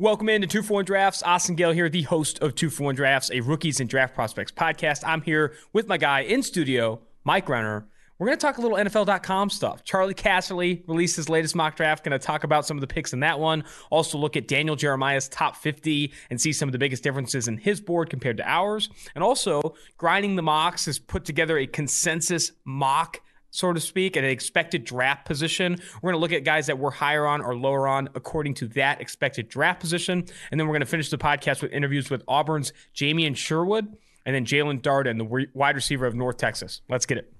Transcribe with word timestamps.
Welcome 0.00 0.28
into 0.28 0.46
Two 0.46 0.62
for 0.62 0.74
One 0.74 0.84
Drafts. 0.84 1.24
Austin 1.24 1.56
Gale 1.56 1.72
here, 1.72 1.88
the 1.88 2.02
host 2.02 2.38
of 2.38 2.54
Two 2.54 2.70
for 2.70 2.84
One 2.84 2.94
Drafts, 2.94 3.32
a 3.32 3.40
rookies 3.40 3.80
and 3.80 3.90
draft 3.90 4.14
prospects 4.14 4.52
podcast. 4.52 5.02
I'm 5.04 5.22
here 5.22 5.54
with 5.72 5.88
my 5.88 5.96
guy 5.96 6.20
in 6.20 6.44
studio, 6.44 7.00
Mike 7.24 7.48
Renner. 7.48 7.84
We're 8.16 8.28
going 8.28 8.38
to 8.38 8.40
talk 8.40 8.58
a 8.58 8.60
little 8.60 8.76
NFL.com 8.78 9.50
stuff. 9.50 9.82
Charlie 9.82 10.14
Casserly 10.14 10.86
released 10.86 11.16
his 11.16 11.28
latest 11.28 11.56
mock 11.56 11.74
draft. 11.74 12.04
Going 12.04 12.16
to 12.16 12.24
talk 12.24 12.44
about 12.44 12.64
some 12.64 12.76
of 12.76 12.80
the 12.80 12.86
picks 12.86 13.12
in 13.12 13.18
that 13.20 13.40
one. 13.40 13.64
Also, 13.90 14.18
look 14.18 14.36
at 14.36 14.46
Daniel 14.46 14.76
Jeremiah's 14.76 15.28
top 15.28 15.56
50 15.56 16.12
and 16.30 16.40
see 16.40 16.52
some 16.52 16.68
of 16.68 16.72
the 16.72 16.78
biggest 16.78 17.02
differences 17.02 17.48
in 17.48 17.58
his 17.58 17.80
board 17.80 18.08
compared 18.08 18.36
to 18.36 18.48
ours. 18.48 18.90
And 19.16 19.24
also, 19.24 19.74
Grinding 19.96 20.36
the 20.36 20.42
Mocks 20.42 20.86
has 20.86 21.00
put 21.00 21.24
together 21.24 21.58
a 21.58 21.66
consensus 21.66 22.52
mock 22.64 23.20
so 23.50 23.72
to 23.72 23.80
speak, 23.80 24.16
at 24.16 24.24
an 24.24 24.30
expected 24.30 24.84
draft 24.84 25.24
position. 25.24 25.76
We're 26.02 26.12
going 26.12 26.20
to 26.20 26.20
look 26.20 26.32
at 26.32 26.44
guys 26.44 26.66
that 26.66 26.78
we're 26.78 26.90
higher 26.90 27.26
on 27.26 27.40
or 27.40 27.56
lower 27.56 27.88
on 27.88 28.08
according 28.14 28.54
to 28.54 28.68
that 28.68 29.00
expected 29.00 29.48
draft 29.48 29.80
position. 29.80 30.24
And 30.50 30.60
then 30.60 30.66
we're 30.66 30.74
going 30.74 30.80
to 30.80 30.86
finish 30.86 31.10
the 31.10 31.18
podcast 31.18 31.62
with 31.62 31.72
interviews 31.72 32.10
with 32.10 32.22
Auburn's 32.28 32.72
Jamien 32.94 33.36
Sherwood 33.36 33.96
and 34.26 34.34
then 34.34 34.44
Jaelon 34.44 34.82
Darden, 34.82 35.18
the 35.18 35.46
wide 35.54 35.76
receiver 35.76 36.06
of 36.06 36.14
North 36.14 36.36
Texas. 36.36 36.82
Let's 36.88 37.06
get 37.06 37.18
it. 37.18 37.32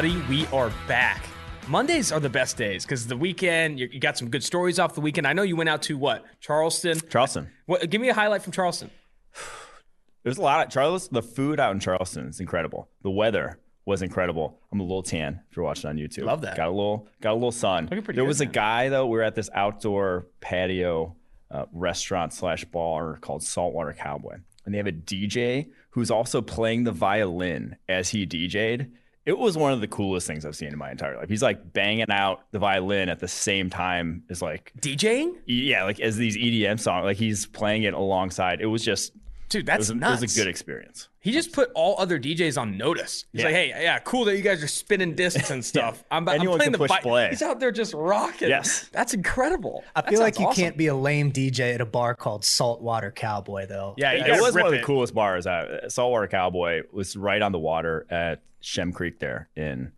Everybody. 0.00 0.34
We 0.34 0.46
are 0.46 0.72
back. 0.88 1.26
Mondays 1.68 2.10
are 2.10 2.20
the 2.20 2.30
best 2.30 2.56
days 2.56 2.86
because 2.86 3.06
the 3.06 3.16
weekend, 3.16 3.78
you, 3.78 4.00
got 4.00 4.16
some 4.16 4.30
good 4.30 4.42
stories 4.42 4.78
off 4.78 4.94
the 4.94 5.02
weekend. 5.02 5.26
I 5.26 5.34
know 5.34 5.42
you 5.42 5.56
went 5.56 5.68
out 5.68 5.82
to 5.82 5.98
what? 5.98 6.24
Charleston? 6.40 6.98
Charleston. 7.10 7.50
What, 7.66 7.88
give 7.90 8.00
me 8.00 8.08
a 8.08 8.14
highlight 8.14 8.42
from 8.42 8.52
Charleston. 8.52 8.90
There's 10.22 10.38
a 10.38 10.42
lot 10.42 10.66
of 10.66 10.72
Charleston. 10.72 11.14
The 11.14 11.22
food 11.22 11.60
out 11.60 11.72
in 11.72 11.80
Charleston 11.80 12.28
is 12.28 12.40
incredible. 12.40 12.88
The 13.02 13.10
weather 13.10 13.58
was 13.84 14.00
incredible. 14.00 14.58
I'm 14.72 14.80
a 14.80 14.84
little 14.84 15.02
tan 15.02 15.40
if 15.50 15.56
you're 15.56 15.66
watching 15.66 15.90
on 15.90 15.96
YouTube. 15.98 16.24
Love 16.24 16.40
that. 16.42 16.56
Got 16.56 16.68
a 16.68 16.70
little, 16.70 17.06
got 17.20 17.32
a 17.32 17.34
little 17.34 17.52
sun. 17.52 17.90
there 18.14 18.24
was 18.24 18.40
a 18.40 18.46
guy 18.46 18.88
though. 18.88 19.06
We 19.06 19.18
are 19.18 19.22
at 19.22 19.34
this 19.34 19.50
outdoor 19.52 20.28
patio 20.40 21.14
uh, 21.50 21.66
restaurant 21.72 22.32
slash 22.32 22.64
bar 22.64 23.18
called 23.20 23.42
Saltwater 23.42 23.92
Cowboy, 23.92 24.38
and 24.64 24.72
they 24.72 24.78
have 24.78 24.86
a 24.86 24.92
DJ 24.92 25.68
who's 25.90 26.10
also 26.10 26.40
playing 26.40 26.84
the 26.84 26.92
violin 26.92 27.76
as 27.86 28.08
he 28.08 28.26
DJ'd 28.26 28.92
it 29.26 29.36
was 29.36 29.56
one 29.56 29.72
of 29.72 29.80
the 29.80 29.88
coolest 29.88 30.26
things 30.26 30.46
I've 30.46 30.56
seen 30.56 30.68
in 30.68 30.78
my 30.78 30.90
entire 30.90 31.16
life. 31.16 31.28
He's 31.28 31.42
like 31.42 31.72
banging 31.72 32.10
out 32.10 32.42
the 32.52 32.58
violin 32.58 33.08
at 33.08 33.20
the 33.20 33.28
same 33.28 33.68
time 33.68 34.24
as 34.30 34.40
like 34.40 34.72
DJing. 34.80 35.34
Yeah, 35.46 35.84
like 35.84 36.00
as 36.00 36.16
these 36.16 36.36
EDM 36.36 36.80
songs, 36.80 37.04
like 37.04 37.18
he's 37.18 37.46
playing 37.46 37.82
it 37.82 37.94
alongside. 37.94 38.60
It 38.60 38.66
was 38.66 38.82
just 38.82 39.12
dude, 39.50 39.66
that's 39.66 39.76
it 39.76 39.78
was, 39.80 39.90
a, 39.90 39.94
nuts. 39.94 40.22
It 40.22 40.24
was 40.24 40.36
a 40.36 40.40
good 40.40 40.48
experience. 40.48 41.08
He 41.20 41.32
just 41.32 41.52
put 41.52 41.70
all 41.74 41.96
other 41.98 42.18
DJs 42.18 42.58
on 42.58 42.78
notice. 42.78 43.26
He's 43.32 43.40
yeah. 43.40 43.46
like, 43.46 43.54
hey, 43.54 43.68
yeah, 43.68 43.98
cool 43.98 44.24
that 44.24 44.36
you 44.36 44.42
guys 44.42 44.62
are 44.62 44.68
spinning 44.68 45.14
discs 45.14 45.50
and 45.50 45.62
stuff. 45.64 45.98
yeah. 45.98 46.16
I'm, 46.16 46.26
Anyone 46.28 46.54
I'm 46.54 46.58
playing 46.58 46.72
can 46.72 46.80
the 46.80 46.88
push 46.88 47.00
play. 47.02 47.28
He's 47.28 47.42
out 47.42 47.60
there 47.60 47.70
just 47.70 47.92
rocking. 47.92 48.48
Yes, 48.48 48.88
that's 48.92 49.12
incredible. 49.12 49.84
I 49.94 50.00
that 50.00 50.10
feel 50.10 50.20
like 50.20 50.38
you 50.38 50.46
awesome. 50.46 50.62
can't 50.62 50.76
be 50.78 50.86
a 50.86 50.94
lame 50.94 51.30
DJ 51.30 51.74
at 51.74 51.82
a 51.82 51.86
bar 51.86 52.14
called 52.14 52.44
Saltwater 52.44 53.10
Cowboy, 53.10 53.66
though. 53.66 53.94
Yeah, 53.98 54.12
it 54.12 54.40
was 54.40 54.54
one 54.54 54.66
of 54.66 54.72
the 54.72 54.82
coolest 54.82 55.12
bars. 55.12 55.46
Uh, 55.46 55.88
Saltwater 55.90 56.28
Cowboy 56.28 56.82
was 56.92 57.16
right 57.16 57.42
on 57.42 57.52
the 57.52 57.58
water 57.58 58.06
at 58.08 58.42
Shem 58.60 58.92
Creek 58.92 59.18
there 59.18 59.50
in 59.56 59.92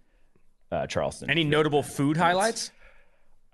uh, 0.72 0.86
Charleston. 0.88 1.30
Any 1.30 1.44
notable 1.44 1.82
food 1.82 2.16
highlights? 2.16 2.72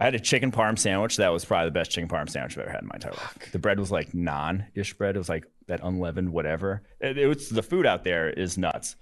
I 0.00 0.04
had 0.04 0.14
a 0.14 0.20
chicken 0.20 0.52
parm 0.52 0.78
sandwich. 0.78 1.16
That 1.16 1.30
was 1.30 1.44
probably 1.44 1.68
the 1.68 1.72
best 1.72 1.90
chicken 1.90 2.08
parm 2.08 2.30
sandwich 2.30 2.56
I've 2.56 2.62
ever 2.62 2.70
had 2.70 2.82
in 2.82 2.88
my 2.88 2.94
entire 2.94 3.12
life. 3.12 3.50
The 3.50 3.58
bread 3.58 3.80
was 3.80 3.90
like 3.90 4.12
naan-ish 4.12 4.94
bread. 4.94 5.16
It 5.16 5.18
was 5.18 5.28
like 5.28 5.44
that 5.68 5.80
unleavened 5.82 6.32
whatever. 6.32 6.82
It, 7.00 7.16
it 7.16 7.26
was 7.26 7.48
the 7.48 7.62
food 7.62 7.86
out 7.86 8.04
there 8.04 8.28
is 8.28 8.58
nuts. 8.58 8.96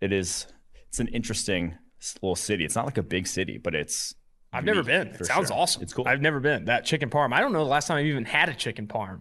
It 0.00 0.12
is. 0.12 0.46
It's 0.88 0.98
an 0.98 1.08
interesting 1.08 1.76
little 2.20 2.34
city. 2.34 2.64
It's 2.64 2.74
not 2.74 2.86
like 2.86 2.98
a 2.98 3.02
big 3.02 3.26
city, 3.26 3.58
but 3.58 3.74
it's. 3.74 4.14
I've 4.52 4.64
never 4.64 4.82
been. 4.82 5.08
It 5.08 5.26
sounds 5.26 5.48
sure. 5.48 5.56
awesome. 5.56 5.82
It's 5.82 5.92
cool. 5.92 6.08
I've 6.08 6.20
never 6.20 6.40
been. 6.40 6.64
That 6.64 6.84
chicken 6.84 7.08
parm. 7.08 7.32
I 7.32 7.40
don't 7.40 7.52
know 7.52 7.62
the 7.62 7.70
last 7.70 7.86
time 7.86 7.98
I've 7.98 8.06
even 8.06 8.24
had 8.24 8.48
a 8.48 8.54
chicken 8.54 8.88
parm. 8.88 9.20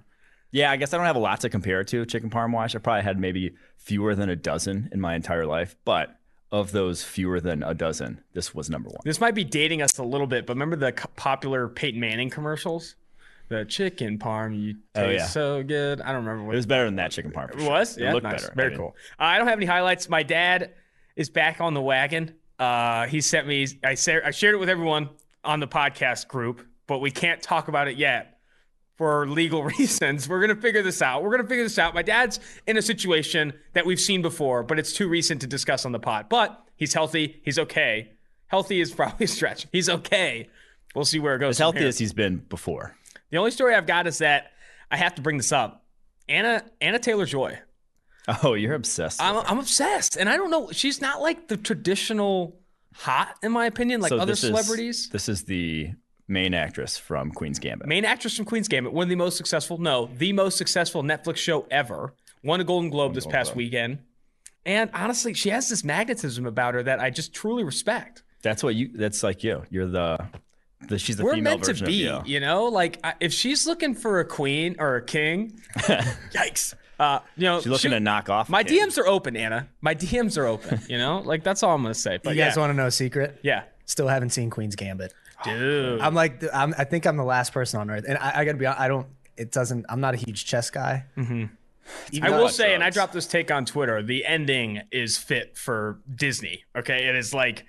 Yeah, 0.52 0.72
I 0.72 0.78
guess 0.78 0.92
I 0.94 0.98
don't 0.98 1.06
have 1.06 1.16
a 1.16 1.20
lot 1.20 1.42
to 1.42 1.50
compare 1.50 1.82
it 1.82 1.90
to 1.90 2.06
chicken 2.08 2.32
parm 2.32 2.52
wise. 2.52 2.74
I 2.74 2.80
probably 2.80 3.04
had 3.04 3.20
maybe 3.20 3.54
fewer 3.78 4.16
than 4.16 4.30
a 4.30 4.36
dozen 4.36 4.90
in 4.92 5.00
my 5.00 5.14
entire 5.14 5.46
life, 5.46 5.76
but 5.86 6.16
of 6.52 6.72
those 6.72 7.04
fewer 7.04 7.40
than 7.40 7.62
a 7.62 7.76
dozen, 7.76 8.22
this 8.34 8.56
was 8.56 8.70
number 8.70 8.90
one. 8.90 9.02
This 9.06 9.22
might 9.22 9.36
be 9.36 9.44
dating 9.44 9.84
us 9.84 10.00
a 10.00 10.04
little 10.04 10.26
bit, 10.26 10.48
but 10.48 10.54
remember 10.56 10.76
the 10.76 10.92
popular 11.16 11.68
Peyton 11.68 12.00
Manning 12.00 12.32
commercials? 12.32 12.96
The 13.50 13.66
chicken 13.66 14.20
parm, 14.20 14.60
you 14.60 14.76
oh, 14.96 15.02
taste 15.02 15.08
oh, 15.08 15.12
yeah. 15.12 15.26
so 15.26 15.64
good. 15.64 16.02
I 16.02 16.08
don't 16.12 16.24
remember 16.26 16.44
what 16.44 16.54
it 16.54 16.58
was 16.58 16.66
better 16.68 16.86
than 16.86 16.98
that 16.98 17.12
chicken 17.12 17.32
parm. 17.32 17.52
It 17.52 17.60
sure. 17.60 17.70
was. 17.70 17.98
It 17.98 18.12
looked 18.12 18.24
nice. 18.24 18.44
better. 18.44 18.54
Very 18.56 18.68
I 18.68 18.70
mean, 18.70 18.78
cool. 18.78 18.96
Uh, 19.20 19.24
I 19.24 19.38
don't 19.40 19.48
have 19.48 19.58
any 19.58 19.66
highlights. 19.66 20.08
My 20.08 20.22
dad 20.24 20.74
is 21.16 21.30
back 21.30 21.60
on 21.60 21.74
the 21.74 21.82
wagon. 21.82 22.36
Uh, 22.60 23.08
he 23.08 23.22
sent 23.22 23.48
me. 23.48 23.68
I, 23.84 23.96
sa- 23.96 24.20
I 24.24 24.32
shared 24.32 24.54
it 24.54 24.60
with 24.60 24.70
everyone 24.70 25.10
on 25.44 25.60
the 25.60 25.68
podcast 25.68 26.28
group, 26.28 26.66
but 26.88 27.00
we 27.00 27.12
can't 27.12 27.42
talk 27.42 27.70
about 27.70 27.88
it 27.88 27.98
yet 27.98 28.40
for 29.00 29.28
legal 29.28 29.64
reasons. 29.80 30.28
We're 30.28 30.42
going 30.46 30.56
to 30.56 30.62
figure 30.62 30.84
this 30.84 31.02
out. 31.02 31.24
We're 31.24 31.32
going 31.32 31.42
to 31.42 31.48
figure 31.48 31.64
this 31.64 31.80
out. 31.80 31.96
My 31.96 32.02
dad's 32.02 32.40
in 32.68 32.78
a 32.78 32.82
situation 32.82 33.54
that 33.74 33.86
we've 33.86 34.00
seen 34.00 34.22
before, 34.22 34.62
but 34.62 34.78
it's 34.78 34.94
too 34.94 35.08
recent 35.08 35.42
to 35.42 35.48
discuss 35.48 35.86
on 35.86 35.94
the 35.94 36.00
pod. 36.00 36.28
But 36.30 36.62
he's 36.76 36.94
healthy. 36.94 37.42
He's 37.44 37.58
okay. 37.58 38.12
Healthy 38.48 38.82
is 38.82 38.92
probably 38.96 39.24
a 39.24 39.28
stretch. 39.28 39.68
He's 39.72 39.90
okay. 39.90 40.50
We'll 40.96 41.06
see 41.06 41.20
where 41.20 41.36
it 41.36 41.40
goes. 41.40 41.56
As 41.56 41.60
healthy 41.60 41.86
as 41.86 41.98
he's 41.98 42.14
been 42.14 42.38
before. 42.50 42.96
The 43.32 43.38
only 43.38 43.52
story 43.52 43.76
I've 43.76 43.88
got 43.88 44.08
is 44.08 44.20
that 44.20 44.52
I 44.92 44.98
have 44.98 45.16
to 45.16 45.22
bring 45.22 45.38
this 45.38 45.52
up. 45.52 45.86
Anna 46.28 46.64
Anna 46.82 47.00
Taylor 47.00 47.26
Joy. 47.26 47.60
Oh, 48.44 48.54
you're 48.54 48.76
obsessed. 48.76 49.22
I'm, 49.22 49.38
I'm 49.46 49.60
obsessed, 49.60 50.16
and 50.16 50.30
I 50.30 50.38
don't 50.38 50.52
know. 50.52 50.70
She's 50.72 51.02
not 51.02 51.22
like 51.22 51.48
the 51.48 51.58
traditional 51.58 52.60
hot, 52.94 53.36
in 53.42 53.52
my 53.52 53.66
opinion, 53.66 54.02
like 54.02 54.10
so 54.10 54.20
other 54.20 54.36
celebrities. 54.36 55.00
Is, 55.00 55.10
this 55.10 55.30
is 55.30 55.44
the 55.46 55.92
main 56.28 56.54
actress 56.54 56.98
from 56.98 57.32
Queen's 57.32 57.58
Gambit. 57.58 57.88
Main 57.88 58.06
actress 58.06 58.36
from 58.36 58.46
Queen's 58.46 58.68
Gambit, 58.68 58.94
one 58.94 59.04
of 59.04 59.10
the 59.10 59.16
most 59.16 59.38
successful, 59.38 59.80
no, 59.80 60.10
the 60.18 60.32
most 60.34 60.58
successful 60.58 61.02
Netflix 61.02 61.38
show 61.38 61.66
ever. 61.72 62.14
Won 62.44 62.62
a 62.62 62.64
Golden 62.64 62.90
Globe 62.90 63.16
this 63.16 63.26
past 63.26 63.50
Globe. 63.52 63.58
weekend. 63.58 64.00
And 64.66 64.90
honestly, 64.94 65.34
she 65.34 65.50
has 65.50 65.68
this 65.68 65.84
magnetism 65.84 66.46
about 66.46 66.76
her 66.76 66.84
that 66.84 67.00
I 67.00 67.10
just 67.10 67.34
truly 67.34 67.64
respect. 67.64 68.24
That's 68.42 68.64
what 68.64 68.76
you. 68.76 68.92
That's 68.94 69.24
like 69.24 69.44
you. 69.44 69.64
You're 69.70 69.88
the. 69.88 70.28
The 70.88 70.98
she's 70.98 71.18
the 71.18 71.24
We're 71.24 71.36
female 71.36 71.58
meant 71.58 71.78
to 71.78 71.86
be. 71.86 71.94
you. 71.94 72.22
You 72.26 72.40
know, 72.40 72.66
like 72.66 73.04
if 73.20 73.34
she's 73.34 73.68
looking 73.68 73.96
for 73.96 74.20
a 74.20 74.26
queen 74.26 74.76
or 74.80 74.96
a 74.96 75.02
king, 75.02 75.60
yikes. 75.78 76.76
Uh, 77.00 77.20
you 77.38 77.44
know, 77.44 77.60
she's 77.60 77.68
looking 77.68 77.92
she, 77.92 77.96
to 77.96 78.00
knock 78.00 78.30
off. 78.30 78.50
My 78.50 78.64
DMs 78.64 78.98
are 78.98 79.08
open, 79.08 79.38
Anna. 79.38 79.70
My 79.82 79.96
DMs 79.96 80.38
are 80.38 80.46
open. 80.46 80.82
You 80.90 80.98
know, 80.98 81.20
like 81.26 81.44
that's 81.44 81.64
all 81.64 81.76
I'm 81.76 81.82
gonna 81.82 81.94
say. 81.94 82.20
But 82.22 82.36
you 82.36 82.42
guys 82.42 82.56
yeah. 82.56 82.62
want 82.62 82.72
to 82.72 82.76
know 82.76 82.88
a 82.88 82.92
secret? 82.92 83.40
Yeah. 83.42 83.64
Still 83.86 84.08
haven't 84.08 84.32
seen 84.32 84.50
Queen's 84.50 84.76
Gambit. 84.76 85.14
Dude, 85.44 86.02
I'm 86.02 86.14
like, 86.14 86.44
I'm, 86.54 86.76
I 86.78 86.84
think 86.84 87.08
I'm 87.08 87.16
the 87.16 87.24
last 87.24 87.54
person 87.54 87.80
on 87.80 87.90
earth, 87.90 88.04
and 88.08 88.18
I, 88.18 88.42
I 88.42 88.46
gotta 88.46 88.58
be, 88.58 88.66
I 88.66 88.88
don't. 88.90 89.08
It 89.38 89.54
doesn't. 89.54 89.86
I'm 89.88 90.02
not 90.02 90.14
a 90.14 90.18
huge 90.18 90.46
chess 90.46 90.70
guy. 90.70 91.06
Mm-hmm. 91.18 91.46
I 92.22 92.30
will 92.30 92.50
say, 92.50 92.64
drugs. 92.64 92.74
and 92.76 92.84
I 92.84 92.90
dropped 92.90 93.14
this 93.14 93.26
take 93.26 93.50
on 93.50 93.66
Twitter. 93.66 94.04
The 94.04 94.26
ending 94.26 94.82
is 94.92 95.18
fit 95.18 95.58
for 95.58 96.02
Disney. 96.14 96.66
Okay, 96.76 97.08
it 97.08 97.16
is 97.16 97.34
like 97.34 97.66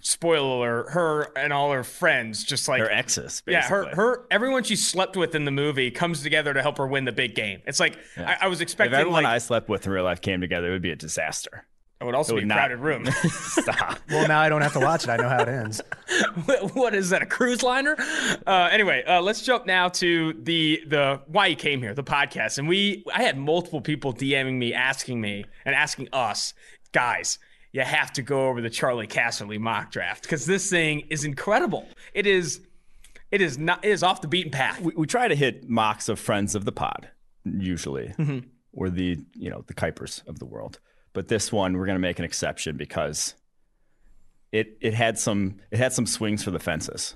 spoiler 0.00 0.56
alert, 0.56 0.90
her 0.90 1.32
and 1.36 1.52
all 1.52 1.70
her 1.72 1.84
friends 1.84 2.44
just 2.44 2.68
like 2.68 2.80
her 2.80 2.90
exes 2.90 3.42
basically. 3.42 3.52
yeah 3.52 3.68
her 3.68 3.94
her 3.94 4.26
everyone 4.30 4.62
she 4.62 4.76
slept 4.76 5.16
with 5.16 5.34
in 5.34 5.44
the 5.44 5.50
movie 5.50 5.90
comes 5.90 6.22
together 6.22 6.54
to 6.54 6.62
help 6.62 6.78
her 6.78 6.86
win 6.86 7.04
the 7.04 7.12
big 7.12 7.34
game 7.34 7.60
it's 7.66 7.80
like 7.80 7.98
yeah. 8.16 8.38
I, 8.40 8.46
I, 8.46 8.48
was 8.48 8.60
expecting 8.60 8.94
if 8.94 9.00
everyone 9.00 9.24
like, 9.24 9.34
i 9.34 9.38
slept 9.38 9.68
with 9.68 9.86
in 9.86 9.92
real 9.92 10.04
life 10.04 10.20
came 10.20 10.40
together 10.40 10.68
it 10.68 10.72
would 10.72 10.82
be 10.82 10.90
a 10.90 10.96
disaster 10.96 11.66
it 12.00 12.04
would 12.04 12.14
also 12.14 12.32
it 12.32 12.36
would 12.36 12.48
be 12.48 12.50
a 12.50 12.54
crowded 12.54 12.78
room. 12.78 13.06
Stop. 13.30 13.98
well, 14.08 14.26
now 14.26 14.40
I 14.40 14.48
don't 14.48 14.62
have 14.62 14.72
to 14.72 14.80
watch 14.80 15.04
it. 15.04 15.10
I 15.10 15.18
know 15.18 15.28
how 15.28 15.42
it 15.42 15.48
ends. 15.48 15.82
what 16.72 16.94
is 16.94 17.10
that? 17.10 17.20
A 17.20 17.26
cruise 17.26 17.62
liner? 17.62 17.94
Uh, 18.46 18.70
anyway, 18.72 19.04
uh, 19.04 19.20
let's 19.20 19.42
jump 19.42 19.66
now 19.66 19.90
to 19.90 20.32
the 20.32 20.82
the 20.86 21.20
why 21.26 21.48
you 21.48 21.56
came 21.56 21.82
here, 21.82 21.92
the 21.92 22.02
podcast, 22.02 22.56
and 22.56 22.66
we. 22.66 23.04
I 23.12 23.22
had 23.22 23.36
multiple 23.36 23.82
people 23.82 24.14
DMing 24.14 24.56
me, 24.56 24.72
asking 24.72 25.20
me, 25.20 25.44
and 25.66 25.74
asking 25.74 26.08
us, 26.10 26.54
guys. 26.92 27.38
You 27.72 27.82
have 27.82 28.12
to 28.14 28.22
go 28.22 28.48
over 28.48 28.60
the 28.60 28.70
Charlie 28.70 29.06
Casserly 29.06 29.58
mock 29.58 29.92
draft 29.92 30.22
because 30.22 30.44
this 30.44 30.68
thing 30.68 31.00
is 31.08 31.24
incredible. 31.24 31.88
It 32.14 32.26
is, 32.26 32.60
it 33.30 33.40
is 33.40 33.58
not. 33.58 33.84
It 33.84 33.90
is 33.90 34.02
off 34.02 34.22
the 34.22 34.28
beaten 34.28 34.50
path. 34.50 34.80
We, 34.80 34.92
we 34.96 35.06
try 35.06 35.28
to 35.28 35.36
hit 35.36 35.68
mocks 35.68 36.08
of 36.08 36.18
friends 36.18 36.54
of 36.54 36.64
the 36.64 36.72
pod, 36.72 37.08
usually, 37.44 38.08
mm-hmm. 38.18 38.40
or 38.72 38.90
the 38.90 39.18
you 39.34 39.50
know 39.50 39.62
the 39.66 39.74
Kipers 39.74 40.26
of 40.26 40.40
the 40.40 40.46
world 40.46 40.80
but 41.12 41.28
this 41.28 41.52
one 41.52 41.76
we're 41.76 41.86
going 41.86 41.96
to 41.96 42.00
make 42.00 42.18
an 42.18 42.24
exception 42.24 42.76
because 42.76 43.34
it 44.52 44.76
it 44.80 44.94
had 44.94 45.18
some 45.18 45.56
it 45.70 45.78
had 45.78 45.92
some 45.92 46.06
swings 46.06 46.44
for 46.44 46.50
the 46.50 46.58
fences 46.58 47.14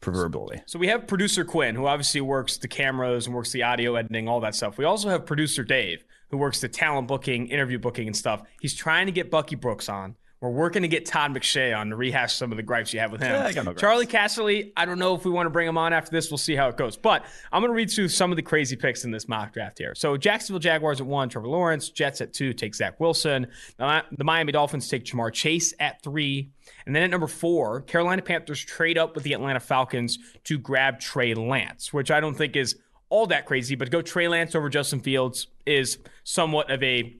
proverbially. 0.00 0.62
So 0.66 0.78
we 0.78 0.88
have 0.88 1.06
producer 1.06 1.44
Quinn, 1.44 1.74
who 1.74 1.86
obviously 1.86 2.20
works 2.20 2.58
the 2.58 2.68
cameras 2.68 3.26
and 3.26 3.34
works 3.34 3.52
the 3.52 3.62
audio 3.62 3.96
editing, 3.96 4.28
all 4.28 4.40
that 4.40 4.54
stuff. 4.54 4.76
We 4.76 4.84
also 4.84 5.08
have 5.08 5.24
producer 5.24 5.64
Dave, 5.64 6.04
who 6.30 6.36
works 6.36 6.60
the 6.60 6.68
talent 6.68 7.08
booking, 7.08 7.48
interview 7.48 7.78
booking, 7.78 8.06
and 8.06 8.16
stuff. 8.16 8.42
He's 8.60 8.74
trying 8.74 9.06
to 9.06 9.12
get 9.12 9.30
Bucky 9.30 9.56
Brooks 9.56 9.88
on. 9.88 10.16
We're 10.38 10.50
working 10.50 10.82
to 10.82 10.88
get 10.88 11.06
Todd 11.06 11.34
McShay 11.34 11.76
on 11.76 11.88
to 11.88 11.96
rehash 11.96 12.34
some 12.34 12.52
of 12.52 12.56
the 12.56 12.62
gripes 12.62 12.92
you 12.92 13.00
have 13.00 13.10
with 13.10 13.22
him. 13.22 13.32
Yeah, 13.32 13.62
no 13.62 13.72
Charlie 13.72 14.06
Casserly, 14.06 14.70
I 14.76 14.84
don't 14.84 14.98
know 14.98 15.14
if 15.14 15.24
we 15.24 15.30
want 15.30 15.46
to 15.46 15.50
bring 15.50 15.66
him 15.66 15.78
on 15.78 15.94
after 15.94 16.10
this. 16.10 16.30
We'll 16.30 16.36
see 16.36 16.54
how 16.54 16.68
it 16.68 16.76
goes. 16.76 16.94
But 16.94 17.24
I'm 17.50 17.62
going 17.62 17.70
to 17.70 17.74
read 17.74 17.90
through 17.90 18.08
some 18.08 18.32
of 18.32 18.36
the 18.36 18.42
crazy 18.42 18.76
picks 18.76 19.04
in 19.04 19.10
this 19.10 19.28
mock 19.28 19.54
draft 19.54 19.78
here. 19.78 19.94
So 19.94 20.18
Jacksonville 20.18 20.60
Jaguars 20.60 21.00
at 21.00 21.06
one, 21.06 21.30
Trevor 21.30 21.48
Lawrence. 21.48 21.88
Jets 21.88 22.20
at 22.20 22.34
two, 22.34 22.52
take 22.52 22.74
Zach 22.74 23.00
Wilson. 23.00 23.46
The 23.78 24.24
Miami 24.24 24.52
Dolphins 24.52 24.90
take 24.90 25.04
Ja'Marr 25.04 25.32
Chase 25.32 25.72
at 25.80 26.02
three. 26.02 26.50
And 26.84 26.94
then 26.94 27.02
at 27.02 27.10
number 27.10 27.28
four, 27.28 27.80
Carolina 27.80 28.20
Panthers 28.20 28.62
trade 28.62 28.98
up 28.98 29.14
with 29.14 29.24
the 29.24 29.32
Atlanta 29.32 29.58
Falcons 29.58 30.18
to 30.44 30.58
grab 30.58 31.00
Trey 31.00 31.32
Lance, 31.32 31.94
which 31.94 32.10
I 32.10 32.20
don't 32.20 32.34
think 32.34 32.56
is 32.56 32.76
all 33.08 33.26
that 33.26 33.46
crazy, 33.46 33.74
but 33.74 33.90
go 33.90 34.02
Trey 34.02 34.28
Lance 34.28 34.54
over 34.54 34.68
Justin 34.68 35.00
Fields 35.00 35.46
is 35.64 35.98
somewhat 36.24 36.70
of 36.70 36.82
a 36.82 37.16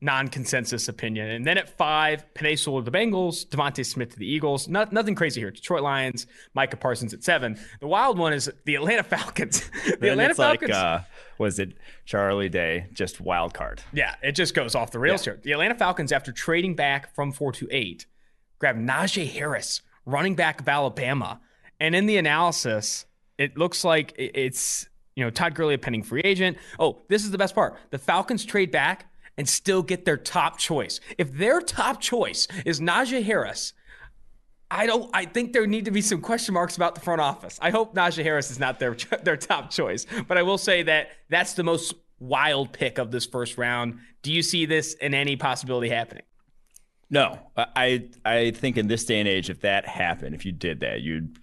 non-consensus 0.00 0.86
opinion. 0.88 1.30
And 1.30 1.46
then 1.46 1.56
at 1.56 1.76
five, 1.78 2.24
Penei 2.34 2.58
Sewell 2.58 2.82
to 2.82 2.90
the 2.90 2.96
Bengals, 2.96 3.46
DeVonta 3.46 3.84
Smith 3.84 4.10
to 4.10 4.18
the 4.18 4.26
Eagles. 4.26 4.68
Not, 4.68 4.92
nothing 4.92 5.14
crazy 5.14 5.40
here. 5.40 5.50
Detroit 5.50 5.82
Lions, 5.82 6.26
Micah 6.52 6.76
Parsons 6.76 7.14
at 7.14 7.24
seven. 7.24 7.58
The 7.80 7.86
wild 7.86 8.18
one 8.18 8.32
is 8.32 8.50
the 8.66 8.74
Atlanta 8.74 9.02
Falcons. 9.02 9.68
the 9.86 9.96
then 10.00 10.10
Atlanta 10.12 10.34
Falcons. 10.34 10.70
Like, 10.70 10.78
uh, 10.78 11.00
was 11.38 11.58
it 11.58 11.72
Charlie 12.04 12.50
Day? 12.50 12.86
Just 12.92 13.20
wild 13.20 13.54
card. 13.54 13.82
Yeah, 13.92 14.14
it 14.22 14.32
just 14.32 14.54
goes 14.54 14.74
off 14.74 14.90
the 14.90 14.98
rails 14.98 15.26
yeah. 15.26 15.32
here. 15.32 15.40
The 15.42 15.52
Atlanta 15.52 15.74
Falcons, 15.74 16.12
after 16.12 16.32
trading 16.32 16.74
back 16.76 17.14
from 17.14 17.32
four 17.32 17.52
to 17.52 17.66
eight, 17.70 18.06
grabbed 18.58 18.80
Najee 18.80 19.30
Harris, 19.30 19.80
running 20.04 20.34
back 20.34 20.60
of 20.60 20.68
Alabama. 20.68 21.40
And 21.80 21.96
in 21.96 22.06
the 22.06 22.18
analysis, 22.18 23.06
it 23.38 23.56
looks 23.56 23.84
like 23.84 24.14
it's 24.16 24.88
you 25.16 25.24
know 25.24 25.30
Todd 25.30 25.54
Gurley, 25.54 25.74
a 25.74 25.78
pending 25.78 26.02
free 26.02 26.22
agent. 26.22 26.56
Oh, 26.78 27.02
this 27.08 27.24
is 27.24 27.30
the 27.30 27.38
best 27.38 27.54
part: 27.54 27.76
the 27.90 27.98
Falcons 27.98 28.44
trade 28.44 28.70
back 28.70 29.10
and 29.36 29.48
still 29.48 29.82
get 29.82 30.04
their 30.04 30.16
top 30.16 30.58
choice. 30.58 31.00
If 31.18 31.32
their 31.32 31.60
top 31.60 32.00
choice 32.00 32.46
is 32.64 32.80
Najee 32.80 33.24
Harris, 33.24 33.72
I 34.70 34.86
don't. 34.86 35.10
I 35.14 35.24
think 35.24 35.52
there 35.52 35.66
need 35.66 35.84
to 35.84 35.90
be 35.90 36.02
some 36.02 36.20
question 36.20 36.54
marks 36.54 36.76
about 36.76 36.94
the 36.94 37.00
front 37.00 37.20
office. 37.20 37.58
I 37.60 37.70
hope 37.70 37.94
Najee 37.94 38.22
Harris 38.22 38.50
is 38.50 38.58
not 38.58 38.78
their 38.78 38.94
their 39.22 39.36
top 39.36 39.70
choice, 39.70 40.06
but 40.28 40.38
I 40.38 40.42
will 40.42 40.58
say 40.58 40.82
that 40.84 41.10
that's 41.28 41.54
the 41.54 41.64
most 41.64 41.94
wild 42.18 42.72
pick 42.72 42.98
of 42.98 43.10
this 43.10 43.26
first 43.26 43.58
round. 43.58 43.98
Do 44.22 44.32
you 44.32 44.42
see 44.42 44.66
this 44.66 44.94
in 44.94 45.14
any 45.14 45.36
possibility 45.36 45.88
happening? 45.88 46.24
No, 47.10 47.38
I 47.56 48.08
I 48.24 48.50
think 48.52 48.76
in 48.76 48.88
this 48.88 49.04
day 49.04 49.20
and 49.20 49.28
age, 49.28 49.50
if 49.50 49.60
that 49.60 49.86
happened, 49.86 50.34
if 50.34 50.44
you 50.44 50.52
did 50.52 50.80
that, 50.80 51.02
you'd 51.02 51.38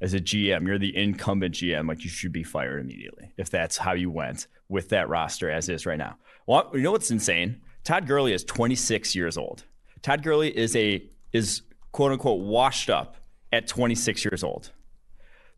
as 0.00 0.14
a 0.14 0.20
GM, 0.20 0.66
you're 0.66 0.78
the 0.78 0.96
incumbent 0.96 1.54
GM, 1.54 1.88
like 1.88 2.04
you 2.04 2.10
should 2.10 2.32
be 2.32 2.42
fired 2.42 2.80
immediately 2.80 3.32
if 3.36 3.50
that's 3.50 3.78
how 3.78 3.92
you 3.92 4.10
went 4.10 4.46
with 4.68 4.90
that 4.90 5.08
roster 5.08 5.50
as 5.50 5.68
is 5.68 5.86
right 5.86 5.98
now. 5.98 6.16
Well, 6.46 6.70
you 6.74 6.80
know 6.80 6.92
what's 6.92 7.10
insane? 7.10 7.60
Todd 7.84 8.06
Gurley 8.06 8.32
is 8.32 8.44
26 8.44 9.14
years 9.14 9.36
old. 9.38 9.64
Todd 10.02 10.22
Gurley 10.22 10.56
is 10.56 10.74
a 10.76 11.02
is 11.32 11.62
quote 11.92 12.12
unquote 12.12 12.40
washed 12.40 12.90
up 12.90 13.16
at 13.52 13.66
26 13.66 14.24
years 14.24 14.44
old. 14.44 14.72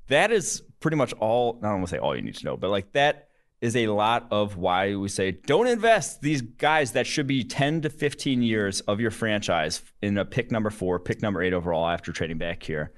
That 0.08 0.30
is 0.30 0.62
pretty 0.80 0.96
much 0.96 1.12
all. 1.14 1.58
I 1.62 1.66
don't 1.66 1.76
want 1.76 1.88
to 1.88 1.90
say 1.90 1.98
all 1.98 2.14
you 2.14 2.22
need 2.22 2.36
to 2.36 2.44
know, 2.44 2.56
but 2.56 2.70
like 2.70 2.92
that 2.92 3.28
is 3.60 3.74
a 3.74 3.88
lot 3.88 4.28
of 4.30 4.56
why 4.56 4.94
we 4.94 5.08
say 5.08 5.32
don't 5.32 5.66
invest 5.66 6.20
these 6.20 6.42
guys 6.42 6.92
that 6.92 7.06
should 7.06 7.26
be 7.26 7.42
10 7.42 7.82
to 7.82 7.90
15 7.90 8.40
years 8.42 8.80
of 8.82 9.00
your 9.00 9.10
franchise 9.10 9.82
in 10.00 10.16
a 10.16 10.24
pick 10.24 10.52
number 10.52 10.70
four, 10.70 11.00
pick 11.00 11.22
number 11.22 11.42
eight 11.42 11.52
overall 11.52 11.88
after 11.88 12.12
trading 12.12 12.38
back 12.38 12.62
here. 12.62 12.92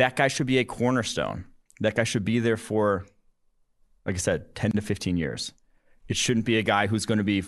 That 0.00 0.16
guy 0.16 0.28
should 0.28 0.46
be 0.46 0.56
a 0.56 0.64
cornerstone. 0.64 1.44
That 1.80 1.94
guy 1.94 2.04
should 2.04 2.24
be 2.24 2.38
there 2.38 2.56
for, 2.56 3.04
like 4.06 4.14
I 4.14 4.18
said, 4.18 4.54
10 4.54 4.70
to 4.72 4.80
15 4.80 5.18
years. 5.18 5.52
It 6.08 6.16
shouldn't 6.16 6.46
be 6.46 6.56
a 6.56 6.62
guy 6.62 6.86
who's 6.86 7.04
going 7.04 7.18
to 7.18 7.24
be 7.24 7.42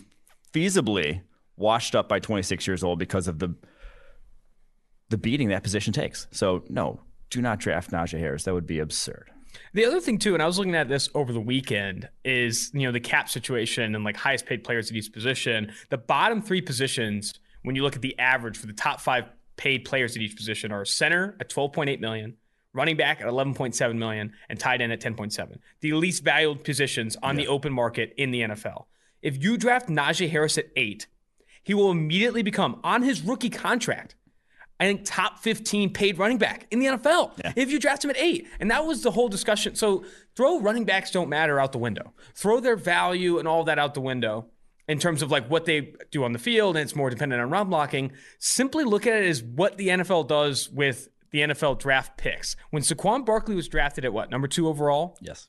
feasibly 0.53 1.23
washed 1.57 1.95
up 1.95 2.11
by 2.11 2.19
26 2.19 2.67
years 2.67 2.85
old 2.85 2.99
because 2.99 3.27
of 3.27 3.39
the 3.39 3.55
the 5.09 5.17
beating 5.17 5.49
that 5.49 5.63
position 5.63 5.95
takes. 5.95 6.27
So 6.31 6.63
no, 6.69 7.01
do 7.31 7.41
not 7.41 7.59
draft 7.59 7.91
Najee 7.91 8.19
Harris. 8.19 8.45
That 8.45 8.53
would 8.53 8.67
be 8.67 8.81
absurd. 8.81 9.31
The 9.73 9.87
other 9.87 10.01
thing 10.01 10.19
too, 10.19 10.35
and 10.35 10.43
I 10.43 10.47
was 10.47 10.59
looking 10.59 10.75
at 10.75 10.91
this 10.91 11.09
over 11.15 11.33
the 11.33 11.41
weekend, 11.41 12.11
is 12.23 12.71
you 12.75 12.87
know 12.87 12.93
the 12.93 13.01
cap 13.01 13.31
situation 13.31 13.95
and 13.95 14.05
like 14.05 14.19
highest 14.19 14.45
paid 14.45 14.63
players 14.63 14.91
at 14.91 14.97
each 14.97 15.11
position. 15.11 15.73
The 15.89 15.97
bottom 15.97 16.43
three 16.43 16.61
positions, 16.61 17.33
when 17.63 17.77
you 17.77 17.83
look 17.83 17.97
at 17.97 18.03
the 18.03 18.19
average 18.19 18.59
for 18.59 18.67
the 18.67 18.75
top 18.75 19.01
five 19.01 19.25
paid 19.57 19.87
players 19.87 20.17
at 20.17 20.23
each 20.23 20.37
position, 20.37 20.71
are 20.71 20.85
center 20.85 21.35
at 21.41 21.49
12.8 21.49 21.99
million, 21.99 22.37
running 22.75 22.97
back 22.97 23.21
at 23.21 23.27
11.7 23.27 23.97
million, 23.97 24.33
and 24.49 24.59
tight 24.59 24.81
end 24.81 24.93
at 24.93 25.01
10.7. 25.01 25.59
The 25.81 25.93
least 25.93 26.25
valued 26.25 26.65
positions 26.65 27.17
on 27.23 27.37
yeah. 27.39 27.45
the 27.45 27.51
open 27.51 27.73
market 27.73 28.15
in 28.17 28.31
the 28.31 28.43
NFL. 28.43 28.87
If 29.21 29.43
you 29.43 29.57
draft 29.57 29.89
Najee 29.89 30.31
Harris 30.31 30.59
at 30.59 30.67
eight, 30.77 31.07
he 31.63 31.75
will 31.75 31.91
immediately 31.91 32.43
become 32.43 32.81
on 32.83 33.03
his 33.03 33.23
rookie 33.23 33.51
contract. 33.51 34.17
I 34.81 34.87
think 34.87 35.03
top 35.05 35.39
15 35.39 35.93
paid 35.93 36.19
running 36.19 36.39
back 36.39 36.67
in 36.73 36.81
the 36.81 36.87
NFL 36.87 37.39
yeah. 37.39 37.53
if 37.55 37.71
you 37.71 37.79
draft 37.79 38.03
him 38.03 38.11
at 38.11 38.17
eight. 38.19 38.49
And 38.59 38.69
that 38.73 38.85
was 38.85 39.03
the 39.03 39.13
whole 39.13 39.29
discussion. 39.29 39.77
So 39.77 40.05
throw 40.35 40.59
running 40.59 40.85
backs 40.85 41.13
don't 41.13 41.29
matter 41.29 41.61
out 41.61 41.71
the 41.71 41.79
window. 41.79 42.13
Throw 42.35 42.59
their 42.59 42.75
value 42.75 43.39
and 43.39 43.47
all 43.47 43.63
that 43.65 43.79
out 43.79 43.95
the 43.95 44.01
window 44.01 44.47
in 44.89 44.99
terms 44.99 45.23
of 45.23 45.31
like 45.31 45.49
what 45.49 45.67
they 45.67 45.95
do 46.11 46.25
on 46.25 46.33
the 46.33 46.39
field, 46.39 46.77
and 46.77 46.83
it's 46.83 46.97
more 46.97 47.11
dependent 47.11 47.41
on 47.41 47.49
run 47.49 47.69
blocking. 47.69 48.11
Simply 48.41 48.83
look 48.83 49.07
at 49.07 49.23
it 49.23 49.29
as 49.29 49.41
what 49.41 49.77
the 49.77 49.89
NFL 49.89 50.27
does 50.27 50.69
with 50.69 51.09
the 51.33 51.41
NFL 51.41 51.79
draft 51.79 52.17
picks. 52.17 52.57
When 52.71 52.83
Saquon 52.83 53.27
Barkley 53.27 53.55
was 53.55 53.69
drafted 53.69 54.05
at 54.05 54.13
what, 54.13 54.31
number 54.31 54.47
two 54.47 54.69
overall? 54.69 55.19
Yes. 55.21 55.49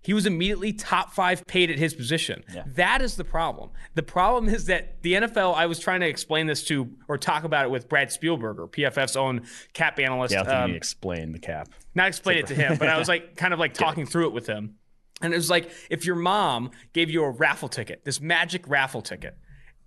He 0.00 0.14
was 0.14 0.26
immediately 0.26 0.72
top 0.72 1.12
five 1.12 1.46
paid 1.46 1.70
at 1.70 1.78
his 1.78 1.92
position. 1.92 2.44
Yeah. 2.54 2.64
That 2.66 3.02
is 3.02 3.16
the 3.16 3.24
problem. 3.24 3.70
The 3.94 4.02
problem 4.02 4.52
is 4.52 4.66
that 4.66 5.02
the 5.02 5.14
NFL, 5.14 5.54
I 5.54 5.66
was 5.66 5.78
trying 5.78 6.00
to 6.00 6.08
explain 6.08 6.46
this 6.46 6.64
to 6.64 6.90
or 7.08 7.18
talk 7.18 7.44
about 7.44 7.64
it 7.64 7.70
with 7.70 7.88
Brad 7.88 8.08
Spielberger, 8.08 8.70
PFF's 8.70 9.16
own 9.16 9.42
cap 9.72 9.98
analyst. 9.98 10.32
Yeah, 10.32 10.42
I 10.42 10.44
think 10.44 10.56
um, 10.56 10.70
you 10.70 10.76
explain 10.76 11.32
the 11.32 11.38
cap. 11.38 11.68
Not 11.94 12.08
explain 12.08 12.38
it 12.38 12.46
to 12.46 12.54
him, 12.54 12.76
but 12.78 12.88
I 12.88 12.98
was 12.98 13.08
like 13.08 13.36
kind 13.36 13.52
of 13.52 13.58
like 13.58 13.74
talking 13.74 14.04
yeah. 14.04 14.10
through 14.10 14.28
it 14.28 14.32
with 14.32 14.46
him. 14.46 14.76
And 15.20 15.34
it 15.34 15.36
was 15.36 15.50
like 15.50 15.70
if 15.90 16.06
your 16.06 16.16
mom 16.16 16.70
gave 16.92 17.10
you 17.10 17.24
a 17.24 17.30
raffle 17.30 17.68
ticket, 17.68 18.04
this 18.04 18.20
magic 18.20 18.68
raffle 18.68 19.02
ticket 19.02 19.36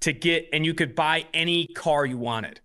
to 0.02 0.12
get, 0.12 0.50
and 0.52 0.66
you 0.66 0.74
could 0.74 0.94
buy 0.94 1.26
any 1.34 1.68
car 1.68 2.06
you 2.06 2.18
wanted 2.18 2.60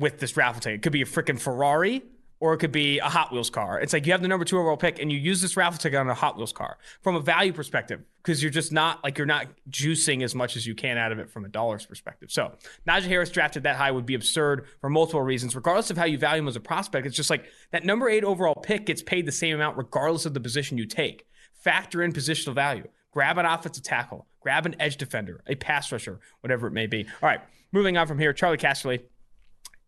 with 0.00 0.18
this 0.18 0.36
raffle 0.36 0.60
ticket. 0.60 0.80
It 0.80 0.82
could 0.82 0.92
be 0.92 1.02
a 1.02 1.06
freaking 1.06 1.38
Ferrari 1.38 2.02
or 2.40 2.54
it 2.54 2.58
could 2.58 2.72
be 2.72 2.98
a 2.98 3.04
Hot 3.04 3.30
Wheels 3.32 3.50
car. 3.50 3.78
It's 3.80 3.92
like 3.92 4.06
you 4.06 4.12
have 4.12 4.22
the 4.22 4.28
number 4.28 4.46
two 4.46 4.58
overall 4.58 4.78
pick 4.78 4.98
and 4.98 5.12
you 5.12 5.18
use 5.18 5.42
this 5.42 5.58
raffle 5.58 5.78
ticket 5.78 5.98
on 5.98 6.08
a 6.08 6.14
Hot 6.14 6.38
Wheels 6.38 6.54
car 6.54 6.78
from 7.02 7.14
a 7.14 7.20
value 7.20 7.52
perspective 7.52 8.00
because 8.22 8.42
you're 8.42 8.50
just 8.50 8.72
not 8.72 9.04
like 9.04 9.18
you're 9.18 9.26
not 9.26 9.46
juicing 9.68 10.22
as 10.24 10.34
much 10.34 10.56
as 10.56 10.66
you 10.66 10.74
can 10.74 10.96
out 10.96 11.12
of 11.12 11.18
it 11.18 11.30
from 11.30 11.44
a 11.44 11.48
dollars 11.48 11.84
perspective. 11.84 12.30
So 12.32 12.52
Najee 12.88 13.08
Harris 13.08 13.30
drafted 13.30 13.64
that 13.64 13.76
high 13.76 13.90
would 13.90 14.06
be 14.06 14.14
absurd 14.14 14.66
for 14.80 14.88
multiple 14.88 15.22
reasons, 15.22 15.54
regardless 15.54 15.90
of 15.90 15.98
how 15.98 16.06
you 16.06 16.16
value 16.16 16.40
him 16.40 16.48
as 16.48 16.56
a 16.56 16.60
prospect. 16.60 17.06
It's 17.06 17.16
just 17.16 17.30
like 17.30 17.44
that 17.72 17.84
number 17.84 18.08
eight 18.08 18.24
overall 18.24 18.54
pick 18.54 18.86
gets 18.86 19.02
paid 19.02 19.26
the 19.26 19.32
same 19.32 19.54
amount 19.54 19.76
regardless 19.76 20.24
of 20.24 20.32
the 20.32 20.40
position 20.40 20.78
you 20.78 20.86
take. 20.86 21.26
Factor 21.52 22.02
in 22.02 22.12
positional 22.12 22.54
value. 22.54 22.88
Grab 23.12 23.36
an 23.36 23.44
offensive 23.44 23.82
tackle, 23.82 24.26
grab 24.40 24.64
an 24.64 24.76
edge 24.80 24.96
defender, 24.96 25.42
a 25.46 25.56
pass 25.56 25.90
rusher, 25.92 26.20
whatever 26.40 26.68
it 26.68 26.72
may 26.72 26.86
be. 26.86 27.04
All 27.20 27.28
right, 27.28 27.40
moving 27.72 27.96
on 27.98 28.06
from 28.06 28.20
here, 28.20 28.32
Charlie 28.32 28.56
Casserly 28.56 29.00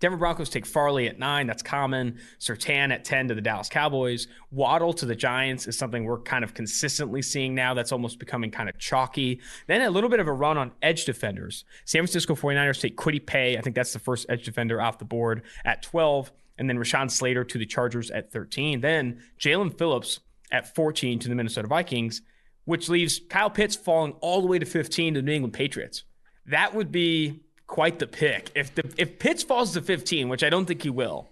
Denver 0.02 0.16
Broncos 0.16 0.48
take 0.50 0.66
Farley 0.66 1.06
at 1.06 1.20
nine. 1.20 1.46
That's 1.46 1.62
common. 1.62 2.18
Surtain 2.40 2.92
at 2.92 3.04
10 3.04 3.28
to 3.28 3.36
the 3.36 3.40
Dallas 3.40 3.68
Cowboys. 3.68 4.26
Waddle 4.50 4.92
to 4.94 5.06
the 5.06 5.14
Giants 5.14 5.68
is 5.68 5.78
something 5.78 6.02
we're 6.02 6.18
kind 6.18 6.42
of 6.42 6.54
consistently 6.54 7.22
seeing 7.22 7.54
now. 7.54 7.72
That's 7.72 7.92
almost 7.92 8.18
becoming 8.18 8.50
kind 8.50 8.68
of 8.68 8.76
chalky. 8.78 9.40
Then 9.68 9.80
a 9.80 9.90
little 9.90 10.10
bit 10.10 10.18
of 10.18 10.26
a 10.26 10.32
run 10.32 10.58
on 10.58 10.72
edge 10.82 11.04
defenders. 11.04 11.64
San 11.84 12.00
Francisco 12.00 12.34
49ers 12.34 12.80
take 12.80 12.96
Kwity 12.96 13.24
Paye. 13.24 13.56
I 13.56 13.60
think 13.60 13.76
that's 13.76 13.92
the 13.92 14.00
first 14.00 14.26
edge 14.28 14.44
defender 14.44 14.80
off 14.80 14.98
the 14.98 15.04
board 15.04 15.42
at 15.64 15.84
12. 15.84 16.32
And 16.58 16.68
then 16.68 16.78
Rashawn 16.78 17.08
Slater 17.08 17.44
to 17.44 17.56
the 17.56 17.64
Chargers 17.64 18.10
at 18.10 18.32
13. 18.32 18.80
Then 18.80 19.22
Jaelan 19.38 19.78
Phillips 19.78 20.18
at 20.50 20.74
14 20.74 21.20
to 21.20 21.28
the 21.28 21.36
Minnesota 21.36 21.68
Vikings, 21.68 22.22
which 22.64 22.88
leaves 22.88 23.20
Kyle 23.30 23.50
Pitts 23.50 23.76
falling 23.76 24.14
all 24.20 24.40
the 24.40 24.48
way 24.48 24.58
to 24.58 24.66
15 24.66 25.14
to 25.14 25.20
the 25.20 25.24
New 25.24 25.32
England 25.32 25.54
Patriots. 25.54 26.02
That 26.44 26.74
would 26.74 26.90
be 26.90 27.44
quite 27.72 27.98
the 27.98 28.06
pick. 28.06 28.50
If 28.54 28.74
the 28.74 28.92
if 28.98 29.18
Pitts 29.18 29.42
falls 29.42 29.72
to 29.72 29.80
15, 29.80 30.28
which 30.28 30.44
I 30.44 30.50
don't 30.50 30.66
think 30.66 30.82
he 30.82 30.90
will, 30.90 31.30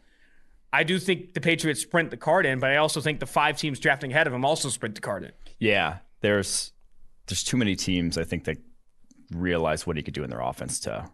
I 0.73 0.85
do 0.85 0.99
think 0.99 1.35
the 1.35 1.41
Patriots 1.41 1.83
sprint 1.83 2.11
the 2.11 2.17
card 2.17 2.47
in, 2.47 2.61
but 2.61 2.71
I 2.71 2.77
also 2.77 3.03
think 3.03 3.21
the 3.21 3.27
five 3.27 3.59
teams 3.59 3.79
drafting 3.79 4.11
ahead 4.11 4.27
of 4.27 4.33
him 4.33 4.43
also 4.43 4.71
sprint 4.71 4.95
the 4.95 5.03
card 5.03 5.23
in. 5.25 5.33
Yeah, 5.59 5.99
there's 6.23 6.73
there's 7.27 7.45
too 7.45 7.59
many 7.59 7.77
teams 7.77 8.17
I 8.17 8.25
think 8.25 8.45
that 8.45 8.57
realize 9.31 9.87
what 9.87 9.99
he 9.99 10.03
could 10.03 10.15
do 10.15 10.25
in 10.25 10.31
their 10.31 10.41
offense 10.41 10.81
to 10.81 11.11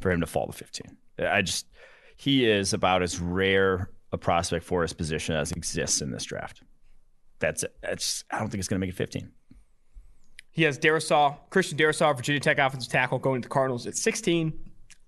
for 0.00 0.10
him 0.10 0.20
to 0.20 0.26
fall 0.26 0.48
to 0.48 0.52
15. 0.52 0.96
I 1.20 1.42
just 1.42 1.68
he 2.16 2.44
is 2.44 2.72
about 2.72 3.04
as 3.04 3.20
rare 3.20 3.88
a 4.10 4.18
prospect 4.18 4.64
for 4.64 4.82
his 4.82 4.92
position 4.92 5.36
as 5.36 5.52
exists 5.52 6.00
in 6.00 6.10
this 6.10 6.24
draft. 6.24 6.60
That's 7.38 7.62
it. 7.62 7.76
That's 7.82 8.24
I 8.32 8.40
don't 8.40 8.48
think 8.48 8.58
it's 8.58 8.68
going 8.68 8.80
to 8.80 8.84
make 8.84 8.92
it 8.92 8.96
15. 8.96 9.30
He 10.54 10.62
has 10.62 10.78
Darrisaw, 10.78 11.36
Christian 11.50 11.76
Darrisaw, 11.76 12.16
Virginia 12.16 12.40
Tech 12.40 12.58
offensive 12.58 12.90
tackle, 12.90 13.18
going 13.18 13.42
to 13.42 13.48
the 13.48 13.52
Cardinals 13.52 13.86
at 13.86 13.96
16. 13.96 14.52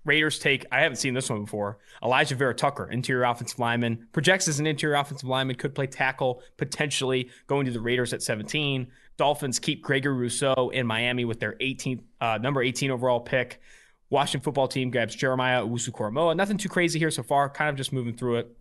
Raiders 0.03 0.39
take, 0.39 0.65
I 0.71 0.81
haven't 0.81 0.97
seen 0.97 1.13
this 1.13 1.29
one 1.29 1.43
before, 1.43 1.79
Elijah 2.03 2.35
Vera-Tucker, 2.35 2.89
interior 2.91 3.23
offensive 3.23 3.59
lineman. 3.59 4.07
Projects 4.13 4.47
as 4.47 4.59
an 4.59 4.67
interior 4.67 4.95
offensive 4.95 5.27
lineman, 5.27 5.55
could 5.55 5.73
play 5.73 5.87
tackle, 5.87 6.41
potentially 6.57 7.29
going 7.47 7.65
to 7.65 7.71
the 7.71 7.79
Raiders 7.79 8.13
at 8.13 8.21
17. 8.21 8.87
Dolphins 9.17 9.59
keep 9.59 9.81
Gregory 9.81 10.15
Rousseau 10.15 10.69
in 10.73 10.85
Miami 10.85 11.25
with 11.25 11.39
their 11.39 11.53
18th, 11.59 12.01
uh, 12.21 12.37
number 12.41 12.61
18 12.61 12.91
overall 12.91 13.19
pick. 13.19 13.61
Washington 14.09 14.43
football 14.43 14.67
team 14.67 14.91
grabs 14.91 15.15
Jeremiah 15.15 15.61
Owusu-Koramoah. 15.65 16.35
Nothing 16.35 16.57
too 16.57 16.69
crazy 16.69 16.99
here 16.99 17.11
so 17.11 17.23
far. 17.23 17.49
Kind 17.49 17.69
of 17.69 17.75
just 17.75 17.91
moving 17.91 18.15
through 18.15 18.37
it. 18.37 18.57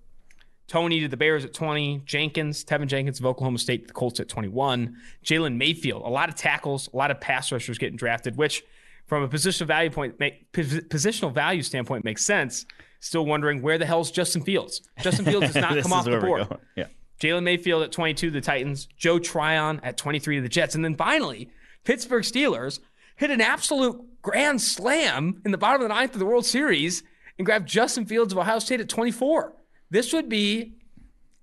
Toney 0.68 1.00
to 1.00 1.08
the 1.08 1.16
Bears 1.16 1.44
at 1.44 1.54
20. 1.54 2.02
Jenkins, 2.04 2.64
Teven 2.64 2.86
Jenkins 2.88 3.20
of 3.20 3.26
Oklahoma 3.26 3.58
State 3.58 3.82
to 3.82 3.86
the 3.88 3.92
Colts 3.92 4.18
at 4.20 4.28
21. 4.28 4.96
Jalen 5.24 5.56
Mayfield, 5.56 6.02
a 6.04 6.08
lot 6.08 6.28
of 6.28 6.34
tackles, 6.34 6.88
a 6.92 6.96
lot 6.96 7.10
of 7.10 7.20
pass 7.20 7.52
rushers 7.52 7.78
getting 7.78 7.96
drafted, 7.96 8.36
which 8.36 8.64
from 9.06 9.22
a 9.22 9.28
positional 9.28 9.66
value 9.66 9.90
point, 9.90 10.18
make, 10.18 10.50
positional 10.52 11.32
value 11.32 11.62
standpoint 11.62 12.04
makes 12.04 12.24
sense. 12.24 12.66
Still 12.98 13.26
wondering 13.26 13.62
where 13.62 13.78
the 13.78 13.86
hell's 13.86 14.10
Justin 14.10 14.42
Fields? 14.42 14.82
Justin 14.98 15.24
Fields 15.24 15.52
does 15.52 15.54
not 15.62 15.80
come 15.82 15.92
off 15.92 16.04
the 16.04 16.18
board. 16.18 16.48
Yeah. 16.76 16.86
Jalen 17.20 17.44
Mayfield 17.44 17.82
at 17.82 17.92
22 17.92 18.30
the 18.30 18.40
Titans, 18.40 18.88
Joe 18.96 19.18
Tryon 19.18 19.80
at 19.82 19.96
23 19.96 20.36
to 20.36 20.42
the 20.42 20.48
Jets, 20.48 20.74
and 20.74 20.84
then 20.84 20.96
finally 20.96 21.48
Pittsburgh 21.84 22.24
Steelers 22.24 22.80
hit 23.16 23.30
an 23.30 23.40
absolute 23.40 23.98
grand 24.20 24.60
slam 24.60 25.40
in 25.44 25.50
the 25.50 25.56
bottom 25.56 25.80
of 25.80 25.88
the 25.88 25.94
ninth 25.94 26.12
of 26.12 26.18
the 26.18 26.26
World 26.26 26.44
Series 26.44 27.02
and 27.38 27.46
grabbed 27.46 27.68
Justin 27.68 28.04
Fields 28.04 28.32
of 28.32 28.38
Ohio 28.38 28.58
State 28.58 28.80
at 28.80 28.88
24. 28.88 29.54
This 29.90 30.12
would 30.12 30.28
be 30.28 30.74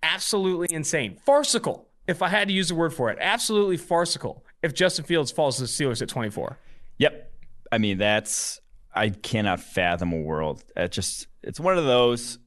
absolutely 0.02 0.68
insane, 0.74 1.18
farcical. 1.26 1.88
If 2.08 2.22
I 2.22 2.28
had 2.28 2.50
to 2.50 2.54
use 2.54 2.70
a 2.70 2.76
word 2.76 2.94
for 2.94 3.10
it, 3.10 3.18
absolutely 3.22 3.78
farcical. 3.78 4.46
If 4.62 4.74
Justin 4.74 5.06
Fields 5.06 5.32
falls 5.32 5.56
to 5.58 5.64
the 5.64 5.68
Steelers 5.68 6.02
at 6.02 6.10
24. 6.10 6.60
Yep. 6.98 7.32
I 7.72 7.78
mean, 7.78 7.98
that's 7.98 8.60
I 8.94 9.10
cannot 9.10 9.60
fathom 9.60 10.14
a 10.14 10.18
world. 10.18 10.64
It 10.76 10.92
just 10.92 11.28
it's 11.42 11.60
one 11.60 11.78
of 11.78 11.86
those. 11.86 12.40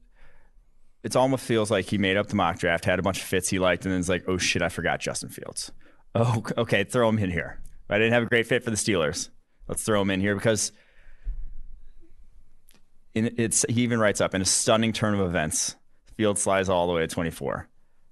It 1.03 1.15
almost 1.15 1.43
feels 1.43 1.71
like 1.71 1.85
he 1.85 1.97
made 1.97 2.17
up 2.17 2.27
the 2.27 2.35
mock 2.35 2.59
draft, 2.59 2.85
had 2.85 2.99
a 2.99 3.01
bunch 3.01 3.19
of 3.19 3.23
fits 3.23 3.49
he 3.49 3.59
liked, 3.59 3.85
and 3.85 3.93
then 3.93 3.99
it's 3.99 4.09
like, 4.09 4.25
oh 4.27 4.37
shit, 4.37 4.61
I 4.61 4.69
forgot 4.69 4.99
Justin 4.99 5.29
Fields. 5.29 5.71
Oh, 6.15 6.43
okay, 6.57 6.83
throw 6.83 7.07
him 7.09 7.19
in 7.19 7.29
here. 7.29 7.61
I 7.89 7.97
didn't 7.97 8.13
have 8.13 8.23
a 8.23 8.27
great 8.27 8.47
fit 8.47 8.63
for 8.63 8.71
the 8.71 8.75
Steelers. 8.75 9.29
Let's 9.67 9.83
throw 9.83 10.01
him 10.01 10.09
in 10.09 10.19
here 10.19 10.35
because 10.35 10.71
in, 13.13 13.35
it's 13.37 13.65
he 13.69 13.81
even 13.81 13.99
writes 13.99 14.21
up 14.21 14.33
in 14.33 14.41
a 14.41 14.45
stunning 14.45 14.93
turn 14.93 15.13
of 15.13 15.21
events. 15.21 15.75
Field 16.17 16.37
slides 16.37 16.67
all 16.67 16.87
the 16.87 16.93
way 16.93 17.01
to 17.01 17.07
24. 17.07 17.67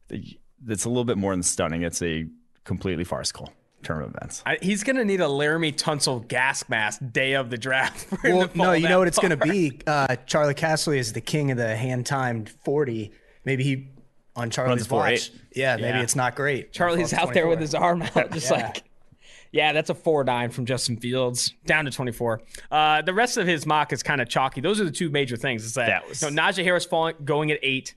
It's 0.10 0.86
a 0.86 0.90
little 0.90 1.04
bit 1.04 1.18
more 1.18 1.34
than 1.34 1.44
stunning. 1.44 1.82
It's 1.82 2.02
a 2.02 2.28
completely 2.64 3.04
farcical 3.04 3.52
term 3.84 4.04
of 4.04 4.16
events. 4.16 4.44
I, 4.46 4.58
he's 4.62 4.84
going 4.84 4.96
to 4.96 5.06
need 5.06 5.22
a 5.22 5.26
Laremy 5.26 5.76
Tunsil 5.76 6.28
gas 6.28 6.68
mask 6.70 7.02
day 7.12 7.34
of 7.34 7.50
the 7.50 7.58
draft. 7.58 8.08
well, 8.24 8.50
no, 8.54 8.74
you 8.74 8.88
know 8.88 9.00
what 9.00 9.08
it's 9.08 9.20
going 9.20 9.38
to 9.38 9.46
be. 9.46 9.80
Uh, 9.88 10.16
Charlie 10.26 10.54
Casserly 10.54 10.98
is 10.98 11.14
the 11.14 11.22
king 11.22 11.52
of 11.52 11.58
the 11.58 11.76
hand 11.76 12.06
timed 12.06 12.50
forty. 12.50 13.12
Maybe 13.44 13.64
he 13.64 13.88
on 14.36 14.50
Charlie's 14.50 14.90
watch. 14.90 15.32
Yeah, 15.56 15.76
maybe 15.78 15.98
yeah. 15.98 16.02
it's 16.02 16.16
not 16.16 16.36
great. 16.36 16.74
Charlie's 16.74 17.14
out 17.14 17.34
there 17.34 17.48
with 17.48 17.60
his 17.60 17.74
arm 17.74 18.02
out, 18.02 18.32
just 18.32 18.52
yeah. 18.52 18.68
like. 18.68 18.84
Yeah, 19.56 19.72
that's 19.72 19.90
a 19.90 19.96
four 19.96 20.26
nine 20.26 20.50
from 20.50 20.66
Justin 20.66 20.98
Fields 20.98 21.54
down 21.66 21.86
to 21.86 21.92
twenty 21.92 22.12
four. 22.12 22.42
Uh, 22.70 23.02
the 23.02 23.14
rest 23.14 23.38
of 23.38 23.48
his 23.48 23.66
mock 23.66 23.94
is 23.94 24.04
kind 24.04 24.20
of 24.20 24.28
chalky. 24.28 24.60
Those 24.60 24.82
are 24.82 24.84
the 24.84 24.92
two 24.92 25.10
major 25.10 25.38
things. 25.38 25.64
Is 25.64 25.76
that, 25.76 25.88
that 25.88 26.10
was... 26.10 26.22
you 26.22 26.30
know, 26.30 26.42
Najee 26.42 26.66
Harris 26.66 26.84
falling 26.84 27.16
going 27.24 27.52
at 27.52 27.60
eight, 27.64 27.96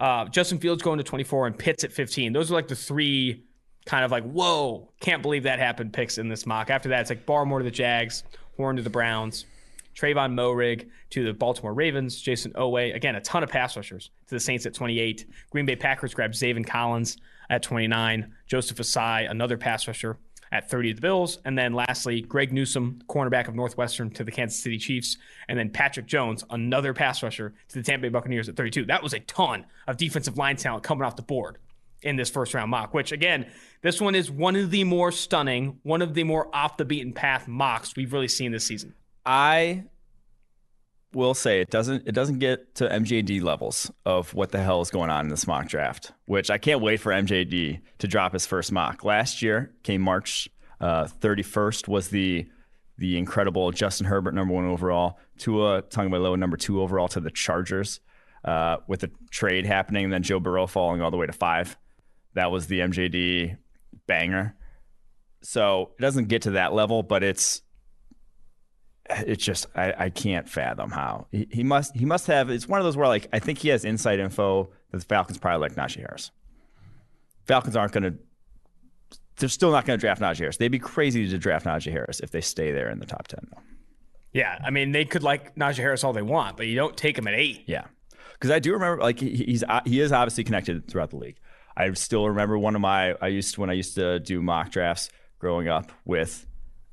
uh, 0.00 0.24
Justin 0.24 0.58
Fields 0.58 0.82
going 0.82 0.98
to 0.98 1.04
twenty 1.04 1.22
four, 1.22 1.46
and 1.46 1.56
Pitts 1.56 1.84
at 1.84 1.92
fifteen. 1.92 2.32
Those 2.32 2.50
are 2.50 2.54
like 2.54 2.66
the 2.66 2.74
three 2.74 3.44
kind 3.86 4.04
of 4.04 4.10
like, 4.10 4.24
whoa, 4.24 4.88
can't 4.98 5.22
believe 5.22 5.44
that 5.44 5.60
happened 5.60 5.92
picks 5.92 6.18
in 6.18 6.28
this 6.28 6.46
mock. 6.46 6.68
After 6.68 6.88
that, 6.88 7.02
it's 7.02 7.10
like 7.10 7.24
Barmore 7.24 7.58
to 7.58 7.64
the 7.64 7.70
Jags, 7.70 8.24
Horn 8.56 8.74
to 8.74 8.82
the 8.82 8.90
Browns, 8.90 9.46
Trevon 9.94 10.34
Moehrig 10.34 10.88
to 11.10 11.24
the 11.24 11.32
Baltimore 11.32 11.74
Ravens, 11.74 12.20
Jayson 12.20 12.52
Oweh. 12.54 12.92
Again, 12.92 13.14
a 13.14 13.20
ton 13.20 13.44
of 13.44 13.50
pass 13.50 13.76
rushers 13.76 14.10
to 14.26 14.34
the 14.34 14.40
Saints 14.40 14.66
at 14.66 14.74
28. 14.74 15.26
Green 15.50 15.64
Bay 15.64 15.76
Packers 15.76 16.12
grab 16.12 16.32
Zaven 16.32 16.66
Collins 16.66 17.18
at 17.48 17.62
29. 17.62 18.34
Joseph 18.48 18.78
Ossai, 18.78 19.30
another 19.30 19.56
pass 19.56 19.86
rusher 19.86 20.18
at 20.52 20.70
30 20.70 20.90
to 20.90 20.94
the 20.94 21.00
Bills. 21.00 21.38
And 21.44 21.56
then 21.56 21.72
lastly, 21.72 22.20
Greg 22.20 22.52
Newsome, 22.52 23.00
cornerback 23.08 23.48
of 23.48 23.54
Northwestern 23.54 24.10
to 24.10 24.24
the 24.24 24.30
Kansas 24.30 24.62
City 24.62 24.78
Chiefs. 24.78 25.16
And 25.48 25.58
then 25.58 25.70
Patrick 25.70 26.06
Jones, 26.06 26.44
another 26.50 26.94
pass 26.94 27.22
rusher 27.22 27.54
to 27.68 27.74
the 27.74 27.82
Tampa 27.82 28.02
Bay 28.02 28.08
Buccaneers 28.08 28.48
at 28.48 28.56
32. 28.56 28.86
That 28.86 29.02
was 29.02 29.12
a 29.12 29.20
ton 29.20 29.66
of 29.86 29.96
defensive 29.96 30.36
line 30.38 30.56
talent 30.56 30.84
coming 30.84 31.04
off 31.04 31.16
the 31.16 31.22
board 31.22 31.58
in 32.02 32.16
this 32.16 32.30
first 32.30 32.54
round 32.54 32.70
mock, 32.70 32.94
which 32.94 33.12
again, 33.12 33.46
this 33.82 34.00
one 34.00 34.14
is 34.14 34.30
one 34.30 34.56
of 34.56 34.70
the 34.70 34.84
more 34.84 35.10
stunning, 35.10 35.78
one 35.82 36.02
of 36.02 36.14
the 36.14 36.24
more 36.24 36.54
off 36.54 36.76
the 36.76 36.84
beaten 36.84 37.12
path 37.12 37.48
mocks 37.48 37.96
we've 37.96 38.12
really 38.12 38.28
seen 38.28 38.52
this 38.52 38.64
season. 38.64 38.94
I 39.26 39.84
will 41.14 41.34
say 41.34 41.60
it 41.60 41.70
doesn't 41.70 42.06
it 42.06 42.12
doesn't 42.12 42.38
get 42.38 42.74
to 42.76 42.88
MJD 42.88 43.42
levels 43.42 43.90
of 44.04 44.34
what 44.34 44.52
the 44.52 44.62
hell 44.62 44.80
is 44.80 44.90
going 44.90 45.10
on 45.10 45.26
in 45.26 45.30
this 45.30 45.46
mock 45.46 45.68
draft, 45.68 46.12
which 46.26 46.50
I 46.50 46.58
can't 46.58 46.80
wait 46.80 47.00
for 47.00 47.12
MJD 47.12 47.80
to 47.98 48.08
drop 48.08 48.32
his 48.32 48.46
first 48.46 48.72
mock. 48.72 49.04
Last 49.04 49.42
year 49.42 49.72
came 49.82 50.02
March 50.02 50.48
uh, 50.80 51.04
31st 51.04 51.88
was 51.88 52.08
the 52.08 52.46
the 52.98 53.16
incredible 53.16 53.70
Justin 53.70 54.06
Herbert 54.06 54.34
number 54.34 54.52
one 54.52 54.66
overall, 54.66 55.18
Tua 55.38 55.82
Tagovailoa 55.82 56.38
number 56.38 56.56
two 56.56 56.82
overall 56.82 57.08
to 57.08 57.20
the 57.20 57.30
Chargers, 57.30 58.00
uh, 58.44 58.78
with 58.88 59.00
the 59.00 59.10
trade 59.30 59.66
happening, 59.66 60.04
and 60.04 60.12
then 60.12 60.24
Joe 60.24 60.40
Burrow 60.40 60.66
falling 60.66 61.00
all 61.00 61.12
the 61.12 61.16
way 61.16 61.26
to 61.26 61.32
five. 61.32 61.78
That 62.34 62.50
was 62.50 62.66
the 62.66 62.80
MJD 62.80 63.56
banger. 64.06 64.56
So 65.42 65.92
it 65.98 66.02
doesn't 66.02 66.26
get 66.26 66.42
to 66.42 66.52
that 66.52 66.72
level, 66.72 67.04
but 67.04 67.22
it's 67.22 67.62
it's 69.10 69.44
just 69.44 69.66
I, 69.74 69.94
I 69.98 70.10
can't 70.10 70.48
fathom 70.48 70.90
how 70.90 71.26
he, 71.32 71.48
he, 71.50 71.62
must 71.62 71.96
he 71.96 72.04
must 72.04 72.26
have 72.26 72.50
it's 72.50 72.68
one 72.68 72.80
of 72.80 72.84
those 72.84 72.96
where 72.96 73.08
like 73.08 73.28
I 73.32 73.38
think 73.38 73.58
he 73.58 73.68
has 73.68 73.84
inside 73.84 74.18
info 74.18 74.70
that 74.90 74.98
the 74.98 75.04
Falcons 75.04 75.38
probably 75.38 75.60
like 75.60 75.76
Najee 75.76 76.00
Harris. 76.00 76.30
Falcons 77.46 77.76
aren't 77.76 77.92
gonna 77.92 78.14
they're 79.36 79.48
still 79.48 79.70
not 79.70 79.86
gonna 79.86 79.98
draft 79.98 80.20
Najee 80.20 80.38
Harris. 80.38 80.56
They'd 80.56 80.68
be 80.68 80.78
crazy 80.78 81.28
to 81.28 81.38
draft 81.38 81.64
Najee 81.64 81.92
Harris 81.92 82.20
if 82.20 82.30
they 82.30 82.40
stay 82.40 82.72
there 82.72 82.90
in 82.90 82.98
the 82.98 83.06
top 83.06 83.28
ten 83.28 83.40
though. 83.50 83.62
Yeah, 84.32 84.58
I 84.64 84.70
mean 84.70 84.92
they 84.92 85.04
could 85.04 85.22
like 85.22 85.54
Najee 85.56 85.76
Harris 85.76 86.04
all 86.04 86.12
they 86.12 86.22
want, 86.22 86.56
but 86.56 86.66
you 86.66 86.76
don't 86.76 86.96
take 86.96 87.16
him 87.16 87.26
at 87.26 87.34
eight. 87.34 87.64
Yeah, 87.66 87.86
because 88.34 88.50
I 88.50 88.58
do 88.58 88.72
remember 88.72 89.02
like 89.02 89.20
he's 89.20 89.64
he 89.84 90.00
is 90.00 90.12
obviously 90.12 90.44
connected 90.44 90.86
throughout 90.88 91.10
the 91.10 91.16
league. 91.16 91.38
I 91.76 91.92
still 91.92 92.28
remember 92.28 92.58
one 92.58 92.74
of 92.74 92.80
my 92.80 93.14
I 93.22 93.28
used 93.28 93.54
to, 93.54 93.60
when 93.60 93.70
I 93.70 93.74
used 93.74 93.94
to 93.94 94.18
do 94.20 94.42
mock 94.42 94.70
drafts 94.70 95.10
growing 95.38 95.68
up 95.68 95.92
with 96.04 96.44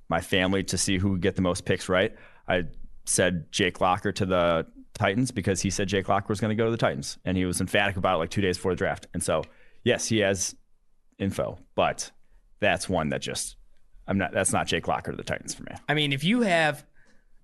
my 0.09 0.21
family 0.21 0.63
to 0.63 0.77
see 0.77 0.97
who 0.97 1.11
would 1.11 1.21
get 1.21 1.35
the 1.35 1.41
most 1.41 1.65
picks 1.65 1.89
right. 1.89 2.13
I 2.47 2.65
said 3.05 3.51
Jake 3.51 3.81
Locker 3.81 4.11
to 4.11 4.25
the 4.25 4.67
Titans 4.93 5.31
because 5.31 5.61
he 5.61 5.69
said 5.69 5.87
Jake 5.87 6.07
Locker 6.07 6.27
was 6.29 6.39
going 6.39 6.49
to 6.49 6.55
go 6.55 6.65
to 6.65 6.71
the 6.71 6.77
Titans, 6.77 7.17
and 7.25 7.37
he 7.37 7.45
was 7.45 7.59
emphatic 7.61 7.97
about 7.97 8.15
it 8.15 8.19
like 8.19 8.29
two 8.29 8.41
days 8.41 8.57
before 8.57 8.71
the 8.71 8.77
draft. 8.77 9.07
And 9.13 9.23
so, 9.23 9.43
yes, 9.83 10.07
he 10.07 10.19
has 10.19 10.55
info, 11.17 11.57
but 11.75 12.11
that's 12.59 12.87
one 12.87 13.09
that 13.09 13.21
just 13.21 13.57
I'm 14.07 14.17
not. 14.17 14.31
That's 14.31 14.53
not 14.53 14.67
Jake 14.67 14.87
Locker 14.87 15.11
to 15.11 15.17
the 15.17 15.23
Titans 15.23 15.53
for 15.55 15.63
me. 15.63 15.71
I 15.89 15.93
mean, 15.93 16.13
if 16.13 16.23
you 16.23 16.41
have 16.41 16.85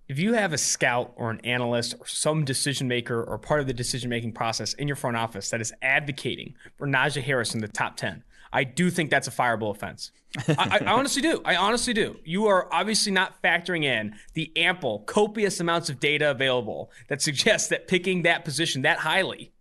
if 0.08 0.20
you 0.20 0.34
have 0.34 0.52
a 0.52 0.58
scout 0.58 1.14
or 1.16 1.32
an 1.32 1.40
analyst 1.44 1.96
or 1.98 2.06
some 2.06 2.44
decision 2.44 2.88
maker 2.88 3.24
or 3.24 3.38
part 3.38 3.62
of 3.62 3.68
the 3.68 3.74
decision 3.74 4.10
making 4.10 4.34
process 4.34 4.74
in 4.74 4.88
your 4.88 4.98
front 4.98 5.16
office 5.16 5.50
that 5.50 5.62
is 5.62 5.74
advocating 5.82 6.54
for 6.76 6.86
Najee 6.86 7.22
Harris 7.22 7.54
in 7.54 7.62
the 7.62 7.68
top 7.68 7.96
10, 7.96 8.22
I 8.54 8.64
do 8.64 8.90
think 8.90 9.10
that's 9.10 9.28
a 9.28 9.32
fireable 9.32 9.72
offense. 9.72 10.12
I, 10.48 10.80
I, 10.82 10.86
honestly 10.86 11.22
do. 11.22 11.42
I 11.44 11.56
honestly 11.56 11.94
do. 11.94 12.20
You 12.24 12.48
are 12.48 12.74
obviously 12.74 13.12
not 13.12 13.42
factoring 13.42 13.84
in 13.84 14.16
the 14.34 14.52
ample, 14.56 15.00
copious 15.00 15.60
amounts 15.60 15.90
of 15.90 16.00
data 16.00 16.32
available 16.32 16.92
that 17.08 17.22
suggests 17.22 17.70
that 17.70 17.88
picking 17.88 18.24
that 18.24 18.46
position 18.46 18.84
that 18.84 19.00
highly 19.00 19.52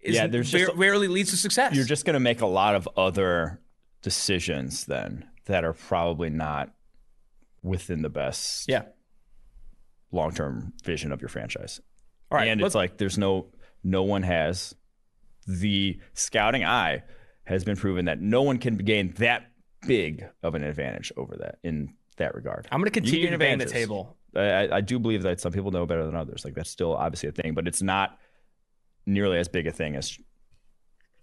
is 0.00 0.14
yeah, 0.14 0.26
there's 0.26 0.50
just, 0.50 0.74
rarely 0.74 1.08
leads 1.08 1.30
to 1.30 1.36
success. 1.36 1.74
You're 1.74 1.84
just 1.84 2.04
going 2.04 2.14
to 2.14 2.20
make 2.20 2.42
a 2.42 2.46
lot 2.46 2.74
of 2.74 2.88
other 2.96 3.60
decisions 4.02 4.84
then 4.84 5.24
that 5.46 5.64
are 5.64 5.72
probably 5.72 6.30
not 6.30 6.70
within 7.62 8.02
the 8.02 8.10
best 8.10 8.68
yeah 8.68 8.82
long 10.12 10.32
term 10.32 10.72
vision 10.84 11.10
of 11.10 11.20
your 11.20 11.28
franchise. 11.28 11.80
All 12.30 12.38
right, 12.38 12.48
and 12.48 12.60
it's 12.60 12.74
like 12.74 12.98
there's 12.98 13.18
no 13.18 13.46
no 13.82 14.02
one 14.02 14.22
has 14.22 14.74
the 15.46 15.98
scouting 16.12 16.64
eye 16.64 17.02
has 17.44 17.64
been 17.64 17.76
proven 17.76 18.06
that 18.06 18.20
no 18.20 18.42
one 18.42 18.58
can 18.58 18.76
gain 18.76 19.12
that 19.18 19.50
big 19.86 20.26
of 20.42 20.54
an 20.54 20.64
advantage 20.64 21.12
over 21.16 21.36
that 21.36 21.58
in 21.62 21.92
that 22.16 22.34
regard. 22.34 22.66
I'm 22.70 22.80
going 22.80 22.90
to 22.90 23.00
continue 23.00 23.30
to 23.30 23.38
bang 23.38 23.58
the 23.58 23.66
table. 23.66 24.16
I, 24.34 24.68
I, 24.72 24.80
do 24.80 24.98
believe 24.98 25.22
that 25.22 25.40
some 25.40 25.52
people 25.52 25.70
know 25.70 25.86
better 25.86 26.04
than 26.04 26.16
others. 26.16 26.44
Like 26.44 26.54
that's 26.54 26.70
still 26.70 26.94
obviously 26.94 27.28
a 27.28 27.32
thing, 27.32 27.54
but 27.54 27.68
it's 27.68 27.82
not 27.82 28.18
nearly 29.06 29.38
as 29.38 29.48
big 29.48 29.66
a 29.66 29.72
thing 29.72 29.94
as 29.96 30.18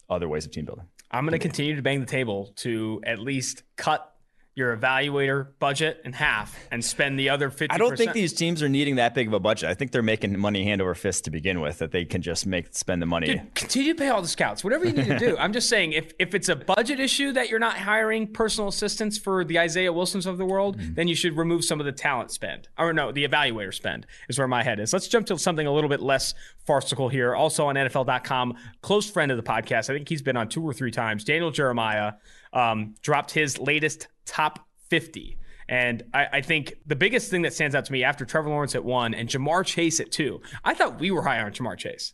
other 0.10 0.30
ways 0.30 0.46
of 0.46 0.52
team 0.52 0.66
building. 0.66 0.86
I'm 1.10 1.26
going 1.26 1.34
to 1.34 1.40
continue 1.40 1.76
to 1.76 1.82
bang 1.82 2.00
the 2.00 2.06
table 2.06 2.54
to 2.58 3.02
at 3.06 3.20
least 3.20 3.64
cut 3.76 4.11
your 4.54 4.76
evaluator 4.76 5.48
budget 5.60 6.02
in 6.04 6.12
half 6.12 6.58
and 6.72 6.84
spend 6.84 7.18
the 7.18 7.30
other 7.30 7.50
50 7.50 7.74
I 7.74 7.78
don't 7.78 7.98
think 7.98 8.12
these 8.12 8.34
teams 8.34 8.62
are 8.62 8.68
needing 8.68 8.98
that 8.98 9.14
big 9.14 9.28
of 9.28 9.34
a 9.34 9.40
budget. 9.40 9.70
I 9.70 9.74
think 9.74 9.92
they're 9.92 10.02
making 10.02 10.38
money 10.38 10.66
hand 10.66 10.82
over 10.82 10.94
fist 10.94 11.24
to 11.24 11.32
begin 11.32 11.62
with 11.62 11.80
that 11.80 11.92
they 11.92 12.04
can 12.04 12.22
just 12.22 12.46
make 12.46 12.76
spend 12.76 13.02
the 13.02 13.06
money. 13.06 13.28
Dude, 13.28 13.56
continue 13.56 13.94
to 13.94 13.98
pay 13.98 14.10
all 14.10 14.22
the 14.22 14.28
scouts. 14.28 14.62
Whatever 14.62 14.86
you 14.86 14.92
need 14.92 15.06
to 15.06 15.18
do. 15.18 15.38
I'm 15.40 15.54
just 15.54 15.70
saying 15.70 15.94
if 15.94 16.14
if 16.20 16.36
it's 16.36 16.50
a 16.50 16.56
budget 16.58 17.00
issue 17.00 17.32
that 17.32 17.50
you're 17.50 17.60
not 17.60 17.78
hiring 17.78 18.28
personal 18.28 18.68
assistants 18.68 19.18
for 19.18 19.46
the 19.46 19.58
Isaiah 19.58 19.94
Wilsons 19.94 20.26
of 20.26 20.38
the 20.38 20.46
world, 20.46 20.78
mm-hmm. 20.78 20.96
then 20.96 21.08
you 21.08 21.16
should 21.16 21.38
remove 21.38 21.64
some 21.64 21.80
of 21.80 21.86
the 21.86 21.94
talent 21.94 22.32
spend. 22.32 22.68
Or 22.78 22.92
no, 22.92 23.14
the 23.14 23.26
evaluator 23.26 23.74
spend 23.74 24.06
is 24.28 24.38
where 24.38 24.50
my 24.50 24.64
head 24.64 24.82
is. 24.82 24.92
Let's 24.92 25.08
jump 25.08 25.28
to 25.28 25.40
something 25.40 25.66
a 25.66 25.72
little 25.72 25.90
bit 25.90 26.02
less 26.02 26.34
farcical 26.66 27.08
here. 27.08 27.36
Also 27.36 27.68
on 27.68 27.76
NFL.com, 27.76 28.58
close 28.82 29.10
friend 29.10 29.32
of 29.32 29.38
the 29.38 29.44
podcast. 29.44 29.90
I 29.90 29.94
think 29.94 30.10
he's 30.10 30.22
been 30.22 30.36
on 30.36 30.50
two 30.50 30.64
or 30.64 30.74
three 30.74 30.92
times. 30.92 31.24
Daniel 31.24 31.52
Jeremiah 31.52 32.14
um, 32.54 32.96
dropped 33.02 33.32
his 33.32 33.60
latest 33.60 34.08
top 34.26 34.68
50. 34.90 35.38
And 35.70 36.04
I, 36.14 36.28
I, 36.34 36.42
think 36.42 36.74
the 36.86 36.98
biggest 36.98 37.32
thing 37.32 37.44
that 37.44 37.54
stands 37.54 37.76
out 37.76 37.86
to 37.86 37.92
me 37.94 38.04
after 38.04 38.26
Trevor 38.26 38.50
Lawrence 38.50 38.76
at 38.76 38.84
one 38.84 39.14
and 39.14 39.30
Ja'Marr 39.30 39.66
Chase 39.66 40.02
at 40.02 40.12
two, 40.12 40.42
I 40.66 40.74
thought 40.74 41.00
we 41.00 41.12
were 41.12 41.22
high 41.22 41.42
on 41.42 41.54
Ja'Marr 41.54 41.78
Chase. 41.78 42.14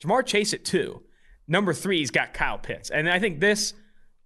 Ja'Marr 0.00 0.24
Chase 0.24 0.54
at 0.54 0.64
two. 0.64 1.02
Number 1.48 1.72
three's 1.72 2.10
got 2.10 2.34
Kyle 2.34 2.58
Pitts. 2.58 2.90
And 2.90 3.10
I 3.10 3.18
think 3.18 3.40
this, 3.40 3.74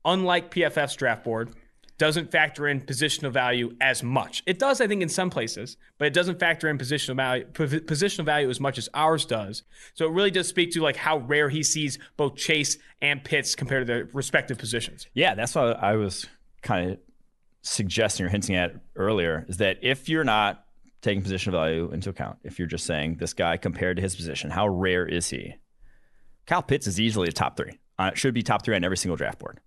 unlike 0.05 0.53
PFF's 0.53 0.97
draft 0.97 1.25
board, 1.25 1.55
doesn't 2.03 2.33
factor 2.33 2.67
in 2.67 2.81
positional 2.81 3.31
value 3.31 3.77
as 3.81 4.03
much. 4.03 4.43
It 4.45 4.59
does, 4.59 4.81
I 4.81 4.89
think, 4.89 5.03
in 5.03 5.09
some 5.09 5.31
places, 5.31 5.77
but 5.99 6.07
it 6.07 6.13
doesn't 6.13 6.41
factor 6.41 6.69
in 6.69 6.77
positional 6.77 7.15
value, 7.15 7.45
positional 7.53 8.25
value 8.25 8.51
as 8.51 8.59
much 8.59 8.77
as 8.77 8.89
ours 8.93 9.25
does. 9.25 9.63
So 9.95 10.07
it 10.07 10.11
really 10.11 10.33
does 10.33 10.49
speak 10.49 10.73
to 10.73 10.83
like 10.83 10.97
how 10.97 11.19
rare 11.19 11.49
he 11.49 11.63
sees 11.63 12.01
both 12.17 12.35
Chase 12.35 12.77
and 13.01 13.23
Pitts 13.23 13.55
compared 13.55 13.87
to 13.87 13.93
their 13.93 14.09
respective 14.13 14.59
positions. 14.59 15.07
Yeah, 15.15 15.37
that's 15.37 15.55
what 15.55 15.81
I 15.81 15.95
was 15.95 16.27
kind 16.61 16.91
of 16.91 16.99
suggesting 17.61 18.27
or 18.27 18.31
hinting 18.31 18.57
at 18.57 18.75
earlier 18.97 19.47
is 19.49 19.59
that 19.59 19.79
if 19.81 20.09
you're 20.09 20.25
not 20.25 20.65
taking 21.03 21.23
positional 21.23 21.53
value 21.53 21.93
into 21.93 22.11
account, 22.11 22.37
if 22.43 22.59
you're 22.59 22.67
just 22.67 22.85
saying 22.85 23.19
this 23.21 23.33
guy 23.33 23.57
compared 23.57 23.99
to 23.99 24.03
his 24.03 24.17
position, 24.17 24.51
how 24.51 24.67
rare 24.67 25.07
is 25.07 25.29
he? 25.29 25.55
Kyle 26.47 26.63
Pitts 26.65 26.89
is 26.89 26.99
easily 26.99 27.29
a 27.29 27.33
top 27.33 27.57
three. 27.57 27.79
Uh, 27.97 28.11
should 28.15 28.35
be 28.35 28.43
top 28.43 28.65
three 28.65 28.75
on 28.75 28.83
every 28.83 28.97
single 28.97 29.17
draft 29.17 29.39
board. 29.39 29.61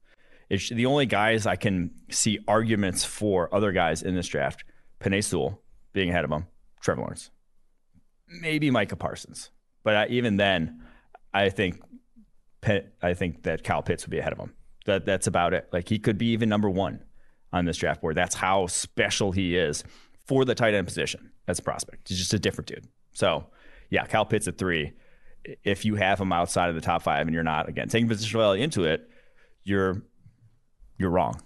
It's 0.49 0.69
the 0.69 0.85
only 0.85 1.05
guys 1.05 1.45
I 1.45 1.55
can 1.55 1.91
see 2.09 2.39
arguments 2.47 3.03
for 3.03 3.53
other 3.53 3.71
guys 3.71 4.03
in 4.03 4.15
this 4.15 4.27
draft. 4.27 4.63
Penei 4.99 5.23
Sewell 5.23 5.61
being 5.93 6.09
ahead 6.09 6.23
of 6.25 6.31
him, 6.31 6.47
Trevor 6.81 7.01
Lawrence, 7.01 7.31
maybe 8.27 8.69
Micah 8.71 8.95
Parsons, 8.95 9.51
but 9.83 9.95
uh, 9.95 10.05
even 10.09 10.37
then, 10.37 10.81
I 11.33 11.49
think 11.49 11.81
I 13.01 13.13
think 13.13 13.43
that 13.43 13.63
Kyle 13.63 13.83
Pitts 13.83 14.05
would 14.05 14.11
be 14.11 14.19
ahead 14.19 14.33
of 14.33 14.39
him. 14.39 14.53
That 14.85 15.05
that's 15.05 15.27
about 15.27 15.53
it. 15.53 15.67
Like 15.71 15.89
he 15.89 15.99
could 15.99 16.17
be 16.17 16.27
even 16.27 16.49
number 16.49 16.69
one 16.69 17.03
on 17.53 17.65
this 17.65 17.77
draft 17.77 18.01
board. 18.01 18.15
That's 18.15 18.35
how 18.35 18.67
special 18.67 19.31
he 19.31 19.55
is 19.55 19.83
for 20.27 20.45
the 20.45 20.55
tight 20.55 20.73
end 20.73 20.87
position 20.87 21.31
as 21.47 21.59
a 21.59 21.61
prospect. 21.61 22.09
He's 22.09 22.17
just 22.17 22.33
a 22.33 22.39
different 22.39 22.67
dude. 22.67 22.87
So, 23.13 23.47
yeah, 23.89 24.05
Kyle 24.05 24.25
Pitts 24.25 24.47
at 24.47 24.57
three. 24.57 24.93
If 25.63 25.85
you 25.85 25.95
have 25.95 26.19
him 26.19 26.31
outside 26.31 26.69
of 26.69 26.75
the 26.75 26.81
top 26.81 27.03
five 27.03 27.27
and 27.27 27.33
you're 27.33 27.43
not 27.43 27.69
again 27.69 27.87
taking 27.87 28.09
positional 28.09 28.39
value 28.39 28.63
into 28.63 28.83
it, 28.83 29.07
you're 29.63 30.03
you're 30.97 31.09
wrong. 31.09 31.41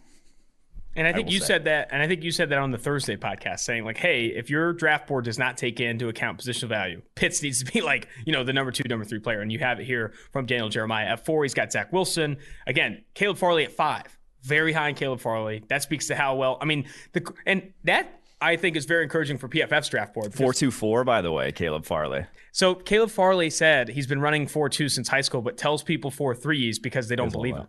And 0.95 1.07
I 1.07 1.13
think 1.13 1.27
I 1.27 1.31
you 1.31 1.39
say. 1.39 1.45
said 1.45 1.63
that, 1.65 1.89
and 1.91 2.01
I 2.01 2.07
think 2.07 2.23
you 2.23 2.31
said 2.31 2.49
that 2.49 2.57
on 2.57 2.71
the 2.71 2.77
Thursday 2.77 3.15
podcast, 3.15 3.59
saying 3.59 3.85
like, 3.85 3.97
"Hey, 3.97 4.25
if 4.25 4.49
your 4.49 4.73
draft 4.73 5.07
board 5.07 5.23
does 5.25 5.37
not 5.37 5.55
take 5.55 5.79
into 5.79 6.09
account 6.09 6.39
positional 6.39 6.67
value, 6.67 7.01
Pitts 7.15 7.43
needs 7.43 7.63
to 7.63 7.71
be 7.71 7.81
like, 7.93 8.07
you 8.25 8.33
know, 8.33 8.43
the 8.43 8.53
number 8.53 8.71
two, 8.71 8.83
number 8.89 9.05
three 9.05 9.19
player." 9.19 9.41
And 9.41 9.51
you 9.51 9.59
have 9.59 9.79
it 9.79 9.85
here 9.85 10.13
from 10.31 10.45
Daniel 10.45 10.67
Jeremiah 10.67 11.05
at 11.05 11.25
four. 11.25 11.43
He's 11.43 11.53
got 11.53 11.71
Zach 11.71 11.93
Wilson 11.93 12.37
again, 12.65 13.03
Caleb 13.13 13.37
Farley 13.37 13.63
at 13.65 13.71
five, 13.71 14.17
very 14.41 14.73
high 14.73 14.89
in 14.89 14.95
Caleb 14.95 15.19
Farley. 15.21 15.63
That 15.69 15.83
speaks 15.83 16.07
to 16.07 16.15
how 16.15 16.35
well. 16.35 16.57
I 16.59 16.65
mean, 16.65 16.85
the 17.13 17.33
and 17.45 17.71
that 17.83 18.19
I 18.41 18.55
think 18.55 18.75
is 18.75 18.85
very 18.85 19.03
encouraging 19.03 19.37
for 19.37 19.47
PFF's 19.47 19.89
draft 19.89 20.13
board. 20.13 20.33
Four 20.33 20.53
two 20.53 20.71
four, 20.71 21.03
by 21.03 21.21
the 21.21 21.31
way, 21.31 21.51
Caleb 21.51 21.85
Farley. 21.85 22.25
So 22.51 22.73
Caleb 22.73 23.11
Farley 23.11 23.49
said 23.49 23.89
he's 23.89 24.07
been 24.07 24.21
running 24.21 24.47
four 24.47 24.69
two 24.69 24.89
since 24.89 25.07
high 25.07 25.21
school, 25.21 25.41
but 25.41 25.55
tells 25.55 25.83
people 25.83 26.09
four 26.09 26.33
threes 26.35 26.79
because 26.79 27.07
they 27.07 27.15
don't 27.15 27.31
believe 27.31 27.55
him. 27.55 27.67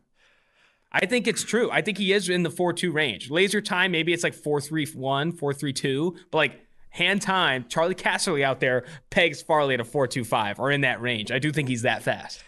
I 0.93 1.07
think 1.07 1.27
it's 1.27 1.45
true. 1.45 1.71
I 1.71 1.83
think 1.83 1.99
he 1.99 2.13
is 2.13 2.29
in 2.29 2.43
the 2.43 2.51
4 2.51 2.73
2 2.73 2.91
range. 2.91 3.31
Laser 3.31 3.61
time, 3.61 3.93
maybe 3.93 4.13
it's 4.13 4.25
like 4.25 4.35
4 4.35 4.61
3 4.61 4.87
1, 4.87 5.33
4 5.33 5.55
3 5.55 5.73
2, 5.73 6.17
but 6.31 6.39
like 6.39 6.61
hand 6.91 7.23
time, 7.23 7.67
Charlie 7.69 7.95
Casserly 7.95 8.43
out 8.43 8.61
there 8.61 8.85
pegs 9.11 9.41
Farley 9.41 9.75
at 9.75 9.81
a 9.81 9.85
4 9.85 10.07
2 10.07 10.25
5 10.25 10.59
or 10.59 10.71
in 10.71 10.83
that 10.83 11.01
range. 11.01 11.31
I 11.31 11.39
do 11.39 11.53
think 11.53 11.69
he's 11.69 11.83
that 11.83 12.03
fast. 12.03 12.43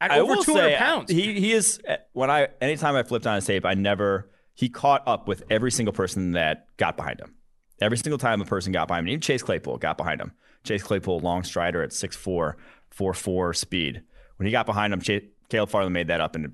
At 0.00 0.10
I 0.10 0.18
over 0.18 0.34
200 0.34 0.44
say, 0.44 0.74
uh, 0.74 0.78
pounds. 0.78 1.10
He, 1.10 1.38
he 1.38 1.52
is, 1.52 1.80
uh, 1.88 1.96
when 2.12 2.28
I, 2.28 2.48
anytime 2.60 2.96
I 2.96 3.04
flipped 3.04 3.26
on 3.26 3.36
his 3.36 3.46
tape, 3.46 3.64
I 3.64 3.74
never, 3.74 4.28
he 4.54 4.68
caught 4.68 5.06
up 5.06 5.28
with 5.28 5.44
every 5.48 5.70
single 5.70 5.92
person 5.92 6.32
that 6.32 6.66
got 6.76 6.96
behind 6.96 7.20
him. 7.20 7.36
Every 7.80 7.96
single 7.98 8.18
time 8.18 8.40
a 8.40 8.44
person 8.44 8.72
got 8.72 8.88
behind 8.88 9.06
him, 9.06 9.10
even 9.10 9.20
Chase 9.20 9.44
Claypool 9.44 9.78
got 9.78 9.96
behind 9.96 10.20
him. 10.20 10.32
Chase 10.64 10.82
Claypool, 10.82 11.20
long 11.20 11.44
strider 11.44 11.82
at 11.82 11.90
6'4, 11.90 12.54
4'4 12.96 13.56
speed. 13.56 14.02
When 14.36 14.46
he 14.46 14.52
got 14.52 14.66
behind 14.66 14.92
him, 14.92 15.00
Chase, 15.00 15.22
Caleb 15.48 15.68
Farley 15.68 15.90
made 15.90 16.08
that 16.08 16.20
up 16.20 16.34
in 16.34 16.52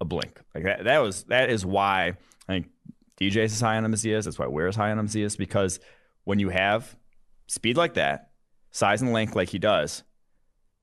a 0.00 0.04
blink. 0.04 0.40
Like 0.54 0.64
that, 0.64 0.84
that 0.84 0.98
was 0.98 1.24
that 1.24 1.50
is 1.50 1.64
why 1.64 2.14
I 2.48 2.52
think 2.52 2.68
DJ 3.20 3.44
is 3.44 3.60
high 3.60 3.76
on 3.76 3.84
him 3.84 3.92
as 3.92 4.02
he 4.02 4.12
is. 4.12 4.24
That's 4.24 4.38
why 4.38 4.46
Ware 4.46 4.68
is 4.68 4.76
high 4.76 4.90
on 4.90 4.98
him 4.98 5.06
as 5.06 5.14
he 5.14 5.22
is 5.22 5.36
because 5.36 5.80
when 6.24 6.38
you 6.38 6.48
have 6.50 6.96
speed 7.46 7.76
like 7.76 7.94
that, 7.94 8.30
size 8.70 9.02
and 9.02 9.12
length 9.12 9.34
like 9.34 9.48
he 9.48 9.58
does, 9.58 10.02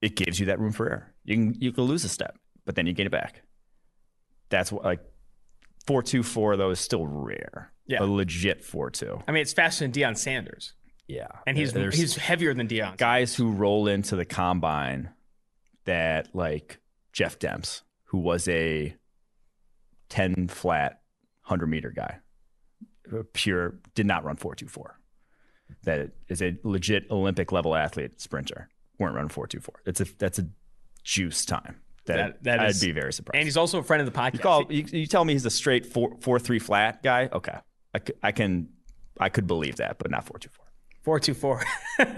it 0.02 0.16
gives 0.16 0.40
you 0.40 0.48
that 0.48 0.60
room 0.60 0.72
for 0.72 0.88
error. 0.90 1.14
You 1.24 1.36
can 1.36 1.62
you 1.62 1.72
can 1.72 1.86
lose 1.86 2.04
a 2.04 2.10
step, 2.10 2.38
but 2.66 2.76
then 2.76 2.88
you 2.88 2.94
get 2.94 3.06
it 3.06 3.12
back. 3.12 3.42
That's 4.50 4.72
what 4.72 4.84
like 4.84 5.02
four 5.88 6.04
two 6.04 6.24
four 6.24 6.58
though 6.58 6.72
is 6.72 6.80
still 6.80 7.06
rare. 7.06 7.72
Yeah, 7.88 8.02
a 8.02 8.06
legit 8.06 8.64
four 8.64 8.90
two. 8.90 9.22
I 9.28 9.32
mean, 9.32 9.42
it's 9.42 9.54
faster 9.54 9.86
than 9.86 9.92
Deion 9.92 10.18
Sanders. 10.18 10.74
Yeah, 11.08 11.28
and 11.46 11.56
he's 11.56 11.72
There's 11.72 11.96
he's 11.96 12.16
heavier 12.16 12.54
than 12.54 12.68
Deion. 12.68 12.98
Guys 12.98 13.36
who 13.36 13.52
roll 13.52 13.88
into 13.88 14.16
the 14.16 14.26
combine 14.26 15.12
that 15.86 16.36
like 16.36 16.80
Jeff 17.14 17.38
Demps 17.38 17.82
who 18.06 18.20
was 18.20 18.48
a 18.48 18.96
10 20.10 20.48
flat 20.48 21.02
100 21.46 21.68
meter 21.68 21.92
guy. 21.92 22.20
Pure, 23.34 23.76
did 23.94 24.06
not 24.06 24.24
run 24.24 24.36
424. 24.36 25.00
That 25.84 26.12
is 26.28 26.42
a 26.42 26.58
legit 26.64 27.10
Olympic 27.12 27.52
level 27.52 27.76
athlete, 27.76 28.20
sprinter. 28.20 28.70
Weren't 28.98 29.16
running 29.16 29.30
424. 29.30 29.82
That's 29.86 30.02
a 30.02 30.06
that's 30.18 30.40
a 30.40 30.48
juice 31.04 31.46
time. 31.46 31.82
That, 32.06 32.44
that, 32.44 32.44
that 32.44 32.60
I'd 32.60 32.80
be 32.80 32.92
very 32.92 33.12
surprised. 33.12 33.38
And 33.38 33.46
he's 33.46 33.58
also 33.58 33.80
a 33.80 33.84
friend 33.84 34.00
of 34.00 34.12
the 34.12 34.18
podcast. 34.18 34.34
You, 34.34 34.40
call, 34.40 34.72
you, 34.72 34.86
you 34.92 35.08
tell 35.08 35.26
me 35.26 35.34
he's 35.34 35.46
a 35.46 35.50
straight 35.50 35.86
four 35.86 36.16
four 36.22 36.40
three 36.40 36.60
flat 36.60 37.02
guy. 37.02 37.30
Okay, 37.32 37.58
I, 37.94 38.00
I 38.22 38.32
can 38.32 38.70
I 39.20 39.30
could 39.30 39.48
believe 39.48 39.78
that, 39.78 39.98
but 39.98 40.12
not 40.12 40.26
four 40.26 40.38
two 40.38 40.50
four. 40.50 40.66
Four 41.04 41.20
two 41.20 41.34
four. 41.34 41.64
um, 42.00 42.10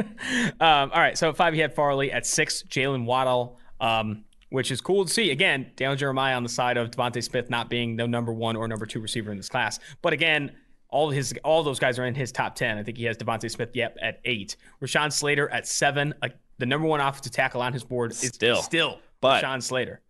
all 0.60 1.00
right, 1.00 1.18
so 1.18 1.30
at 1.30 1.38
five 1.38 1.54
he 1.54 1.60
had 1.60 1.74
Farley 1.74 2.12
at 2.12 2.26
six. 2.26 2.64
Jalen 2.64 3.06
Waddle. 3.06 3.60
Um, 3.80 4.26
which 4.50 4.72
is 4.72 4.82
cool 4.82 5.06
to 5.06 5.12
see. 5.12 5.32
Again, 5.32 5.72
Daniel 5.76 5.96
Jeremiah 5.96 6.36
on 6.36 6.44
the 6.44 6.50
side 6.50 6.78
of 6.78 6.92
DeVonta 6.92 7.24
Smith 7.24 7.50
not 7.50 7.70
being 7.70 7.96
the 7.96 8.08
number 8.08 8.32
one 8.34 8.56
or 8.56 8.68
number 8.68 8.86
two 8.86 9.00
receiver 9.00 9.32
in 9.32 9.38
this 9.38 9.50
class. 9.50 9.80
But 10.02 10.14
again, 10.14 10.52
all 10.90 11.10
his 11.10 11.34
all 11.44 11.64
those 11.64 11.80
guys 11.80 12.00
are 12.00 12.06
in 12.06 12.16
his 12.16 12.32
top 12.32 12.56
ten. 12.56 12.78
I 12.78 12.84
think 12.84 12.98
he 12.98 13.06
has 13.06 13.18
DeVonta 13.18 13.52
Smith, 13.52 13.70
yep, 13.74 13.98
at 14.02 14.20
eight. 14.26 14.56
Rashawn 14.82 15.12
Slater 15.12 15.50
at 15.50 15.68
seven. 15.68 16.14
Uh, 16.22 16.30
the 16.60 16.66
number 16.66 16.88
one 16.88 17.02
offensive 17.02 17.34
tackle 17.34 17.62
on 17.62 17.74
his 17.74 17.84
board 17.84 18.12
is 18.12 18.20
still 18.20 18.62
still 18.62 19.00
but 19.22 19.44
Rashawn 19.44 19.62
Slater. 19.62 20.02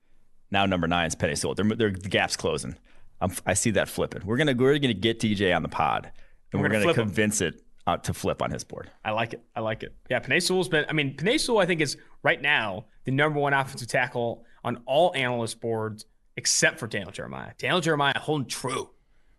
Now 0.51 0.65
number 0.65 0.87
nine 0.87 1.07
is 1.07 1.15
Penei 1.15 1.37
Sewell. 1.37 1.55
They're, 1.55 1.65
they're, 1.65 1.91
the 1.91 2.09
gap's 2.09 2.37
closing. 2.37 2.77
I'm, 3.19 3.31
i 3.45 3.53
see 3.53 3.71
that 3.71 3.89
flipping. 3.89 4.25
We're 4.25 4.37
gonna 4.37 4.53
we're 4.53 4.77
gonna 4.77 4.93
get 4.93 5.19
DJ 5.19 5.55
on 5.55 5.63
the 5.63 5.69
pod, 5.69 6.11
and 6.53 6.61
we're, 6.61 6.67
we're 6.67 6.73
gonna, 6.73 6.85
gonna 6.85 6.93
convince 6.93 7.41
him. 7.41 7.53
it 7.53 7.63
uh, 7.87 7.97
to 7.97 8.13
flip 8.13 8.41
on 8.41 8.51
his 8.51 8.63
board. 8.65 8.91
I 9.03 9.11
like 9.11 9.33
it. 9.33 9.41
I 9.55 9.61
like 9.61 9.81
it. 9.81 9.95
Yeah, 10.09 10.19
Penei 10.19 10.43
Sewell's 10.43 10.67
been. 10.67 10.85
I 10.89 10.93
mean, 10.93 11.17
Sewell, 11.39 11.59
I 11.59 11.65
think 11.65 11.81
is 11.81 11.97
right 12.21 12.39
now 12.39 12.85
the 13.05 13.11
number 13.11 13.39
one 13.39 13.53
offensive 13.53 13.87
tackle 13.87 14.43
on 14.63 14.81
all 14.85 15.13
analyst 15.15 15.61
boards 15.61 16.05
except 16.35 16.77
for 16.79 16.85
Daniel 16.85 17.11
Jeremiah. 17.11 17.53
Daniel 17.57 17.79
Jeremiah 17.79 18.19
holding 18.19 18.47
true 18.47 18.89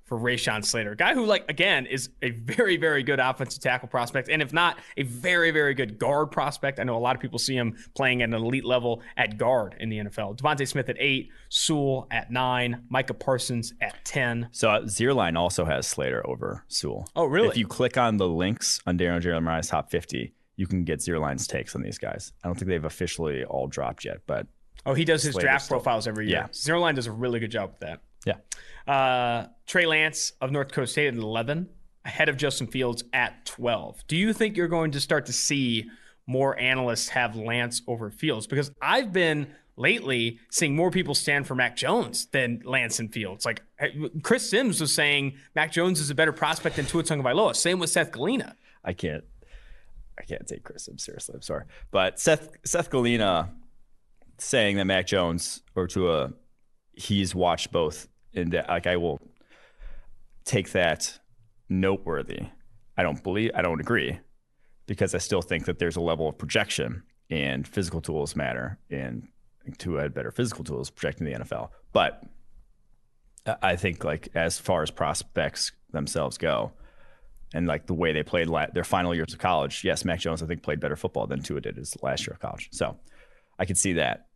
for 0.08 0.18
Rashawn 0.18 0.64
Slater, 0.64 0.92
a 0.92 0.96
guy 0.96 1.14
who, 1.14 1.24
like, 1.26 1.44
again, 1.50 1.86
is 1.86 2.08
a 2.22 2.30
very, 2.30 2.76
very 2.76 3.02
good 3.02 3.20
offensive 3.20 3.62
tackle 3.62 3.88
prospect, 3.88 4.28
and 4.28 4.40
if 4.40 4.52
not, 4.52 4.78
a 4.96 5.02
very, 5.02 5.50
very 5.50 5.74
good 5.74 5.98
guard 5.98 6.30
prospect. 6.30 6.80
I 6.80 6.84
know 6.84 6.96
a 6.96 6.98
lot 6.98 7.14
of 7.14 7.20
people 7.22 7.38
see 7.38 7.54
him 7.54 7.76
playing 7.94 8.22
at 8.22 8.30
an 8.30 8.34
elite 8.34 8.64
level 8.64 9.02
at 9.16 9.36
guard 9.36 9.76
in 9.78 9.90
the 9.90 9.98
NFL. 9.98 10.38
DeVonta 10.38 10.66
Smith 10.66 10.88
at 10.88 10.96
eight, 10.98 11.30
Sewell 11.50 12.06
at 12.10 12.30
nine, 12.30 12.84
Micah 12.88 13.14
Parsons 13.14 13.74
at 13.80 14.04
ten. 14.04 14.48
So 14.52 14.70
uh, 14.70 14.80
Zierlein 14.82 15.36
also 15.36 15.64
has 15.64 15.86
Slater 15.86 16.26
over 16.28 16.64
Sewell. 16.68 17.06
Oh, 17.14 17.26
really? 17.26 17.48
If 17.48 17.56
you 17.56 17.66
click 17.66 17.96
on 17.98 18.16
the 18.16 18.28
links 18.28 18.80
on 18.86 18.96
Daniel 18.96 19.20
Jeremiah's 19.20 19.68
top 19.68 19.90
fifty, 19.90 20.32
you 20.56 20.66
can 20.66 20.84
get 20.84 21.00
Zierlein's 21.00 21.46
takes 21.46 21.76
on 21.76 21.82
these 21.82 21.98
guys. 21.98 22.32
I 22.42 22.48
don't 22.48 22.56
think 22.56 22.68
they've 22.68 22.84
officially 22.84 23.44
all 23.44 23.66
dropped 23.66 24.04
yet, 24.04 24.18
but 24.26 24.46
Oh, 24.86 24.94
he 24.94 25.04
does 25.04 25.22
his 25.22 25.34
draft 25.34 25.68
profiles 25.68 26.06
every 26.06 26.28
year. 26.28 26.46
Yeah. 26.46 26.52
Zero 26.54 26.90
does 26.92 27.06
a 27.06 27.12
really 27.12 27.40
good 27.40 27.50
job 27.50 27.70
with 27.70 27.80
that. 27.80 28.00
Yeah. 28.28 28.92
Uh, 28.92 29.46
Trey 29.66 29.86
Lance 29.86 30.32
of 30.40 30.50
North 30.50 30.68
Dakota 30.68 30.86
State 30.86 31.08
at 31.08 31.14
11, 31.14 31.68
ahead 32.04 32.28
of 32.28 32.36
Justin 32.36 32.66
Fields 32.66 33.04
at 33.12 33.44
12. 33.46 34.06
Do 34.06 34.16
you 34.16 34.32
think 34.32 34.56
you're 34.56 34.68
going 34.68 34.92
to 34.92 35.00
start 35.00 35.26
to 35.26 35.32
see 35.32 35.86
more 36.26 36.58
analysts 36.58 37.08
have 37.08 37.36
Lance 37.36 37.82
over 37.86 38.10
Fields? 38.10 38.46
Because 38.46 38.70
I've 38.80 39.12
been 39.12 39.48
lately 39.76 40.38
seeing 40.50 40.74
more 40.74 40.90
people 40.90 41.14
stand 41.14 41.46
for 41.46 41.54
Mac 41.54 41.76
Jones 41.76 42.26
than 42.32 42.60
Lance 42.64 42.98
and 42.98 43.12
Fields. 43.12 43.44
Like 43.44 43.62
Chris 44.22 44.48
Sims 44.48 44.80
was 44.80 44.94
saying, 44.94 45.36
Mac 45.54 45.70
Jones 45.72 46.00
is 46.00 46.10
a 46.10 46.14
better 46.14 46.32
prospect 46.32 46.76
than 46.76 46.86
Tua 46.86 47.02
Tagovailoa. 47.02 47.54
Same 47.54 47.78
with 47.78 47.90
Seth 47.90 48.10
Galina. 48.10 48.54
I 48.84 48.92
can't, 48.92 49.24
I 50.18 50.22
can't 50.22 50.46
take 50.46 50.64
Chris 50.64 50.84
Sims 50.84 51.04
seriously. 51.04 51.34
I'm 51.36 51.42
sorry, 51.42 51.64
but 51.90 52.18
Seth 52.18 52.50
Seth 52.64 52.90
Galina 52.90 53.50
saying 54.38 54.76
that 54.76 54.84
Mac 54.84 55.06
Jones 55.06 55.62
or 55.74 55.86
Tua, 55.86 56.32
he's 56.94 57.34
watched 57.34 57.70
both, 57.70 58.08
and 58.34 58.52
like 58.68 58.86
I 58.86 58.96
will 58.96 59.20
take 60.44 60.72
that 60.72 61.18
noteworthy. 61.68 62.40
I 62.96 63.02
don't 63.02 63.22
believe, 63.22 63.50
I 63.54 63.62
don't 63.62 63.80
agree, 63.80 64.18
because 64.86 65.14
I 65.14 65.18
still 65.18 65.42
think 65.42 65.66
that 65.66 65.78
there's 65.78 65.96
a 65.96 66.00
level 66.00 66.28
of 66.28 66.38
projection 66.38 67.04
and 67.30 67.66
physical 67.66 68.00
tools 68.00 68.34
matter, 68.34 68.78
and 68.90 69.28
Tua 69.76 70.02
had 70.02 70.14
better 70.14 70.30
physical 70.30 70.64
tools 70.64 70.90
projecting 70.90 71.26
the 71.26 71.38
NFL. 71.38 71.68
But 71.92 72.22
I 73.62 73.76
think 73.76 74.04
like 74.04 74.28
as 74.34 74.58
far 74.58 74.82
as 74.82 74.90
prospects 74.90 75.72
themselves 75.92 76.38
go, 76.38 76.72
and 77.54 77.66
like 77.66 77.86
the 77.86 77.94
way 77.94 78.12
they 78.12 78.22
played 78.22 78.48
la- 78.48 78.66
their 78.66 78.84
final 78.84 79.14
years 79.14 79.32
of 79.32 79.38
college, 79.38 79.84
yes, 79.84 80.04
Mac 80.04 80.20
Jones 80.20 80.42
I 80.42 80.46
think 80.46 80.62
played 80.62 80.80
better 80.80 80.96
football 80.96 81.26
than 81.26 81.42
Tua 81.42 81.60
did 81.60 81.76
his 81.76 81.96
last 82.02 82.26
year 82.26 82.34
of 82.34 82.40
college. 82.40 82.68
So 82.72 82.96
I 83.58 83.64
could 83.64 83.78
see 83.78 83.94
that. 83.94 84.26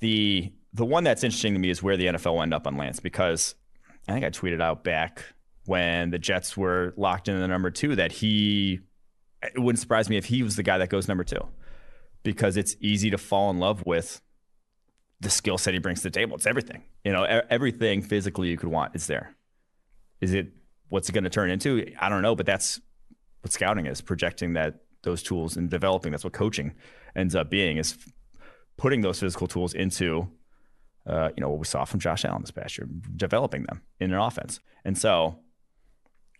The 0.00 0.52
the 0.76 0.84
one 0.84 1.04
that's 1.04 1.24
interesting 1.24 1.54
to 1.54 1.58
me 1.58 1.70
is 1.70 1.82
where 1.82 1.96
the 1.96 2.06
NFL 2.06 2.34
will 2.34 2.42
end 2.42 2.52
up 2.52 2.66
on 2.66 2.76
Lance 2.76 3.00
because 3.00 3.54
I 4.06 4.12
think 4.12 4.24
I 4.24 4.30
tweeted 4.30 4.60
out 4.60 4.84
back 4.84 5.24
when 5.64 6.10
the 6.10 6.18
Jets 6.18 6.56
were 6.56 6.92
locked 6.96 7.28
in 7.28 7.40
the 7.40 7.48
number 7.48 7.70
two 7.70 7.96
that 7.96 8.12
he 8.12 8.80
it 9.42 9.58
wouldn't 9.58 9.78
surprise 9.78 10.10
me 10.10 10.18
if 10.18 10.26
he 10.26 10.42
was 10.42 10.56
the 10.56 10.62
guy 10.62 10.76
that 10.78 10.90
goes 10.90 11.08
number 11.08 11.24
two 11.24 11.40
because 12.22 12.56
it's 12.56 12.76
easy 12.80 13.08
to 13.10 13.16
fall 13.18 13.48
in 13.50 13.58
love 13.58 13.84
with 13.86 14.20
the 15.20 15.30
skill 15.30 15.56
set 15.56 15.72
he 15.72 15.80
brings 15.80 16.02
to 16.02 16.10
the 16.10 16.10
table. 16.10 16.36
It's 16.36 16.46
everything. 16.46 16.82
You 17.04 17.12
know, 17.12 17.24
everything 17.24 18.02
physically 18.02 18.48
you 18.48 18.58
could 18.58 18.68
want 18.68 18.94
is 18.94 19.06
there. 19.06 19.34
Is 20.20 20.34
it 20.34 20.48
what's 20.90 21.08
it 21.08 21.12
going 21.12 21.24
to 21.24 21.30
turn 21.30 21.50
into? 21.50 21.90
I 21.98 22.10
don't 22.10 22.22
know, 22.22 22.36
but 22.36 22.44
that's 22.44 22.80
what 23.40 23.50
scouting 23.50 23.86
is 23.86 24.02
projecting 24.02 24.52
that 24.54 24.80
those 25.04 25.22
tools 25.22 25.56
and 25.56 25.70
developing. 25.70 26.12
That's 26.12 26.24
what 26.24 26.34
coaching 26.34 26.74
ends 27.14 27.34
up 27.34 27.48
being 27.48 27.78
is 27.78 27.96
putting 28.76 29.00
those 29.00 29.20
physical 29.20 29.46
tools 29.46 29.72
into, 29.72 30.28
uh, 31.06 31.30
you 31.36 31.40
know, 31.40 31.48
what 31.48 31.58
we 31.58 31.64
saw 31.64 31.84
from 31.84 32.00
Josh 32.00 32.24
Allen 32.24 32.42
this 32.42 32.50
past 32.50 32.78
year, 32.78 32.88
developing 33.16 33.64
them 33.64 33.82
in 34.00 34.12
an 34.12 34.18
offense. 34.18 34.60
And 34.84 34.96
so 34.98 35.38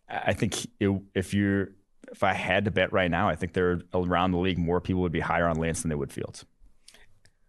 I 0.08 0.32
think 0.32 0.66
it, 0.80 1.00
if 1.14 1.34
you're, 1.34 1.70
if 2.12 2.22
I 2.22 2.32
had 2.32 2.64
to 2.66 2.70
bet 2.70 2.92
right 2.92 3.10
now, 3.10 3.28
I 3.28 3.34
think 3.34 3.52
there 3.52 3.80
around 3.92 4.30
the 4.30 4.38
league 4.38 4.58
more 4.58 4.80
people 4.80 5.02
would 5.02 5.12
be 5.12 5.20
higher 5.20 5.46
on 5.46 5.56
Lance 5.56 5.82
than 5.82 5.88
they 5.88 5.96
would 5.96 6.12
Fields. 6.12 6.44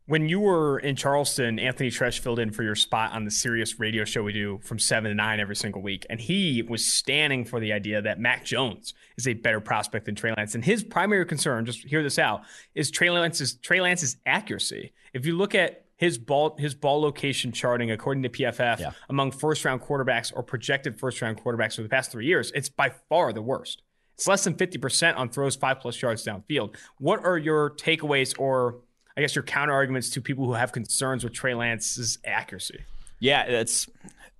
When 0.07 0.29
you 0.29 0.39
were 0.39 0.79
in 0.79 0.95
Charleston, 0.95 1.59
Anthony 1.59 1.91
Treash 1.91 2.19
filled 2.19 2.39
in 2.39 2.51
for 2.51 2.63
your 2.63 2.75
spot 2.75 3.11
on 3.11 3.25
the 3.25 3.31
Sirius 3.31 3.77
radio 3.77 4.05
show 4.05 4.23
we 4.23 4.31
do 4.31 4.57
from 4.63 4.79
seven 4.79 5.11
to 5.11 5.15
nine 5.15 5.41
every 5.41 5.55
single 5.55 5.81
week, 5.81 6.05
and 6.09 6.21
he 6.21 6.61
was 6.61 6.85
standing 6.85 7.43
for 7.43 7.59
the 7.59 7.73
idea 7.73 8.01
that 8.01 8.17
Mac 8.17 8.45
Jones 8.45 8.93
is 9.17 9.27
a 9.27 9.33
better 9.33 9.59
prospect 9.59 10.05
than 10.05 10.15
Trey 10.15 10.33
Lance. 10.37 10.55
And 10.55 10.63
his 10.63 10.81
primary 10.81 11.25
concern, 11.25 11.65
just 11.65 11.83
hear 11.83 12.03
this 12.03 12.17
out, 12.17 12.43
is 12.73 12.89
Trey 12.89 13.09
Lance's 13.09 13.57
Trey 13.57 13.81
Lance's 13.81 14.15
accuracy. 14.25 14.93
If 15.13 15.25
you 15.25 15.35
look 15.35 15.53
at 15.53 15.86
his 15.97 16.17
ball 16.17 16.55
his 16.57 16.73
ball 16.73 17.01
location 17.01 17.51
charting 17.51 17.91
according 17.91 18.23
to 18.23 18.29
PFF 18.29 18.79
yeah. 18.79 18.91
among 19.09 19.31
first 19.31 19.65
round 19.65 19.81
quarterbacks 19.81 20.31
or 20.35 20.43
projected 20.43 20.97
first 20.97 21.21
round 21.21 21.43
quarterbacks 21.43 21.75
for 21.75 21.83
the 21.83 21.89
past 21.89 22.11
three 22.11 22.25
years, 22.25 22.51
it's 22.55 22.69
by 22.69 22.91
far 23.09 23.33
the 23.33 23.41
worst. 23.41 23.81
It's 24.15 24.27
less 24.27 24.43
than 24.43 24.55
50% 24.55 25.15
on 25.15 25.29
throws 25.29 25.55
five 25.55 25.79
plus 25.79 26.01
yards 26.01 26.25
downfield. 26.25 26.75
What 26.97 27.23
are 27.23 27.37
your 27.37 27.69
takeaways 27.71 28.33
or 28.39 28.77
I 29.17 29.21
guess 29.21 29.35
your 29.35 29.43
counter 29.43 29.73
arguments 29.73 30.11
to 30.11 30.21
people 30.21 30.45
who 30.45 30.53
have 30.53 30.71
concerns 30.71 31.23
with 31.23 31.33
Trey 31.33 31.55
Lance's 31.55 32.19
accuracy. 32.23 32.85
Yeah, 33.19 33.43
it's 33.43 33.89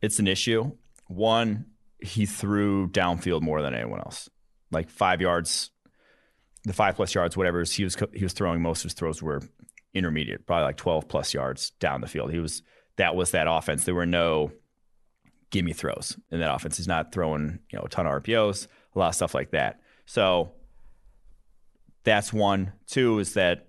it's 0.04 0.20
an 0.20 0.28
issue. 0.28 0.72
One, 1.08 1.65
he 2.00 2.28
threw 2.28 2.88
downfield 2.89 3.41
more 3.41 3.63
than 3.63 3.74
anyone 3.74 4.00
else, 4.00 4.30
like 4.70 4.91
five 4.91 5.20
yards, 5.20 5.72
the 6.63 6.74
five 6.74 6.96
plus 6.96 7.15
yards, 7.15 7.36
whatever. 7.36 7.63
He 7.63 7.84
was 7.84 7.98
he 8.13 8.24
was 8.24 8.34
throwing 8.34 8.62
most 8.62 8.82
of 8.82 8.84
his 8.84 8.93
throws 8.93 9.22
were 9.22 9.41
intermediate, 9.98 10.46
probably 10.46 10.66
like 10.66 10.78
twelve 10.78 11.08
plus 11.08 11.34
yards 11.34 11.72
down 11.80 12.02
the 12.02 12.08
field. 12.08 12.32
He 12.32 12.40
was 12.40 12.62
that 12.98 13.16
was 13.16 13.32
that 13.32 13.48
offense. 13.50 13.86
There 13.86 13.96
were 13.96 14.06
no 14.06 14.52
gimme 15.50 15.74
throws 15.74 16.18
in 16.32 16.40
that 16.40 16.54
offense. 16.54 16.78
He's 16.78 16.88
not 16.88 17.12
throwing 17.12 17.60
you 17.72 17.80
know 17.80 17.86
a 17.86 17.90
ton 17.90 18.06
of 18.06 18.24
RPOs, 18.24 18.68
a 18.96 19.00
lot 19.00 19.10
of 19.10 19.16
stuff 19.16 19.34
like 19.34 19.52
that. 19.52 19.80
So 20.06 20.52
that's 22.04 22.32
one. 22.32 22.74
Two 22.88 23.20
is 23.20 23.34
that 23.34 23.68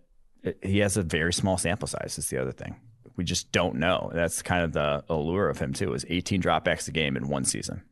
he 0.63 0.79
has 0.79 0.97
a 0.97 1.03
very 1.03 1.33
small 1.33 1.59
sample 1.59 1.89
size. 1.89 2.17
Is 2.19 2.31
the 2.31 2.41
other 2.41 2.53
thing. 2.53 2.77
We 3.17 3.25
just 3.25 3.51
don't 3.51 3.77
know. 3.77 4.11
That's 4.15 4.43
kind 4.43 4.65
of 4.65 4.73
the 4.73 5.05
allure 5.09 5.49
of 5.49 5.59
him 5.59 5.73
too. 5.73 5.93
Is 5.93 6.07
18 6.09 6.41
dropbacks 6.41 6.87
a 6.89 6.93
game 6.93 7.17
in 7.17 7.29
one 7.29 7.45
season, 7.45 7.83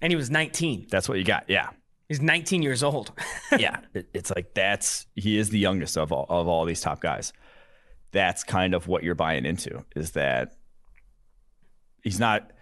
and 0.00 0.12
he 0.12 0.16
was 0.16 0.30
19. 0.30 0.86
That's 0.88 1.08
what 1.08 1.18
you 1.18 1.24
got. 1.24 1.44
Yeah, 1.48 1.70
he's 2.08 2.20
19 2.20 2.62
years 2.62 2.82
old. 2.82 3.10
yeah, 3.58 3.80
it's 3.92 4.30
like 4.34 4.54
that's 4.54 5.06
he 5.16 5.38
is 5.38 5.50
the 5.50 5.58
youngest 5.58 5.98
of 5.98 6.12
all 6.12 6.26
of 6.28 6.46
all 6.46 6.64
these 6.64 6.80
top 6.80 7.00
guys. 7.00 7.32
That's 8.12 8.44
kind 8.44 8.74
of 8.74 8.86
what 8.86 9.02
you're 9.02 9.14
buying 9.14 9.44
into. 9.44 9.84
Is 9.96 10.12
that 10.12 10.54
he's 12.02 12.20
not 12.20 12.52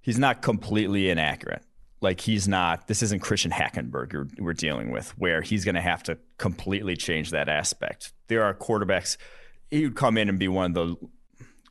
he's 0.00 0.18
not 0.18 0.42
completely 0.42 1.10
inaccurate. 1.10 1.62
Like 2.00 2.20
he's 2.20 2.48
not 2.48 2.86
this 2.86 3.02
isn't 3.02 3.20
christian 3.20 3.50
hackenberg 3.50 4.38
we're 4.38 4.54
dealing 4.54 4.90
with 4.90 5.10
where 5.18 5.42
he's 5.42 5.64
going 5.64 5.74
to 5.74 5.80
have 5.80 6.02
to 6.04 6.18
completely 6.38 6.96
change 6.96 7.30
that 7.30 7.48
aspect. 7.48 8.12
There 8.28 8.42
are 8.42 8.54
quarterbacks 8.54 9.16
he 9.70 9.84
would 9.84 9.96
come 9.96 10.16
in 10.16 10.28
and 10.28 10.38
be 10.38 10.48
one 10.48 10.66
of 10.70 10.74
the 10.74 11.08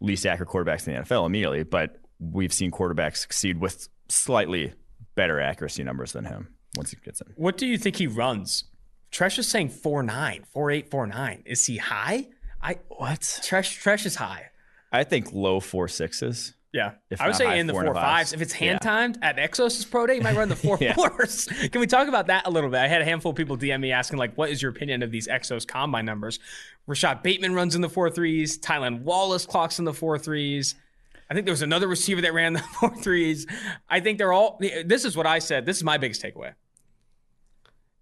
least 0.01 0.25
accurate 0.25 0.49
quarterbacks 0.49 0.87
in 0.87 0.93
the 0.93 1.01
nfl 1.01 1.25
immediately 1.25 1.63
but 1.63 1.97
we've 2.19 2.53
seen 2.53 2.71
quarterbacks 2.71 3.17
succeed 3.17 3.59
with 3.59 3.89
slightly 4.07 4.73
better 5.15 5.39
accuracy 5.39 5.83
numbers 5.83 6.13
than 6.13 6.25
him 6.25 6.47
once 6.77 6.91
he 6.91 6.97
gets 7.03 7.21
in. 7.21 7.33
What 7.35 7.57
do 7.57 7.65
you 7.65 7.77
think 7.77 7.95
he 7.95 8.07
runs? 8.07 8.65
Treash 9.11 9.39
is 9.39 9.47
saying 9.47 9.69
4-9 9.69 10.43
4-8 10.55 10.89
4-9 10.89 11.41
is 11.45 11.65
he 11.65 11.77
high 11.77 12.27
i 12.61 12.77
what 12.89 13.21
tresh 13.21 13.81
tresh 13.81 14.05
is 14.05 14.15
high 14.15 14.49
i 14.91 15.03
think 15.03 15.31
low 15.33 15.59
four 15.59 15.87
sixes 15.87 16.53
yeah, 16.71 16.93
I 17.19 17.25
would 17.25 17.35
say 17.35 17.57
in 17.57 17.65
the 17.65 17.73
four, 17.73 17.83
four 17.83 17.95
fives. 17.95 18.31
If 18.31 18.41
it's 18.41 18.53
hand 18.53 18.81
timed 18.81 19.17
yeah. 19.19 19.29
at 19.29 19.37
Exos' 19.37 19.89
pro 19.89 20.05
day, 20.05 20.15
you 20.15 20.21
might 20.21 20.35
run 20.35 20.49
the 20.49 20.55
four 20.55 20.77
yeah. 20.79 20.93
fours. 20.93 21.45
Can 21.71 21.81
we 21.81 21.87
talk 21.87 22.07
about 22.07 22.27
that 22.27 22.45
a 22.45 22.51
little 22.51 22.69
bit? 22.69 22.77
I 22.77 22.87
had 22.87 23.01
a 23.01 23.05
handful 23.05 23.31
of 23.31 23.35
people 23.35 23.57
DM 23.57 23.79
me 23.79 23.91
asking 23.91 24.19
like, 24.19 24.35
"What 24.35 24.51
is 24.51 24.61
your 24.61 24.69
opinion 24.69 25.01
of 25.01 25.09
these 25.09 25.27
Exos 25.27 25.67
combine 25.67 26.05
numbers?" 26.05 26.39
Rashod 26.85 27.23
Bateman 27.23 27.55
runs 27.55 27.75
in 27.75 27.81
the 27.81 27.89
four 27.89 28.11
threes. 28.11 28.59
Tylan 28.59 29.01
Wallace 29.01 29.47
clocks 29.47 29.79
in 29.79 29.85
the 29.85 29.93
four 29.93 30.19
threes. 30.19 30.75
I 31.27 31.33
think 31.33 31.45
there 31.45 31.53
was 31.53 31.63
another 31.63 31.87
receiver 31.87 32.21
that 32.21 32.35
ran 32.35 32.53
the 32.53 32.59
four 32.79 32.95
threes. 32.95 33.47
I 33.89 33.99
think 33.99 34.19
they're 34.19 34.33
all. 34.33 34.59
This 34.59 35.05
is 35.05 35.17
what 35.17 35.25
I 35.25 35.39
said. 35.39 35.65
This 35.65 35.77
is 35.77 35.83
my 35.83 35.97
biggest 35.97 36.21
takeaway. 36.21 36.53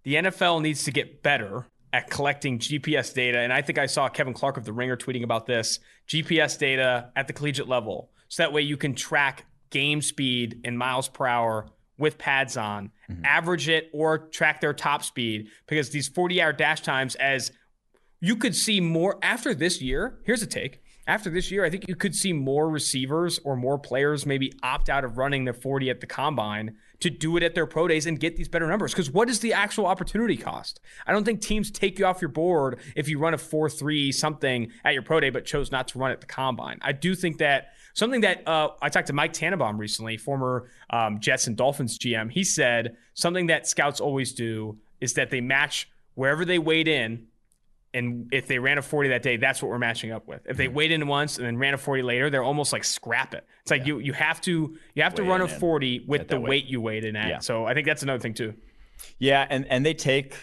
The 0.02 0.16
NFL 0.16 0.60
needs 0.60 0.84
to 0.84 0.90
get 0.90 1.22
better 1.22 1.64
at 1.92 2.10
collecting 2.10 2.58
GPS 2.58 3.14
data, 3.14 3.38
and 3.38 3.52
I 3.52 3.62
think 3.62 3.78
I 3.78 3.86
saw 3.86 4.08
Kevin 4.08 4.34
Clark 4.34 4.56
of 4.56 4.64
the 4.64 4.72
Ringer 4.72 4.96
tweeting 4.96 5.24
about 5.24 5.46
this 5.46 5.78
GPS 6.08 6.58
data 6.58 7.10
at 7.16 7.26
the 7.26 7.32
collegiate 7.32 7.68
level 7.68 8.10
so 8.28 8.42
that 8.42 8.52
way 8.52 8.62
you 8.62 8.76
can 8.76 8.94
track 8.94 9.46
game 9.70 10.02
speed 10.02 10.60
in 10.64 10.76
miles 10.76 11.08
per 11.08 11.26
hour 11.26 11.66
with 11.98 12.16
pads 12.18 12.56
on, 12.56 12.90
mm-hmm. 13.10 13.24
average 13.24 13.68
it 13.68 13.90
or 13.92 14.18
track 14.18 14.60
their 14.60 14.72
top 14.72 15.02
speed 15.02 15.48
because 15.66 15.90
these 15.90 16.08
40 16.08 16.40
hour 16.40 16.52
dash 16.52 16.80
times, 16.82 17.14
as 17.16 17.50
you 18.20 18.36
could 18.36 18.54
see 18.54 18.80
more 18.80 19.18
after 19.22 19.54
this 19.54 19.80
year. 19.80 20.18
Here's 20.24 20.42
a 20.42 20.46
take. 20.46 20.80
After 21.06 21.30
this 21.30 21.50
year, 21.50 21.64
I 21.64 21.70
think 21.70 21.88
you 21.88 21.96
could 21.96 22.14
see 22.14 22.34
more 22.34 22.68
receivers 22.68 23.40
or 23.42 23.56
more 23.56 23.78
players 23.78 24.26
maybe 24.26 24.52
opt 24.62 24.90
out 24.90 25.04
of 25.04 25.16
running 25.16 25.44
the 25.44 25.54
40 25.54 25.88
at 25.88 26.00
the 26.00 26.06
combine 26.06 26.76
to 27.00 27.10
do 27.10 27.36
it 27.36 27.42
at 27.42 27.54
their 27.54 27.66
pro 27.66 27.86
days 27.86 28.06
and 28.06 28.18
get 28.18 28.36
these 28.36 28.48
better 28.48 28.66
numbers. 28.66 28.92
Because 28.92 29.10
what 29.10 29.28
is 29.28 29.40
the 29.40 29.52
actual 29.52 29.86
opportunity 29.86 30.36
cost? 30.36 30.80
I 31.06 31.12
don't 31.12 31.24
think 31.24 31.40
teams 31.40 31.70
take 31.70 31.98
you 31.98 32.06
off 32.06 32.20
your 32.20 32.30
board 32.30 32.80
if 32.96 33.08
you 33.08 33.18
run 33.18 33.34
a 33.34 33.38
4 33.38 33.70
3 33.70 34.12
something 34.12 34.72
at 34.84 34.94
your 34.94 35.02
pro 35.02 35.20
day, 35.20 35.30
but 35.30 35.44
chose 35.44 35.70
not 35.70 35.88
to 35.88 35.98
run 35.98 36.10
at 36.10 36.20
the 36.20 36.26
combine. 36.26 36.78
I 36.82 36.92
do 36.92 37.14
think 37.14 37.38
that 37.38 37.72
Something 37.98 38.20
that 38.20 38.46
uh, 38.46 38.68
I 38.80 38.90
talked 38.90 39.08
to 39.08 39.12
Mike 39.12 39.32
Tannenbaum 39.32 39.76
recently, 39.76 40.16
former 40.16 40.70
um, 40.90 41.18
Jets 41.18 41.48
and 41.48 41.56
Dolphins 41.56 41.98
GM. 41.98 42.30
He 42.30 42.44
said 42.44 42.96
something 43.14 43.48
that 43.48 43.66
scouts 43.66 44.00
always 44.00 44.32
do 44.32 44.78
is 45.00 45.14
that 45.14 45.30
they 45.30 45.40
match 45.40 45.90
wherever 46.14 46.44
they 46.44 46.60
weighed 46.60 46.86
in. 46.86 47.26
And 47.94 48.28
if 48.32 48.46
they 48.46 48.58
ran 48.58 48.76
a 48.76 48.82
40 48.82 49.10
that 49.10 49.22
day, 49.22 49.38
that's 49.38 49.62
what 49.62 49.70
we're 49.70 49.78
matching 49.78 50.12
up 50.12 50.28
with. 50.28 50.42
If 50.46 50.56
they 50.56 50.66
mm-hmm. 50.66 50.74
weighed 50.74 50.92
in 50.92 51.06
once 51.06 51.38
and 51.38 51.46
then 51.46 51.56
ran 51.56 51.72
a 51.72 51.78
40 51.78 52.02
later, 52.02 52.28
they're 52.28 52.42
almost 52.42 52.72
like 52.72 52.84
scrap 52.84 53.32
it. 53.32 53.46
It's 53.62 53.70
like 53.70 53.80
yeah. 53.80 53.86
you 53.86 53.98
you 54.00 54.12
have 54.12 54.40
to 54.42 54.76
you 54.94 55.02
have 55.02 55.14
to 55.14 55.22
run 55.22 55.40
a 55.40 55.48
40 55.48 56.04
with 56.06 56.28
the 56.28 56.38
weight. 56.38 56.48
weight 56.48 56.64
you 56.66 56.80
weighed 56.80 57.04
in 57.04 57.16
at. 57.16 57.28
Yeah. 57.28 57.38
So 57.38 57.64
I 57.64 57.74
think 57.74 57.86
that's 57.86 58.02
another 58.02 58.20
thing 58.20 58.34
too. 58.34 58.54
Yeah, 59.18 59.46
and 59.48 59.66
and 59.66 59.86
they 59.86 59.94
take 59.94 60.34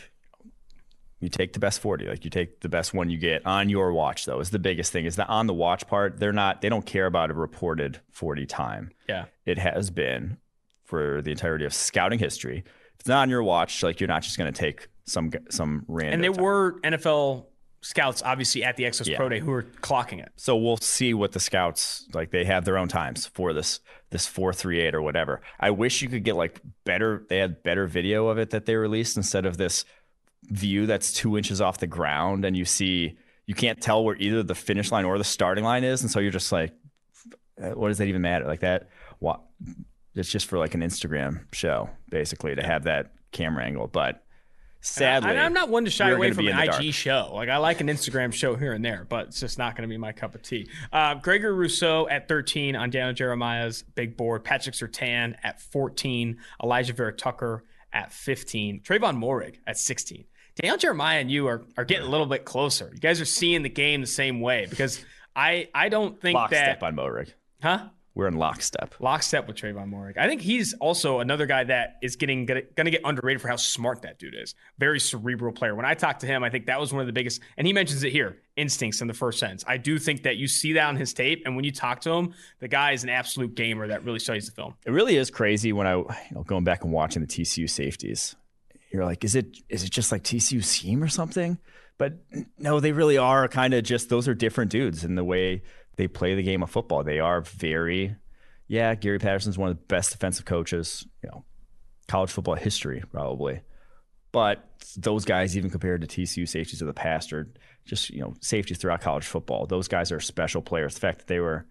you 1.20 1.30
take 1.30 1.54
the 1.54 1.60
best 1.60 1.80
40 1.80 2.08
like 2.08 2.24
you 2.24 2.30
take 2.30 2.60
the 2.62 2.70
best 2.70 2.94
one 2.94 3.10
you 3.10 3.18
get 3.18 3.46
on 3.46 3.70
your 3.70 3.92
watch 3.94 4.26
though 4.26 4.40
is 4.40 4.52
the 4.52 4.60
biggest 4.60 4.92
thing 4.92 5.06
is 5.06 5.16
that 5.16 5.28
on 5.28 5.48
the 5.48 5.54
watch 5.54 5.88
part 5.88 6.20
they're 6.20 6.34
not 6.34 6.62
they 6.62 6.70
don't 6.70 6.86
care 6.86 7.06
about 7.06 7.32
a 7.32 7.34
reported 7.34 8.00
40 8.12 8.46
time 8.46 8.92
yeah 9.08 9.26
it 9.46 9.58
has 9.58 9.90
been 9.90 10.38
for 10.84 11.22
the 11.22 11.32
entirety 11.32 11.66
of 11.66 11.74
scouting 11.74 12.20
history 12.20 12.60
if 12.60 13.00
it's 13.00 13.10
not 13.10 13.24
on 13.24 13.30
your 13.30 13.44
watch 13.44 13.82
like 13.82 14.00
you're 14.00 14.08
not 14.08 14.24
just 14.24 14.38
going 14.38 14.52
to 14.52 14.60
take 14.60 14.88
some 15.06 15.32
some 15.50 15.86
random 15.88 16.14
and 16.16 16.24
there 16.24 16.34
time. 16.34 16.44
were 16.44 16.80
nfl 16.84 17.46
scouts, 17.86 18.24
obviously 18.24 18.64
at 18.64 18.78
the 18.78 18.84
Exos 18.84 19.06
yeah. 19.06 19.16
Pro 19.16 19.30
Day, 19.30 19.40
who 19.40 19.52
are 19.52 19.62
clocking 19.62 20.20
it. 20.20 20.32
So 20.38 20.58
we'll 20.58 20.78
see 20.78 21.14
what 21.14 21.34
the 21.34 21.40
scouts 21.40 22.08
like. 22.14 22.32
They 22.32 22.44
have 22.44 22.66
their 22.66 22.80
own 22.80 22.88
times 22.88 23.28
for 23.28 23.54
this 23.54 23.80
this 24.10 24.26
four 24.26 24.54
three 24.54 24.82
eight 24.82 24.96
or 24.96 25.04
whatever. 25.04 25.42
I 25.60 25.70
wish 25.70 26.02
you 26.02 26.10
could 26.10 26.24
get 26.24 26.36
like 26.36 26.62
better. 26.84 27.26
They 27.30 27.38
had 27.38 27.62
better 27.62 27.86
video 27.86 28.28
of 28.28 28.40
it 28.40 28.50
that 28.50 28.66
they 28.66 28.76
released 28.76 29.18
instead 29.18 29.46
of 29.46 29.58
this 29.58 29.86
view 30.44 30.88
that's 30.88 31.14
two 31.14 31.38
inches 31.38 31.62
off 31.62 31.78
the 31.78 31.88
ground 31.88 32.46
and 32.46 32.56
you 32.56 32.66
see 32.66 33.18
you 33.46 33.54
can't 33.54 33.80
tell 33.80 34.04
where 34.04 34.16
either 34.16 34.42
the 34.44 34.56
finish 34.56 34.92
line 34.92 35.06
or 35.06 35.18
the 35.18 35.24
starting 35.24 35.64
line 35.64 35.84
is, 35.84 36.02
and 36.02 36.10
so 36.10 36.20
you're 36.20 36.32
just 36.32 36.52
like, 36.52 36.74
uh, 37.62 37.70
what 37.70 37.90
does 37.90 38.00
that 38.00 38.08
even 38.08 38.24
matter? 38.24 38.46
Like 38.46 38.62
that, 38.62 38.90
what? 39.20 39.42
It's 40.16 40.32
just 40.32 40.48
for 40.48 40.58
like 40.58 40.74
an 40.74 40.82
Instagram 40.82 41.46
show, 41.54 41.90
basically, 42.10 42.56
to 42.56 42.64
have 42.64 42.86
that 42.86 43.14
camera 43.32 43.64
angle. 43.64 43.88
But 43.88 44.25
sadly, 44.86 45.32
I, 45.32 45.46
am 45.46 45.54
not 45.54 45.70
one 45.70 45.86
to 45.86 45.92
shy 45.92 46.12
away 46.12 46.32
from 46.32 46.48
an 46.48 46.58
IG 46.58 46.94
show. 46.94 47.32
Like 47.34 47.50
I 47.50 47.58
like 47.58 47.82
an 47.82 47.88
Instagram 47.88 48.34
show 48.34 48.56
here 48.56 48.74
and 48.74 48.84
there, 48.84 49.06
but 49.10 49.28
it's 49.28 49.40
just 49.40 49.58
not 49.58 49.76
going 49.76 49.88
to 49.88 49.92
be 49.92 49.98
my 49.98 50.12
cup 50.12 50.36
of 50.36 50.42
tea. 50.42 50.70
Uh, 50.94 51.16
Gregory 51.16 51.54
Rousseau 51.54 52.08
at 52.08 52.28
13 52.28 52.76
on 52.76 52.90
Daniel 52.90 53.14
Jeremiah's 53.14 53.84
big 53.84 54.16
board. 54.16 54.44
Patrick 54.44 54.76
Surtain 54.76 55.36
at 55.44 55.62
14. 55.62 56.38
Elijah 56.64 56.94
Vera-Tucker 56.94 57.64
at 57.92 58.12
15. 58.12 58.82
Trevon 58.82 59.18
Moehrig 59.18 59.56
at 59.66 59.78
16. 59.78 60.26
Daniel 60.56 60.78
Jeremiah 60.78 61.20
and 61.20 61.30
you 61.30 61.48
are, 61.48 61.64
are 61.78 61.86
getting 61.86 62.08
a 62.08 62.10
little 62.10 62.28
bit 62.28 62.46
closer. 62.46 62.90
You 62.94 63.00
guys 63.00 63.20
are 63.20 63.26
seeing 63.26 63.64
the 63.64 63.70
game 63.70 64.02
the 64.02 64.08
same 64.08 64.40
way 64.40 64.68
because 64.70 65.04
I 65.36 65.68
I 65.74 65.90
don't 65.90 66.20
think 66.20 66.36
Lockstep 66.36 66.80
that 66.80 66.86
on 66.86 66.96
Moehrig. 66.96 67.34
Huh? 67.62 67.90
We're 68.16 68.28
in 68.28 68.36
lockstep. 68.36 68.96
Lockstep 69.02 69.46
with 69.46 69.58
Trevon 69.58 69.92
Moehrig. 69.92 70.18
I 70.18 70.28
think 70.28 70.40
he's 70.40 70.74
also 70.76 71.20
another 71.20 71.46
guy 71.46 71.66
that 71.66 71.98
is 72.02 72.16
getting 72.16 72.46
going 72.46 72.64
to 72.74 72.90
get 72.90 73.02
underrated 73.04 73.42
for 73.42 73.50
how 73.50 73.58
smart 73.58 74.04
that 74.04 74.20
dude 74.20 74.36
is. 74.36 74.56
Very 74.80 75.02
cerebral 75.02 75.52
player. 75.52 75.76
When 75.76 75.86
I 75.86 75.96
talked 75.96 76.22
to 76.22 76.26
him, 76.26 76.42
I 76.42 76.50
think 76.50 76.68
that 76.68 76.80
was 76.80 76.94
one 76.94 77.02
of 77.02 77.08
the 77.08 77.14
biggest, 77.14 77.42
and 77.58 77.68
he 77.68 77.74
mentions 77.74 78.04
it 78.04 78.14
here, 78.14 78.38
instincts 78.56 79.02
in 79.02 79.08
the 79.08 79.14
first 79.14 79.38
sentence. 79.38 79.66
I 79.68 79.76
do 79.76 80.00
think 80.00 80.24
that 80.24 80.38
you 80.38 80.48
see 80.48 80.74
that 80.74 80.88
on 80.88 80.96
his 80.96 81.14
tape, 81.14 81.44
and 81.46 81.58
when 81.58 81.66
you 81.66 81.74
talk 81.74 82.00
to 82.02 82.12
him, 82.12 82.34
the 82.60 82.70
guy 82.70 82.94
is 82.94 83.04
an 83.04 83.10
absolute 83.10 83.54
gamer 83.54 83.88
that 83.88 84.06
really 84.06 84.20
studies 84.20 84.46
the 84.46 84.54
film. 84.54 84.76
It 84.86 84.92
really 84.92 85.18
is 85.18 85.30
crazy 85.30 85.74
when 85.74 85.86
I, 85.86 85.96
you 85.98 86.08
know, 86.32 86.44
going 86.44 86.64
back 86.64 86.86
and 86.86 86.94
watching 86.94 87.22
the 87.22 87.28
TCU 87.28 87.70
safeties. 87.70 88.38
You're 88.92 89.04
like, 89.04 89.26
is 89.26 89.36
it 89.36 89.58
is 89.68 89.84
it 89.84 89.90
just 89.90 90.14
like 90.14 90.24
TCU 90.24 90.64
scheme 90.64 91.04
or 91.04 91.10
something? 91.10 91.60
But 91.98 92.14
no, 92.58 92.80
they 92.80 92.94
really 92.94 93.18
are 93.18 93.48
kind 93.50 93.74
of 93.74 93.84
just 93.84 94.08
those 94.08 94.30
are 94.30 94.34
different 94.34 94.72
dudes 94.72 95.04
in 95.04 95.16
the 95.16 95.24
way 95.24 95.64
they 95.98 96.08
play 96.08 96.36
the 96.36 96.44
game 96.44 96.64
of 96.64 96.70
football. 96.70 97.04
They 97.04 97.20
are 97.20 97.42
very, 97.42 98.16
yeah. 98.68 98.96
Gary 98.96 99.20
Patterson's 99.20 99.58
one 99.58 99.70
of 99.70 99.78
the 99.78 99.84
best 99.84 100.12
defensive 100.12 100.46
coaches, 100.46 101.08
you 101.24 101.30
know, 101.30 101.46
college 102.08 102.32
football 102.32 102.56
history 102.56 103.04
probably. 103.12 103.62
But 104.32 104.68
those 104.98 105.24
guys, 105.24 105.56
even 105.56 105.70
compared 105.70 106.02
to 106.02 106.08
TCU 106.08 106.48
safeties 106.48 106.82
of 106.82 106.88
the 106.88 106.94
past, 106.94 107.32
are 107.32 107.48
just 107.86 108.10
you 108.10 108.20
know 108.20 108.34
safeties 108.42 108.78
throughout 108.78 109.02
college 109.02 109.26
football. 109.26 109.66
Those 109.66 109.88
guys 109.88 110.12
are 110.12 110.20
special 110.20 110.62
players. 110.62 110.96
The 110.96 111.00
fact 111.00 111.20
that 111.20 111.28
they 111.28 111.40
were, 111.40 111.66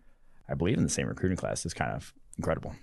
I 0.48 0.54
believe, 0.54 0.78
in 0.78 0.82
the 0.82 0.88
same 0.88 1.06
recruiting 1.06 1.36
class 1.36 1.66
is 1.66 1.74
kind 1.74 1.92
of 1.92 2.14
incredible. 2.38 2.74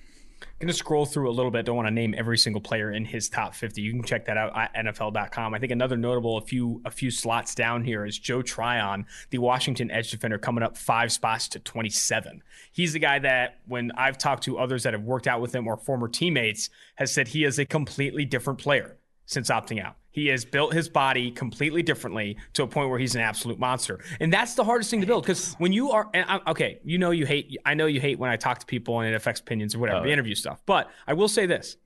To 0.60 0.74
scroll 0.74 1.06
through 1.06 1.30
a 1.30 1.34
little 1.34 1.50
bit. 1.50 1.66
Don't 1.66 1.76
want 1.76 1.88
to 1.88 1.94
name 1.94 2.14
every 2.16 2.38
single 2.38 2.62
player 2.62 2.92
in 2.92 3.04
his 3.04 3.30
top 3.30 3.56
50. 3.56 3.82
You 3.82 3.92
can 3.94 4.04
check 4.04 4.26
that 4.26 4.38
out 4.38 4.56
at 4.56 4.74
NFL.com. 4.76 5.54
I 5.54 5.60
think 5.60 5.72
another 5.72 5.98
notable 5.98 6.38
a 6.38 6.42
few 6.42 6.82
a 6.86 6.92
few 6.92 7.10
slots 7.10 7.56
down 7.56 7.84
here 7.84 8.06
is 8.06 8.20
Joe 8.20 8.42
Tryon, 8.42 9.06
the 9.32 9.40
Washington 9.40 9.90
edge 9.90 10.12
defender, 10.12 10.38
coming 10.38 10.64
up 10.64 10.78
five 10.78 11.12
spots 11.12 11.48
to 11.50 11.60
27. 11.60 12.44
He's 12.72 12.94
the 12.94 13.00
guy 13.00 13.20
that 13.20 13.60
when 13.68 13.92
I've 13.98 14.18
talked 14.18 14.44
to 14.44 14.60
others 14.60 14.84
that 14.84 14.94
have 14.94 15.04
worked 15.04 15.28
out 15.28 15.42
with 15.42 15.54
him 15.54 15.68
or 15.68 15.78
former 15.78 16.08
teammates 16.08 16.70
has 16.96 17.12
said 17.12 17.30
he 17.30 17.44
is 17.44 17.58
a 17.58 17.66
completely 17.66 18.24
different 18.26 18.60
player 18.60 18.98
since 19.26 19.50
opting 19.50 19.84
out. 19.84 19.96
He 20.12 20.28
has 20.28 20.44
built 20.44 20.74
his 20.74 20.90
body 20.90 21.32
completely 21.32 21.82
differently 21.82 22.38
to 22.54 22.64
a 22.64 22.68
point 22.68 22.90
where 22.90 23.00
he's 23.00 23.16
an 23.16 23.22
absolute 23.22 23.58
monster. 23.58 24.00
And 24.20 24.32
that's 24.32 24.56
the 24.56 24.64
hardest 24.64 24.92
thing 24.92 25.00
to 25.02 25.08
build 25.08 25.24
because 25.24 25.54
when 25.54 25.72
you 25.72 25.92
are, 25.92 26.10
and 26.14 26.26
I, 26.28 26.40
okay, 26.52 26.80
you 26.84 26.98
know, 26.98 27.12
you 27.12 27.26
hate, 27.26 27.58
I 27.66 27.76
know 27.76 27.86
you 27.86 28.02
hate 28.02 28.20
when 28.20 28.30
I 28.30 28.36
talk 28.36 28.60
to 28.60 28.66
people 28.66 29.00
and 29.00 29.10
it 29.10 29.16
affects 29.16 29.40
opinions 29.40 29.74
or 29.74 29.80
whatever, 29.80 30.00
oh, 30.00 30.04
the 30.04 30.12
interview 30.12 30.36
stuff. 30.36 30.62
But 30.66 30.90
I 31.08 31.14
will 31.14 31.30
say 31.30 31.46
this 31.46 31.78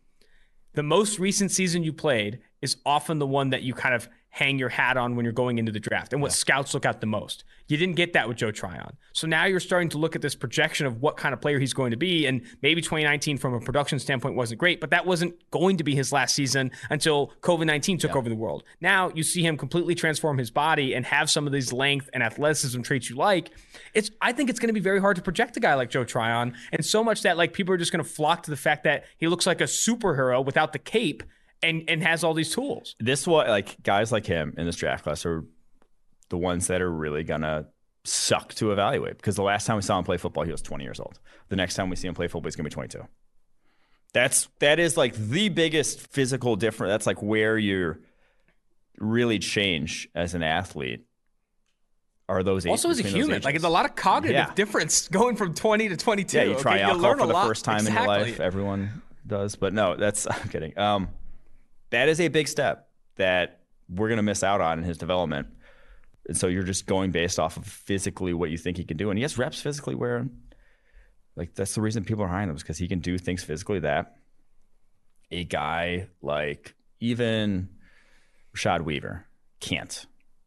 the 0.73 0.83
most 0.83 1.19
recent 1.19 1.51
season 1.51 1.83
you 1.83 1.93
played 1.93 2.39
is 2.61 2.77
often 2.85 3.19
the 3.19 3.27
one 3.27 3.51
that 3.51 3.61
you 3.61 3.73
kind 3.73 3.95
of 3.95 4.09
hang 4.35 4.59
your 4.59 4.67
hat 4.67 4.97
on 4.97 5.15
when 5.15 5.23
you're 5.23 5.31
going 5.31 5.57
into 5.57 5.71
the 5.71 5.79
draft 5.79 6.11
and 6.11 6.21
what 6.21 6.31
yeah. 6.31 6.35
scouts 6.35 6.73
look 6.73 6.85
at 6.85 6.99
the 6.99 7.07
most. 7.07 7.45
You 7.69 7.77
didn't 7.77 7.95
get 7.95 8.11
that 8.13 8.27
with 8.27 8.35
Joe 8.35 8.51
Tryon. 8.51 8.97
So 9.13 9.27
now 9.27 9.45
you're 9.45 9.61
starting 9.61 9.87
to 9.89 9.97
look 9.97 10.13
at 10.13 10.21
this 10.21 10.35
projection 10.35 10.85
of 10.85 11.01
what 11.01 11.15
kind 11.15 11.33
of 11.33 11.39
player 11.39 11.57
he's 11.57 11.73
going 11.73 11.91
to 11.91 11.97
be. 11.97 12.25
And 12.25 12.41
maybe 12.61 12.81
2019 12.81 13.37
from 13.37 13.53
a 13.53 13.61
production 13.61 13.97
standpoint 13.97 14.35
wasn't 14.35 14.59
great, 14.59 14.81
but 14.81 14.89
that 14.89 15.05
wasn't 15.05 15.35
going 15.51 15.77
to 15.77 15.85
be 15.85 15.95
his 15.95 16.11
last 16.11 16.35
season 16.35 16.71
until 16.89 17.31
COVID 17.43 17.65
19 17.65 17.97
took 17.97 18.11
yeah. 18.11 18.17
over 18.17 18.27
the 18.27 18.35
world. 18.35 18.65
Now 18.81 19.09
you 19.15 19.23
see 19.23 19.41
him 19.41 19.55
completely 19.55 19.95
transform 19.95 20.37
his 20.37 20.51
body 20.51 20.93
and 20.93 21.05
have 21.05 21.29
some 21.29 21.47
of 21.47 21.53
these 21.53 21.71
length 21.71 22.09
and 22.11 22.21
athleticism 22.21 22.81
traits 22.81 23.09
you 23.09 23.15
like. 23.15 23.51
It's 23.93 24.11
I 24.21 24.33
think 24.33 24.49
it's 24.49 24.59
going 24.59 24.67
to 24.67 24.73
be 24.73 24.81
very 24.81 24.99
hard 24.99 25.15
to 25.15 25.21
project 25.21 25.55
a 25.55 25.61
guy 25.61 25.75
like 25.75 25.89
Joe 25.89 26.03
Tryon. 26.03 26.55
And 26.73 26.85
so 26.85 27.05
much 27.05 27.21
that 27.21 27.37
like 27.37 27.53
people 27.53 27.73
are 27.73 27.77
just 27.77 27.93
going 27.93 28.03
to 28.03 28.09
flock 28.09 28.43
to 28.43 28.51
the 28.51 28.57
fact 28.57 28.83
that 28.83 29.05
he 29.17 29.29
looks 29.29 29.47
like 29.47 29.61
a 29.61 29.65
superhero 29.65 30.43
without 30.43 30.73
the 30.73 30.79
cape 30.79 31.23
and 31.61 31.83
and 31.87 32.03
has 32.03 32.23
all 32.23 32.33
these 32.33 32.53
tools. 32.53 32.95
This 32.99 33.27
what 33.27 33.47
like 33.47 33.81
guys 33.83 34.11
like 34.11 34.25
him 34.25 34.53
in 34.57 34.65
this 34.65 34.75
draft 34.75 35.03
class 35.03 35.25
are 35.25 35.43
the 36.29 36.37
ones 36.37 36.67
that 36.67 36.81
are 36.81 36.91
really 36.91 37.23
gonna 37.23 37.67
suck 38.03 38.53
to 38.55 38.71
evaluate 38.71 39.17
because 39.17 39.35
the 39.35 39.43
last 39.43 39.65
time 39.65 39.77
we 39.77 39.81
saw 39.81 39.97
him 39.97 40.05
play 40.05 40.17
football, 40.17 40.43
he 40.43 40.51
was 40.51 40.61
20 40.61 40.83
years 40.83 40.99
old. 40.99 41.19
The 41.49 41.55
next 41.55 41.75
time 41.75 41.89
we 41.89 41.95
see 41.95 42.07
him 42.07 42.13
play 42.13 42.27
football, 42.27 42.47
he's 42.47 42.55
gonna 42.55 42.69
be 42.69 42.73
22. 42.73 43.03
That's 44.13 44.47
that 44.59 44.79
is 44.79 44.95
like 44.95 45.15
the 45.15 45.49
biggest 45.49 45.99
physical 46.11 46.55
difference. 46.55 46.91
That's 46.91 47.07
like 47.07 47.21
where 47.21 47.57
you 47.57 47.97
really 48.97 49.39
change 49.39 50.07
as 50.15 50.33
an 50.33 50.43
athlete. 50.43 51.05
Are 52.27 52.41
those 52.41 52.65
also 52.65 52.89
as 52.89 52.99
a 52.99 53.03
human? 53.03 53.41
Like 53.43 53.55
it's 53.55 53.65
a 53.65 53.69
lot 53.69 53.85
of 53.85 53.95
cognitive 53.95 54.35
yeah. 54.35 54.53
difference 54.55 55.07
going 55.09 55.35
from 55.35 55.53
20 55.53 55.89
to 55.89 55.97
22. 55.97 56.37
Yeah, 56.37 56.43
you 56.43 56.55
try 56.55 56.75
okay, 56.75 56.83
alcohol 56.83 57.17
for 57.17 57.27
the 57.27 57.33
lot. 57.33 57.47
first 57.47 57.65
time 57.65 57.79
exactly. 57.79 58.01
in 58.01 58.19
your 58.19 58.27
life. 58.27 58.39
Everyone 58.39 59.01
does, 59.27 59.55
but 59.55 59.73
no, 59.73 59.95
that's 59.95 60.25
I'm 60.29 60.49
kidding. 60.49 60.77
Um, 60.77 61.09
that 61.91 62.09
is 62.09 62.19
a 62.19 62.27
big 62.27 62.47
step 62.47 62.89
that 63.15 63.61
we're 63.89 64.07
going 64.07 64.17
to 64.17 64.23
miss 64.23 64.43
out 64.43 64.61
on 64.61 64.79
in 64.79 64.83
his 64.83 64.97
development. 64.97 65.47
And 66.27 66.35
so 66.35 66.47
you're 66.47 66.63
just 66.63 66.87
going 66.87 67.11
based 67.11 67.39
off 67.39 67.55
of 67.57 67.65
physically 67.65 68.33
what 68.33 68.49
you 68.49 68.57
think 68.57 68.77
he 68.77 68.83
can 68.83 68.97
do. 68.97 69.09
And 69.11 69.17
he 69.17 69.21
has 69.21 69.37
reps 69.37 69.61
physically 69.61 69.93
where, 69.93 70.27
like, 71.35 71.53
that's 71.53 71.75
the 71.75 71.81
reason 71.81 72.03
people 72.03 72.23
are 72.23 72.27
hiring 72.27 72.49
him, 72.49 72.55
is 72.55 72.63
because 72.63 72.79
he 72.79 72.87
can 72.87 72.99
do 72.99 73.17
things 73.17 73.43
physically 73.43 73.79
that 73.79 74.15
a 75.31 75.43
guy 75.43 76.07
like 76.21 76.75
even 76.99 77.69
Rashad 78.55 78.81
Weaver 78.81 79.27
can't. 79.59 80.05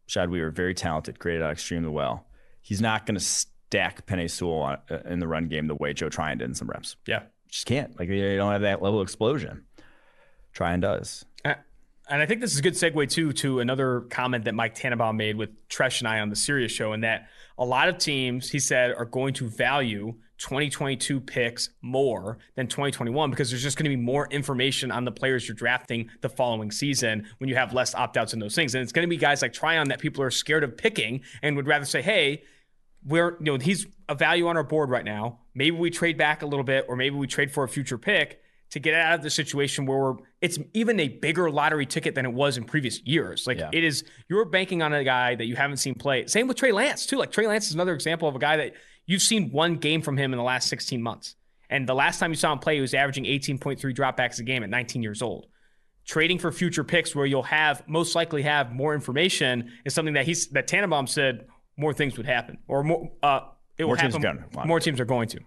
Rashad 0.08 0.30
Weaver, 0.30 0.50
very 0.50 0.74
talented, 0.74 1.18
graded 1.18 1.42
out 1.42 1.52
extremely 1.52 1.90
well. 1.90 2.26
He's 2.60 2.80
not 2.80 3.06
going 3.06 3.14
to 3.14 3.20
stack 3.20 4.04
Penei 4.06 4.30
Sewell 4.30 4.78
uh, 4.90 4.98
in 5.04 5.20
the 5.20 5.28
run 5.28 5.46
game 5.46 5.68
the 5.68 5.74
way 5.74 5.92
Joe 5.92 6.08
Tryon 6.08 6.38
did 6.38 6.48
in 6.48 6.54
some 6.54 6.68
reps. 6.68 6.96
Yeah. 7.06 7.22
Just 7.48 7.66
can't. 7.66 7.98
Like, 7.98 8.08
they 8.08 8.36
don't 8.36 8.52
have 8.52 8.62
that 8.62 8.82
level 8.82 9.00
of 9.00 9.06
explosion. 9.06 9.64
Tryon 10.52 10.80
does. 10.80 11.24
And 12.10 12.22
I 12.22 12.26
think 12.26 12.40
this 12.40 12.52
is 12.52 12.58
a 12.58 12.62
good 12.62 12.74
segue 12.74 13.10
too 13.10 13.32
to 13.34 13.60
another 13.60 14.02
comment 14.08 14.44
that 14.44 14.54
Mike 14.54 14.74
Tannenbaum 14.74 15.16
made 15.16 15.36
with 15.36 15.50
Treash 15.68 16.00
and 16.00 16.08
I 16.08 16.20
on 16.20 16.30
the 16.30 16.36
Sirius 16.36 16.72
show, 16.72 16.92
and 16.92 17.04
that 17.04 17.28
a 17.58 17.64
lot 17.64 17.88
of 17.88 17.98
teams, 17.98 18.50
he 18.50 18.58
said, 18.58 18.92
are 18.92 19.04
going 19.04 19.34
to 19.34 19.48
value 19.48 20.14
2022 20.38 21.20
picks 21.20 21.70
more 21.82 22.38
than 22.54 22.66
2021 22.68 23.30
because 23.30 23.50
there's 23.50 23.62
just 23.62 23.76
going 23.76 23.84
to 23.84 23.90
be 23.90 23.96
more 23.96 24.28
information 24.30 24.90
on 24.90 25.04
the 25.04 25.10
players 25.10 25.46
you're 25.48 25.54
drafting 25.54 26.08
the 26.20 26.28
following 26.28 26.70
season 26.70 27.26
when 27.38 27.48
you 27.48 27.56
have 27.56 27.74
less 27.74 27.94
opt 27.94 28.16
outs 28.16 28.32
and 28.32 28.40
those 28.40 28.54
things. 28.54 28.74
And 28.74 28.82
it's 28.82 28.92
going 28.92 29.06
to 29.06 29.10
be 29.10 29.16
guys 29.16 29.42
like 29.42 29.52
Tryon 29.52 29.88
that 29.88 29.98
people 29.98 30.22
are 30.22 30.30
scared 30.30 30.64
of 30.64 30.76
picking 30.76 31.22
and 31.42 31.56
would 31.56 31.66
rather 31.66 31.84
say, 31.84 32.00
hey, 32.00 32.42
we're 33.04 33.36
you 33.38 33.52
know 33.52 33.58
he's 33.58 33.86
a 34.08 34.14
value 34.14 34.48
on 34.48 34.56
our 34.56 34.64
board 34.64 34.90
right 34.90 35.04
now. 35.04 35.40
Maybe 35.54 35.76
we 35.76 35.90
trade 35.90 36.16
back 36.16 36.42
a 36.42 36.46
little 36.46 36.64
bit, 36.64 36.86
or 36.88 36.96
maybe 36.96 37.16
we 37.16 37.26
trade 37.26 37.50
for 37.50 37.64
a 37.64 37.68
future 37.68 37.98
pick 37.98 38.40
to 38.70 38.80
get 38.80 38.94
out 38.94 39.14
of 39.14 39.22
the 39.22 39.30
situation 39.30 39.86
where 39.86 39.98
we're, 39.98 40.14
it's 40.40 40.58
even 40.74 41.00
a 41.00 41.08
bigger 41.08 41.50
lottery 41.50 41.86
ticket 41.86 42.14
than 42.14 42.26
it 42.26 42.32
was 42.32 42.58
in 42.58 42.64
previous 42.64 43.00
years. 43.02 43.46
Like 43.46 43.58
yeah. 43.58 43.70
it 43.72 43.82
is, 43.82 44.04
you're 44.28 44.44
banking 44.44 44.82
on 44.82 44.92
a 44.92 45.04
guy 45.04 45.34
that 45.34 45.46
you 45.46 45.56
haven't 45.56 45.78
seen 45.78 45.94
play. 45.94 46.26
Same 46.26 46.48
with 46.48 46.56
Trey 46.56 46.72
Lance 46.72 47.06
too. 47.06 47.16
Like 47.16 47.32
Trey 47.32 47.46
Lance 47.46 47.68
is 47.68 47.74
another 47.74 47.94
example 47.94 48.28
of 48.28 48.36
a 48.36 48.38
guy 48.38 48.58
that 48.58 48.74
you've 49.06 49.22
seen 49.22 49.50
one 49.50 49.76
game 49.76 50.02
from 50.02 50.16
him 50.16 50.32
in 50.32 50.36
the 50.36 50.44
last 50.44 50.68
16 50.68 51.02
months. 51.02 51.34
And 51.70 51.88
the 51.88 51.94
last 51.94 52.18
time 52.18 52.30
you 52.30 52.36
saw 52.36 52.52
him 52.52 52.58
play, 52.58 52.76
he 52.76 52.80
was 52.80 52.94
averaging 52.94 53.24
18.3 53.24 53.78
dropbacks 53.94 54.38
a 54.38 54.42
game 54.42 54.62
at 54.62 54.70
19 54.70 55.02
years 55.02 55.22
old. 55.22 55.46
Trading 56.06 56.38
for 56.38 56.50
future 56.50 56.84
picks 56.84 57.14
where 57.14 57.26
you'll 57.26 57.42
have 57.42 57.86
most 57.86 58.14
likely 58.14 58.42
have 58.42 58.72
more 58.72 58.94
information 58.94 59.72
is 59.84 59.92
something 59.92 60.14
that 60.14 60.24
he's 60.24 60.48
that 60.48 60.66
Tannenbaum 60.66 61.06
said 61.06 61.46
more 61.76 61.92
things 61.92 62.16
would 62.16 62.24
happen 62.24 62.58
or 62.66 62.82
more 62.82 63.12
uh, 63.22 63.40
it 63.76 63.84
more 63.84 63.94
will 63.94 64.00
happen. 64.00 64.44
More 64.66 64.80
teams 64.80 65.00
are 65.00 65.04
going 65.04 65.28
to. 65.28 65.40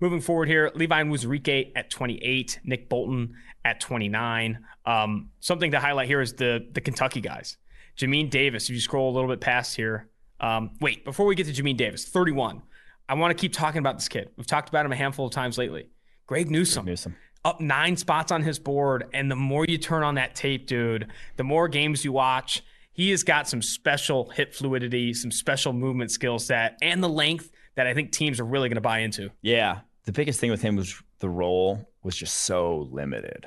Moving 0.00 0.20
forward 0.20 0.48
here, 0.48 0.70
Levi 0.74 1.02
Onwuzurike 1.02 1.72
at 1.76 1.90
28, 1.90 2.60
Nick 2.64 2.88
Bolton 2.88 3.34
at 3.64 3.80
29. 3.80 4.64
Um, 4.86 5.30
something 5.40 5.70
to 5.70 5.80
highlight 5.80 6.08
here 6.08 6.20
is 6.20 6.34
the 6.34 6.68
the 6.72 6.80
Kentucky 6.80 7.20
guys. 7.20 7.56
Jamin 7.96 8.30
Davis, 8.30 8.64
if 8.64 8.70
you 8.70 8.80
scroll 8.80 9.10
a 9.10 9.14
little 9.14 9.28
bit 9.28 9.40
past 9.40 9.76
here. 9.76 10.08
Um, 10.40 10.70
wait, 10.80 11.04
before 11.04 11.26
we 11.26 11.34
get 11.34 11.46
to 11.46 11.52
Jamin 11.52 11.76
Davis, 11.76 12.04
31. 12.08 12.62
I 13.08 13.14
want 13.14 13.36
to 13.36 13.40
keep 13.40 13.52
talking 13.52 13.78
about 13.78 13.98
this 13.98 14.08
kid. 14.08 14.30
We've 14.36 14.46
talked 14.46 14.68
about 14.68 14.86
him 14.86 14.92
a 14.92 14.96
handful 14.96 15.26
of 15.26 15.32
times 15.32 15.58
lately. 15.58 15.88
Greg 16.26 16.50
Newsome. 16.50 16.84
Greg 16.84 16.92
Newsome. 16.92 17.16
Up 17.44 17.60
nine 17.60 17.96
spots 17.96 18.32
on 18.32 18.42
his 18.42 18.58
board. 18.58 19.04
And 19.12 19.30
the 19.30 19.36
more 19.36 19.66
you 19.68 19.76
turn 19.76 20.02
on 20.02 20.14
that 20.14 20.34
tape, 20.34 20.66
dude, 20.66 21.08
the 21.36 21.44
more 21.44 21.68
games 21.68 22.04
you 22.04 22.12
watch, 22.12 22.62
he 22.92 23.10
has 23.10 23.22
got 23.22 23.48
some 23.48 23.62
special 23.62 24.30
hip 24.30 24.54
fluidity, 24.54 25.12
some 25.14 25.30
special 25.30 25.72
movement 25.72 26.10
skill 26.10 26.38
set, 26.38 26.78
and 26.82 27.02
the 27.02 27.08
length 27.08 27.50
that 27.74 27.86
I 27.86 27.94
think 27.94 28.12
teams 28.12 28.40
are 28.40 28.44
really 28.44 28.68
going 28.68 28.76
to 28.76 28.82
buy 28.82 29.00
into. 29.00 29.30
Yeah. 29.40 29.80
The 30.04 30.12
biggest 30.12 30.40
thing 30.40 30.50
with 30.50 30.62
him 30.62 30.76
was 30.76 31.00
the 31.20 31.28
role 31.28 31.88
was 32.02 32.16
just 32.16 32.38
so 32.38 32.88
limited. 32.90 33.46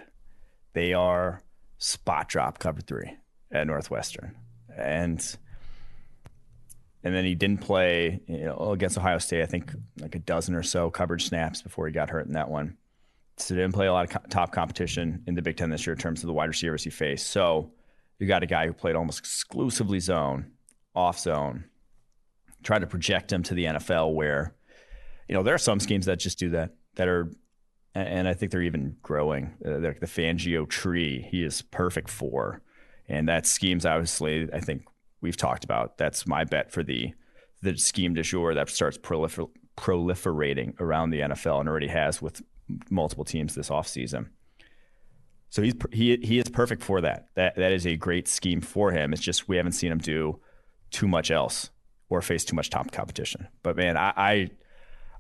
They 0.74 0.94
are 0.94 1.42
spot 1.78 2.30
drop 2.30 2.60
cover 2.60 2.82
three 2.82 3.16
at 3.52 3.68
Northwestern. 3.68 4.36
And 4.76 5.38
and 7.04 7.14
then 7.14 7.24
he 7.24 7.36
didn't 7.36 7.62
play 7.62 8.20
you 8.28 8.46
know, 8.46 8.72
against 8.72 8.98
Ohio 8.98 9.20
State. 9.20 9.44
I 9.44 9.46
think 9.46 9.72
like 10.00 10.16
a 10.16 10.20
dozen 10.20 10.56
or 10.56 10.64
so 10.64 10.90
coverage 10.90 11.28
snaps 11.28 11.62
before 11.62 11.86
he 11.86 11.94
got 11.94 12.10
hurt 12.10 12.26
in 12.26 12.34
that 12.34 12.50
one. 12.50 12.78
So 13.38 13.54
he 13.54 13.62
didn't 13.62 13.76
play 13.76 13.86
a 13.86 13.94
lot 13.94 14.06
of 14.06 14.10
co- 14.10 14.28
top 14.30 14.52
competition 14.52 15.24
in 15.28 15.36
the 15.36 15.42
Big 15.42 15.56
Ten 15.58 15.70
this 15.70 15.86
year 15.86 15.94
in 15.94 16.00
terms 16.00 16.24
of 16.24 16.28
the 16.28 16.34
wide 16.34 16.50
receivers 16.50 16.84
he 16.84 16.90
faced. 16.90 17.28
So 17.28 17.72
you 18.18 18.28
got 18.28 18.44
a 18.44 18.48
guy 18.48 18.66
who 18.66 18.74
played 18.74 18.96
almost 18.96 19.20
exclusively 19.20 20.00
zone, 20.00 20.52
off 20.96 21.20
zone, 21.20 21.66
trying 22.66 22.82
to 22.82 22.88
project 22.88 23.32
him 23.32 23.44
to 23.44 23.54
the 23.54 23.66
NFL 23.66 24.14
where, 24.14 24.56
you 25.30 25.36
know, 25.36 25.44
there 25.44 25.54
are 25.54 25.60
some 25.60 25.80
schemes 25.80 26.08
that 26.08 26.20
just 26.20 26.40
do 26.40 26.50
that, 26.50 26.72
that 26.96 27.08
are, 27.08 27.32
and 27.94 28.28
I 28.28 28.34
think 28.34 28.52
they're 28.52 28.64
even 28.64 28.98
growing. 29.02 29.54
Uh, 29.66 29.78
like 29.78 30.02
the 30.02 30.08
Fangio 30.08 30.68
tree, 30.68 31.28
he 31.32 31.44
is 31.44 31.62
perfect 31.62 32.10
for. 32.10 32.62
And 33.08 33.30
that 33.30 33.46
scheme's 33.46 33.86
obviously, 33.86 34.50
I 34.52 34.60
think 34.60 34.84
we've 35.22 35.38
talked 35.38 35.64
about. 35.64 35.98
That's 35.98 36.28
my 36.28 36.44
bet 36.44 36.72
for 36.72 36.84
the 36.84 37.14
the 37.62 37.78
scheme 37.78 38.14
de 38.14 38.22
jour 38.22 38.54
that 38.54 38.70
starts 38.70 38.98
prolifer- 38.98 39.50
proliferating 39.76 40.80
around 40.80 41.10
the 41.10 41.22
NFL 41.22 41.62
and 41.62 41.70
already 41.70 41.88
has 41.88 42.22
with 42.22 42.44
multiple 42.92 43.24
teams 43.24 43.56
this 43.56 43.70
offseason. 43.70 44.28
So 45.50 45.62
he's 45.62 45.74
he 45.92 46.18
he 46.22 46.38
is 46.38 46.50
perfect 46.50 46.84
for 46.84 47.02
that. 47.02 47.30
That 47.36 47.56
that 47.56 47.72
is 47.72 47.88
a 47.88 47.96
great 47.96 48.28
scheme 48.28 48.62
for 48.62 48.92
him. 48.92 49.14
It's 49.14 49.22
just 49.22 49.48
we 49.48 49.58
haven't 49.58 49.72
seen 49.72 49.92
him 49.92 50.00
do 50.00 50.40
too 50.92 51.08
much 51.08 51.32
else 51.32 51.70
or 52.10 52.22
face 52.22 52.46
too 52.46 52.56
much 52.56 52.70
top 52.70 52.92
competition. 52.92 53.48
But 53.64 53.76
man, 53.76 53.98
I 53.98 54.14
I, 54.16 54.50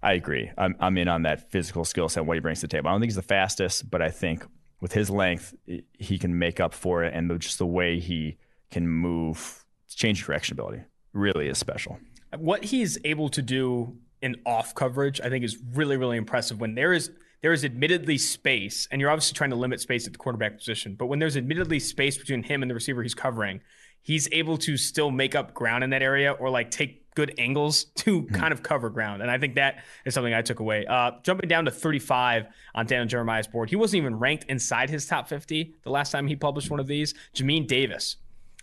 I 0.03 0.13
agree. 0.13 0.51
I'm 0.57 0.75
I'm 0.79 0.97
in 0.97 1.07
on 1.07 1.23
that 1.23 1.51
physical 1.51 1.85
skill 1.85 2.09
set 2.09 2.25
what 2.25 2.35
he 2.35 2.41
brings 2.41 2.61
to 2.61 2.67
the 2.67 2.71
table. 2.71 2.89
I 2.89 2.91
don't 2.91 3.01
think 3.01 3.09
he's 3.09 3.15
the 3.15 3.21
fastest, 3.21 3.89
but 3.89 4.01
I 4.01 4.09
think 4.09 4.45
with 4.81 4.93
his 4.93 5.09
length, 5.09 5.55
he 5.93 6.17
can 6.17 6.37
make 6.37 6.59
up 6.59 6.73
for 6.73 7.03
it, 7.03 7.13
and 7.13 7.39
just 7.39 7.57
the 7.57 7.65
way 7.65 7.99
he 7.99 8.37
can 8.71 8.87
move, 8.87 9.65
change 9.89 10.25
direction 10.25 10.53
ability 10.53 10.83
really 11.13 11.47
is 11.47 11.57
special. 11.57 11.97
What 12.37 12.65
he's 12.65 12.97
able 13.05 13.29
to 13.29 13.41
do 13.41 13.97
in 14.21 14.35
off 14.45 14.75
coverage, 14.75 15.21
I 15.21 15.29
think, 15.29 15.45
is 15.45 15.57
really 15.73 15.97
really 15.97 16.17
impressive. 16.17 16.59
When 16.59 16.75
there 16.75 16.93
is 16.93 17.11
there 17.41 17.53
is 17.53 17.63
admittedly 17.63 18.17
space, 18.17 18.87
and 18.91 18.99
you're 18.99 19.09
obviously 19.09 19.35
trying 19.35 19.51
to 19.51 19.55
limit 19.55 19.79
space 19.79 20.07
at 20.07 20.13
the 20.13 20.19
quarterback 20.19 20.57
position, 20.57 20.95
but 20.95 21.05
when 21.05 21.19
there's 21.19 21.37
admittedly 21.37 21.79
space 21.79 22.17
between 22.17 22.43
him 22.43 22.61
and 22.61 22.69
the 22.69 22.75
receiver 22.75 23.03
he's 23.03 23.13
covering, 23.13 23.61
he's 24.05 24.29
able 24.31 24.55
to 24.55 24.77
still 24.77 25.11
make 25.11 25.35
up 25.35 25.53
ground 25.53 25.83
in 25.83 25.89
that 25.89 26.03
area 26.03 26.31
or 26.31 26.49
like 26.49 26.69
take 26.69 27.13
good 27.15 27.33
angles 27.37 27.85
to 27.95 28.21
mm-hmm. 28.21 28.35
kind 28.35 28.53
of 28.53 28.61
cover 28.61 28.89
ground. 28.89 29.21
And 29.21 29.31
I 29.31 29.37
think 29.39 29.55
that 29.55 29.83
is 30.05 30.13
something 30.13 30.33
I 30.33 30.41
took 30.41 30.59
away. 30.59 30.85
Uh, 30.85 31.11
jumping 31.23 31.49
down 31.49 31.65
to 31.65 31.71
35 31.71 32.45
on 32.75 32.85
Daniel 32.85 33.07
Jeremiah's 33.07 33.47
board, 33.47 33.69
he 33.69 33.75
wasn't 33.75 34.01
even 34.01 34.19
ranked 34.19 34.45
inside 34.47 34.89
his 34.89 35.07
top 35.07 35.27
50 35.27 35.73
the 35.81 35.89
last 35.89 36.11
time 36.11 36.27
he 36.27 36.35
published 36.35 36.69
one 36.69 36.79
of 36.79 36.87
these. 36.87 37.15
Jamin 37.33 37.67
Davis 37.67 38.17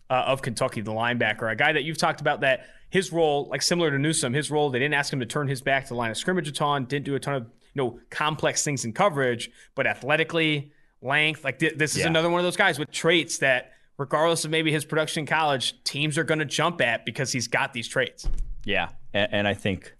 uh, 0.08 0.24
of 0.26 0.42
Kentucky, 0.42 0.80
the 0.80 0.92
linebacker, 0.92 1.50
a 1.50 1.56
guy 1.56 1.72
that 1.72 1.82
you've 1.82 1.98
talked 1.98 2.20
about 2.20 2.42
that 2.42 2.66
his 2.90 3.10
role, 3.10 3.48
like 3.50 3.62
similar 3.62 3.90
to 3.90 3.98
Newsome, 3.98 4.34
his 4.34 4.50
role, 4.50 4.70
they 4.70 4.78
didn't 4.78 4.94
ask 4.94 5.12
him 5.12 5.18
to 5.20 5.26
turn 5.26 5.48
his 5.48 5.60
back 5.62 5.84
to 5.84 5.88
the 5.88 5.94
line 5.94 6.10
of 6.10 6.16
scrimmage 6.16 6.46
a 6.46 6.52
ton, 6.52 6.84
didn't 6.84 7.06
do 7.06 7.14
a 7.14 7.20
ton 7.20 7.34
of 7.34 7.42
you 7.74 7.82
know 7.82 7.98
complex 8.10 8.62
things 8.62 8.84
in 8.84 8.92
coverage, 8.92 9.50
but 9.74 9.86
athletically, 9.86 10.70
length, 11.00 11.42
like 11.42 11.58
th- 11.58 11.74
this 11.76 11.92
is 11.92 12.00
yeah. 12.00 12.06
another 12.06 12.28
one 12.28 12.38
of 12.38 12.44
those 12.44 12.56
guys 12.56 12.78
with 12.78 12.90
traits 12.90 13.38
that, 13.38 13.72
regardless 13.98 14.44
of 14.44 14.50
maybe 14.50 14.72
his 14.72 14.84
production 14.84 15.20
in 15.20 15.26
college, 15.26 15.82
teams 15.84 16.18
are 16.18 16.24
going 16.24 16.38
to 16.38 16.44
jump 16.44 16.80
at 16.80 17.04
because 17.04 17.32
he's 17.32 17.48
got 17.48 17.72
these 17.72 17.88
traits. 17.88 18.28
Yeah, 18.64 18.90
and, 19.12 19.28
and 19.32 19.48
I 19.48 19.54
think 19.54 19.94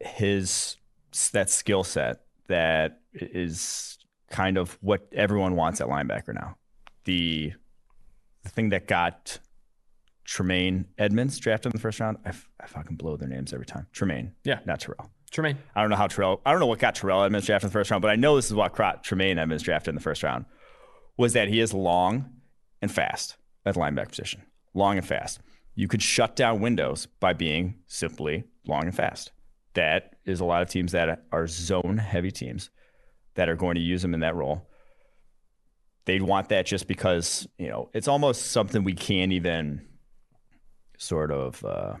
his 0.00 0.76
that 1.32 1.50
skill 1.50 1.82
set 1.84 2.20
that 2.46 3.00
is 3.12 3.98
kind 4.30 4.56
of 4.56 4.78
what 4.80 5.08
everyone 5.12 5.56
wants 5.56 5.80
at 5.80 5.88
linebacker 5.88 6.34
now. 6.34 6.56
The 7.04 7.52
the 8.42 8.48
thing 8.48 8.70
that 8.70 8.86
got 8.86 9.38
Tremaine 10.24 10.86
Edmunds 10.96 11.38
drafted 11.38 11.72
in 11.72 11.76
the 11.76 11.80
first 11.80 11.98
round. 11.98 12.18
I, 12.24 12.28
f- 12.28 12.48
I 12.60 12.66
fucking 12.66 12.96
blow 12.96 13.16
their 13.16 13.28
names 13.28 13.52
every 13.52 13.66
time. 13.66 13.88
Tremaine. 13.92 14.32
Yeah. 14.44 14.60
Not 14.64 14.80
Terrell. 14.80 15.10
Tremaine. 15.30 15.58
I 15.74 15.80
don't 15.80 15.90
know 15.90 15.96
how 15.96 16.06
Terrell. 16.06 16.40
I 16.46 16.52
don't 16.52 16.60
know 16.60 16.66
what 16.66 16.78
got 16.78 16.94
Terrell 16.94 17.22
Edmunds 17.24 17.46
drafted 17.46 17.66
in 17.66 17.70
the 17.70 17.72
first 17.72 17.90
round, 17.90 18.00
but 18.00 18.10
I 18.10 18.16
know 18.16 18.36
this 18.36 18.46
is 18.46 18.54
what 18.54 18.74
got 18.74 19.02
Tremaine 19.02 19.38
Edmunds 19.38 19.64
drafted 19.64 19.90
in 19.90 19.94
the 19.96 20.00
first 20.00 20.22
round. 20.22 20.44
Was 21.16 21.32
that 21.32 21.48
he 21.48 21.60
is 21.60 21.74
long 21.74 22.30
and 22.82 22.90
fast 22.90 23.36
at 23.64 23.74
the 23.74 23.80
linebacker 23.80 24.10
position, 24.10 24.42
long 24.74 24.96
and 24.96 25.06
fast. 25.06 25.40
You 25.74 25.88
could 25.88 26.02
shut 26.02 26.36
down 26.36 26.60
windows 26.60 27.06
by 27.20 27.32
being 27.32 27.76
simply 27.86 28.44
long 28.66 28.84
and 28.84 28.94
fast. 28.94 29.32
That 29.74 30.16
is 30.24 30.40
a 30.40 30.44
lot 30.44 30.62
of 30.62 30.68
teams 30.68 30.92
that 30.92 31.24
are 31.30 31.46
zone 31.46 31.98
heavy 31.98 32.30
teams 32.30 32.70
that 33.34 33.48
are 33.48 33.56
going 33.56 33.76
to 33.76 33.80
use 33.80 34.04
him 34.04 34.14
in 34.14 34.20
that 34.20 34.34
role. 34.34 34.66
They'd 36.06 36.22
want 36.22 36.48
that 36.48 36.66
just 36.66 36.88
because 36.88 37.46
you 37.58 37.68
know 37.68 37.90
it's 37.94 38.08
almost 38.08 38.50
something 38.50 38.82
we 38.84 38.94
can't 38.94 39.32
even 39.32 39.86
sort 40.98 41.30
of. 41.30 41.64
Uh, 41.64 41.94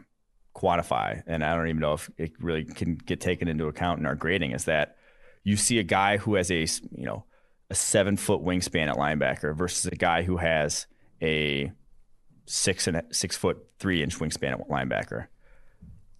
quantify, 0.54 1.22
and 1.26 1.44
I 1.44 1.54
don't 1.54 1.68
even 1.68 1.80
know 1.80 1.94
if 1.94 2.10
it 2.18 2.32
really 2.40 2.64
can 2.64 2.96
get 2.96 3.20
taken 3.20 3.48
into 3.48 3.66
account 3.66 4.00
in 4.00 4.06
our 4.06 4.14
grading, 4.14 4.52
is 4.52 4.64
that 4.64 4.96
you 5.44 5.56
see 5.56 5.78
a 5.78 5.82
guy 5.82 6.18
who 6.18 6.34
has 6.34 6.50
a 6.50 6.66
you 6.94 7.06
know 7.06 7.24
a 7.70 7.74
seven 7.74 8.16
foot 8.16 8.42
wingspan 8.42 8.88
at 8.88 8.96
linebacker 8.96 9.56
versus 9.56 9.86
a 9.86 9.94
guy 9.94 10.22
who 10.22 10.36
has 10.36 10.86
a 11.22 11.70
six 12.46 12.86
and 12.88 12.96
a, 12.96 13.04
six 13.12 13.36
foot 13.36 13.58
three 13.78 14.02
inch 14.02 14.18
wingspan 14.18 14.52
at 14.52 14.68
linebacker. 14.68 15.26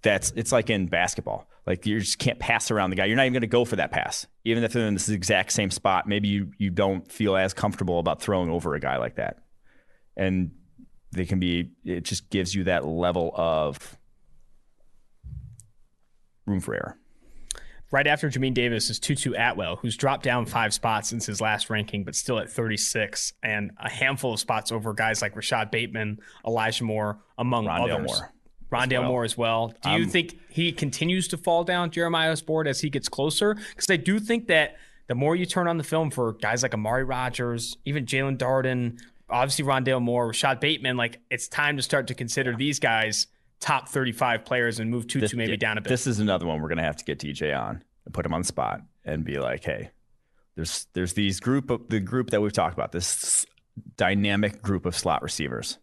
That's 0.03 0.31
it's 0.37 0.53
like 0.53 0.71
in 0.71 0.87
basketball. 0.87 1.49
Like 1.67 1.85
you 1.87 2.01
just 2.01 2.19
can't 2.19 2.39
pass 2.39 2.71
around 2.71 2.91
the 2.91 2.97
guy. 2.97 3.05
You're 3.07 3.17
not 3.17 3.25
even 3.25 3.35
going 3.35 3.43
to 3.43 3.47
go 3.47 3.65
for 3.65 3.77
that 3.77 3.91
pass, 3.91 4.27
even 4.45 4.65
if 4.65 4.73
they're 4.73 4.87
in 4.87 4.95
this 4.95 5.09
exact 5.09 5.53
same 5.53 5.71
spot. 5.71 6.09
Maybe 6.09 6.29
you 6.29 6.53
you 6.57 6.71
don't 6.71 7.11
feel 7.11 7.37
as 7.37 7.53
comfortable 7.53 7.99
about 7.99 8.23
throwing 8.23 8.49
over 8.49 8.75
a 8.75 8.81
guy 8.81 8.97
like 8.97 9.17
that, 9.17 9.39
and 10.17 10.53
they 11.13 11.27
can 11.27 11.39
be. 11.39 11.73
It 11.85 12.05
just 12.05 12.31
gives 12.31 12.55
you 12.55 12.65
that 12.65 12.87
level 12.87 13.33
of 13.35 13.99
room 16.47 16.61
for 16.61 16.75
error. 16.75 17.00
Right 17.93 18.07
after 18.07 18.31
Jamin 18.31 18.55
Davis 18.55 18.89
is 18.89 19.01
Tutu 19.01 19.33
Atwell, 19.35 19.77
who's 19.77 19.97
dropped 19.97 20.23
down 20.23 20.47
five 20.47 20.73
spots 20.73 21.09
since 21.09 21.27
his 21.27 21.41
last 21.41 21.71
ranking, 21.71 22.05
but 22.05 22.15
still 22.15 22.39
at 22.39 22.49
36, 22.49 23.33
and 23.43 23.73
a 23.79 23.91
handful 23.91 24.35
of 24.35 24.39
spots 24.39 24.71
over 24.71 24.93
guys 24.93 25.21
like 25.21 25.35
Rashod 25.35 25.73
Bateman, 25.73 26.21
Elijah 26.47 26.85
Moore, 26.85 27.19
among 27.37 27.67
Rondale 27.67 27.95
others. 27.95 28.07
Moore. 28.07 28.33
Rondale 28.71 29.01
well. 29.01 29.09
Moore 29.09 29.25
as 29.25 29.37
well. 29.37 29.75
Do 29.83 29.91
you 29.91 30.05
um, 30.05 30.09
think 30.09 30.39
he 30.49 30.71
continues 30.71 31.27
to 31.29 31.37
fall 31.37 31.65
down 31.65 31.91
Jeremiah's 31.91 32.43
board 32.43 32.69
as 32.69 32.81
he 32.81 32.91
gets 32.91 33.09
closer? 33.09 33.55
Because 33.55 33.91
I 33.91 33.97
do 33.97 34.21
think 34.21 34.47
that 34.47 34.77
the 35.09 35.17
more 35.17 35.35
you 35.35 35.45
turn 35.45 35.67
on 35.67 35.77
the 35.77 35.83
film 35.83 36.13
for 36.13 36.35
guys 36.35 36.63
like 36.63 36.75
Amari 36.75 37.03
Rogers, 37.03 37.77
even 37.85 38.07
Jaelon 38.07 38.39
Darden, 38.39 39.01
obviously 39.29 39.65
Rondale 39.65 40.01
Moore, 40.01 40.29
Rashod 40.29 40.61
Bateman, 40.61 40.97
like 40.97 41.19
it's 41.29 41.49
time 41.49 41.77
to 41.77 41.83
start 41.83 42.07
to 42.07 42.15
consider 42.15 42.55
these 42.55 42.79
guys– 42.79 43.27
top 43.61 43.89
35 43.89 44.45
players 44.45 44.81
and 44.81 44.91
move 44.91 45.07
Tutu 45.07 45.21
this, 45.21 45.35
maybe 45.35 45.57
down 45.57 45.79
a 45.79 45.81
bit. 45.81 45.89
This 45.89 46.07
is 46.07 46.19
another 46.19 46.47
one 46.47 46.61
we're 46.61 46.69
going 46.69 46.79
to 46.79 46.85
have 46.85 46.97
to 46.97 47.05
get 47.05 47.19
DJ 47.19 47.59
on 47.59 47.83
and 48.05 48.15
put 48.15 48.27
him 48.27 48.35
on 48.35 48.41
the 48.41 48.47
spot 48.47 48.83
and 49.05 49.25
be 49.25 49.39
like, 49.39 49.65
hey, 49.65 49.91
there's 50.57 50.87
there's 50.95 51.13
these 51.13 51.41
group 51.41 51.71
of 51.71 51.89
the 51.89 52.01
group 52.01 52.31
that 52.31 52.43
we've 52.43 52.53
talked 52.53 52.75
about, 52.75 52.93
this 52.93 53.47
dynamic 53.97 54.63
group 54.63 54.87
of 54.87 54.97
slot 54.97 55.23
receivers. 55.23 55.79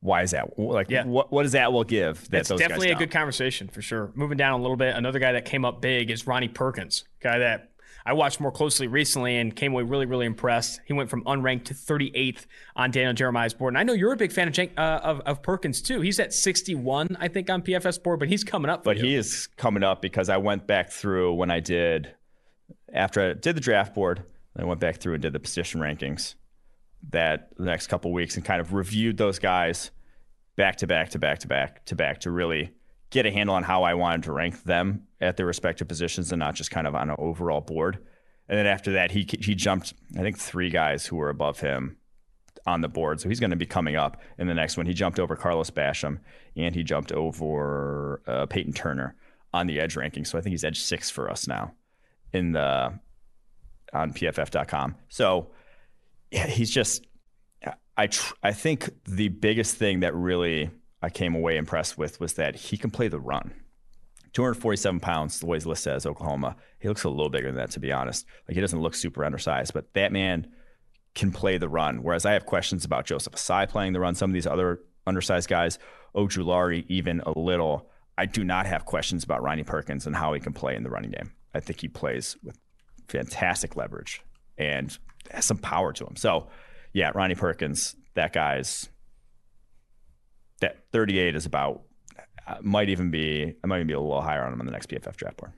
Why 0.00 0.22
is 0.22 0.32
that? 0.32 0.58
Like, 0.58 0.90
yeah. 0.90 1.06
what, 1.06 1.32
what 1.32 1.44
does 1.44 1.52
that 1.52 1.72
will 1.72 1.84
give? 1.84 2.28
That 2.28 2.40
it's 2.40 2.50
definitely 2.50 2.90
a 2.90 2.94
good 2.94 3.10
conversation 3.10 3.68
for 3.68 3.80
sure. 3.80 4.12
Moving 4.14 4.36
down 4.36 4.52
a 4.52 4.62
little 4.62 4.76
bit, 4.76 4.94
another 4.94 5.18
guy 5.18 5.32
that 5.32 5.46
came 5.46 5.64
up 5.64 5.80
big 5.80 6.10
is 6.10 6.26
Ronnie 6.26 6.48
Perkins, 6.48 7.04
guy 7.20 7.38
that 7.38 7.70
I 8.06 8.12
watched 8.12 8.38
more 8.38 8.52
closely 8.52 8.86
recently 8.86 9.38
and 9.38 9.54
came 9.54 9.72
away 9.72 9.82
really, 9.82 10.04
really 10.04 10.26
impressed. 10.26 10.80
He 10.84 10.92
went 10.92 11.08
from 11.08 11.24
unranked 11.24 11.64
to 11.64 11.74
38th 11.74 12.44
on 12.76 12.90
Daniel 12.90 13.14
Jeremiah's 13.14 13.54
board. 13.54 13.72
And 13.72 13.78
I 13.78 13.82
know 13.82 13.94
you're 13.94 14.12
a 14.12 14.16
big 14.16 14.30
fan 14.30 14.48
of, 14.48 14.58
uh, 14.58 15.00
of, 15.02 15.20
of, 15.20 15.42
Perkins 15.42 15.80
too. 15.80 16.02
He's 16.02 16.20
at 16.20 16.34
61, 16.34 17.16
I 17.18 17.28
think, 17.28 17.48
on 17.48 17.62
PFF's 17.62 17.98
board, 17.98 18.18
but 18.18 18.28
he's 18.28 18.44
coming 18.44 18.70
up. 18.70 18.84
But 18.84 18.98
you. 18.98 19.04
he 19.04 19.14
is 19.14 19.46
coming 19.56 19.82
up 19.82 20.02
because 20.02 20.28
I 20.28 20.36
went 20.36 20.66
back 20.66 20.90
through 20.90 21.32
when 21.34 21.50
I 21.50 21.60
did, 21.60 22.14
after 22.92 23.30
I 23.30 23.32
did 23.32 23.56
the 23.56 23.60
draft 23.60 23.94
board, 23.94 24.24
I 24.56 24.64
went 24.64 24.80
back 24.80 24.98
through 24.98 25.14
and 25.14 25.22
did 25.22 25.32
the 25.32 25.40
position 25.40 25.80
rankings 25.80 26.34
that 27.10 27.56
the 27.56 27.64
next 27.64 27.86
couple 27.86 28.12
weeks 28.12 28.36
and 28.36 28.44
kind 28.44 28.60
of 28.60 28.72
reviewed 28.74 29.16
those 29.16 29.38
guys 29.38 29.90
back 30.56 30.76
to 30.76 30.86
back 30.86 31.10
to 31.10 31.18
back 31.18 31.38
to 31.40 31.48
back 31.48 31.84
to 31.86 31.94
back 31.94 32.20
to 32.20 32.30
really 32.30 32.72
get 33.14 33.26
a 33.26 33.30
handle 33.30 33.54
on 33.54 33.62
how 33.62 33.84
I 33.84 33.94
wanted 33.94 34.24
to 34.24 34.32
rank 34.32 34.64
them 34.64 35.06
at 35.20 35.36
their 35.36 35.46
respective 35.46 35.86
positions 35.86 36.32
and 36.32 36.40
not 36.40 36.56
just 36.56 36.72
kind 36.72 36.84
of 36.84 36.96
on 36.96 37.10
an 37.10 37.16
overall 37.16 37.60
board. 37.60 37.98
And 38.48 38.58
then 38.58 38.66
after 38.66 38.92
that, 38.92 39.12
he 39.12 39.26
he 39.40 39.54
jumped, 39.54 39.94
I 40.18 40.20
think, 40.20 40.36
three 40.36 40.68
guys 40.68 41.06
who 41.06 41.16
were 41.16 41.30
above 41.30 41.60
him 41.60 41.96
on 42.66 42.80
the 42.80 42.88
board. 42.88 43.20
So 43.20 43.28
he's 43.28 43.38
going 43.38 43.50
to 43.50 43.56
be 43.56 43.66
coming 43.66 43.94
up 43.94 44.20
in 44.36 44.48
the 44.48 44.54
next 44.54 44.76
one. 44.76 44.86
He 44.86 44.94
jumped 44.94 45.20
over 45.20 45.36
Carlos 45.36 45.70
Basham 45.70 46.18
and 46.56 46.74
he 46.74 46.82
jumped 46.82 47.12
over 47.12 48.20
uh, 48.26 48.46
Peyton 48.46 48.72
Turner 48.72 49.14
on 49.52 49.68
the 49.68 49.80
edge 49.80 49.96
ranking. 49.96 50.24
So 50.24 50.36
I 50.36 50.40
think 50.40 50.52
he's 50.52 50.64
edge 50.64 50.80
six 50.80 51.08
for 51.08 51.30
us 51.30 51.46
now 51.46 51.72
in 52.32 52.52
the 52.52 52.98
on 53.92 54.12
PFF.com. 54.12 54.96
So 55.08 55.52
yeah, 56.32 56.48
he's 56.48 56.70
just 56.70 57.06
I 57.96 58.08
tr- 58.08 58.34
I 58.42 58.52
think 58.52 58.90
the 59.04 59.28
biggest 59.28 59.76
thing 59.76 60.00
that 60.00 60.14
really 60.14 60.70
I 61.04 61.10
came 61.10 61.34
away 61.34 61.58
impressed 61.58 61.98
with 61.98 62.18
was 62.18 62.32
that 62.34 62.56
he 62.56 62.78
can 62.78 62.90
play 62.90 63.08
the 63.08 63.20
run. 63.20 63.52
247 64.32 65.00
pounds, 65.00 65.38
the 65.38 65.46
way 65.46 65.56
he's 65.58 65.66
listed 65.66 65.92
as 65.92 66.06
Oklahoma. 66.06 66.56
He 66.78 66.88
looks 66.88 67.04
a 67.04 67.10
little 67.10 67.28
bigger 67.28 67.48
than 67.48 67.56
that, 67.56 67.70
to 67.72 67.80
be 67.80 67.92
honest. 67.92 68.24
Like 68.48 68.54
he 68.54 68.60
doesn't 68.62 68.80
look 68.80 68.94
super 68.94 69.22
undersized, 69.22 69.74
but 69.74 69.92
that 69.92 70.12
man 70.12 70.48
can 71.14 71.30
play 71.30 71.58
the 71.58 71.68
run. 71.68 72.02
Whereas 72.02 72.24
I 72.24 72.32
have 72.32 72.46
questions 72.46 72.86
about 72.86 73.04
Joseph 73.04 73.34
Ossai 73.34 73.68
playing 73.68 73.92
the 73.92 74.00
run. 74.00 74.14
Some 74.14 74.30
of 74.30 74.34
these 74.34 74.46
other 74.46 74.80
undersized 75.06 75.48
guys, 75.48 75.78
Ojulari, 76.16 76.86
even 76.88 77.20
a 77.20 77.38
little. 77.38 77.90
I 78.16 78.24
do 78.24 78.42
not 78.42 78.64
have 78.64 78.86
questions 78.86 79.24
about 79.24 79.42
Ronnie 79.42 79.62
Perkins 79.62 80.06
and 80.06 80.16
how 80.16 80.32
he 80.32 80.40
can 80.40 80.54
play 80.54 80.74
in 80.74 80.84
the 80.84 80.90
running 80.90 81.10
game. 81.10 81.32
I 81.52 81.60
think 81.60 81.82
he 81.82 81.88
plays 81.88 82.34
with 82.42 82.58
fantastic 83.08 83.76
leverage 83.76 84.22
and 84.56 84.96
has 85.30 85.44
some 85.44 85.58
power 85.58 85.92
to 85.92 86.06
him. 86.06 86.16
So, 86.16 86.48
yeah, 86.94 87.12
Ronnie 87.14 87.34
Perkins, 87.34 87.94
that 88.14 88.32
guy's 88.32 88.88
that 90.60 90.84
38 90.92 91.36
is 91.36 91.46
about 91.46 91.82
uh, 92.46 92.56
might 92.62 92.88
even 92.88 93.10
be 93.10 93.54
I 93.62 93.66
might 93.66 93.76
even 93.76 93.86
be 93.86 93.94
a 93.94 94.00
little 94.00 94.22
higher 94.22 94.44
on 94.44 94.52
him 94.52 94.60
on 94.60 94.66
the 94.66 94.72
next 94.72 94.88
PFF 94.88 95.16
draft 95.16 95.36
board. 95.38 95.52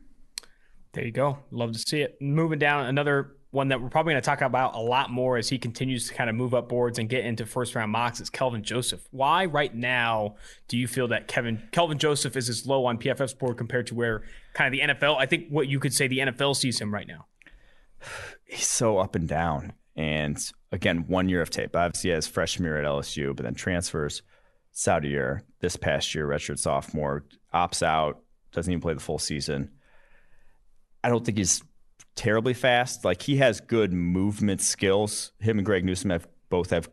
There 0.93 1.05
you 1.05 1.13
go. 1.13 1.39
Love 1.51 1.73
to 1.73 1.79
see 1.79 2.01
it. 2.01 2.17
Moving 2.23 2.59
down, 2.59 2.87
another 2.87 3.37
one 3.51 3.69
that 3.69 3.81
we're 3.81 3.89
probably 3.89 4.13
going 4.13 4.23
to 4.23 4.27
talk 4.27 4.41
about 4.41 4.75
a 4.75 4.81
lot 4.81 5.11
more 5.11 5.37
as 5.37 5.49
he 5.49 5.59
continues 5.59 6.09
to 6.09 6.15
kind 6.15 6.29
of 6.29 6.37
move 6.37 6.55
up 6.55 6.69
boards 6.69 6.99
and 6.99 7.09
get 7.09 7.25
into 7.25 7.47
first 7.47 7.75
round 7.75 7.93
mocks 7.93 8.21
is 8.21 8.29
Kelvin 8.31 8.63
Joseph. 8.63 9.07
Why 9.11 9.47
right 9.47 9.75
now 9.75 10.37
do 10.69 10.77
you 10.77 10.87
feel 10.87 11.09
that 11.09 11.29
Kevin 11.29 11.63
Kelvin 11.73 11.99
Joseph 11.99 12.37
is 12.37 12.49
as 12.49 12.67
low 12.67 12.87
on 12.87 12.99
PFF's 12.99 13.35
board 13.35 13.57
compared 13.57 13.87
to 13.89 13.95
where 13.95 14.23
kind 14.55 14.75
of 14.75 14.79
the 14.79 14.95
NFL? 14.95 15.17
I 15.19 15.27
think 15.27 15.49
what 15.49 15.69
you 15.69 15.81
could 15.81 15.95
say 15.95 16.07
the 16.07 16.19
NFL 16.19 16.57
sees 16.57 16.81
him 16.81 16.93
right 16.93 17.07
now. 17.07 17.27
He's 18.45 18.67
so 18.67 18.99
up 18.99 19.15
and 19.15 19.29
down. 19.29 19.73
And 19.97 20.39
again, 20.71 21.05
one 21.09 21.29
year 21.29 21.41
of 21.41 21.51
tape. 21.51 21.75
Obviously, 21.75 22.11
he 22.11 22.15
has 22.15 22.27
freshman 22.27 22.67
year 22.67 22.79
at 22.79 22.85
LSU, 22.85 23.35
but 23.35 23.45
then 23.45 23.55
transfers 23.55 24.23
Saudi 24.79 25.19
this 25.61 25.75
past 25.75 26.15
year, 26.15 26.29
redshirt 26.29 26.59
sophomore, 26.59 27.25
opts 27.55 27.83
out, 27.83 28.21
doesn't 28.53 28.71
even 28.71 28.83
play 28.83 28.93
the 28.93 29.01
full 29.01 29.19
season. 29.19 29.71
I 31.03 31.09
don't 31.09 31.25
think 31.25 31.39
he's 31.39 31.63
terribly 32.15 32.53
fast. 32.53 33.03
Like 33.03 33.23
he 33.23 33.39
has 33.39 33.63
good 33.63 33.95
movement 33.95 34.61
skills. 34.61 35.33
Him 35.39 35.59
and 35.59 35.65
Greg 35.65 35.83
Newsome 35.83 36.11
have 36.11 36.29
both 36.51 36.69
have 36.71 36.91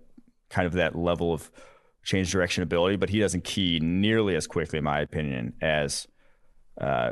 kind 0.49 0.65
of 0.65 0.71
that 0.73 0.95
level 0.95 1.33
of 1.33 1.51
change 2.03 2.31
direction 2.31 2.63
ability, 2.63 2.95
but 2.95 3.09
he 3.09 3.19
doesn't 3.19 3.43
key 3.43 3.81
nearly 3.81 4.37
as 4.37 4.47
quickly, 4.47 4.77
in 4.77 4.85
my 4.85 5.01
opinion, 5.01 5.51
as 5.61 6.07
uh, 6.79 7.11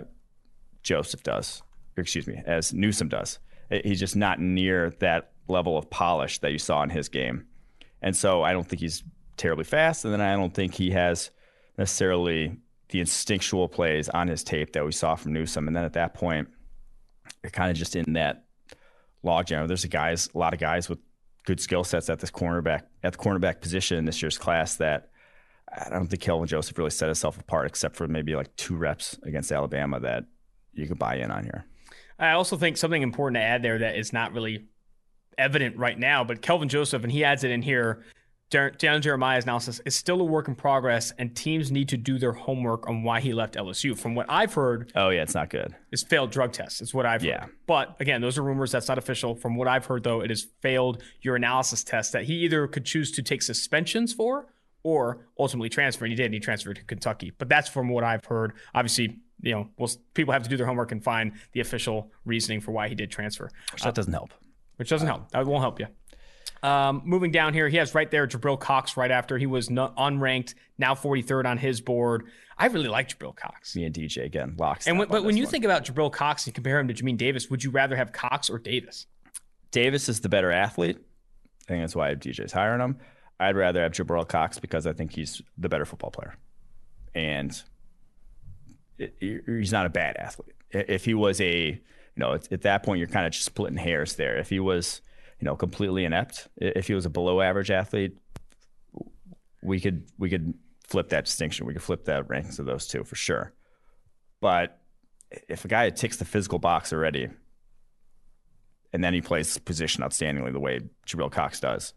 Joseph 0.84 1.22
does. 1.22 1.62
Or 1.98 2.02
excuse 2.02 2.28
me, 2.28 2.42
as 2.46 2.74
Newsome 2.74 3.10
does. 3.10 3.40
He's 3.70 4.00
just 4.00 4.16
not 4.16 4.40
near 4.40 4.92
that 5.02 5.34
level 5.50 5.78
of 5.78 5.90
polish 5.90 6.40
that 6.40 6.54
you 6.54 6.60
saw 6.60 6.82
in 6.82 6.90
his 6.90 7.10
game. 7.10 7.48
And 8.02 8.16
so 8.16 8.42
I 8.42 8.54
don't 8.54 8.66
think 8.66 8.80
he's 8.80 9.04
terribly 9.38 9.64
fast. 9.64 10.06
And 10.06 10.14
then 10.14 10.22
I 10.22 10.36
don't 10.36 10.54
think 10.54 10.74
he 10.74 10.92
has 10.92 11.32
necessarily 11.78 12.58
the 12.90 13.00
instinctual 13.00 13.70
plays 13.70 14.10
on 14.10 14.28
his 14.28 14.44
tape 14.44 14.74
that 14.74 14.86
we 14.86 14.92
saw 14.92 15.16
from 15.16 15.34
Newsome. 15.34 15.68
And 15.68 15.76
then 15.76 15.86
at 15.86 15.94
that 15.94 16.14
point, 16.14 16.50
you're 17.42 17.52
kind 17.52 17.72
of 17.72 17.78
just 17.78 17.96
in 17.96 18.14
that 18.14 18.46
logjam. 19.24 19.68
There's 19.68 19.84
a 19.84 19.88
guys, 19.88 20.30
a 20.34 20.38
lot 20.38 20.54
of 20.54 20.60
guys 20.60 20.90
with 20.90 21.00
good 21.46 21.60
skill 21.60 21.84
sets 21.84 22.10
at 22.10 22.20
this 22.20 22.32
cornerback 22.32 22.82
at 23.04 23.14
the 23.14 23.18
cornerback 23.18 23.62
position 23.62 23.98
in 23.98 24.06
this 24.06 24.22
year's 24.22 24.38
class 24.38 24.76
that 24.76 25.10
I 25.74 25.90
don't 25.90 26.08
think 26.08 26.22
Kelvin 26.22 26.48
Joseph 26.48 26.78
really 26.78 26.90
set 26.92 27.08
himself 27.08 27.40
apart, 27.40 27.68
except 27.68 27.96
for 27.96 28.08
maybe 28.08 28.36
like 28.36 28.56
two 28.58 28.76
reps 28.76 29.18
against 29.24 29.52
Alabama 29.52 30.00
that 30.02 30.26
you 30.74 30.88
could 30.88 31.00
buy 31.00 31.16
in 31.16 31.32
on 31.32 31.44
here. 31.44 31.66
I 32.20 32.32
also 32.32 32.58
think 32.58 32.78
something 32.78 33.02
important 33.02 33.38
to 33.38 33.42
add 33.42 33.64
there 33.64 33.80
that 33.80 33.96
is 33.96 34.14
not 34.14 34.34
really 34.34 34.66
evident 35.38 35.78
right 35.78 35.98
now, 35.98 36.24
but 36.24 36.42
Kelvin 36.42 36.70
Joseph, 36.70 37.04
and 37.04 37.12
he 37.12 37.24
adds 37.24 37.44
it 37.44 37.52
in 37.52 37.62
here. 37.62 38.04
Dan 38.52 39.02
Jeremiah's 39.02 39.45
analysis 39.45 39.80
is 39.86 39.95
still 39.95 40.20
a 40.20 40.26
work 40.26 40.49
in 40.49 40.56
progress, 40.56 41.14
and 41.18 41.34
teams 41.36 41.72
need 41.72 41.88
to 41.89 41.97
do 41.97 42.20
their 42.20 42.34
homework 42.34 42.88
on 42.89 43.02
why 43.02 43.22
he 43.22 43.34
left 43.34 43.56
LSU. 43.56 43.97
From 43.97 44.14
what 44.14 44.26
I've 44.30 44.54
heard, 44.54 44.91
oh 44.95 45.10
yeah, 45.10 45.24
it's 45.24 45.34
not 45.34 45.49
good. 45.49 45.74
It's 45.91 46.04
failed 46.04 46.32
drug 46.32 46.52
tests. 46.52 46.82
It's 46.82 46.93
what 46.93 47.06
I've 47.06 47.24
yeah. 47.24 47.45
heard. 47.45 47.52
But 47.66 47.95
again, 47.99 48.22
those 48.22 48.38
are 48.38 48.43
rumors. 48.43 48.72
That's 48.72 48.89
not 48.89 48.97
official. 48.97 49.36
From 49.36 49.56
what 49.56 49.68
I've 49.68 49.86
heard, 49.86 50.04
though, 50.04 50.22
it 50.22 50.30
has 50.30 50.45
failed 50.62 51.02
analysis 51.24 51.84
test 51.84 52.12
that 52.12 52.26
he 52.26 52.34
either 52.34 52.68
could 52.68 52.86
choose 52.86 53.12
to 53.14 53.24
take 53.24 53.41
suspensions 53.41 54.14
for 54.14 54.47
or 54.84 55.26
ultimately 55.39 55.70
transfer. 55.70 56.06
And 56.06 56.12
he 56.12 56.16
did. 56.16 56.26
And 56.26 56.34
he 56.34 56.39
transferred 56.39 56.76
to 56.76 56.84
Kentucky. 56.84 57.32
But 57.38 57.49
that's 57.49 57.70
from 57.70 57.89
what 57.89 58.04
I've 58.04 58.26
heard. 58.26 58.54
Obviously, 58.76 59.20
you 59.41 59.52
know, 59.54 59.70
well, 59.78 59.89
people 60.14 60.34
have 60.34 60.43
to 60.43 60.49
do 60.49 60.58
their 60.58 60.66
homework 60.66 60.91
and 60.91 61.04
find 61.04 61.34
the 61.54 61.62
official 61.62 62.12
reasoning 62.26 62.60
for 62.60 62.72
why 62.72 62.89
he 62.89 62.95
did 62.95 63.12
transfer. 63.12 63.49
Which 63.72 63.84
that 63.84 63.89
uh, 63.89 63.91
doesn't 63.91 64.14
help. 64.14 64.34
Which 64.76 64.89
doesn't 64.89 65.08
help. 65.08 65.32
That 65.32 65.45
won't 65.45 65.62
help 65.62 65.80
you. 65.80 65.88
Um, 66.64 67.01
moving 67.05 67.32
down 67.32 67.53
here, 67.53 67.68
he 67.70 67.78
has 67.78 67.95
right 67.95 68.09
there 68.09 68.28
Jabril 68.28 68.59
Cox 68.59 68.95
right 68.95 69.09
after 69.09 69.38
he 69.38 69.47
was 69.47 69.70
unranked, 69.70 70.53
now 70.78 70.93
43rd 70.93 71.45
on 71.45 71.57
his 71.57 71.82
board. 71.82 72.26
I 72.57 72.68
really 72.68 72.89
like 72.89 73.09
Jabril 73.09 73.36
Cox. 73.36 73.76
Me 73.76 73.86
and 73.86 73.95
DJ 73.95 74.26
again, 74.26 74.55
locks. 74.59 74.88
And 74.88 74.99
when, 74.99 75.07
but 75.07 75.24
when 75.24 75.36
you 75.38 75.45
one. 75.45 75.51
think 75.51 75.66
about 75.66 75.86
Jabril 75.86 76.12
Cox 76.12 76.45
and 76.45 76.53
compare 76.53 76.80
him 76.80 76.88
to 76.88 76.93
Jamin 76.93 77.18
Davis, 77.18 77.49
would 77.49 77.64
you 77.64 77.72
rather 77.72 77.95
have 77.95 78.12
Cox 78.12 78.49
or 78.49 78.59
Davis? 78.59 79.07
Davis 79.72 80.07
is 80.07 80.20
the 80.20 80.30
better 80.30 80.51
athlete. 80.51 80.97
I 81.64 81.68
think 81.68 81.84
that's 81.84 81.95
why 81.95 82.14
DJ's 82.14 82.51
higher 82.51 82.74
on 82.74 82.82
him. 82.82 82.97
I'd 83.39 83.55
rather 83.55 83.82
have 83.82 83.93
Jabril 83.93 84.28
Cox 84.28 84.59
because 84.59 84.86
I 84.86 84.93
think 84.93 85.14
he's 85.14 85.41
the 85.57 85.70
better 85.70 85.86
football 85.86 86.12
player, 86.12 86.36
and 87.16 87.59
it, 88.99 89.16
he's 89.20 89.72
not 89.72 89.88
a 89.88 89.89
bad 89.89 90.18
athlete. 90.18 90.53
If 90.70 91.05
he 91.05 91.16
was 91.16 91.41
a, 91.41 91.70
you 91.70 91.82
know, 92.18 92.34
at 92.34 92.62
that 92.62 92.84
point 92.84 92.99
you're 92.99 93.07
kind 93.07 93.26
of 93.26 93.32
just 93.32 93.45
splitting 93.45 93.78
hairs 93.78 94.16
there. 94.16 94.38
If 94.38 94.49
he 94.49 94.59
was 94.59 95.01
you 95.42 95.46
know, 95.46 95.56
completely 95.56 96.06
inept. 96.06 96.48
If 96.58 96.88
he 96.88 96.94
was 96.94 97.06
a 97.06 97.10
below 97.10 97.42
average 97.42 97.72
athlete, 97.72 98.16
we 99.64 99.80
could 99.80 100.06
we 100.18 100.30
could 100.30 100.54
flip 100.88 101.10
that 101.10 101.26
distinction. 101.26 101.66
We 101.66 101.74
could 101.74 101.84
flip 101.84 102.06
that 102.06 102.28
rankings 102.28 102.60
of 102.60 102.66
those 102.66 102.88
two 102.88 103.04
for 103.04 103.16
sure. 103.16 103.54
But 104.39 104.80
if 105.50 105.66
a 105.66 105.68
guy 105.68 105.89
ticks 105.89 106.18
the 106.18 106.26
physical 106.26 106.60
box 106.60 106.94
already, 106.94 107.30
and 108.94 109.04
then 109.04 109.14
he 109.14 109.22
plays 109.22 109.58
position 109.58 110.04
outstandingly 110.04 110.54
the 110.54 110.60
way 110.60 110.82
Jabril 111.08 111.32
Cox 111.32 111.60
does, 111.60 111.94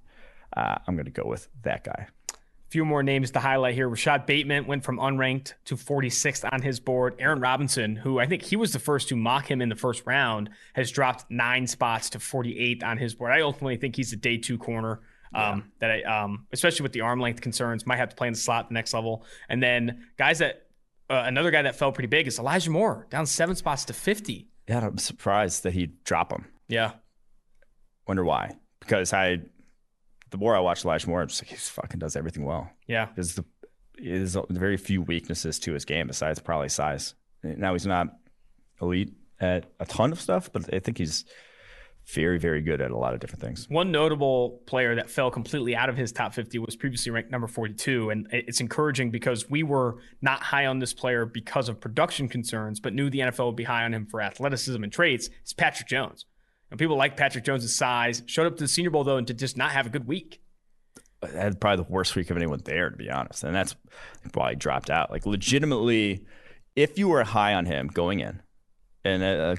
uh, 0.57 0.77
I'm 0.87 0.97
going 0.97 1.07
to 1.07 1.11
go 1.11 1.27
with 1.27 1.49
that 1.63 1.85
guy 1.85 2.09
few 2.75 2.85
more 2.85 3.05
names 3.05 3.31
to 3.31 3.39
highlight 3.39 3.77
here. 3.77 3.89
Rashod 3.89 4.27
Bateman 4.27 4.67
went 4.67 4.83
from 4.83 4.99
unranked 4.99 5.53
to 5.67 5.77
46th 5.77 6.45
on 6.53 6.61
his 6.61 6.81
board. 6.81 7.15
Aaron 7.21 7.39
Robinson, 7.39 7.95
who 7.95 8.19
I 8.19 8.27
think 8.27 8.43
he 8.43 8.57
was 8.57 8.73
the 8.73 8.81
first 8.81 9.09
to 9.11 9.17
mock 9.17 9.49
him 9.49 9.63
in 9.63 9.69
the 9.69 9.77
first 9.77 10.03
round, 10.07 10.51
has 10.73 10.91
dropped 10.91 11.31
nine 11.31 11.69
spots 11.69 12.11
to 12.11 12.19
48th 12.19 12.83
on 12.83 12.99
his 12.99 13.15
board. 13.15 13.31
I 13.31 13.43
ultimately 13.43 13.77
think 13.77 13.95
he's 13.95 14.13
a 14.13 14.17
day 14.17 14.39
two 14.39 14.59
corner. 14.59 15.03
Um, 15.33 15.41
yeah. 15.41 15.61
That 15.79 15.91
I, 16.05 16.23
um, 16.25 16.49
especially 16.53 16.83
with 16.83 16.91
the 16.91 17.03
arm 17.03 17.21
length 17.21 17.43
concerns, 17.43 17.87
might 17.87 17.99
have 17.99 18.09
to 18.09 18.17
play 18.17 18.27
in 18.27 18.33
the 18.33 18.41
slot 18.41 18.67
the 18.67 18.75
next 18.75 18.93
level. 18.93 19.25
And 19.49 19.63
then 19.63 20.07
guys 20.19 20.41
that 20.41 20.67
uh, 21.09 21.23
another 21.27 21.53
guy 21.53 21.63
that 21.63 21.77
fell 21.77 21.93
pretty 21.93 22.09
big 22.09 22.27
is 22.27 22.41
Elijah 22.41 22.73
Moore, 22.73 23.07
down 23.09 23.25
seven 23.25 23.55
spots 23.55 23.85
to 23.85 23.93
50. 23.93 24.49
Yeah, 24.69 24.85
I'm 24.85 24.99
surprised 24.99 25.63
that 25.63 25.75
he 25.75 25.93
drop 26.03 26.33
him. 26.33 26.47
Yeah, 26.67 26.95
wonder 28.09 28.25
why. 28.25 28.57
Because 28.81 29.13
I 29.13 29.43
the 30.35 30.39
more 30.39 30.57
I 30.57 30.59
watch 30.59 30.85
Elijah 30.85 31.09
Moore, 31.09 31.23
I'm 31.23 31.29
just 31.29 31.45
like 31.45 31.51
he 31.51 31.57
fucking 31.57 32.01
does 32.01 32.17
everything 32.17 32.45
well. 32.45 32.69
Yeah, 32.89 33.07
there's 33.15 33.37
the 33.37 33.45
there's 33.97 34.37
very 34.51 34.77
few 34.77 35.01
weaknesses 35.01 35.61
to 35.61 35.73
his 35.73 35.85
game 35.85 36.09
besides 36.09 36.41
probably 36.41 36.69
size. 36.69 37.15
Now 37.45 37.73
he's 37.73 37.87
not 37.87 38.09
elite 38.83 39.15
at 39.41 39.67
a 39.79 39.87
ton 39.87 40.11
of 40.11 40.21
stuff, 40.21 40.51
but 40.53 40.75
I 40.75 40.81
think 40.81 40.99
he's 40.99 41.25
very, 42.09 42.37
very 42.37 42.63
good 42.63 42.81
at 42.81 42.91
a 42.91 42.97
lot 42.97 43.15
of 43.15 43.21
different 43.21 43.43
things. 43.43 43.71
One 43.71 43.93
notable 43.93 44.61
player 44.67 44.97
that 44.97 45.09
fell 45.09 45.31
completely 45.31 45.77
out 45.77 45.89
of 45.89 45.97
his 45.97 46.11
top 46.11 46.35
50 46.35 46.59
was 46.59 46.75
previously 46.75 47.13
ranked 47.13 47.31
number 47.31 47.47
42. 47.47 48.11
And 48.11 48.27
it's 48.33 48.61
encouraging 48.61 49.13
because 49.13 49.49
we 49.49 49.63
were 49.63 49.99
not 50.21 50.43
high 50.43 50.67
on 50.67 50.81
this 50.81 50.93
player 50.93 51.25
because 51.25 51.69
of 51.69 51.81
production 51.81 52.29
concerns, 52.29 52.81
but 52.81 52.93
knew 52.93 53.09
the 53.09 53.21
NFL 53.21 53.47
would 53.47 53.57
be 53.57 53.65
high 53.65 53.85
on 53.85 53.95
him 53.95 54.07
for 54.07 54.21
athleticism 54.21 54.83
and 54.83 54.93
traits. 54.93 55.31
It's 55.43 55.53
Patrick 55.53 55.89
Jones. 55.89 56.27
And 56.75 56.79
people 56.81 56.97
like 56.97 57.17
Patrick 57.17 57.45
Jones' 57.45 57.73
size. 57.73 58.25
Showed 58.27 58.49
up 58.49 58.57
to 58.57 58.65
the 58.65 58.69
Senior 58.69 58.91
Bowl 58.91 59.05
though, 59.05 59.17
and 59.17 59.29
to 59.29 59.33
just 59.33 59.57
not 59.57 59.71
have 59.71 59.87
a 59.87 59.91
good 59.91 60.09
week. 60.09 60.43
Had 61.23 61.61
probably 61.61 61.85
the 61.85 61.93
worst 61.93 62.17
week 62.17 62.31
of 62.31 62.37
anyone 62.37 62.63
there, 62.65 62.91
to 62.91 62.97
be 62.97 63.09
honest. 63.09 63.45
And 63.45 63.55
that's 63.55 63.77
why 64.33 64.51
he 64.51 64.57
dropped 64.57 64.91
out. 64.91 65.09
Like 65.09 65.25
legitimately, 65.25 66.25
if 66.75 66.99
you 66.99 67.07
were 67.07 67.23
high 67.23 67.55
on 67.55 67.65
him 67.65 67.87
going 67.87 68.19
in, 68.19 68.43
and 69.05 69.23
uh, 69.23 69.55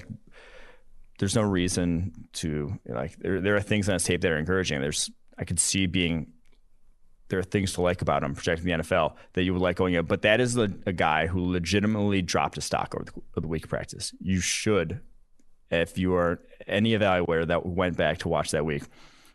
there's 1.18 1.34
no 1.34 1.40
reason 1.40 2.12
to 2.34 2.78
like 2.84 3.16
there, 3.16 3.40
there 3.40 3.56
are 3.56 3.62
things 3.62 3.88
on 3.88 3.94
his 3.94 4.04
tape 4.04 4.20
that 4.20 4.30
are 4.30 4.36
encouraging. 4.36 4.82
There's 4.82 5.08
I 5.38 5.44
could 5.44 5.58
see 5.58 5.86
being 5.86 6.34
there 7.28 7.38
are 7.38 7.44
things 7.44 7.72
to 7.72 7.80
like 7.80 8.02
about 8.02 8.24
him 8.24 8.34
projecting 8.34 8.66
the 8.66 8.84
NFL 8.84 9.14
that 9.32 9.42
you 9.42 9.54
would 9.54 9.62
like 9.62 9.76
going 9.76 9.94
in. 9.94 10.04
But 10.04 10.20
that 10.20 10.38
is 10.38 10.54
a, 10.58 10.68
a 10.84 10.92
guy 10.92 11.28
who 11.28 11.50
legitimately 11.50 12.20
dropped 12.20 12.58
a 12.58 12.60
stock 12.60 12.94
over 12.94 13.06
the, 13.06 13.40
the 13.40 13.48
week 13.48 13.64
of 13.64 13.70
practice. 13.70 14.12
You 14.20 14.40
should 14.40 15.00
if 15.70 15.98
you 15.98 16.14
are 16.14 16.40
any 16.66 16.92
evaluator 16.92 17.46
that 17.46 17.66
went 17.66 17.96
back 17.96 18.18
to 18.18 18.28
watch 18.28 18.50
that 18.52 18.64
week, 18.64 18.84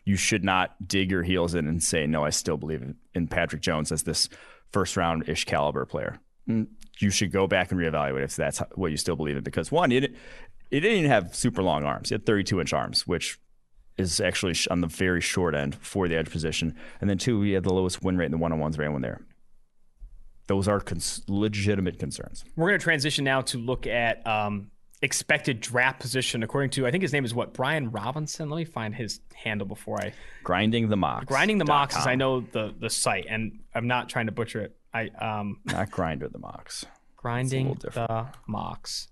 you 0.06 0.16
should 0.16 0.44
not 0.44 0.88
dig 0.88 1.12
your 1.12 1.24
heels 1.24 1.54
in 1.54 1.68
and 1.68 1.82
say, 1.82 2.08
no, 2.08 2.24
I 2.24 2.30
still 2.32 2.58
believe 2.58 2.94
in 3.14 3.28
Patrick 3.28 3.62
Jones 3.62 3.92
as 3.92 4.04
this 4.04 4.30
first 4.72 4.98
round 4.98 5.28
ish 5.30 5.46
caliber 5.46 5.86
player. 5.86 6.20
Mm, 6.50 6.68
you 7.00 7.10
should 7.10 7.32
go 7.32 7.48
back 7.48 7.72
and 7.72 7.80
reevaluate 7.80 8.24
if 8.24 8.36
that's 8.36 8.62
what 8.76 8.92
you 8.92 8.98
still 8.98 9.16
believe 9.16 9.38
in. 9.38 9.44
Because 9.44 9.72
one, 9.72 9.92
it, 9.92 10.04
it 10.06 10.80
didn't 10.80 10.98
even 11.00 11.12
have 11.12 11.36
super 11.36 11.62
long 11.62 11.84
arms. 11.84 12.10
He 12.10 12.16
had 12.16 12.26
32 12.26 12.62
inch 12.62 12.74
arms, 12.74 13.06
which 13.06 13.40
is 13.98 14.20
actually 14.20 14.56
on 14.70 14.82
the 14.82 14.88
very 14.88 15.22
short 15.22 15.54
end 15.54 15.76
for 15.76 16.08
the 16.08 16.16
edge 16.16 16.32
position. 16.32 16.76
And 17.00 17.10
then 17.10 17.18
two, 17.18 17.40
we 17.40 17.52
had 17.52 17.64
the 17.64 17.74
lowest 17.74 18.02
win 18.02 18.18
rate 18.18 18.26
in 18.26 18.32
the 18.32 18.38
one 18.38 18.52
on 18.52 18.60
ones 18.60 18.78
ran 18.78 18.94
one 18.94 19.02
there. 19.02 19.22
Those 20.48 20.68
are 20.68 20.80
cons- 20.80 21.22
legitimate 21.28 22.00
concerns. 22.00 22.44
We're 22.56 22.70
going 22.70 22.80
to 22.80 22.84
transition 22.84 23.24
now 23.24 23.42
to 23.42 23.58
look 23.58 23.88
at 23.88 24.26
um, 24.26 24.72
expected 25.02 25.60
draft 25.60 26.00
position 26.00 26.44
according 26.44 26.70
to 26.70 26.86
I 26.86 26.92
think 26.92 27.02
his 27.02 27.12
name 27.12 27.26
is 27.26 27.34
what 27.34 27.54
Brian 27.54 27.92
Robinson. 27.92 28.50
Let 28.50 28.58
me 28.58 28.66
find 28.66 28.94
his 28.94 29.20
handle 29.34 29.68
before 29.68 30.02
I 30.02 30.14
grinding 30.44 30.90
the 30.90 30.98
mocks. 30.98 31.26
Grinding 31.26 31.58
the 31.58 31.66
mocks 31.66 31.96
is 31.98 32.06
I 32.06 32.16
know 32.16 32.42
the 32.42 32.74
the 32.80 32.90
site, 32.90 33.26
and 33.30 33.60
I'm 33.74 33.88
not 33.88 34.10
trying 34.10 34.28
to 34.28 34.32
butcher 34.32 34.62
it. 34.62 34.76
I 34.94 35.10
um 35.20 35.60
not 35.66 35.90
grinder 35.92 36.28
the 36.28 36.40
mocks. 36.40 36.86
Grinding 37.18 37.76
the 37.76 38.28
mocks. 38.48 39.08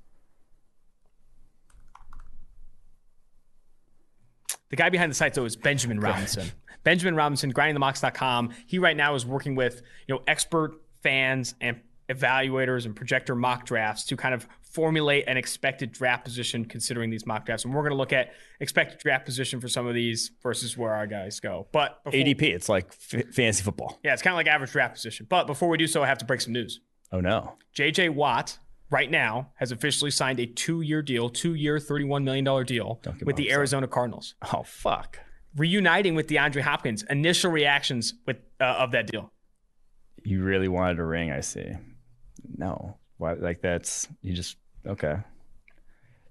The 4.70 4.76
guy 4.76 4.90
behind 4.90 5.10
the 5.10 5.16
site 5.16 5.34
though 5.34 5.46
is 5.46 5.56
Benjamin 5.56 6.00
Robinson. 6.00 6.52
Benjamin 6.84 7.16
Robinson, 7.16 7.52
grindingthemocks.com. 7.52 8.52
He 8.68 8.80
right 8.80 8.96
now 8.96 9.16
is 9.16 9.26
working 9.26 9.56
with 9.56 9.82
you 10.08 10.16
know 10.16 10.22
expert 10.28 10.74
fans 11.02 11.56
and 11.62 11.80
evaluators 12.10 12.86
and 12.86 12.96
projector 12.96 13.36
mock 13.36 13.66
drafts 13.66 14.04
to 14.06 14.18
kind 14.18 14.34
of 14.34 14.48
formulate 14.62 15.26
an 15.28 15.38
expected 15.38 15.92
draft 15.92 16.24
position 16.24 16.66
considering 16.66 17.10
these 17.10 17.26
mock 17.26 17.46
drafts. 17.46 17.66
And 17.66 17.74
we're 17.74 17.82
going 17.82 17.92
to 17.92 17.98
look 17.98 18.14
at 18.14 18.34
expected 18.60 19.00
draft 19.00 19.26
position 19.26 19.60
for 19.60 19.68
some 19.68 19.88
of 19.88 19.94
these 19.94 20.32
versus 20.44 20.78
where 20.78 20.94
our 20.94 21.08
guys 21.08 21.40
go. 21.40 21.68
But 21.72 22.04
before, 22.04 22.20
ADP, 22.20 22.42
it's 22.42 22.70
like 22.70 22.88
f- 22.88 23.34
fantasy 23.34 23.64
football. 23.64 24.00
Yeah, 24.04 24.14
it's 24.14 24.22
kind 24.22 24.34
of 24.34 24.38
like 24.38 24.48
average 24.48 24.72
draft 24.72 24.96
position. 24.96 25.26
But 25.30 25.48
before 25.48 25.70
we 25.70 25.78
do 25.78 25.88
so, 25.88 26.04
I 26.04 26.08
have 26.08 26.18
to 26.20 26.26
break 26.26 26.42
some 26.42 26.54
news. 26.54 26.82
Oh 27.12 27.20
no. 27.22 27.56
JJ 27.76 28.12
Watt 28.12 28.60
right 28.92 29.10
now 29.10 29.52
has 29.56 29.72
officially 29.72 30.12
signed 30.12 30.40
a 30.40 30.46
two-year 30.46 31.02
deal, 31.02 31.30
two-year, 31.30 31.78
$31 31.78 32.24
million 32.24 32.66
deal 32.66 33.02
with 33.24 33.36
the 33.36 33.52
Arizona 33.52 33.88
Cardinals. 33.88 34.36
Oh 34.54 34.64
fuck. 34.64 35.20
Reuniting 35.56 36.14
with 36.16 36.28
DeAndre 36.28 36.62
Hopkins. 36.62 37.04
Initial 37.10 37.52
reactions 37.52 38.14
with 38.26 38.38
uh, 38.60 38.66
of 38.66 38.92
that 38.92 39.08
deal. 39.08 39.32
You 40.24 40.44
really 40.44 40.68
wanted 40.68 41.00
a 41.00 41.04
ring, 41.04 41.32
I 41.32 41.40
see. 41.40 41.72
No. 42.58 42.98
Why 43.18 43.34
like 43.34 43.62
that's 43.62 44.08
you 44.22 44.34
just 44.34 44.58
okay. 44.86 45.18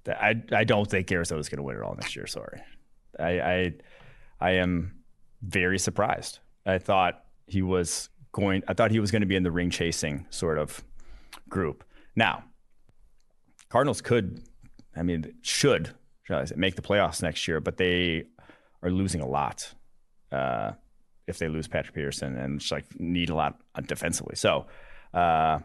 I 0.06 0.40
I 0.52 0.64
don't 0.64 0.88
think 0.88 1.12
Arizona's 1.12 1.48
gonna 1.48 1.62
win 1.62 1.76
it 1.76 1.82
all 1.82 1.94
next 1.94 2.16
year, 2.16 2.26
sorry. 2.26 2.62
I 3.18 3.40
I 3.40 3.72
I 4.40 4.50
am 4.52 4.94
very 5.42 5.78
surprised. 5.78 6.38
I 6.64 6.78
thought 6.78 7.24
he 7.46 7.62
was 7.62 8.08
going 8.32 8.62
I 8.68 8.74
thought 8.74 8.90
he 8.90 9.00
was 9.00 9.10
going 9.10 9.20
to 9.20 9.26
be 9.26 9.36
in 9.36 9.42
the 9.42 9.50
ring 9.50 9.70
chasing 9.70 10.26
sort 10.30 10.58
of 10.58 10.82
group. 11.48 11.84
Now, 12.14 12.44
Cardinals 13.68 14.00
could, 14.00 14.42
I 14.96 15.02
mean, 15.02 15.34
should, 15.42 15.94
shall 16.24 16.38
I 16.38 16.44
say, 16.44 16.54
make 16.56 16.74
the 16.74 16.82
playoffs 16.82 17.22
next 17.22 17.46
year, 17.46 17.60
but 17.60 17.76
they 17.76 18.24
are 18.82 18.90
losing 18.90 19.20
a 19.20 19.26
lot 19.26 19.72
uh, 20.32 20.72
if 21.26 21.38
they 21.38 21.48
lose 21.48 21.68
Patrick 21.68 21.94
Peterson 21.94 22.36
and 22.36 22.60
just 22.60 22.72
like 22.72 22.84
need 22.98 23.30
a 23.30 23.34
lot 23.34 23.60
defensively. 23.86 24.36
So, 24.36 24.66
uh, 25.14 25.60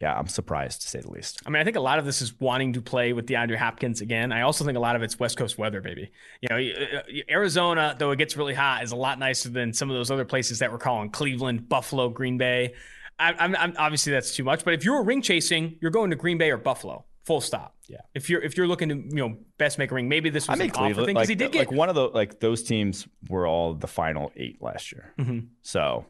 yeah, 0.00 0.16
I'm 0.16 0.28
surprised 0.28 0.82
to 0.82 0.88
say 0.88 1.00
the 1.00 1.10
least. 1.10 1.40
I 1.44 1.50
mean, 1.50 1.60
I 1.60 1.64
think 1.64 1.76
a 1.76 1.80
lot 1.80 1.98
of 1.98 2.04
this 2.04 2.22
is 2.22 2.38
wanting 2.40 2.74
to 2.74 2.80
play 2.80 3.12
with 3.12 3.26
DeAndre 3.26 3.56
Hopkins 3.56 4.00
again. 4.00 4.30
I 4.30 4.42
also 4.42 4.64
think 4.64 4.76
a 4.76 4.80
lot 4.80 4.94
of 4.94 5.02
it's 5.02 5.18
West 5.18 5.36
Coast 5.36 5.58
weather, 5.58 5.80
baby. 5.80 6.12
You 6.40 6.48
know, 6.50 7.22
Arizona, 7.28 7.96
though 7.98 8.12
it 8.12 8.16
gets 8.16 8.36
really 8.36 8.54
hot, 8.54 8.84
is 8.84 8.92
a 8.92 8.96
lot 8.96 9.18
nicer 9.18 9.48
than 9.48 9.72
some 9.72 9.90
of 9.90 9.96
those 9.96 10.10
other 10.10 10.24
places 10.24 10.60
that 10.60 10.70
we're 10.70 10.78
calling 10.78 11.10
Cleveland, 11.10 11.68
Buffalo, 11.68 12.08
Green 12.10 12.38
Bay. 12.38 12.74
I'm, 13.18 13.56
I'm, 13.56 13.74
obviously 13.76 14.12
that's 14.12 14.36
too 14.36 14.44
much, 14.44 14.64
but 14.64 14.74
if 14.74 14.84
you're 14.84 15.02
ring 15.02 15.22
chasing, 15.22 15.76
you're 15.80 15.90
going 15.90 16.10
to 16.10 16.16
Green 16.16 16.38
Bay 16.38 16.52
or 16.52 16.56
Buffalo. 16.56 17.04
Full 17.24 17.40
stop. 17.40 17.74
Yeah. 17.88 17.98
If 18.14 18.30
you're 18.30 18.40
if 18.40 18.56
you're 18.56 18.68
looking 18.68 18.88
to 18.88 18.94
you 18.94 19.28
know 19.28 19.36
best 19.58 19.78
make 19.78 19.90
a 19.90 19.94
ring, 19.94 20.08
maybe 20.08 20.30
this 20.30 20.46
was 20.48 20.60
I 20.60 20.64
an 20.64 20.70
Cleveland, 20.70 20.92
offer 20.92 21.06
thing 21.06 21.14
because 21.14 21.22
like, 21.22 21.28
he 21.28 21.34
did 21.34 21.52
get 21.52 21.58
like 21.58 21.72
one 21.72 21.88
of 21.88 21.94
the 21.94 22.08
like 22.08 22.38
those 22.38 22.62
teams 22.62 23.08
were 23.28 23.46
all 23.46 23.74
the 23.74 23.86
final 23.86 24.30
eight 24.36 24.62
last 24.62 24.92
year, 24.92 25.12
mm-hmm. 25.18 25.40
so 25.62 26.06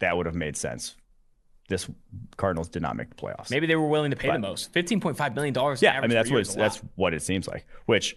that 0.00 0.16
would 0.16 0.26
have 0.26 0.34
made 0.34 0.56
sense. 0.56 0.96
This 1.68 1.88
Cardinals 2.36 2.68
did 2.68 2.82
not 2.82 2.96
make 2.96 3.08
the 3.08 3.14
playoffs. 3.14 3.50
Maybe 3.50 3.66
they 3.66 3.76
were 3.76 3.88
willing 3.88 4.10
to 4.10 4.16
pay 4.16 4.28
but, 4.28 4.34
the 4.34 4.40
most, 4.40 4.72
fifteen 4.72 5.00
point 5.00 5.16
five 5.16 5.34
million 5.34 5.54
dollars. 5.54 5.80
Yeah, 5.80 5.96
I 5.96 6.02
mean 6.02 6.10
that's 6.10 6.30
what 6.30 6.46
that's 6.48 6.78
what 6.94 7.14
it 7.14 7.22
seems 7.22 7.48
like. 7.48 7.66
Which 7.86 8.16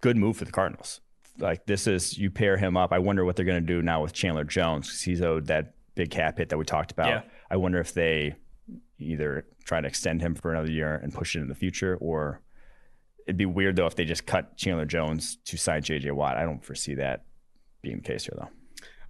good 0.00 0.16
move 0.16 0.36
for 0.36 0.44
the 0.44 0.52
Cardinals. 0.52 1.00
Like 1.38 1.66
this 1.66 1.86
is 1.86 2.18
you 2.18 2.30
pair 2.30 2.56
him 2.56 2.76
up. 2.76 2.92
I 2.92 2.98
wonder 2.98 3.24
what 3.24 3.36
they're 3.36 3.44
going 3.44 3.64
to 3.64 3.66
do 3.66 3.82
now 3.82 4.02
with 4.02 4.12
Chandler 4.12 4.44
Jones 4.44 4.88
because 4.88 5.02
he's 5.02 5.22
owed 5.22 5.46
that 5.46 5.74
big 5.94 6.10
cap 6.10 6.38
hit 6.38 6.48
that 6.48 6.58
we 6.58 6.64
talked 6.64 6.92
about. 6.92 7.08
Yeah. 7.08 7.22
I 7.50 7.56
wonder 7.56 7.78
if 7.78 7.94
they 7.94 8.34
either 8.98 9.46
try 9.64 9.80
to 9.80 9.88
extend 9.88 10.20
him 10.20 10.34
for 10.34 10.52
another 10.52 10.70
year 10.70 10.94
and 10.96 11.12
push 11.12 11.36
it 11.36 11.40
in 11.40 11.48
the 11.48 11.54
future, 11.54 11.96
or 12.00 12.40
it'd 13.26 13.36
be 13.36 13.46
weird 13.46 13.76
though 13.76 13.86
if 13.86 13.96
they 13.96 14.04
just 14.04 14.26
cut 14.26 14.56
Chandler 14.56 14.84
Jones 14.84 15.38
to 15.44 15.56
sign 15.56 15.82
JJ 15.82 16.12
Watt. 16.12 16.36
I 16.36 16.42
don't 16.44 16.64
foresee 16.64 16.94
that 16.94 17.24
being 17.82 17.96
the 17.96 18.02
case 18.02 18.24
here 18.24 18.34
though. 18.36 18.50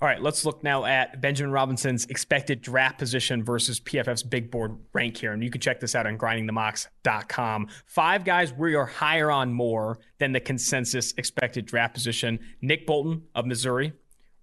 All 0.04 0.10
right, 0.10 0.20
let's 0.20 0.44
look 0.44 0.62
now 0.62 0.84
at 0.84 1.22
Benjamin 1.22 1.50
Robinson's 1.50 2.04
expected 2.04 2.60
draft 2.60 2.98
position 2.98 3.42
versus 3.42 3.80
PFF's 3.80 4.22
big 4.22 4.50
board 4.50 4.76
rank 4.92 5.16
here. 5.16 5.32
And 5.32 5.42
you 5.42 5.50
can 5.50 5.62
check 5.62 5.80
this 5.80 5.94
out 5.94 6.06
on 6.06 6.18
grindingthemocks.com. 6.18 7.68
Five 7.86 8.22
guys 8.22 8.52
we 8.52 8.74
are 8.74 8.84
higher 8.84 9.30
on 9.30 9.54
more 9.54 9.98
than 10.18 10.32
the 10.32 10.40
consensus 10.40 11.14
expected 11.16 11.64
draft 11.64 11.94
position 11.94 12.38
Nick 12.60 12.86
Bolton 12.86 13.22
of 13.34 13.46
Missouri, 13.46 13.94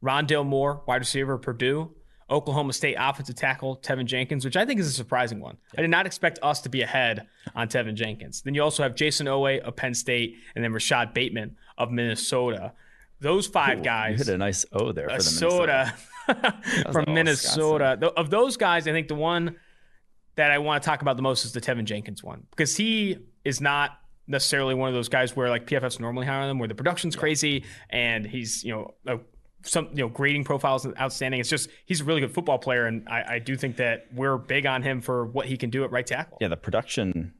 Rondale 0.03 0.47
Moore, 0.47 0.81
wide 0.87 1.01
receiver, 1.01 1.37
Purdue, 1.37 1.91
Oklahoma 2.31 2.73
State 2.73 2.95
offensive 2.97 3.35
tackle 3.35 3.77
Teven 3.77 4.05
Jenkins, 4.05 4.43
which 4.43 4.57
I 4.57 4.65
think 4.65 4.79
is 4.79 4.87
a 4.87 4.91
surprising 4.91 5.39
one. 5.39 5.57
I 5.77 5.81
did 5.81 5.91
not 5.91 6.07
expect 6.07 6.39
us 6.41 6.61
to 6.61 6.69
be 6.69 6.81
ahead 6.81 7.27
on 7.53 7.67
Teven 7.67 7.93
Jenkins. 7.93 8.41
Then 8.41 8.55
you 8.55 8.63
also 8.63 8.81
have 8.81 8.95
Jayson 8.95 9.27
Oweh 9.27 9.59
of 9.59 9.75
Penn 9.75 9.93
State 9.93 10.37
and 10.55 10.63
then 10.63 10.73
Rashod 10.73 11.13
Bateman 11.13 11.55
of 11.77 11.91
Minnesota. 11.91 12.73
Those 13.21 13.47
five 13.47 13.79
Ooh, 13.79 13.83
guys. 13.83 14.11
You 14.11 14.25
hit 14.25 14.33
a 14.33 14.37
nice 14.37 14.65
O 14.73 14.91
there 14.91 15.09
for 15.09 15.17
the 15.17 15.17
Minnesota. 15.17 15.93
from 16.91 17.13
Minnesota. 17.13 18.13
Of 18.17 18.29
those 18.29 18.57
guys, 18.57 18.87
I 18.87 18.91
think 18.91 19.07
the 19.07 19.15
one 19.15 19.55
that 20.35 20.51
I 20.51 20.57
want 20.57 20.81
to 20.81 20.89
talk 20.89 21.01
about 21.01 21.15
the 21.15 21.21
most 21.21 21.45
is 21.45 21.53
the 21.53 21.61
Teven 21.61 21.85
Jenkins 21.85 22.23
one 22.23 22.47
because 22.49 22.75
he 22.75 23.17
is 23.45 23.61
not 23.61 23.91
necessarily 24.27 24.73
one 24.73 24.89
of 24.89 24.95
those 24.95 25.09
guys 25.09 25.35
where 25.35 25.49
like 25.49 25.67
PFF's 25.67 25.99
normally 25.99 26.27
on 26.27 26.47
them, 26.47 26.59
where 26.59 26.67
the 26.67 26.75
production's 26.75 27.15
yeah. 27.15 27.21
crazy 27.21 27.63
and 27.89 28.25
he's 28.25 28.63
you 28.63 28.71
know 28.71 28.93
a 29.07 29.19
some 29.63 29.89
you 29.91 30.03
know 30.03 30.09
grading 30.09 30.43
profiles 30.43 30.87
outstanding. 30.99 31.39
It's 31.39 31.49
just 31.49 31.69
he's 31.85 32.01
a 32.01 32.03
really 32.03 32.21
good 32.21 32.33
football 32.33 32.57
player, 32.57 32.85
and 32.85 33.07
I, 33.07 33.35
I, 33.35 33.39
do 33.39 33.55
think 33.55 33.77
that 33.77 34.07
we're 34.13 34.37
big 34.37 34.65
on 34.65 34.81
him 34.81 35.01
for 35.01 35.25
what 35.25 35.45
he 35.45 35.57
can 35.57 35.69
do 35.69 35.83
at 35.83 35.91
right 35.91 36.05
tackle. 36.05 36.37
Yeah, 36.41 36.47
the 36.47 36.57
production 36.57 37.33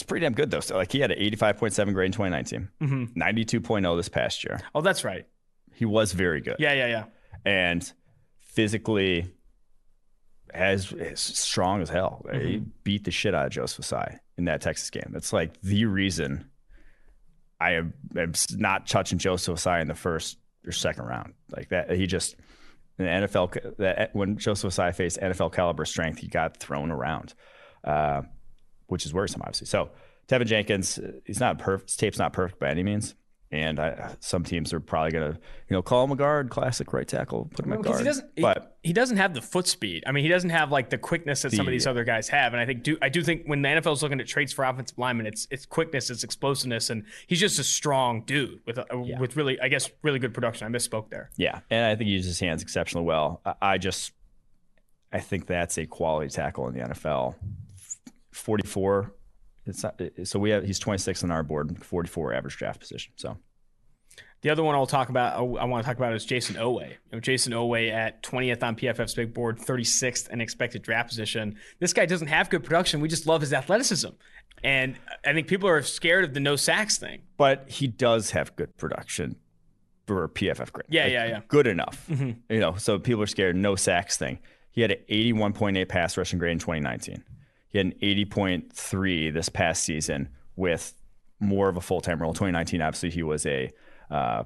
is 0.00 0.02
pretty 0.02 0.24
damn 0.24 0.34
good 0.34 0.50
though. 0.50 0.60
So 0.60 0.76
like 0.76 0.92
he 0.92 1.00
had 1.00 1.10
an 1.10 1.18
85.7 1.18 1.92
grade 1.92 2.06
in 2.06 2.12
2019, 2.12 2.68
mm-hmm. 2.80 3.20
92.0 3.20 3.96
this 3.96 4.08
past 4.08 4.44
year. 4.44 4.60
Oh, 4.74 4.80
that's 4.80 5.04
right. 5.04 5.26
He 5.74 5.84
was 5.84 6.12
very 6.12 6.40
good. 6.40 6.56
Yeah, 6.58 6.72
yeah, 6.72 6.86
yeah. 6.86 7.04
And 7.44 7.92
physically 8.40 9.30
as, 10.52 10.92
as 10.92 11.20
strong 11.20 11.82
as 11.82 11.88
hell. 11.88 12.24
Mm-hmm. 12.26 12.46
He 12.46 12.62
beat 12.84 13.04
the 13.04 13.10
shit 13.10 13.34
out 13.34 13.46
of 13.46 13.52
Joseph 13.52 13.84
Ossai 13.84 14.18
in 14.38 14.46
that 14.46 14.60
Texas 14.60 14.90
game. 14.90 15.12
It's 15.14 15.32
like 15.32 15.60
the 15.60 15.84
reason 15.84 16.50
I 17.60 17.72
am, 17.72 17.94
am 18.16 18.32
not 18.52 18.86
touching 18.86 19.18
Joseph 19.18 19.58
Ossai 19.58 19.80
in 19.82 19.88
the 19.88 19.94
first 19.94 20.38
or 20.66 20.72
second 20.72 21.04
round. 21.04 21.34
Like 21.54 21.68
that, 21.70 21.90
he 21.90 22.06
just 22.06 22.36
the 22.96 23.04
NFL 23.04 23.76
that 23.76 24.14
when 24.14 24.38
Joseph 24.38 24.72
Ossai 24.72 24.94
faced 24.94 25.18
NFL 25.20 25.52
caliber 25.52 25.84
strength, 25.84 26.18
he 26.18 26.28
got 26.28 26.56
thrown 26.56 26.90
around, 26.90 27.34
uh, 27.84 28.22
which 28.86 29.06
is 29.06 29.14
worrisome, 29.14 29.42
obviously. 29.42 29.66
So 29.66 29.90
Teven 30.28 30.46
Jenkins, 30.46 30.98
uh, 30.98 31.12
he's 31.24 31.40
not 31.40 31.58
perfect. 31.58 31.90
His 31.90 31.96
tape's 31.96 32.18
not 32.18 32.32
perfect 32.32 32.60
by 32.60 32.70
any 32.70 32.82
means. 32.82 33.14
And 33.52 33.78
I, 33.78 34.16
some 34.18 34.42
teams 34.42 34.72
are 34.72 34.80
probably 34.80 35.12
going 35.12 35.32
to, 35.32 35.38
you 35.38 35.74
know, 35.76 35.80
call 35.80 36.02
him 36.02 36.10
a 36.10 36.16
guard, 36.16 36.50
classic 36.50 36.92
right 36.92 37.06
tackle, 37.06 37.48
put 37.54 37.64
him 37.64 37.74
at 37.74 37.82
guard. 37.82 38.00
He 38.00 38.04
doesn't, 38.04 38.34
but 38.40 38.76
he, 38.82 38.88
he, 38.88 38.92
doesn't 38.92 39.18
have 39.18 39.34
the 39.34 39.40
foot 39.40 39.68
speed. 39.68 40.02
I 40.04 40.10
mean, 40.10 40.24
he 40.24 40.28
doesn't 40.28 40.50
have 40.50 40.72
like 40.72 40.90
the 40.90 40.98
quickness 40.98 41.42
that 41.42 41.50
the, 41.50 41.56
some 41.56 41.66
of 41.66 41.70
these 41.70 41.86
other 41.86 42.02
guys 42.02 42.28
have. 42.28 42.54
And 42.54 42.60
I 42.60 42.66
think 42.66 42.82
do 42.82 42.98
I 43.00 43.08
do 43.08 43.22
think 43.22 43.44
when 43.46 43.62
the 43.62 43.68
NFL 43.68 43.92
is 43.92 44.02
looking 44.02 44.20
at 44.20 44.26
traits 44.26 44.52
for 44.52 44.64
offensive 44.64 44.98
linemen, 44.98 45.26
it's 45.26 45.46
it's 45.52 45.64
quickness, 45.64 46.10
it's 46.10 46.24
explosiveness, 46.24 46.90
and 46.90 47.04
he's 47.28 47.38
just 47.38 47.60
a 47.60 47.64
strong 47.64 48.22
dude 48.22 48.60
with 48.66 48.78
a, 48.78 48.86
yeah. 49.04 49.20
with 49.20 49.36
really, 49.36 49.60
I 49.60 49.68
guess, 49.68 49.88
really 50.02 50.18
good 50.18 50.34
production. 50.34 50.66
I 50.66 50.76
misspoke 50.76 51.10
there. 51.10 51.30
Yeah, 51.36 51.60
and 51.70 51.84
I 51.86 51.94
think 51.94 52.08
he 52.08 52.14
uses 52.14 52.32
his 52.32 52.40
hands 52.40 52.62
exceptionally 52.62 53.06
well. 53.06 53.42
I, 53.44 53.54
I 53.62 53.78
just, 53.78 54.10
I 55.12 55.20
think 55.20 55.46
that's 55.46 55.78
a 55.78 55.86
quality 55.86 56.30
tackle 56.30 56.66
in 56.66 56.74
the 56.74 56.80
NFL. 56.80 57.36
Forty 58.36 58.66
four 58.66 59.12
it's 59.66 59.82
not, 59.82 60.00
so 60.24 60.38
we 60.38 60.50
have 60.50 60.64
he's 60.64 60.78
26 60.78 61.24
on 61.24 61.30
our 61.30 61.42
board, 61.42 61.84
44 61.84 62.32
average 62.32 62.56
draft 62.56 62.80
position. 62.80 63.12
So 63.16 63.36
the 64.42 64.50
other 64.50 64.62
one 64.62 64.74
I'll 64.74 64.86
talk 64.86 65.08
about, 65.08 65.36
I 65.36 65.64
want 65.64 65.84
to 65.84 65.86
talk 65.88 65.96
about 65.96 66.14
is 66.14 66.24
Jayson 66.24 66.56
Oweh. 66.56 66.90
You 66.90 66.96
know, 67.12 67.20
Jayson 67.20 67.52
Oweh 67.52 67.90
at 67.90 68.22
20th 68.22 68.62
on 68.62 68.76
PFF's 68.76 69.14
big 69.14 69.34
board, 69.34 69.58
36th 69.58 70.30
in 70.30 70.40
expected 70.40 70.82
draft 70.82 71.08
position. 71.08 71.56
This 71.80 71.92
guy 71.92 72.06
doesn't 72.06 72.28
have 72.28 72.48
good 72.48 72.62
production. 72.62 73.00
We 73.00 73.08
just 73.08 73.26
love 73.26 73.40
his 73.40 73.52
athleticism. 73.52 74.10
And 74.62 74.96
I 75.24 75.32
think 75.32 75.48
people 75.48 75.68
are 75.68 75.82
scared 75.82 76.24
of 76.24 76.32
the 76.32 76.40
no 76.40 76.56
sacks 76.56 76.96
thing. 76.96 77.22
But 77.36 77.68
he 77.68 77.88
does 77.88 78.30
have 78.30 78.54
good 78.56 78.76
production 78.76 79.36
for 80.06 80.28
PFF 80.28 80.72
grade. 80.72 80.86
Yeah, 80.88 81.04
like, 81.04 81.12
yeah, 81.12 81.26
yeah. 81.26 81.40
Good 81.48 81.66
enough. 81.66 82.06
Mm-hmm. 82.08 82.52
You 82.52 82.60
know, 82.60 82.76
so 82.76 82.98
people 82.98 83.22
are 83.22 83.26
scared 83.26 83.56
no 83.56 83.74
sacks 83.74 84.16
thing. 84.16 84.38
He 84.70 84.80
had 84.80 84.92
an 84.92 84.98
81.8 85.10 85.88
pass 85.88 86.16
rushing 86.16 86.38
grade 86.38 86.52
in 86.52 86.58
2019. 86.58 87.24
He 87.76 87.78
had 87.78 87.88
an 87.88 87.94
80.3 88.00 89.34
this 89.34 89.50
past 89.50 89.84
season 89.84 90.30
with 90.56 90.94
more 91.40 91.68
of 91.68 91.76
a 91.76 91.82
full 91.82 92.00
time 92.00 92.22
role. 92.22 92.32
2019, 92.32 92.80
obviously, 92.80 93.10
he 93.10 93.22
was 93.22 93.44
a 93.44 93.70
uh, 94.10 94.44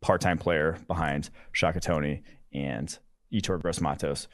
part 0.00 0.20
time 0.20 0.38
player 0.38 0.76
behind 0.88 1.30
Shaka 1.52 1.78
Toney 1.78 2.24
and 2.52 2.98
Yetur 3.32 3.62
Gross 3.62 3.80
Matos. 3.80 4.26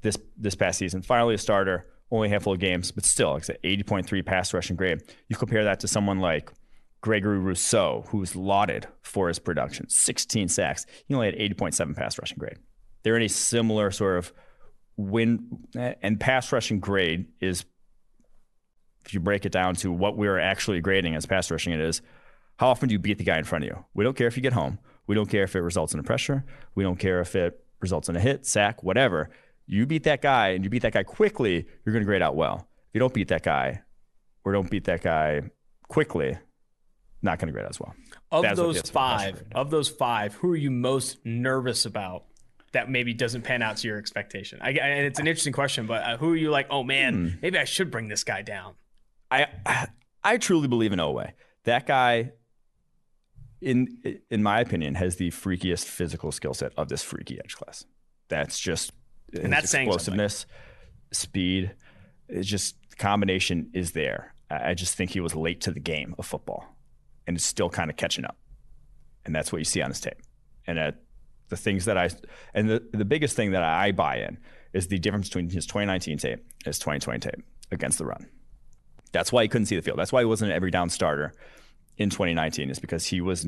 This 0.00 0.18
this 0.36 0.56
past 0.56 0.76
season, 0.80 1.02
finally 1.02 1.36
a 1.36 1.38
starter, 1.38 1.86
only 2.10 2.26
a 2.26 2.30
handful 2.32 2.52
of 2.52 2.58
games, 2.58 2.90
but 2.90 3.04
still, 3.04 3.30
like 3.30 3.44
I 3.44 3.46
said, 3.46 3.58
80.3 3.62 4.26
pass 4.26 4.52
rushing 4.52 4.74
grade. 4.74 5.00
You 5.28 5.36
compare 5.36 5.62
that 5.62 5.78
to 5.80 5.86
someone 5.86 6.18
like 6.18 6.50
Gregory 7.00 7.38
Rousseau, 7.38 8.02
who's 8.08 8.34
lauded 8.34 8.88
for 9.02 9.28
his 9.28 9.38
production, 9.38 9.88
16 9.88 10.48
sacks. 10.48 10.84
He 11.06 11.14
only 11.14 11.26
had 11.26 11.36
80.7 11.36 11.94
pass 11.94 12.18
rushing 12.18 12.38
grade. 12.38 12.58
They're 13.04 13.14
in 13.14 13.22
a 13.22 13.28
similar 13.28 13.92
sort 13.92 14.18
of 14.18 14.32
win 14.96 15.66
and 15.74 16.20
pass 16.20 16.52
rushing 16.52 16.80
grade 16.80 17.26
is 17.40 17.64
if 19.04 19.14
you 19.14 19.20
break 19.20 19.44
it 19.44 19.52
down 19.52 19.74
to 19.76 19.90
what 19.90 20.16
we're 20.16 20.38
actually 20.38 20.80
grading 20.80 21.14
as 21.14 21.26
pass 21.26 21.50
rushing, 21.50 21.72
it 21.72 21.80
is 21.80 22.02
how 22.56 22.68
often 22.68 22.88
do 22.88 22.92
you 22.92 22.98
beat 22.98 23.18
the 23.18 23.24
guy 23.24 23.38
in 23.38 23.44
front 23.44 23.64
of 23.64 23.70
you? 23.70 23.84
We 23.94 24.04
don't 24.04 24.16
care 24.16 24.26
if 24.26 24.36
you 24.36 24.42
get 24.42 24.52
home. 24.52 24.78
We 25.06 25.14
don't 25.14 25.28
care 25.28 25.42
if 25.42 25.56
it 25.56 25.60
results 25.60 25.94
in 25.94 26.00
a 26.00 26.02
pressure. 26.02 26.44
We 26.74 26.84
don't 26.84 26.98
care 26.98 27.20
if 27.20 27.34
it 27.34 27.64
results 27.80 28.08
in 28.08 28.16
a 28.16 28.20
hit, 28.20 28.46
sack, 28.46 28.82
whatever. 28.82 29.30
You 29.66 29.86
beat 29.86 30.04
that 30.04 30.22
guy 30.22 30.50
and 30.50 30.62
you 30.62 30.70
beat 30.70 30.82
that 30.82 30.92
guy 30.92 31.02
quickly, 31.02 31.66
you're 31.84 31.92
going 31.92 32.02
to 32.02 32.06
grade 32.06 32.22
out 32.22 32.36
well. 32.36 32.68
If 32.88 32.94
you 32.94 33.00
don't 33.00 33.14
beat 33.14 33.28
that 33.28 33.42
guy 33.42 33.82
or 34.44 34.52
don't 34.52 34.70
beat 34.70 34.84
that 34.84 35.02
guy 35.02 35.42
quickly, 35.88 36.38
not 37.22 37.38
going 37.38 37.48
to 37.48 37.52
grade 37.52 37.64
out 37.64 37.70
as 37.70 37.80
well. 37.80 37.94
Of 38.30 38.42
That's 38.42 38.56
those 38.56 38.80
five, 38.82 39.42
of 39.54 39.70
those 39.70 39.88
five, 39.88 40.34
who 40.34 40.52
are 40.52 40.56
you 40.56 40.70
most 40.70 41.24
nervous 41.24 41.84
about 41.84 42.24
that 42.72 42.90
maybe 42.90 43.14
doesn't 43.14 43.42
pan 43.42 43.62
out 43.62 43.78
to 43.78 43.88
your 43.88 43.98
expectation? 43.98 44.58
I, 44.62 44.70
and 44.70 45.06
it's 45.06 45.18
an 45.18 45.26
interesting 45.26 45.52
question, 45.52 45.86
but 45.86 46.02
uh, 46.02 46.16
who 46.16 46.32
are 46.32 46.36
you 46.36 46.50
like? 46.50 46.66
Oh 46.70 46.82
man, 46.82 47.14
hmm. 47.14 47.36
maybe 47.42 47.58
I 47.58 47.64
should 47.64 47.90
bring 47.90 48.08
this 48.08 48.24
guy 48.24 48.42
down. 48.42 48.74
I 49.30 49.46
I 50.24 50.38
truly 50.38 50.68
believe 50.68 50.92
in 50.92 50.98
Oweh. 50.98 51.32
That 51.64 51.86
guy, 51.86 52.32
in 53.60 54.22
in 54.30 54.42
my 54.42 54.60
opinion, 54.60 54.94
has 54.96 55.16
the 55.16 55.30
freakiest 55.30 55.84
physical 55.84 56.32
skill 56.32 56.54
set 56.54 56.72
of 56.76 56.88
this 56.88 57.02
freaky 57.02 57.38
edge 57.42 57.56
class. 57.56 57.84
That's 58.28 58.58
just 58.58 58.92
and 59.32 59.52
that's 59.52 59.72
explosiveness, 59.74 60.46
speed. 61.12 61.74
It's 62.28 62.48
just 62.48 62.76
combination 62.98 63.70
is 63.72 63.92
there. 63.92 64.34
I 64.50 64.74
just 64.74 64.96
think 64.96 65.10
he 65.10 65.20
was 65.20 65.34
late 65.34 65.62
to 65.62 65.70
the 65.70 65.80
game 65.80 66.14
of 66.18 66.26
football 66.26 66.76
and 67.26 67.36
is 67.36 67.44
still 67.44 67.70
kind 67.70 67.90
of 67.90 67.96
catching 67.96 68.24
up. 68.24 68.36
And 69.24 69.34
that's 69.34 69.52
what 69.52 69.58
you 69.58 69.64
see 69.64 69.80
on 69.80 69.90
this 69.90 70.00
tape. 70.00 70.20
And 70.66 70.78
uh, 70.78 70.92
the 71.52 71.56
things 71.58 71.84
that 71.84 71.98
I, 71.98 72.08
and 72.54 72.70
the, 72.70 72.82
the 72.92 73.04
biggest 73.04 73.36
thing 73.36 73.50
that 73.50 73.62
I 73.62 73.92
buy 73.92 74.16
in 74.16 74.38
is 74.72 74.88
the 74.88 74.98
difference 74.98 75.28
between 75.28 75.50
his 75.50 75.66
2019 75.66 76.16
tape 76.16 76.38
and 76.38 76.64
his 76.64 76.78
2020 76.78 77.20
tape 77.20 77.44
against 77.70 77.98
the 77.98 78.06
run. 78.06 78.26
That's 79.12 79.30
why 79.30 79.42
he 79.42 79.48
couldn't 79.48 79.66
see 79.66 79.76
the 79.76 79.82
field. 79.82 79.98
That's 79.98 80.12
why 80.12 80.22
he 80.22 80.24
wasn't 80.24 80.50
an 80.50 80.56
every 80.56 80.70
down 80.70 80.88
starter 80.88 81.34
in 81.98 82.08
2019, 82.08 82.70
is 82.70 82.78
because 82.78 83.04
he 83.04 83.20
was 83.20 83.46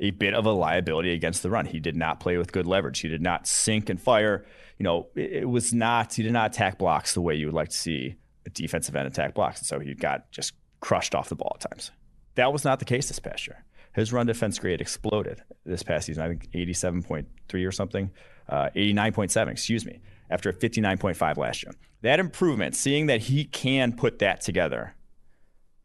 a 0.00 0.10
bit 0.10 0.34
of 0.34 0.46
a 0.46 0.50
liability 0.50 1.12
against 1.12 1.44
the 1.44 1.50
run. 1.50 1.64
He 1.64 1.78
did 1.78 1.94
not 1.94 2.18
play 2.18 2.36
with 2.38 2.50
good 2.50 2.66
leverage. 2.66 2.98
He 2.98 3.08
did 3.08 3.22
not 3.22 3.46
sink 3.46 3.88
and 3.88 4.02
fire. 4.02 4.44
You 4.78 4.82
know, 4.82 5.06
it, 5.14 5.32
it 5.32 5.48
was 5.48 5.72
not, 5.72 6.14
he 6.14 6.24
did 6.24 6.32
not 6.32 6.52
attack 6.52 6.78
blocks 6.78 7.14
the 7.14 7.20
way 7.20 7.36
you 7.36 7.46
would 7.46 7.54
like 7.54 7.68
to 7.68 7.76
see 7.76 8.16
a 8.44 8.50
defensive 8.50 8.96
end 8.96 9.06
attack 9.06 9.34
blocks. 9.34 9.60
And 9.60 9.66
so 9.68 9.78
he 9.78 9.94
got 9.94 10.32
just 10.32 10.54
crushed 10.80 11.14
off 11.14 11.28
the 11.28 11.36
ball 11.36 11.52
at 11.54 11.70
times. 11.70 11.92
That 12.34 12.52
was 12.52 12.64
not 12.64 12.80
the 12.80 12.84
case 12.84 13.06
this 13.06 13.20
past 13.20 13.46
year. 13.46 13.64
His 13.94 14.12
run 14.12 14.26
defense 14.26 14.58
grade 14.58 14.80
exploded 14.80 15.42
this 15.64 15.82
past 15.82 16.06
season. 16.06 16.22
I 16.24 16.28
think 16.28 16.50
87.3 16.52 17.66
or 17.66 17.72
something, 17.72 18.10
uh, 18.48 18.70
89.7, 18.74 19.48
excuse 19.48 19.86
me, 19.86 20.00
after 20.30 20.50
a 20.50 20.52
59.5 20.52 21.36
last 21.36 21.62
year. 21.62 21.72
That 22.02 22.20
improvement, 22.20 22.74
seeing 22.74 23.06
that 23.06 23.22
he 23.22 23.44
can 23.44 23.92
put 23.92 24.18
that 24.18 24.40
together, 24.40 24.94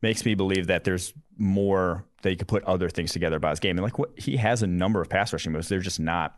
makes 0.01 0.25
me 0.25 0.33
believe 0.33 0.67
that 0.67 0.83
there's 0.83 1.13
more 1.37 2.05
that 2.21 2.29
he 2.31 2.35
could 2.35 2.47
put 2.47 2.63
other 2.63 2.89
things 2.89 3.11
together 3.11 3.37
about 3.37 3.51
his 3.51 3.59
game. 3.59 3.77
And 3.77 3.83
like 3.83 3.99
what 3.99 4.11
he 4.17 4.37
has 4.37 4.63
a 4.63 4.67
number 4.67 5.01
of 5.01 5.09
pass 5.09 5.31
rushing 5.31 5.51
moves, 5.51 5.69
they're 5.69 5.79
just 5.79 5.99
not 5.99 6.37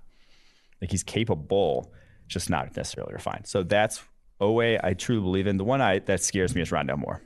like 0.81 0.91
he's 0.91 1.03
capable, 1.03 1.93
just 2.27 2.49
not 2.49 2.75
necessarily 2.75 3.13
refined. 3.13 3.47
So 3.47 3.63
that's 3.63 4.03
Oweh 4.39 4.79
I 4.83 4.93
truly 4.93 5.21
believe 5.21 5.47
in. 5.47 5.57
The 5.57 5.63
one 5.63 5.81
I 5.81 5.99
that 5.99 6.21
scares 6.21 6.53
me 6.53 6.61
is 6.61 6.69
Rondale 6.69 6.97
Moore 6.97 7.21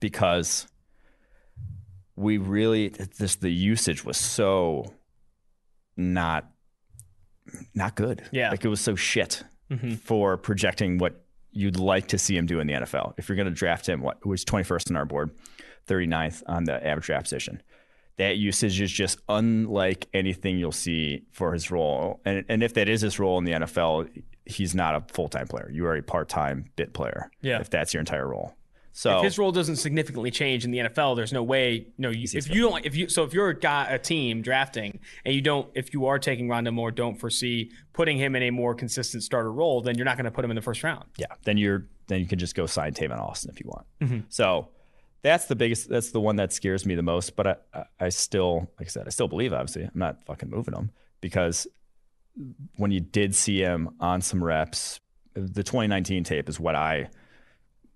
because 0.00 0.66
we 2.22 2.38
really 2.38 2.88
this 2.88 3.36
the 3.36 3.50
usage 3.50 4.04
was 4.04 4.16
so 4.16 4.94
not 5.96 6.50
not 7.74 7.94
good. 7.96 8.22
Yeah, 8.32 8.50
like 8.50 8.64
it 8.64 8.68
was 8.68 8.80
so 8.80 8.94
shit 8.94 9.42
mm-hmm. 9.70 9.94
for 9.94 10.36
projecting 10.36 10.98
what 10.98 11.24
you'd 11.50 11.78
like 11.78 12.08
to 12.08 12.18
see 12.18 12.36
him 12.36 12.46
do 12.46 12.60
in 12.60 12.66
the 12.66 12.72
NFL. 12.74 13.14
If 13.18 13.28
you're 13.28 13.36
going 13.36 13.46
to 13.46 13.52
draft 13.52 13.86
him, 13.86 14.00
what 14.00 14.24
was 14.24 14.44
21st 14.44 14.90
on 14.90 14.96
our 14.96 15.04
board, 15.04 15.30
39th 15.86 16.42
on 16.46 16.64
the 16.64 16.86
average 16.86 17.06
draft 17.06 17.24
position. 17.24 17.62
That 18.16 18.38
usage 18.38 18.80
is 18.80 18.90
just 18.90 19.18
unlike 19.28 20.06
anything 20.14 20.58
you'll 20.58 20.72
see 20.72 21.24
for 21.30 21.52
his 21.52 21.70
role. 21.70 22.20
And 22.24 22.44
and 22.48 22.62
if 22.62 22.74
that 22.74 22.88
is 22.88 23.00
his 23.00 23.18
role 23.18 23.38
in 23.38 23.44
the 23.44 23.52
NFL, 23.52 24.08
he's 24.44 24.74
not 24.74 24.94
a 24.94 25.12
full 25.12 25.28
time 25.28 25.46
player. 25.46 25.70
You 25.72 25.86
are 25.86 25.96
a 25.96 26.02
part 26.02 26.28
time 26.28 26.70
bit 26.76 26.92
player. 26.92 27.30
Yeah. 27.40 27.60
If 27.60 27.70
that's 27.70 27.94
your 27.94 28.00
entire 28.00 28.28
role. 28.28 28.54
So 28.92 29.18
if 29.18 29.24
his 29.24 29.38
role 29.38 29.52
doesn't 29.52 29.76
significantly 29.76 30.30
change 30.30 30.64
in 30.64 30.70
the 30.70 30.78
NFL, 30.78 31.16
there's 31.16 31.32
no 31.32 31.42
way. 31.42 31.74
You 31.74 31.92
know, 31.98 32.10
you, 32.10 32.28
if 32.32 32.48
you 32.48 32.68
don't, 32.68 32.84
if 32.84 32.94
you 32.94 33.08
so 33.08 33.24
if 33.24 33.32
you're 33.32 33.48
a 33.48 33.58
guy, 33.58 33.86
a 33.86 33.98
team 33.98 34.42
drafting, 34.42 35.00
and 35.24 35.34
you 35.34 35.40
don't, 35.40 35.68
if 35.74 35.94
you 35.94 36.06
are 36.06 36.18
taking 36.18 36.46
Rondale 36.46 36.74
Moore, 36.74 36.90
don't 36.90 37.18
foresee 37.18 37.70
putting 37.94 38.18
him 38.18 38.36
in 38.36 38.42
a 38.42 38.50
more 38.50 38.74
consistent 38.74 39.22
starter 39.22 39.50
role, 39.50 39.80
then 39.80 39.96
you're 39.96 40.04
not 40.04 40.16
going 40.16 40.26
to 40.26 40.30
put 40.30 40.44
him 40.44 40.50
in 40.50 40.56
the 40.56 40.62
first 40.62 40.82
round. 40.82 41.04
Yeah, 41.16 41.26
then 41.44 41.56
you're 41.56 41.86
then 42.08 42.20
you 42.20 42.26
can 42.26 42.38
just 42.38 42.54
go 42.54 42.66
sign 42.66 42.92
Tavon 42.92 43.18
Austin 43.18 43.50
if 43.50 43.60
you 43.60 43.66
want. 43.68 43.86
Mm-hmm. 44.00 44.20
So 44.28 44.68
that's 45.22 45.46
the 45.46 45.56
biggest. 45.56 45.88
That's 45.88 46.10
the 46.10 46.20
one 46.20 46.36
that 46.36 46.52
scares 46.52 46.84
me 46.84 46.94
the 46.94 47.02
most. 47.02 47.34
But 47.34 47.46
I, 47.46 47.56
I, 47.72 47.84
I 48.00 48.08
still, 48.10 48.70
like 48.78 48.88
I 48.88 48.90
said, 48.90 49.06
I 49.06 49.10
still 49.10 49.28
believe. 49.28 49.54
Obviously, 49.54 49.84
I'm 49.84 49.90
not 49.94 50.22
fucking 50.26 50.50
moving 50.50 50.74
him 50.74 50.90
because 51.22 51.66
when 52.76 52.90
you 52.90 53.00
did 53.00 53.34
see 53.34 53.58
him 53.60 53.90
on 54.00 54.20
some 54.20 54.42
reps, 54.42 55.00
the 55.34 55.62
2019 55.62 56.24
tape 56.24 56.48
is 56.48 56.60
what 56.60 56.74
I 56.74 57.08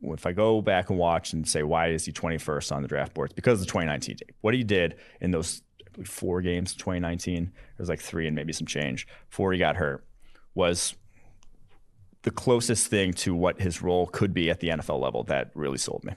if 0.03 0.27
I 0.27 0.33
go 0.33 0.61
back 0.61 0.91
and 0.91 0.99
watch 0.99 1.33
and 1.33 1.49
say 1.49 1.63
why 1.63 1.89
is 1.89 2.05
he 2.05 2.13
21st 2.13 2.73
on 2.73 2.83
the 2.83 2.89
draft 2.89 3.15
boards? 3.15 3.33
because 3.33 3.61
of 3.61 3.67
the 3.67 3.73
2019 3.73 4.17
tape. 4.17 4.37
What 4.41 4.55
he 4.55 4.65
did 4.65 4.97
in 5.21 5.31
those 5.31 5.63
four 6.05 6.43
games, 6.43 6.75
2019, 6.75 7.45
it 7.45 7.51
was 7.79 7.89
like 7.89 8.01
three 8.01 8.27
and 8.27 8.35
maybe 8.35 8.53
some 8.53 8.67
change 8.67 9.07
before 9.31 9.53
he 9.53 9.59
got 9.59 9.77
hurt, 9.77 10.05
was 10.55 10.95
the 12.23 12.31
closest 12.31 12.89
thing 12.89 13.13
to 13.13 13.35
what 13.35 13.61
his 13.61 13.83
role 13.83 14.07
could 14.07 14.35
be 14.35 14.51
at 14.51 14.61
the 14.61 14.69
NFL 14.69 15.01
level 15.01 15.23
that 15.25 15.51
really 15.55 15.79
sold 15.79 16.05
me. 16.05 16.13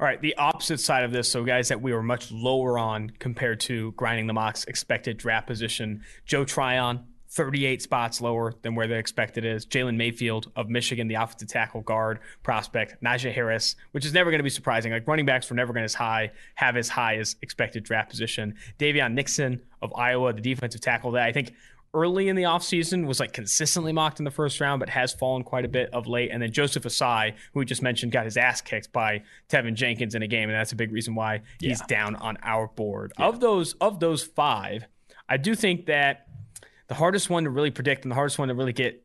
All 0.00 0.06
right, 0.06 0.20
the 0.20 0.36
opposite 0.36 0.80
side 0.80 1.04
of 1.04 1.12
this, 1.12 1.30
so 1.30 1.44
guys 1.44 1.68
that 1.68 1.80
we 1.80 1.92
were 1.92 2.02
much 2.02 2.30
lower 2.32 2.78
on 2.78 3.10
compared 3.18 3.60
to 3.60 3.92
grinding 3.92 4.26
the 4.26 4.32
mocks 4.32 4.64
expected 4.64 5.16
draft 5.16 5.46
position. 5.46 6.02
Joe 6.26 6.44
Tryon, 6.44 7.06
38 7.34 7.82
spots 7.82 8.20
lower 8.20 8.54
than 8.62 8.74
where 8.74 8.86
the 8.86 8.94
expected 8.94 9.44
is. 9.44 9.66
Jalen 9.66 9.96
Mayfield 9.96 10.50
of 10.54 10.68
Michigan, 10.68 11.08
the 11.08 11.14
offensive 11.14 11.48
tackle 11.48 11.80
guard 11.80 12.20
prospect. 12.42 13.02
Najee 13.02 13.32
Harris, 13.32 13.74
which 13.90 14.04
is 14.04 14.12
never 14.12 14.30
going 14.30 14.38
to 14.38 14.44
be 14.44 14.50
surprising. 14.50 14.92
Like 14.92 15.06
running 15.08 15.26
backs 15.26 15.50
were 15.50 15.56
never 15.56 15.72
going 15.72 15.82
to 15.82 15.86
as 15.86 15.94
high, 15.94 16.30
have 16.54 16.76
as 16.76 16.88
high 16.88 17.16
as 17.16 17.36
expected 17.42 17.82
draft 17.82 18.08
position. 18.08 18.54
Daviyon 18.78 19.14
Nixon 19.14 19.60
of 19.82 19.92
Iowa, 19.94 20.32
the 20.32 20.40
defensive 20.40 20.80
tackle 20.80 21.10
that 21.12 21.24
I 21.24 21.32
think 21.32 21.54
early 21.92 22.28
in 22.28 22.36
the 22.36 22.42
offseason 22.42 23.06
was 23.06 23.20
like 23.20 23.32
consistently 23.32 23.92
mocked 23.92 24.18
in 24.18 24.24
the 24.24 24.30
first 24.30 24.60
round, 24.60 24.80
but 24.80 24.88
has 24.88 25.12
fallen 25.12 25.42
quite 25.42 25.64
a 25.64 25.68
bit 25.68 25.88
of 25.92 26.06
late. 26.06 26.30
And 26.30 26.42
then 26.42 26.52
Joseph 26.52 26.84
Ossai, 26.84 27.34
who 27.52 27.60
we 27.60 27.64
just 27.64 27.82
mentioned, 27.82 28.12
got 28.12 28.24
his 28.24 28.36
ass 28.36 28.60
kicked 28.60 28.92
by 28.92 29.22
Teven 29.48 29.74
Jenkins 29.74 30.14
in 30.14 30.22
a 30.22 30.26
game, 30.26 30.48
and 30.48 30.58
that's 30.58 30.72
a 30.72 30.76
big 30.76 30.92
reason 30.92 31.14
why 31.14 31.42
he's 31.60 31.80
yeah. 31.80 31.86
down 31.86 32.16
on 32.16 32.36
our 32.42 32.68
board. 32.68 33.12
Yeah. 33.18 33.26
Of 33.26 33.40
those 33.40 33.74
of 33.74 34.00
those 34.00 34.22
five, 34.22 34.86
I 35.28 35.36
do 35.36 35.54
think 35.54 35.86
that 35.86 36.26
the 36.88 36.94
hardest 36.94 37.30
one 37.30 37.44
to 37.44 37.50
really 37.50 37.70
predict 37.70 38.04
and 38.04 38.10
the 38.10 38.14
hardest 38.14 38.38
one 38.38 38.48
to 38.48 38.54
really 38.54 38.72
get 38.72 39.02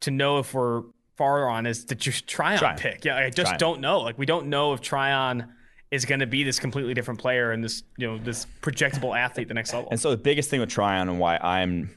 to 0.00 0.10
know 0.10 0.38
if 0.38 0.54
we're 0.54 0.82
far 1.16 1.48
on 1.48 1.66
is 1.66 1.84
the 1.86 1.94
Tryon 1.96 2.58
Try. 2.58 2.76
pick. 2.76 3.04
Yeah, 3.04 3.16
I 3.16 3.30
just 3.30 3.48
Tryon. 3.48 3.58
don't 3.58 3.80
know. 3.80 4.00
Like 4.00 4.18
we 4.18 4.26
don't 4.26 4.46
know 4.46 4.72
if 4.72 4.80
Tryon 4.80 5.52
is 5.90 6.04
going 6.04 6.20
to 6.20 6.26
be 6.26 6.44
this 6.44 6.58
completely 6.58 6.94
different 6.94 7.18
player 7.18 7.50
and 7.50 7.64
this 7.64 7.82
you 7.96 8.06
know 8.06 8.18
this 8.18 8.46
projectable 8.62 9.16
athlete 9.16 9.48
the 9.48 9.54
next 9.54 9.72
level. 9.72 9.88
And 9.90 10.00
so 10.00 10.10
the 10.10 10.16
biggest 10.16 10.50
thing 10.50 10.60
with 10.60 10.68
Tryon 10.68 11.08
and 11.08 11.18
why 11.18 11.38
I'm 11.38 11.90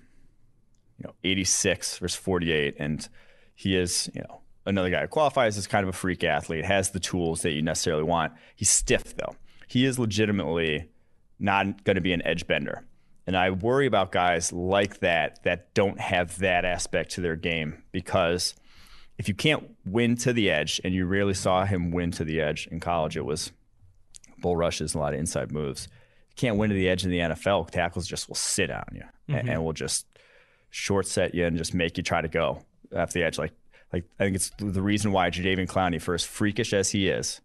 you 0.97 1.03
know 1.05 1.13
86 1.23 1.99
versus 1.99 2.19
48 2.19 2.75
and 2.79 3.07
he 3.55 3.75
is 3.75 4.09
you 4.13 4.21
know 4.21 4.41
another 4.65 4.89
guy 4.89 5.01
who 5.01 5.07
qualifies 5.07 5.57
as 5.57 5.67
kind 5.67 5.83
of 5.83 5.89
a 5.89 5.97
freak 5.97 6.23
athlete 6.23 6.65
has 6.65 6.91
the 6.91 6.99
tools 6.99 7.41
that 7.41 7.51
you 7.51 7.61
necessarily 7.61 8.03
want. 8.03 8.33
He's 8.55 8.69
stiff 8.69 9.15
though. 9.15 9.35
He 9.67 9.85
is 9.85 9.99
legitimately 9.99 10.89
not 11.39 11.83
going 11.83 11.95
to 11.95 12.01
be 12.01 12.13
an 12.13 12.25
edge 12.25 12.47
bender. 12.47 12.83
And 13.27 13.37
I 13.37 13.51
worry 13.51 13.85
about 13.85 14.11
guys 14.11 14.51
like 14.51 14.99
that 14.99 15.43
that 15.43 15.73
don't 15.73 15.99
have 15.99 16.39
that 16.39 16.65
aspect 16.65 17.11
to 17.11 17.21
their 17.21 17.35
game 17.35 17.83
because 17.91 18.55
if 19.17 19.27
you 19.27 19.35
can't 19.35 19.75
win 19.85 20.15
to 20.17 20.33
the 20.33 20.49
edge, 20.49 20.81
and 20.83 20.95
you 20.95 21.05
rarely 21.05 21.35
saw 21.35 21.63
him 21.63 21.91
win 21.91 22.09
to 22.09 22.23
the 22.23 22.41
edge 22.41 22.67
in 22.71 22.79
college, 22.79 23.15
it 23.15 23.23
was 23.23 23.51
bull 24.39 24.55
rushes, 24.55 24.95
a 24.95 24.97
lot 24.97 25.13
of 25.13 25.19
inside 25.19 25.51
moves. 25.51 25.87
You 26.29 26.35
can't 26.35 26.57
win 26.57 26.71
to 26.71 26.75
the 26.75 26.89
edge 26.89 27.05
in 27.05 27.11
the 27.11 27.19
NFL, 27.19 27.69
tackles 27.69 28.07
just 28.07 28.27
will 28.27 28.35
sit 28.35 28.71
on 28.71 28.85
you 28.93 29.03
mm-hmm. 29.29 29.47
and, 29.47 29.63
will 29.63 29.73
just 29.73 30.07
short 30.71 31.05
set 31.05 31.35
you 31.35 31.45
and 31.45 31.55
just 31.55 31.75
make 31.75 31.97
you 31.97 32.03
try 32.03 32.21
to 32.21 32.27
go 32.27 32.65
off 32.95 33.13
the 33.13 33.21
edge. 33.21 33.37
Like, 33.37 33.53
like 33.93 34.05
I 34.19 34.23
think 34.23 34.37
it's 34.37 34.51
the 34.57 34.81
reason 34.81 35.11
why 35.11 35.29
Jadeveon 35.29 35.67
Clowney, 35.67 36.01
for 36.01 36.15
as 36.15 36.23
freakish 36.23 36.73
as 36.73 36.89
he 36.89 37.07
is, 37.07 37.41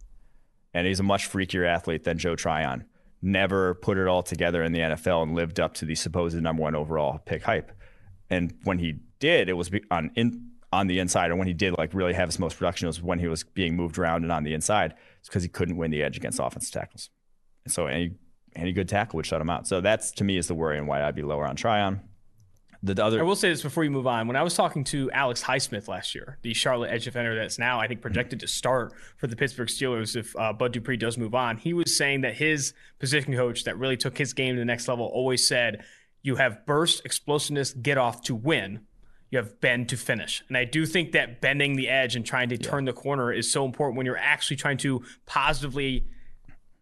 and 0.72 0.86
he's 0.86 1.00
a 1.00 1.02
much 1.02 1.30
freakier 1.30 1.68
athlete 1.68 2.04
than 2.04 2.16
Joe 2.16 2.36
Tryon, 2.36 2.84
never 3.26 3.74
put 3.74 3.98
it 3.98 4.06
all 4.06 4.22
together 4.22 4.62
in 4.62 4.72
the 4.72 4.78
NFL 4.78 5.22
and 5.24 5.34
lived 5.34 5.60
up 5.60 5.74
to 5.74 5.84
the 5.84 5.94
supposed 5.94 6.36
number 6.36 6.62
one 6.62 6.74
overall 6.74 7.18
pick 7.18 7.42
hype. 7.42 7.72
And 8.30 8.54
when 8.64 8.78
he 8.78 9.00
did, 9.18 9.48
it 9.48 9.54
was 9.54 9.70
on 9.90 10.10
in 10.14 10.50
on 10.72 10.88
the 10.88 10.98
inside, 10.98 11.30
And 11.30 11.38
when 11.38 11.48
he 11.48 11.54
did 11.54 11.76
like 11.78 11.94
really 11.94 12.12
have 12.12 12.28
his 12.28 12.38
most 12.38 12.58
production, 12.58 12.86
was 12.86 13.00
when 13.00 13.18
he 13.18 13.28
was 13.28 13.44
being 13.44 13.76
moved 13.76 13.98
around 13.98 14.24
and 14.24 14.32
on 14.32 14.44
the 14.44 14.52
inside. 14.52 14.94
It's 15.20 15.28
because 15.28 15.42
he 15.42 15.48
couldn't 15.48 15.76
win 15.76 15.90
the 15.90 16.02
edge 16.02 16.16
against 16.16 16.38
offensive 16.40 16.72
tackles. 16.72 17.08
And 17.64 17.72
so 17.72 17.86
any 17.86 18.16
any 18.54 18.72
good 18.72 18.88
tackle 18.88 19.16
would 19.16 19.26
shut 19.26 19.40
him 19.40 19.50
out. 19.50 19.66
So 19.66 19.80
that's 19.80 20.10
to 20.12 20.24
me 20.24 20.36
is 20.36 20.48
the 20.48 20.54
worry 20.54 20.78
and 20.78 20.88
why 20.88 21.02
I'd 21.02 21.14
be 21.14 21.22
lower 21.22 21.46
on 21.46 21.56
Tryon. 21.56 22.00
The 22.82 23.04
other, 23.04 23.20
I 23.20 23.22
will 23.22 23.36
say 23.36 23.48
this 23.48 23.62
before 23.62 23.84
you 23.84 23.90
move 23.90 24.06
on. 24.06 24.26
When 24.26 24.36
I 24.36 24.42
was 24.42 24.54
talking 24.54 24.84
to 24.84 25.10
Alex 25.12 25.42
Highsmith 25.42 25.88
last 25.88 26.14
year, 26.14 26.38
the 26.42 26.54
Charlotte 26.54 26.90
edge 26.90 27.04
defender 27.04 27.34
that's 27.34 27.58
now 27.58 27.80
I 27.80 27.88
think 27.88 28.00
projected 28.00 28.40
to 28.40 28.48
start 28.48 28.92
for 29.16 29.26
the 29.26 29.36
Pittsburgh 29.36 29.68
Steelers 29.68 30.16
if 30.16 30.36
uh, 30.36 30.52
Bud 30.52 30.72
Dupree 30.72 30.96
does 30.96 31.18
move 31.18 31.34
on, 31.34 31.56
he 31.56 31.72
was 31.72 31.96
saying 31.96 32.22
that 32.22 32.34
his 32.34 32.74
position 32.98 33.34
coach 33.34 33.64
that 33.64 33.78
really 33.78 33.96
took 33.96 34.18
his 34.18 34.32
game 34.32 34.54
to 34.54 34.58
the 34.58 34.64
next 34.64 34.88
level 34.88 35.06
always 35.06 35.46
said, 35.46 35.84
"You 36.22 36.36
have 36.36 36.66
burst, 36.66 37.04
explosiveness, 37.04 37.72
get 37.72 37.98
off 37.98 38.22
to 38.22 38.34
win." 38.34 38.86
you 39.30 39.38
have 39.38 39.60
bend 39.60 39.88
to 39.88 39.96
finish. 39.96 40.44
And 40.48 40.56
I 40.56 40.64
do 40.64 40.86
think 40.86 41.12
that 41.12 41.40
bending 41.40 41.74
the 41.74 41.88
edge 41.88 42.14
and 42.14 42.24
trying 42.24 42.48
to 42.50 42.56
yeah. 42.56 42.70
turn 42.70 42.84
the 42.84 42.92
corner 42.92 43.32
is 43.32 43.50
so 43.50 43.64
important 43.64 43.96
when 43.96 44.06
you're 44.06 44.16
actually 44.16 44.56
trying 44.56 44.76
to 44.78 45.02
positively 45.26 46.06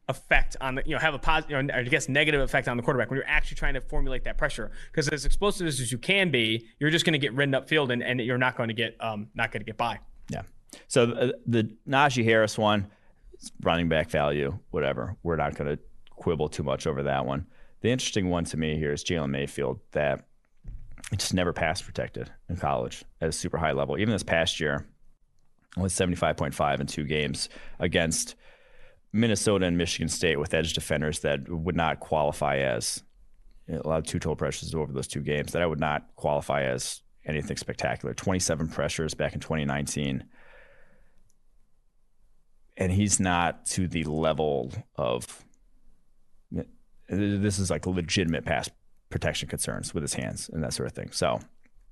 effect 0.09 0.57
on 0.61 0.75
the 0.75 0.83
you 0.85 0.93
know 0.93 0.99
have 0.99 1.15
a 1.15 1.19
positive 1.19 1.51
you 1.51 1.63
know, 1.63 1.75
I 1.75 1.83
guess 1.85 2.09
negative 2.09 2.41
effect 2.41 2.69
on 2.69 2.77
the 2.77 2.83
quarterback 2.83 3.11
when 3.11 3.17
you're 3.17 3.29
actually 3.29 3.57
trying 3.57 3.75
to 3.75 3.81
formulate 3.81 4.25
that 4.25 4.37
pressure. 4.37 4.71
Because 4.91 5.09
as 5.09 5.25
explosive 5.25 5.67
as 5.67 5.91
you 5.91 5.99
can 5.99 6.31
be 6.31 6.67
you're 6.79 6.91
just 6.91 7.05
going 7.05 7.15
to 7.15 7.19
get 7.19 7.33
ridden 7.33 7.55
upfield 7.55 7.93
and, 7.93 8.03
and 8.03 8.21
you're 8.21 8.39
not 8.39 8.57
going 8.57 8.69
to 8.69 8.75
get 8.75 8.97
um 9.01 9.29
not 9.35 9.51
going 9.51 9.61
to 9.61 9.67
get 9.67 9.77
by. 9.77 9.99
Yeah. 10.29 10.43
So 10.89 11.07
the, 11.07 11.39
the 11.47 11.71
Najee 11.89 12.25
Harris 12.25 12.59
one 12.59 12.89
running 13.63 13.89
back 13.89 14.11
value 14.11 14.59
whatever. 14.71 15.17
We're 15.23 15.37
not 15.37 15.55
going 15.55 15.77
to 15.77 15.83
quibble 16.11 16.51
too 16.51 16.63
much 16.63 16.87
over 16.87 17.03
that 17.05 17.25
one. 17.25 17.47
The 17.81 17.91
interesting 17.91 18.31
one 18.31 18.45
to 18.47 18.57
me 18.57 18.77
here 18.77 18.93
is 18.93 19.05
Jalen 19.05 19.31
Mayfield 19.31 19.81
that 19.93 20.27
just 21.17 21.35
never 21.35 21.53
pass 21.53 21.83
protected 21.83 22.31
in 22.49 22.57
college 22.57 23.05
at 23.21 23.29
a 23.29 23.33
super 23.33 23.59
high 23.59 23.73
level. 23.73 23.99
Even 23.99 24.13
this 24.13 24.23
past 24.23 24.61
year 24.61 24.87
was 25.77 25.93
75.5 25.93 26.81
in 26.81 26.87
two 26.87 27.05
games 27.05 27.49
against 27.79 28.37
Minnesota 29.15 29.67
and 29.67 29.79
Michigan 29.79 30.09
State 30.09 30.41
with 30.41 30.53
edge 30.53 30.73
defenders 30.73 31.21
that 31.21 31.49
would 31.49 31.77
not 31.77 32.01
qualify 32.01 32.59
as 32.59 33.05
a 33.69 33.87
lot 33.87 33.99
of 33.99 34.05
two 34.05 34.19
total 34.19 34.35
pressures 34.35 34.75
over 34.75 34.93
those 34.93 35.07
two 35.07 35.21
games 35.21 35.53
that 35.53 35.63
I 35.63 35.67
would 35.67 35.79
not 35.79 36.09
qualify 36.17 36.65
as 36.65 37.01
anything 37.25 37.57
spectacular. 37.57 38.13
27 38.13 38.69
pressures 38.69 39.15
back 39.15 39.33
in 39.33 39.39
2019. 39.39 40.25
And 42.77 42.91
he's 42.91 43.21
not 43.21 43.65
to 43.67 43.87
the 43.87 44.03
level 44.03 44.73
of 44.97 45.45
this 47.09 47.61
is 47.61 47.71
like 47.71 47.87
legitimate 47.87 48.45
pass 48.45 48.69
protection 49.11 49.49
concerns 49.49 49.95
with 49.95 50.03
his 50.03 50.15
hands 50.15 50.51
and 50.53 50.65
that 50.65 50.73
sort 50.73 50.89
of 50.89 50.93
thing. 50.93 51.13
So 51.13 51.39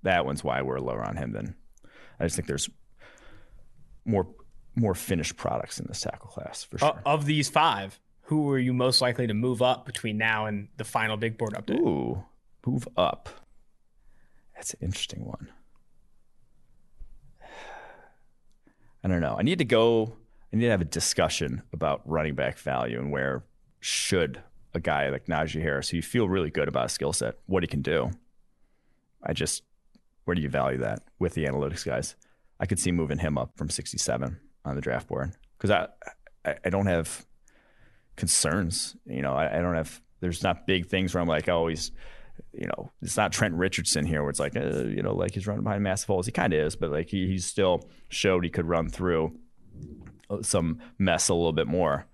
that 0.02 0.26
one's 0.26 0.42
why 0.42 0.60
we're 0.62 0.80
lower 0.80 1.04
on 1.04 1.16
him 1.16 1.30
than 1.30 1.54
I 2.18 2.24
just 2.24 2.34
think 2.34 2.48
there's 2.48 2.68
more 4.04 4.26
more 4.74 4.94
finished 4.94 5.36
products 5.36 5.78
in 5.78 5.86
this 5.86 6.00
tackle 6.00 6.28
class 6.28 6.64
for 6.64 6.78
sure. 6.78 7.00
of 7.04 7.26
these 7.26 7.48
five, 7.48 8.00
who 8.22 8.50
are 8.50 8.58
you 8.58 8.72
most 8.72 9.00
likely 9.00 9.26
to 9.26 9.34
move 9.34 9.60
up 9.60 9.84
between 9.84 10.16
now 10.16 10.46
and 10.46 10.68
the 10.76 10.84
final 10.84 11.16
big 11.16 11.36
board 11.36 11.52
update? 11.52 11.78
Ooh, 11.80 12.24
move 12.66 12.88
up. 12.96 13.28
That's 14.54 14.74
an 14.74 14.80
interesting 14.82 15.24
one. 15.24 15.48
I 19.04 19.08
don't 19.08 19.20
know. 19.20 19.36
I 19.38 19.42
need 19.42 19.58
to 19.58 19.64
go. 19.64 20.16
I 20.52 20.56
need 20.56 20.66
to 20.66 20.70
have 20.70 20.80
a 20.80 20.84
discussion 20.84 21.62
about 21.72 22.02
running 22.04 22.34
back 22.34 22.58
value 22.58 22.98
and 22.98 23.10
where 23.10 23.42
should 23.80 24.40
a 24.74 24.80
guy 24.80 25.08
like 25.08 25.26
Najee 25.26 25.60
Harris, 25.60 25.88
who 25.88 25.96
you 25.96 26.02
feel 26.02 26.28
really 26.28 26.50
good 26.50 26.68
about 26.68 26.84
his 26.84 26.92
skill 26.92 27.12
set, 27.12 27.36
what 27.46 27.62
he 27.62 27.66
can 27.66 27.82
do. 27.82 28.10
I 29.22 29.32
just, 29.32 29.62
where 30.24 30.34
do 30.34 30.42
you 30.42 30.48
value 30.48 30.78
that 30.78 31.02
with 31.18 31.34
the 31.34 31.44
analytics 31.44 31.84
guys? 31.84 32.14
I 32.60 32.66
could 32.66 32.78
see 32.78 32.92
moving 32.92 33.18
him 33.18 33.36
up 33.36 33.56
from 33.56 33.70
67 33.70 34.38
on 34.64 34.74
the 34.74 34.80
draft 34.80 35.08
board 35.08 35.32
because 35.56 35.70
I, 35.70 35.88
I, 36.44 36.56
I 36.64 36.70
don't 36.70 36.86
have 36.86 37.24
concerns. 38.16 38.96
You 39.06 39.22
know, 39.22 39.34
I, 39.34 39.58
I, 39.58 39.62
don't 39.62 39.74
have. 39.74 40.00
There's 40.20 40.42
not 40.42 40.66
big 40.66 40.86
things 40.86 41.14
where 41.14 41.20
I'm 41.20 41.28
like, 41.28 41.48
oh, 41.48 41.68
he's, 41.68 41.90
you 42.52 42.66
know, 42.66 42.92
it's 43.00 43.16
not 43.16 43.32
Trent 43.32 43.54
Richardson 43.54 44.06
here 44.06 44.22
where 44.22 44.30
it's 44.30 44.40
like, 44.40 44.56
uh, 44.56 44.84
you 44.84 45.02
know, 45.02 45.14
like 45.14 45.34
he's 45.34 45.46
running 45.46 45.64
behind 45.64 45.82
massive 45.82 46.06
holes. 46.06 46.26
He 46.26 46.32
kind 46.32 46.52
of 46.52 46.60
is, 46.60 46.76
but 46.76 46.90
like 46.90 47.08
he, 47.08 47.26
he 47.26 47.38
still 47.38 47.88
showed 48.08 48.44
he 48.44 48.50
could 48.50 48.66
run 48.66 48.88
through 48.88 49.36
some 50.42 50.78
mess 50.98 51.28
a 51.28 51.34
little 51.34 51.52
bit 51.52 51.66
more. 51.66 52.06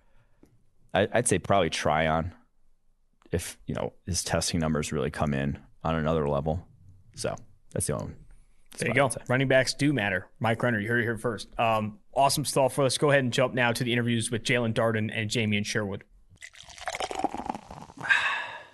I, 0.94 1.06
would 1.14 1.28
say 1.28 1.38
probably 1.38 1.70
Tryon 1.70 2.34
if 3.30 3.58
you 3.66 3.74
know 3.74 3.92
his 4.06 4.24
testing 4.24 4.58
numbers 4.58 4.92
really 4.92 5.10
come 5.10 5.34
in 5.34 5.58
on 5.84 5.94
another 5.94 6.28
level. 6.28 6.66
So 7.14 7.36
that's 7.72 7.86
the 7.86 7.94
only. 7.94 8.14
There 8.76 8.88
you 8.88 8.94
go. 8.94 9.10
Running 9.28 9.48
backs 9.48 9.74
do 9.74 9.92
matter. 9.92 10.28
Mike 10.38 10.62
Renner, 10.62 10.78
you 10.78 10.88
heard 10.88 11.00
it 11.00 11.04
here 11.04 11.18
first. 11.18 11.48
Um, 11.58 11.98
awesome 12.14 12.44
stuff 12.44 12.74
for 12.74 12.84
us. 12.84 12.98
Go 12.98 13.10
ahead 13.10 13.24
and 13.24 13.32
jump 13.32 13.54
now 13.54 13.72
to 13.72 13.82
the 13.82 13.92
interviews 13.92 14.30
with 14.30 14.44
Jaelon 14.44 14.74
Darden 14.74 15.10
and 15.12 15.30
Jamien 15.30 15.66
Sherwood. 15.66 16.04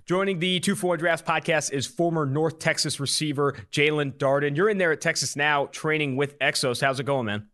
Joining 0.05 0.37
the 0.39 0.59
2 0.59 0.75
4 0.75 0.97
Drafts 0.97 1.27
podcast 1.27 1.71
is 1.71 1.87
former 1.87 2.25
North 2.25 2.59
Texas 2.59 2.99
receiver 2.99 3.53
Jaelon 3.71 4.13
Darden. 4.13 4.55
You're 4.55 4.69
in 4.69 4.77
there 4.77 4.91
at 4.91 5.01
Texas 5.01 5.35
now 5.35 5.65
training 5.67 6.17
with 6.17 6.37
Exos. 6.39 6.81
How's 6.81 6.99
it 6.99 7.05
going, 7.05 7.25
man? 7.25 7.47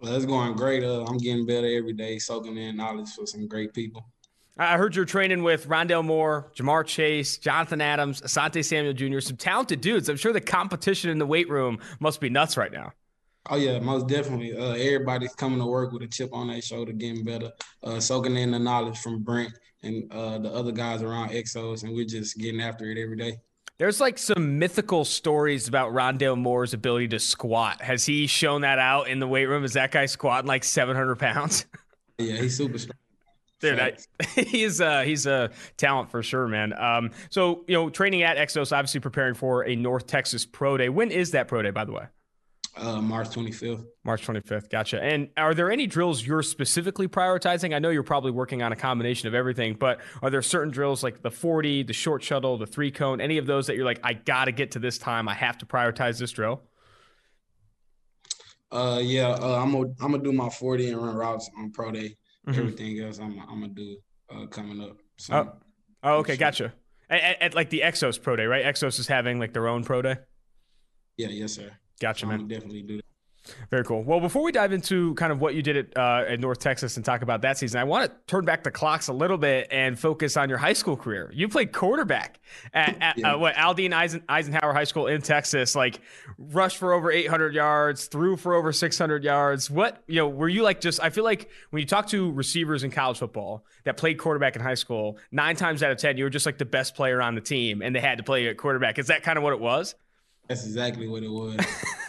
Well, 0.00 0.14
it's 0.14 0.26
going 0.26 0.54
great. 0.54 0.82
Uh, 0.82 1.04
I'm 1.04 1.18
getting 1.18 1.46
better 1.46 1.68
every 1.68 1.92
day, 1.92 2.18
soaking 2.18 2.56
in 2.56 2.76
knowledge 2.76 3.10
for 3.10 3.26
some 3.26 3.46
great 3.46 3.72
people. 3.72 4.04
I 4.56 4.76
heard 4.76 4.94
you're 4.94 5.04
training 5.04 5.42
with 5.42 5.66
Rondale 5.66 6.04
Moore, 6.04 6.52
Ja'Marr 6.54 6.86
Chase, 6.86 7.38
Jonathan 7.38 7.80
Adams, 7.80 8.20
Asante 8.20 8.64
Samuel 8.64 8.92
Jr., 8.92 9.18
some 9.18 9.36
talented 9.36 9.80
dudes. 9.80 10.08
I'm 10.08 10.16
sure 10.16 10.32
the 10.32 10.40
competition 10.40 11.10
in 11.10 11.18
the 11.18 11.26
weight 11.26 11.48
room 11.48 11.80
must 11.98 12.20
be 12.20 12.30
nuts 12.30 12.56
right 12.56 12.72
now. 12.72 12.92
Oh 13.50 13.56
yeah, 13.56 13.78
most 13.80 14.06
definitely. 14.06 14.56
Uh, 14.56 14.74
everybody's 14.74 15.34
coming 15.34 15.58
to 15.58 15.66
work 15.66 15.92
with 15.92 16.02
a 16.02 16.06
chip 16.06 16.30
on 16.32 16.48
their 16.48 16.62
shoulder, 16.62 16.92
getting 16.92 17.24
better, 17.24 17.50
uh, 17.82 17.98
soaking 17.98 18.36
in 18.36 18.52
the 18.52 18.58
knowledge 18.58 18.98
from 18.98 19.22
Brent 19.22 19.52
and 19.82 20.10
uh, 20.12 20.38
the 20.38 20.50
other 20.50 20.72
guys 20.72 21.02
around 21.02 21.30
Exos, 21.30 21.82
and 21.82 21.92
we're 21.92 22.06
just 22.06 22.38
getting 22.38 22.60
after 22.60 22.86
it 22.86 22.96
every 22.96 23.16
day. 23.16 23.36
There's 23.76 24.00
like 24.00 24.18
some 24.18 24.58
mythical 24.58 25.04
stories 25.04 25.66
about 25.66 25.92
Rondale 25.92 26.38
Moore's 26.38 26.74
ability 26.74 27.08
to 27.08 27.18
squat. 27.18 27.82
Has 27.82 28.06
he 28.06 28.28
shown 28.28 28.60
that 28.60 28.78
out 28.78 29.08
in 29.08 29.18
the 29.18 29.26
weight 29.26 29.46
room? 29.46 29.64
Is 29.64 29.72
that 29.72 29.90
guy 29.90 30.06
squatting 30.06 30.46
like 30.46 30.64
700 30.64 31.16
pounds? 31.16 31.66
Yeah, 32.16 32.36
he's 32.36 32.56
super 32.56 32.78
strong. 32.78 32.96
Dude, 33.64 33.80
I, 33.80 33.96
he's 34.40 34.80
uh, 34.80 35.02
he's 35.02 35.26
a 35.26 35.50
talent 35.76 36.10
for 36.10 36.22
sure, 36.22 36.46
man. 36.46 36.72
Um, 36.72 37.10
so 37.30 37.64
you 37.66 37.74
know, 37.74 37.90
training 37.90 38.22
at 38.22 38.36
Exos, 38.36 38.72
obviously 38.72 39.00
preparing 39.00 39.34
for 39.34 39.66
a 39.66 39.74
North 39.74 40.06
Texas 40.06 40.44
Pro 40.46 40.76
Day. 40.76 40.88
When 40.88 41.10
is 41.10 41.30
that 41.30 41.48
Pro 41.48 41.62
Day, 41.62 41.70
by 41.70 41.84
the 41.84 41.92
way? 41.92 42.06
Uh, 42.76 43.00
March 43.00 43.28
25th. 43.28 43.84
March 44.02 44.26
25th. 44.26 44.68
Gotcha. 44.68 45.00
And 45.00 45.28
are 45.36 45.54
there 45.54 45.70
any 45.70 45.86
drills 45.86 46.26
you're 46.26 46.42
specifically 46.42 47.06
prioritizing? 47.06 47.72
I 47.72 47.78
know 47.78 47.90
you're 47.90 48.02
probably 48.02 48.32
working 48.32 48.62
on 48.62 48.72
a 48.72 48.76
combination 48.76 49.28
of 49.28 49.34
everything, 49.34 49.74
but 49.74 50.00
are 50.22 50.30
there 50.30 50.42
certain 50.42 50.72
drills 50.72 51.04
like 51.04 51.22
the 51.22 51.30
40, 51.30 51.84
the 51.84 51.92
short 51.92 52.22
shuttle, 52.22 52.58
the 52.58 52.66
three 52.66 52.90
cone, 52.90 53.20
any 53.20 53.38
of 53.38 53.46
those 53.46 53.68
that 53.68 53.76
you're 53.76 53.84
like, 53.84 54.00
I 54.02 54.14
got 54.14 54.46
to 54.46 54.52
get 54.52 54.72
to 54.72 54.80
this 54.80 54.98
time. 54.98 55.28
I 55.28 55.34
have 55.34 55.56
to 55.58 55.66
prioritize 55.66 56.18
this 56.18 56.32
drill? 56.32 56.62
Uh, 58.72 59.00
yeah, 59.00 59.28
uh, 59.28 59.62
I'm 59.62 59.70
gonna 59.70 59.94
I'm 60.00 60.10
gonna 60.10 60.24
do 60.24 60.32
my 60.32 60.48
40 60.48 60.90
and 60.90 61.00
run 61.00 61.14
routes 61.14 61.48
on 61.56 61.70
pro 61.70 61.92
day. 61.92 62.16
Mm-hmm. 62.46 62.58
Everything 62.58 63.00
else, 63.00 63.18
I'm 63.18 63.38
I'm 63.40 63.60
gonna 63.60 63.68
do 63.68 63.96
uh, 64.30 64.46
coming 64.46 64.80
up. 64.80 64.98
So, 65.18 65.34
oh. 65.34 65.52
oh, 66.02 66.12
okay, 66.18 66.36
gotcha. 66.36 66.72
At, 67.08 67.42
at, 67.42 67.54
like 67.54 67.70
the 67.70 67.80
Exos 67.80 68.20
Pro 68.20 68.36
Day, 68.36 68.46
right? 68.46 68.64
Exos 68.64 68.98
is 68.98 69.06
having 69.06 69.38
like 69.38 69.52
their 69.52 69.68
own 69.68 69.84
Pro 69.84 70.02
Day. 70.02 70.16
Yeah, 71.16 71.28
yes, 71.28 71.52
sir. 71.52 71.70
Gotcha, 72.00 72.20
so 72.20 72.26
man. 72.26 72.40
I'm 72.40 72.48
definitely 72.48 72.82
do 72.82 72.96
that. 72.96 73.04
Very 73.70 73.84
cool. 73.84 74.02
Well, 74.02 74.20
before 74.20 74.42
we 74.42 74.52
dive 74.52 74.72
into 74.72 75.14
kind 75.14 75.30
of 75.30 75.40
what 75.40 75.54
you 75.54 75.62
did 75.62 75.76
at, 75.76 75.96
uh, 75.98 76.24
at 76.28 76.40
North 76.40 76.60
Texas 76.60 76.96
and 76.96 77.04
talk 77.04 77.22
about 77.22 77.42
that 77.42 77.58
season, 77.58 77.78
I 77.78 77.84
want 77.84 78.10
to 78.10 78.16
turn 78.26 78.44
back 78.44 78.62
the 78.62 78.70
clocks 78.70 79.08
a 79.08 79.12
little 79.12 79.36
bit 79.36 79.68
and 79.70 79.98
focus 79.98 80.36
on 80.36 80.48
your 80.48 80.56
high 80.56 80.72
school 80.72 80.96
career. 80.96 81.30
You 81.34 81.48
played 81.48 81.72
quarterback 81.72 82.40
at, 82.72 82.96
at 83.02 83.18
yeah. 83.18 83.34
uh, 83.34 83.38
what 83.38 83.54
Aldine 83.56 83.92
Eisen, 83.92 84.22
Eisenhower 84.28 84.72
High 84.72 84.84
School 84.84 85.08
in 85.08 85.20
Texas. 85.20 85.76
Like, 85.76 86.00
rushed 86.38 86.78
for 86.78 86.92
over 86.92 87.10
800 87.10 87.54
yards, 87.54 88.06
threw 88.06 88.36
for 88.36 88.54
over 88.54 88.72
600 88.72 89.24
yards. 89.24 89.70
What 89.70 90.02
you 90.06 90.16
know? 90.16 90.28
Were 90.28 90.48
you 90.48 90.62
like 90.62 90.80
just? 90.80 91.02
I 91.02 91.10
feel 91.10 91.24
like 91.24 91.50
when 91.70 91.80
you 91.80 91.86
talk 91.86 92.08
to 92.08 92.32
receivers 92.32 92.82
in 92.82 92.90
college 92.90 93.18
football 93.18 93.66
that 93.84 93.96
played 93.96 94.18
quarterback 94.18 94.56
in 94.56 94.62
high 94.62 94.74
school, 94.74 95.18
nine 95.30 95.56
times 95.56 95.82
out 95.82 95.90
of 95.90 95.98
ten, 95.98 96.16
you 96.16 96.24
were 96.24 96.30
just 96.30 96.46
like 96.46 96.58
the 96.58 96.64
best 96.64 96.94
player 96.94 97.20
on 97.20 97.34
the 97.34 97.40
team, 97.40 97.82
and 97.82 97.94
they 97.94 98.00
had 98.00 98.18
to 98.18 98.24
play 98.24 98.48
at 98.48 98.56
quarterback. 98.56 98.98
Is 98.98 99.08
that 99.08 99.22
kind 99.22 99.36
of 99.36 99.44
what 99.44 99.52
it 99.52 99.60
was? 99.60 99.94
That's 100.48 100.66
exactly 100.66 101.08
what 101.08 101.22
it 101.22 101.30
was. 101.30 101.56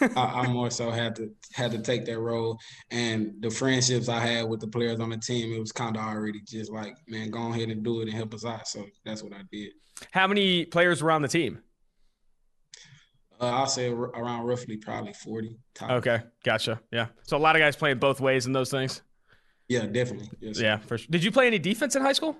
I, 0.16 0.42
I, 0.42 0.46
more 0.48 0.70
so 0.70 0.90
had 0.90 1.16
to 1.16 1.30
had 1.54 1.70
to 1.70 1.78
take 1.78 2.04
that 2.04 2.18
role, 2.18 2.58
and 2.90 3.34
the 3.40 3.50
friendships 3.50 4.08
I 4.08 4.20
had 4.20 4.48
with 4.48 4.60
the 4.60 4.66
players 4.66 5.00
on 5.00 5.10
the 5.10 5.16
team, 5.16 5.54
it 5.54 5.58
was 5.58 5.72
kind 5.72 5.96
of 5.96 6.02
already 6.02 6.40
just 6.46 6.70
like, 6.70 6.96
man, 7.08 7.30
go 7.30 7.50
ahead 7.50 7.70
and 7.70 7.82
do 7.82 8.00
it 8.00 8.08
and 8.08 8.12
help 8.12 8.34
us 8.34 8.44
out. 8.44 8.68
So 8.68 8.84
that's 9.04 9.22
what 9.22 9.32
I 9.32 9.40
did. 9.50 9.72
How 10.10 10.26
many 10.26 10.66
players 10.66 11.02
were 11.02 11.10
on 11.10 11.22
the 11.22 11.28
team? 11.28 11.60
Uh, 13.40 13.46
I'll 13.46 13.66
say 13.66 13.88
around 13.88 14.44
roughly 14.44 14.76
probably 14.76 15.14
forty. 15.14 15.58
Top. 15.74 15.90
Okay, 15.90 16.20
gotcha. 16.44 16.80
Yeah, 16.92 17.06
so 17.22 17.36
a 17.36 17.38
lot 17.38 17.56
of 17.56 17.60
guys 17.60 17.74
playing 17.74 17.98
both 17.98 18.20
ways 18.20 18.46
in 18.46 18.52
those 18.52 18.70
things. 18.70 19.00
Yeah, 19.68 19.86
definitely. 19.86 20.30
Yes. 20.40 20.60
Yeah, 20.60 20.78
for 20.78 20.98
sure. 20.98 21.08
Did 21.10 21.24
you 21.24 21.32
play 21.32 21.46
any 21.46 21.58
defense 21.58 21.96
in 21.96 22.02
high 22.02 22.12
school? 22.12 22.36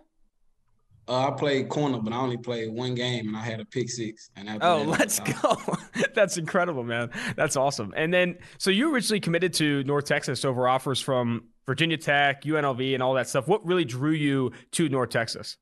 Uh, 1.08 1.28
I 1.28 1.30
played 1.30 1.68
corner, 1.68 1.98
but 1.98 2.12
I 2.12 2.16
only 2.16 2.36
played 2.36 2.72
one 2.72 2.94
game, 2.94 3.28
and 3.28 3.36
I 3.36 3.40
had 3.40 3.60
a 3.60 3.64
pick 3.64 3.88
six. 3.88 4.30
And 4.34 4.48
oh, 4.60 4.80
that, 4.80 4.86
let's 4.86 5.20
go! 5.20 5.56
That's 6.14 6.36
incredible, 6.36 6.82
man. 6.82 7.10
That's 7.36 7.56
awesome. 7.56 7.94
And 7.96 8.12
then, 8.12 8.38
so 8.58 8.70
you 8.70 8.92
originally 8.92 9.20
committed 9.20 9.52
to 9.54 9.84
North 9.84 10.06
Texas 10.06 10.44
over 10.44 10.66
offers 10.66 11.00
from 11.00 11.44
Virginia 11.64 11.96
Tech, 11.96 12.42
UNLV, 12.42 12.94
and 12.94 13.02
all 13.02 13.14
that 13.14 13.28
stuff. 13.28 13.46
What 13.46 13.64
really 13.64 13.84
drew 13.84 14.12
you 14.12 14.50
to 14.72 14.88
North 14.88 15.10
Texas? 15.10 15.58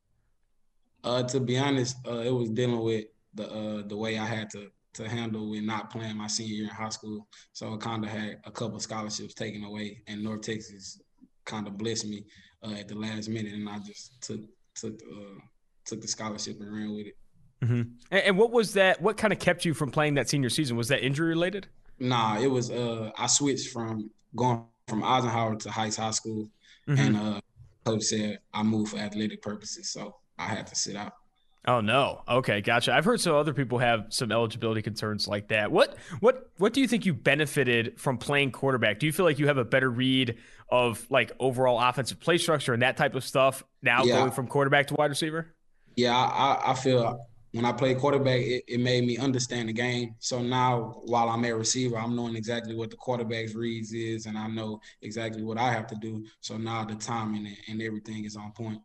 Uh, 1.02 1.22
to 1.24 1.40
be 1.40 1.58
honest, 1.58 1.96
uh, 2.08 2.20
it 2.20 2.32
was 2.32 2.48
dealing 2.48 2.80
with 2.80 3.04
the 3.34 3.50
uh, 3.50 3.82
the 3.86 3.96
way 3.96 4.18
I 4.18 4.24
had 4.24 4.48
to 4.50 4.70
to 4.94 5.08
handle 5.08 5.50
with 5.50 5.62
not 5.62 5.90
playing 5.90 6.16
my 6.16 6.28
senior 6.28 6.54
year 6.54 6.64
in 6.64 6.70
high 6.70 6.88
school. 6.88 7.26
So 7.52 7.74
I 7.74 7.76
kind 7.76 8.04
of 8.04 8.10
had 8.10 8.38
a 8.44 8.50
couple 8.50 8.78
scholarships 8.80 9.34
taken 9.34 9.64
away, 9.64 10.02
and 10.06 10.22
North 10.22 10.42
Texas 10.42 11.00
kind 11.44 11.66
of 11.66 11.76
blessed 11.76 12.06
me 12.06 12.24
uh, 12.62 12.72
at 12.72 12.88
the 12.88 12.94
last 12.94 13.28
minute, 13.28 13.52
and 13.52 13.68
I 13.68 13.78
just 13.80 14.22
took 14.22 14.40
took 14.74 14.94
uh, 14.94 15.40
took 15.84 16.00
the 16.00 16.08
scholarship 16.08 16.60
and 16.60 16.72
ran 16.72 16.94
with 16.94 17.06
it. 17.06 17.16
Mm-hmm. 17.62 17.82
And, 18.10 18.22
and, 18.22 18.38
what 18.38 18.50
was 18.50 18.74
that? 18.74 19.00
What 19.00 19.16
kind 19.16 19.32
of 19.32 19.38
kept 19.38 19.64
you 19.64 19.74
from 19.74 19.90
playing 19.90 20.14
that 20.14 20.28
senior 20.28 20.50
season? 20.50 20.76
Was 20.76 20.88
that 20.88 21.04
injury 21.04 21.28
related? 21.28 21.68
Nah, 21.98 22.38
it 22.38 22.48
was. 22.48 22.70
Uh, 22.70 23.10
I 23.16 23.26
switched 23.26 23.72
from 23.72 24.10
going 24.36 24.64
from 24.88 25.02
Eisenhower 25.02 25.56
to 25.56 25.70
Heights 25.70 25.96
High 25.96 26.10
School, 26.10 26.48
mm-hmm. 26.88 27.00
and 27.00 27.16
uh, 27.16 27.40
coach 27.84 28.02
said 28.02 28.40
I 28.52 28.62
moved 28.62 28.90
for 28.90 28.98
athletic 28.98 29.42
purposes, 29.42 29.90
so 29.90 30.16
I 30.38 30.46
had 30.46 30.66
to 30.66 30.74
sit 30.74 30.96
out. 30.96 31.12
Oh 31.66 31.80
no. 31.80 32.22
Okay, 32.28 32.60
gotcha. 32.60 32.92
I've 32.92 33.04
heard 33.04 33.20
some 33.20 33.34
other 33.34 33.54
people 33.54 33.78
have 33.78 34.06
some 34.10 34.30
eligibility 34.30 34.82
concerns 34.82 35.26
like 35.26 35.48
that. 35.48 35.72
What 35.72 35.96
what 36.20 36.50
what 36.58 36.72
do 36.72 36.80
you 36.80 36.88
think 36.88 37.06
you 37.06 37.14
benefited 37.14 37.98
from 37.98 38.18
playing 38.18 38.52
quarterback? 38.52 38.98
Do 38.98 39.06
you 39.06 39.12
feel 39.12 39.24
like 39.24 39.38
you 39.38 39.46
have 39.46 39.58
a 39.58 39.64
better 39.64 39.90
read 39.90 40.36
of 40.68 41.06
like 41.10 41.32
overall 41.40 41.80
offensive 41.80 42.20
play 42.20 42.38
structure 42.38 42.74
and 42.74 42.82
that 42.82 42.96
type 42.96 43.14
of 43.14 43.24
stuff 43.24 43.64
now 43.82 44.04
yeah. 44.04 44.18
going 44.18 44.30
from 44.30 44.46
quarterback 44.46 44.88
to 44.88 44.94
wide 44.94 45.10
receiver? 45.10 45.54
Yeah, 45.96 46.14
I, 46.14 46.72
I 46.72 46.74
feel 46.74 47.18
when 47.52 47.64
I 47.64 47.70
played 47.70 47.98
quarterback, 47.98 48.40
it, 48.40 48.64
it, 48.66 48.80
made 48.80 49.06
me 49.06 49.16
understand 49.16 49.68
the 49.68 49.72
game. 49.72 50.16
So 50.18 50.42
now, 50.42 51.00
while 51.04 51.28
I'm 51.28 51.44
a 51.44 51.52
receiver, 51.52 51.96
I'm 51.96 52.16
knowing 52.16 52.34
exactly 52.34 52.74
what 52.74 52.90
the 52.90 52.96
quarterback's 52.96 53.54
reads 53.54 53.92
is, 53.92 54.26
and 54.26 54.36
I 54.36 54.48
know 54.48 54.80
exactly 55.02 55.44
what 55.44 55.56
I 55.56 55.70
have 55.70 55.86
to 55.86 55.94
do. 55.94 56.26
So 56.40 56.56
now 56.56 56.84
the 56.84 56.96
timing 56.96 57.46
and, 57.46 57.56
and 57.68 57.80
everything 57.80 58.24
is 58.24 58.34
on 58.34 58.50
point. 58.50 58.80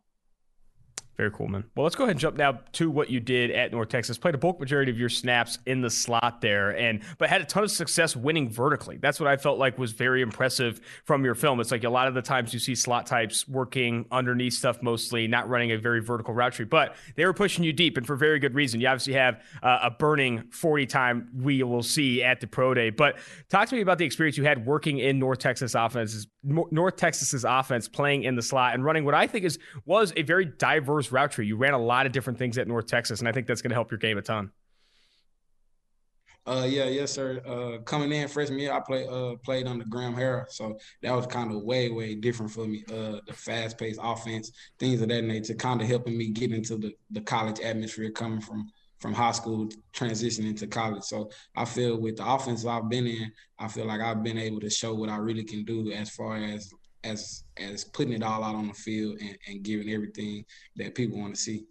Very 1.20 1.32
cool, 1.32 1.48
man. 1.48 1.64
Well, 1.76 1.84
let's 1.84 1.96
go 1.96 2.04
ahead 2.04 2.12
and 2.12 2.18
jump 2.18 2.38
now 2.38 2.60
to 2.72 2.90
what 2.90 3.10
you 3.10 3.20
did 3.20 3.50
at 3.50 3.72
North 3.72 3.90
Texas. 3.90 4.16
Played 4.16 4.36
a 4.36 4.38
bulk 4.38 4.58
majority 4.58 4.90
of 4.90 4.98
your 4.98 5.10
snaps 5.10 5.58
in 5.66 5.82
the 5.82 5.90
slot 5.90 6.40
there, 6.40 6.74
and 6.78 7.02
but 7.18 7.28
had 7.28 7.42
a 7.42 7.44
ton 7.44 7.62
of 7.62 7.70
success 7.70 8.16
winning 8.16 8.48
vertically. 8.48 8.96
That's 8.96 9.20
what 9.20 9.26
I 9.26 9.36
felt 9.36 9.58
like 9.58 9.76
was 9.76 9.92
very 9.92 10.22
impressive 10.22 10.80
from 11.04 11.22
your 11.22 11.34
film. 11.34 11.60
It's 11.60 11.72
like 11.72 11.84
a 11.84 11.90
lot 11.90 12.08
of 12.08 12.14
the 12.14 12.22
times 12.22 12.54
you 12.54 12.58
see 12.58 12.74
slot 12.74 13.04
types 13.04 13.46
working 13.46 14.06
underneath 14.10 14.54
stuff 14.54 14.82
mostly, 14.82 15.28
not 15.28 15.46
running 15.46 15.72
a 15.72 15.76
very 15.76 16.00
vertical 16.00 16.32
route 16.32 16.54
tree, 16.54 16.64
but 16.64 16.96
they 17.16 17.26
were 17.26 17.34
pushing 17.34 17.64
you 17.64 17.74
deep, 17.74 17.98
and 17.98 18.06
for 18.06 18.16
very 18.16 18.38
good 18.38 18.54
reason. 18.54 18.80
You 18.80 18.88
obviously 18.88 19.12
have 19.12 19.42
uh, 19.62 19.80
a 19.82 19.90
burning 19.90 20.44
40 20.52 20.86
time 20.86 21.28
we 21.36 21.62
will 21.62 21.82
see 21.82 22.22
at 22.22 22.40
the 22.40 22.46
pro 22.46 22.72
day. 22.72 22.88
But 22.88 23.18
talk 23.50 23.68
to 23.68 23.74
me 23.74 23.82
about 23.82 23.98
the 23.98 24.06
experience 24.06 24.38
you 24.38 24.44
had 24.44 24.64
working 24.64 25.00
in 25.00 25.18
North 25.18 25.40
Texas 25.40 25.74
offenses, 25.74 26.28
North 26.42 26.96
Texas's 26.96 27.44
offense, 27.44 27.88
playing 27.88 28.24
in 28.24 28.34
the 28.34 28.42
slot 28.42 28.74
and 28.74 28.84
running 28.84 29.04
what 29.04 29.14
I 29.14 29.26
think 29.26 29.44
is 29.44 29.58
was 29.84 30.12
a 30.16 30.22
very 30.22 30.46
diverse 30.46 31.12
route 31.12 31.32
tree. 31.32 31.46
You 31.46 31.56
ran 31.56 31.74
a 31.74 31.78
lot 31.78 32.06
of 32.06 32.12
different 32.12 32.38
things 32.38 32.56
at 32.58 32.66
North 32.66 32.86
Texas, 32.86 33.20
and 33.20 33.28
I 33.28 33.32
think 33.32 33.46
that's 33.46 33.62
going 33.62 33.70
to 33.70 33.74
help 33.74 33.90
your 33.90 33.98
game 33.98 34.16
a 34.16 34.22
ton. 34.22 34.50
Uh, 36.46 36.66
yeah, 36.66 36.86
yes, 36.86 37.12
sir. 37.12 37.40
Uh, 37.46 37.82
coming 37.82 38.10
in 38.10 38.26
freshman 38.26 38.58
year, 38.58 38.72
I 38.72 38.80
played 38.80 39.08
uh 39.08 39.36
played 39.44 39.66
under 39.66 39.84
Graham 39.84 40.16
Harrell, 40.16 40.48
so 40.48 40.78
that 41.02 41.14
was 41.14 41.26
kind 41.26 41.52
of 41.52 41.62
way 41.62 41.90
way 41.90 42.14
different 42.14 42.50
for 42.50 42.66
me. 42.66 42.82
Uh, 42.88 43.20
the 43.26 43.34
fast 43.34 43.76
paced 43.78 44.00
offense, 44.02 44.50
things 44.78 45.02
of 45.02 45.08
that 45.08 45.22
nature, 45.22 45.54
kind 45.54 45.82
of 45.82 45.86
helping 45.86 46.16
me 46.16 46.30
get 46.30 46.52
into 46.52 46.76
the 46.76 46.92
the 47.10 47.20
college 47.20 47.60
atmosphere 47.60 48.10
coming 48.10 48.40
from 48.40 48.70
from 49.00 49.14
high 49.14 49.32
school 49.32 49.68
transitioning 49.94 50.58
to 50.58 50.66
college. 50.66 51.04
So 51.04 51.30
I 51.56 51.64
feel 51.64 51.98
with 51.98 52.16
the 52.16 52.26
offense 52.26 52.64
I've 52.64 52.88
been 52.88 53.06
in, 53.06 53.32
I 53.58 53.68
feel 53.68 53.86
like 53.86 54.00
I've 54.00 54.22
been 54.22 54.38
able 54.38 54.60
to 54.60 54.70
show 54.70 54.94
what 54.94 55.08
I 55.08 55.16
really 55.16 55.44
can 55.44 55.64
do 55.64 55.90
as 55.92 56.10
far 56.10 56.36
as 56.36 56.70
as 57.02 57.44
as 57.56 57.84
putting 57.84 58.12
it 58.12 58.22
all 58.22 58.44
out 58.44 58.54
on 58.54 58.68
the 58.68 58.74
field 58.74 59.16
and, 59.20 59.38
and 59.48 59.62
giving 59.62 59.90
everything 59.90 60.44
that 60.76 60.94
people 60.94 61.18
want 61.18 61.34
to 61.34 61.40
see. 61.40 61.64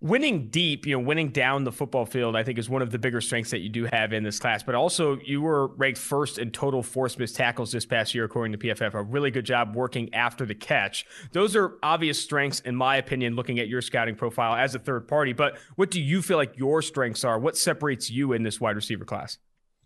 Winning 0.00 0.48
deep, 0.48 0.86
you 0.86 0.96
know, 0.96 1.04
winning 1.04 1.30
down 1.30 1.64
the 1.64 1.72
football 1.72 2.06
field, 2.06 2.36
I 2.36 2.42
think 2.42 2.58
is 2.58 2.68
one 2.68 2.82
of 2.82 2.90
the 2.90 2.98
bigger 2.98 3.20
strengths 3.20 3.50
that 3.50 3.60
you 3.60 3.68
do 3.68 3.88
have 3.92 4.12
in 4.12 4.22
this 4.22 4.38
class. 4.38 4.62
But 4.62 4.74
also, 4.74 5.18
you 5.24 5.42
were 5.42 5.68
ranked 5.68 5.98
first 5.98 6.38
in 6.38 6.50
total 6.50 6.82
force 6.82 7.18
missed 7.18 7.36
tackles 7.36 7.72
this 7.72 7.84
past 7.84 8.14
year, 8.14 8.24
according 8.24 8.52
to 8.52 8.58
PFF. 8.58 8.94
A 8.94 9.02
really 9.02 9.30
good 9.30 9.46
job 9.46 9.74
working 9.74 10.12
after 10.14 10.46
the 10.46 10.54
catch. 10.54 11.06
Those 11.32 11.56
are 11.56 11.78
obvious 11.82 12.20
strengths, 12.20 12.60
in 12.60 12.76
my 12.76 12.96
opinion, 12.96 13.36
looking 13.36 13.58
at 13.58 13.68
your 13.68 13.82
scouting 13.82 14.14
profile 14.14 14.54
as 14.54 14.74
a 14.74 14.78
third 14.78 15.08
party. 15.08 15.32
But 15.32 15.58
what 15.76 15.90
do 15.90 16.00
you 16.00 16.22
feel 16.22 16.36
like 16.36 16.56
your 16.56 16.82
strengths 16.82 17.24
are? 17.24 17.38
What 17.38 17.56
separates 17.56 18.10
you 18.10 18.32
in 18.32 18.42
this 18.42 18.60
wide 18.60 18.76
receiver 18.76 19.04
class? 19.04 19.38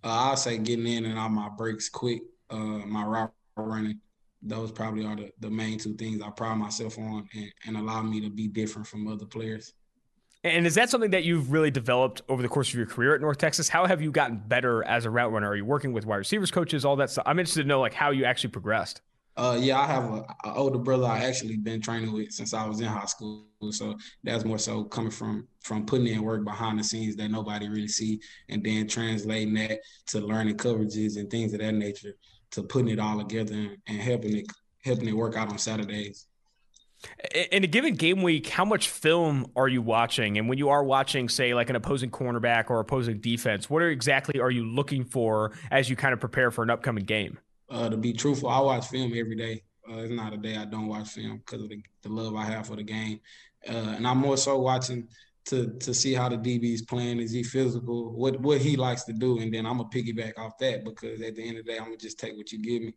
Uh, 0.05 0.09
I'll 0.09 0.37
say 0.37 0.59
getting 0.59 0.87
in 0.87 1.05
and 1.07 1.19
out 1.19 1.31
my 1.31 1.49
breaks 1.49 1.89
quick, 1.89 2.23
uh, 2.51 2.57
my 2.57 3.05
route 3.05 3.33
running, 3.57 4.01
those 4.43 4.71
probably 4.71 5.05
are 5.05 5.17
the, 5.17 5.33
the 5.41 5.51
main 5.51 5.79
two 5.79 5.95
things 5.95 6.23
I 6.23 6.31
pride 6.31 6.57
myself 6.57 6.99
on 6.99 7.29
and, 7.35 7.53
and 7.67 7.77
allow 7.77 8.03
me 8.03 8.21
to 8.21 8.31
be 8.31 8.47
different 8.47 8.87
from 8.87 9.09
other 9.09 9.27
players. 9.27 9.73
And 10.47 10.67
is 10.67 10.77
that 10.77 10.91
something 10.91 11.11
that 11.11 11.25
you've 11.25 11.51
really 11.51 11.71
developed 11.71 12.23
over 12.29 12.41
the 12.41 12.49
course 12.49 12.69
of 12.69 12.75
your 12.75 12.87
career 12.87 13.15
at 13.15 13.21
North 13.21 13.39
Texas? 13.39 13.69
How 13.69 13.87
have 13.87 14.01
you 14.01 14.13
gotten 14.13 14.37
better 14.37 14.85
as 14.85 15.05
a 15.05 15.11
route 15.11 15.33
runner? 15.33 15.49
Are 15.49 15.57
you 15.57 15.65
working 15.65 15.93
with 15.93 16.07
wide 16.07 16.17
receivers 16.17 16.51
coaches, 16.51 16.85
all 16.85 16.97
that 16.97 17.11
stuff? 17.11 17.25
I'm 17.27 17.39
interested 17.39 17.63
to 17.63 17.69
know 17.69 17.81
like 17.81 17.95
how 17.95 18.11
you 18.11 18.25
actually 18.25 18.51
progressed. 18.51 19.01
Uh, 19.37 19.59
yeah, 19.61 19.79
I 19.79 19.87
have 19.87 20.05
an 20.05 20.25
older 20.45 20.79
brother 20.79 21.05
I 21.05 21.25
actually 21.25 21.57
been 21.59 21.83
training 21.83 22.13
with 22.13 22.33
since 22.33 22.55
I 22.55 22.65
was 22.67 22.81
in 22.81 22.87
high 22.87 23.05
school. 23.05 23.49
So 23.71 23.99
that's 24.23 24.45
more 24.45 24.59
so 24.59 24.85
coming 24.85 25.11
from 25.11 25.47
from 25.63 25.85
putting 25.85 26.07
in 26.07 26.23
work 26.23 26.45
behind 26.45 26.79
the 26.79 26.85
scenes 26.85 27.17
that 27.17 27.29
nobody 27.29 27.69
really 27.69 27.89
see, 27.89 28.21
and 28.49 28.65
then 28.65 28.89
translating 28.89 29.53
that 29.55 29.81
to 30.07 30.21
learning 30.21 30.57
coverages 30.57 31.19
and 31.19 31.29
things 31.29 31.53
of 31.53 31.59
that 31.59 31.75
nature 31.75 32.15
to 32.53 32.63
putting 32.63 32.89
it 32.89 33.01
all 33.01 33.19
together 33.19 33.77
and 33.87 34.01
helping 34.01 34.37
it 34.37 34.47
helping 34.85 35.09
it 35.09 35.17
work 35.17 35.37
out 35.37 35.51
on 35.51 35.59
Saturdays. 35.59 36.29
In 37.51 37.65
a 37.65 37.67
given 37.67 37.95
game 37.95 38.23
week, 38.23 38.49
how 38.49 38.65
much 38.65 38.89
film 38.89 39.51
are 39.57 39.69
you 39.69 39.83
watching? 39.83 40.39
And 40.39 40.49
when 40.49 40.59
you 40.59 40.69
are 40.69 40.85
watching, 40.85 41.29
say, 41.29 41.55
like 41.55 41.71
an 41.71 41.77
opposing 41.77 42.11
cornerback 42.11 42.71
or 42.71 42.81
opposing 42.81 43.21
defense, 43.21 43.69
what 43.69 43.83
are 43.83 43.91
exactly 43.91 44.41
are 44.41 44.51
you 44.51 44.65
looking 44.65 45.05
for 45.05 45.53
as 45.71 45.91
you 45.91 45.97
kind 45.97 46.13
of 46.13 46.21
prepare 46.21 46.51
for 46.51 46.63
an 46.63 46.71
upcoming 46.71 47.05
game? 47.05 47.39
Uh, 47.69 47.89
to 47.89 47.97
be 47.97 48.13
truthful, 48.13 48.49
I 48.49 48.61
watch 48.61 48.87
film 48.87 49.13
every 49.17 49.37
day. 49.37 49.63
Uh, 49.89 49.99
it's 49.99 50.13
not 50.13 50.33
a 50.33 50.37
day 50.37 50.57
I 50.57 50.65
don't 50.65 50.87
watch 50.87 51.09
film 51.09 51.43
because 51.45 51.63
of 51.63 51.69
the, 51.69 51.81
the, 52.03 52.09
love 52.09 52.35
I 52.35 52.45
have 52.45 52.67
for 52.67 52.77
the 52.77 52.83
game. 52.83 53.21
Uh, 53.69 53.95
and 53.97 54.07
I'm 54.07 54.19
more 54.19 54.37
so 54.37 54.59
watching 54.59 55.09
to 55.47 55.77
to 55.79 55.95
see 55.95 56.13
how 56.13 56.29
the 56.29 56.37
DB 56.37 56.75
is 56.75 56.83
playing. 56.83 57.21
Is 57.21 57.33
he 57.33 57.43
physical? 57.43 58.13
What 58.13 58.41
what 58.41 58.61
he 58.61 58.77
likes 58.77 59.05
to 59.05 59.13
do, 59.13 59.39
and 59.39 59.53
then 59.53 59.67
I'm 59.67 59.79
gonna 59.79 59.89
piggyback 59.89 60.39
off 60.39 60.59
that 60.59 60.85
because 60.85 61.21
at 61.21 61.37
the 61.37 61.49
end 61.49 61.59
of 61.59 61.65
the 61.65 61.73
day, 61.73 61.79
I'm 61.79 61.85
gonna 61.85 61.97
just 61.97 62.19
take 62.19 62.37
what 62.37 62.53
you 62.53 62.61
give 62.61 62.83
me. 62.83 62.95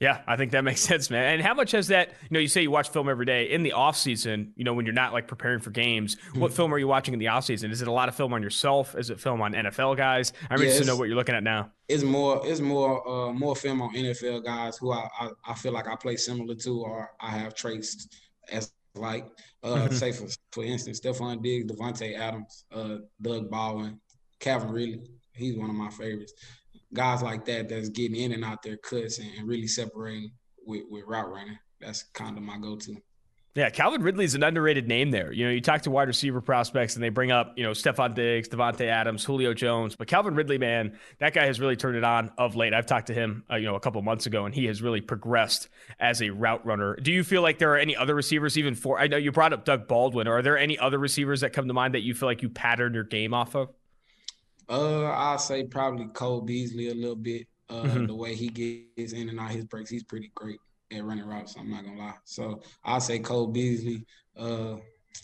Yeah, 0.00 0.22
I 0.26 0.36
think 0.36 0.52
that 0.52 0.64
makes 0.64 0.80
sense, 0.82 1.10
man. 1.10 1.34
And 1.34 1.42
how 1.42 1.54
much 1.54 1.72
has 1.72 1.88
that, 1.88 2.08
you 2.08 2.28
know, 2.30 2.40
you 2.40 2.48
say 2.48 2.62
you 2.62 2.70
watch 2.70 2.88
film 2.88 3.08
every 3.08 3.26
day 3.26 3.50
in 3.50 3.62
the 3.62 3.72
off 3.72 3.96
season, 3.96 4.52
you 4.56 4.64
know, 4.64 4.74
when 4.74 4.86
you're 4.86 4.94
not 4.94 5.12
like 5.12 5.28
preparing 5.28 5.60
for 5.60 5.70
games, 5.70 6.16
mm-hmm. 6.16 6.40
what 6.40 6.52
film 6.52 6.72
are 6.74 6.78
you 6.78 6.88
watching 6.88 7.14
in 7.14 7.20
the 7.20 7.28
off 7.28 7.44
season? 7.44 7.70
Is 7.70 7.82
it 7.82 7.88
a 7.88 7.92
lot 7.92 8.08
of 8.08 8.14
film 8.14 8.32
on 8.32 8.42
yourself? 8.42 8.94
Is 8.96 9.10
it 9.10 9.20
film 9.20 9.40
on 9.40 9.52
NFL 9.52 9.96
guys? 9.96 10.32
I'm 10.50 10.58
yeah, 10.58 10.64
interested 10.64 10.84
to 10.84 10.90
know 10.90 10.96
what 10.96 11.08
you're 11.08 11.16
looking 11.16 11.34
at 11.34 11.42
now. 11.42 11.70
It's 11.88 12.02
more, 12.02 12.40
it's 12.44 12.60
more, 12.60 13.06
uh, 13.08 13.32
more 13.32 13.54
film 13.54 13.82
on 13.82 13.94
NFL 13.94 14.44
guys 14.44 14.76
who 14.78 14.92
I, 14.92 15.08
I, 15.20 15.30
I 15.46 15.54
feel 15.54 15.72
like 15.72 15.88
I 15.88 15.96
play 15.96 16.16
similar 16.16 16.54
to, 16.54 16.80
or 16.80 17.10
I 17.20 17.30
have 17.30 17.54
traits 17.54 18.08
as 18.50 18.72
like, 18.94 19.26
uh, 19.62 19.74
mm-hmm. 19.74 19.94
say 19.94 20.12
for, 20.12 20.26
for 20.52 20.64
instance, 20.64 21.00
Stefon 21.00 21.42
Diggs, 21.42 21.70
Davante 21.70 22.18
Adams, 22.18 22.64
uh, 22.72 22.96
Doug 23.22 23.50
Baldwin, 23.50 24.00
Calvin 24.40 24.70
Ridley. 24.70 25.02
He's 25.32 25.56
one 25.56 25.68
of 25.68 25.74
my 25.74 25.90
favorites 25.90 26.32
guys 26.94 27.22
like 27.22 27.44
that 27.46 27.68
that's 27.68 27.88
getting 27.88 28.16
in 28.16 28.32
and 28.32 28.44
out 28.44 28.62
their 28.62 28.76
cuts 28.76 29.18
and, 29.18 29.30
and 29.36 29.48
really 29.48 29.66
separating 29.66 30.32
with, 30.66 30.84
with 30.90 31.04
route 31.06 31.30
running. 31.30 31.58
That's 31.80 32.04
kind 32.14 32.36
of 32.36 32.42
my 32.42 32.58
go-to. 32.58 32.96
Yeah, 33.56 33.70
Calvin 33.70 34.02
Ridley's 34.02 34.34
an 34.34 34.42
underrated 34.42 34.88
name 34.88 35.12
there. 35.12 35.30
You 35.30 35.44
know, 35.44 35.52
you 35.52 35.60
talk 35.60 35.82
to 35.82 35.90
wide 35.90 36.08
receiver 36.08 36.40
prospects 36.40 36.96
and 36.96 37.04
they 37.04 37.08
bring 37.08 37.30
up, 37.30 37.52
you 37.56 37.62
know, 37.62 37.70
Stefon 37.70 38.12
Diggs, 38.12 38.48
Davante 38.48 38.88
Adams, 38.88 39.24
Julio 39.24 39.54
Jones, 39.54 39.94
but 39.94 40.08
Calvin 40.08 40.34
Ridley, 40.34 40.58
man, 40.58 40.98
that 41.20 41.34
guy 41.34 41.46
has 41.46 41.60
really 41.60 41.76
turned 41.76 41.96
it 41.96 42.02
on 42.02 42.32
of 42.36 42.56
late. 42.56 42.74
I've 42.74 42.86
talked 42.86 43.06
to 43.08 43.14
him, 43.14 43.44
uh, 43.48 43.54
you 43.54 43.66
know, 43.66 43.76
a 43.76 43.80
couple 43.80 44.02
months 44.02 44.26
ago, 44.26 44.44
and 44.44 44.52
he 44.52 44.64
has 44.64 44.82
really 44.82 45.00
progressed 45.00 45.68
as 46.00 46.20
a 46.20 46.30
route 46.30 46.66
runner. 46.66 46.96
Do 46.96 47.12
you 47.12 47.22
feel 47.22 47.42
like 47.42 47.58
there 47.58 47.72
are 47.74 47.78
any 47.78 47.94
other 47.94 48.16
receivers, 48.16 48.58
even 48.58 48.74
for? 48.74 48.98
I 48.98 49.06
know 49.06 49.18
you 49.18 49.30
brought 49.30 49.52
up 49.52 49.64
Doug 49.64 49.86
Baldwin. 49.86 50.26
Are 50.26 50.42
there 50.42 50.58
any 50.58 50.76
other 50.76 50.98
receivers 50.98 51.42
that 51.42 51.52
come 51.52 51.68
to 51.68 51.74
mind 51.74 51.94
that 51.94 52.02
you 52.02 52.12
feel 52.12 52.28
like 52.28 52.42
you 52.42 52.48
pattern 52.48 52.92
your 52.92 53.04
game 53.04 53.32
off 53.34 53.54
of? 53.54 53.68
Uh, 54.68 55.04
I'll 55.04 55.38
say 55.38 55.64
probably 55.64 56.06
Cole 56.08 56.40
Beasley 56.40 56.88
a 56.88 56.94
little 56.94 57.16
bit. 57.16 57.46
Uh, 57.70 57.82
mm-hmm. 57.82 58.06
the 58.06 58.14
way 58.14 58.34
he 58.34 58.48
gets 58.48 59.12
in 59.12 59.30
and 59.30 59.40
out 59.40 59.50
his 59.50 59.64
breaks, 59.64 59.88
he's 59.88 60.04
pretty 60.04 60.30
great 60.34 60.60
at 60.92 61.04
running 61.04 61.26
routes. 61.26 61.56
I'm 61.58 61.70
not 61.70 61.84
gonna 61.84 61.98
lie. 61.98 62.14
So 62.24 62.60
I'll 62.84 63.00
say 63.00 63.18
Cole 63.18 63.46
Beasley. 63.46 64.04
Uh, 64.36 64.76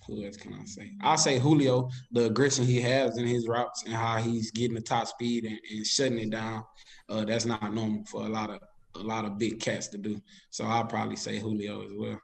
who 0.07 0.25
else 0.25 0.37
can 0.37 0.55
I 0.55 0.65
say? 0.65 0.93
I'll 1.03 1.19
say 1.19 1.39
Julio, 1.39 1.91
the 2.13 2.27
aggression 2.27 2.65
he 2.65 2.81
has 2.81 3.19
in 3.19 3.27
his 3.27 3.47
routes 3.47 3.85
and 3.85 3.95
how 3.95 4.19
he's 4.19 4.51
getting 4.51 4.75
the 4.75 4.81
top 4.81 5.09
speed 5.09 5.45
and, 5.45 5.59
and 5.71 5.87
shutting 5.87 6.19
it 6.19 6.31
down. 6.31 6.65
Uh, 7.09 7.25
that's 7.25 7.45
not 7.45 7.75
normal 7.75 8.05
for 8.05 8.23
a 8.23 8.29
lot 8.29 8.51
of 8.51 8.61
a 8.97 8.99
lot 8.99 9.25
of 9.25 9.39
big 9.39 9.61
cats 9.61 9.89
to 9.89 9.99
do. 9.99 10.21
So 10.51 10.65
I'll 10.65 10.85
probably 10.85 11.17
say 11.17 11.39
Julio 11.39 11.85
as 11.85 11.93
well. 11.95 12.21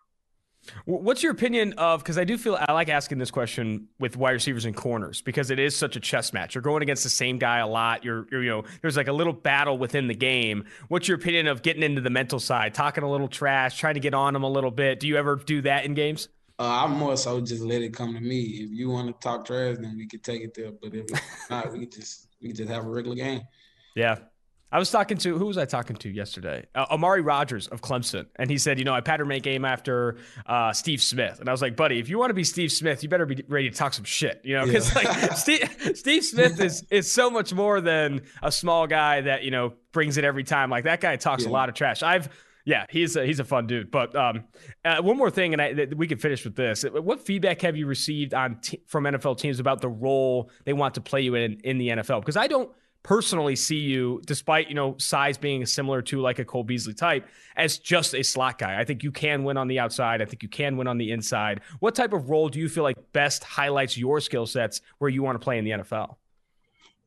What's 0.84 1.22
your 1.22 1.32
opinion 1.32 1.74
of? 1.74 2.02
Because 2.02 2.18
I 2.18 2.24
do 2.24 2.38
feel 2.38 2.58
I 2.60 2.72
like 2.72 2.88
asking 2.88 3.18
this 3.18 3.30
question 3.30 3.88
with 3.98 4.16
wide 4.16 4.32
receivers 4.32 4.64
and 4.64 4.74
corners 4.74 5.22
because 5.22 5.50
it 5.50 5.58
is 5.58 5.76
such 5.76 5.96
a 5.96 6.00
chess 6.00 6.32
match. 6.32 6.54
You're 6.54 6.62
going 6.62 6.82
against 6.82 7.02
the 7.02 7.10
same 7.10 7.38
guy 7.38 7.58
a 7.58 7.66
lot. 7.66 8.04
You're, 8.04 8.26
you're, 8.30 8.42
you 8.42 8.50
know, 8.50 8.64
there's 8.82 8.96
like 8.96 9.08
a 9.08 9.12
little 9.12 9.32
battle 9.32 9.78
within 9.78 10.08
the 10.08 10.14
game. 10.14 10.64
What's 10.88 11.08
your 11.08 11.16
opinion 11.16 11.46
of 11.46 11.62
getting 11.62 11.82
into 11.82 12.00
the 12.00 12.10
mental 12.10 12.40
side, 12.40 12.74
talking 12.74 13.04
a 13.04 13.10
little 13.10 13.28
trash, 13.28 13.78
trying 13.78 13.94
to 13.94 14.00
get 14.00 14.14
on 14.14 14.32
them 14.32 14.42
a 14.42 14.50
little 14.50 14.70
bit? 14.70 15.00
Do 15.00 15.08
you 15.08 15.16
ever 15.16 15.36
do 15.36 15.62
that 15.62 15.84
in 15.84 15.94
games? 15.94 16.28
Uh, 16.58 16.84
I'm 16.84 16.92
more 16.92 17.16
so 17.16 17.40
just 17.40 17.62
let 17.62 17.82
it 17.82 17.92
come 17.92 18.14
to 18.14 18.20
me. 18.20 18.40
If 18.40 18.70
you 18.70 18.88
want 18.88 19.08
to 19.08 19.12
talk 19.22 19.44
trash, 19.44 19.76
then 19.78 19.94
we 19.96 20.06
can 20.06 20.20
take 20.20 20.42
it 20.42 20.54
there. 20.54 20.72
But 20.72 20.94
if 20.94 21.06
not, 21.50 21.72
we 21.72 21.86
just 21.86 22.28
we 22.40 22.52
just 22.52 22.70
have 22.70 22.84
a 22.84 22.88
regular 22.88 23.16
game. 23.16 23.42
Yeah, 23.94 24.16
I 24.76 24.78
was 24.78 24.90
talking 24.90 25.16
to 25.16 25.38
who 25.38 25.46
was 25.46 25.56
I 25.56 25.64
talking 25.64 25.96
to 25.96 26.10
yesterday? 26.10 26.66
Uh, 26.74 26.84
Amari 26.90 27.22
Rogers 27.22 27.66
of 27.68 27.80
Clemson, 27.80 28.26
and 28.36 28.50
he 28.50 28.58
said, 28.58 28.78
you 28.78 28.84
know, 28.84 28.92
I 28.92 29.00
pattern 29.00 29.26
make 29.26 29.42
game 29.42 29.64
after 29.64 30.18
uh, 30.44 30.74
Steve 30.74 31.00
Smith, 31.00 31.40
and 31.40 31.48
I 31.48 31.52
was 31.52 31.62
like, 31.62 31.76
buddy, 31.76 31.98
if 31.98 32.10
you 32.10 32.18
want 32.18 32.28
to 32.28 32.34
be 32.34 32.44
Steve 32.44 32.70
Smith, 32.70 33.02
you 33.02 33.08
better 33.08 33.24
be 33.24 33.42
ready 33.48 33.70
to 33.70 33.74
talk 33.74 33.94
some 33.94 34.04
shit, 34.04 34.42
you 34.44 34.54
know, 34.54 34.66
because 34.66 34.94
yeah. 34.94 35.08
like 35.08 35.32
Steve, 35.38 35.94
Steve 35.94 36.22
Smith 36.22 36.60
is 36.60 36.84
is 36.90 37.10
so 37.10 37.30
much 37.30 37.54
more 37.54 37.80
than 37.80 38.20
a 38.42 38.52
small 38.52 38.86
guy 38.86 39.22
that 39.22 39.44
you 39.44 39.50
know 39.50 39.72
brings 39.92 40.18
it 40.18 40.24
every 40.24 40.44
time. 40.44 40.68
Like 40.68 40.84
that 40.84 41.00
guy 41.00 41.16
talks 41.16 41.44
yeah. 41.44 41.48
a 41.48 41.52
lot 41.52 41.70
of 41.70 41.74
trash. 41.74 42.02
I've 42.02 42.28
yeah, 42.66 42.84
he's 42.90 43.16
a, 43.16 43.24
he's 43.24 43.40
a 43.40 43.44
fun 43.44 43.66
dude. 43.66 43.90
But 43.90 44.14
um, 44.14 44.44
uh, 44.84 45.00
one 45.00 45.16
more 45.16 45.30
thing, 45.30 45.54
and 45.54 45.62
I, 45.62 45.86
we 45.96 46.06
can 46.06 46.18
finish 46.18 46.44
with 46.44 46.54
this. 46.54 46.82
What 46.82 47.24
feedback 47.24 47.62
have 47.62 47.78
you 47.78 47.86
received 47.86 48.34
on 48.34 48.60
t- 48.60 48.82
from 48.86 49.04
NFL 49.04 49.38
teams 49.38 49.58
about 49.58 49.80
the 49.80 49.88
role 49.88 50.50
they 50.66 50.74
want 50.74 50.94
to 50.96 51.00
play 51.00 51.22
you 51.22 51.34
in 51.34 51.60
in 51.64 51.78
the 51.78 51.88
NFL? 51.88 52.20
Because 52.20 52.36
I 52.36 52.46
don't 52.46 52.70
personally 53.07 53.54
see 53.54 53.76
you, 53.76 54.20
despite 54.26 54.68
you 54.68 54.74
know 54.74 54.96
size 54.98 55.38
being 55.38 55.64
similar 55.64 56.02
to 56.02 56.20
like 56.20 56.40
a 56.40 56.44
Cole 56.44 56.64
Beasley 56.64 56.92
type, 56.92 57.26
as 57.57 57.78
just 57.78 58.14
a 58.14 58.22
slot 58.22 58.59
guy. 58.59 58.80
I 58.80 58.84
think 58.84 59.04
you 59.04 59.12
can 59.12 59.44
win 59.44 59.57
on 59.57 59.68
the 59.68 59.78
outside. 59.78 60.20
I 60.20 60.24
think 60.24 60.42
you 60.42 60.48
can 60.48 60.76
win 60.76 60.88
on 60.88 60.98
the 60.98 61.12
inside. 61.12 61.61
What 61.78 61.94
type 61.94 62.12
of 62.12 62.28
role 62.28 62.48
do 62.48 62.59
you 62.59 62.68
feel 62.68 62.82
like 62.82 62.96
best 63.12 63.44
highlights 63.44 63.96
your 63.96 64.20
skill 64.20 64.44
sets 64.44 64.80
where 64.98 65.09
you 65.09 65.22
want 65.22 65.36
to 65.40 65.44
play 65.44 65.59
in 65.59 65.64
the 65.64 65.70
NFL? 65.70 66.16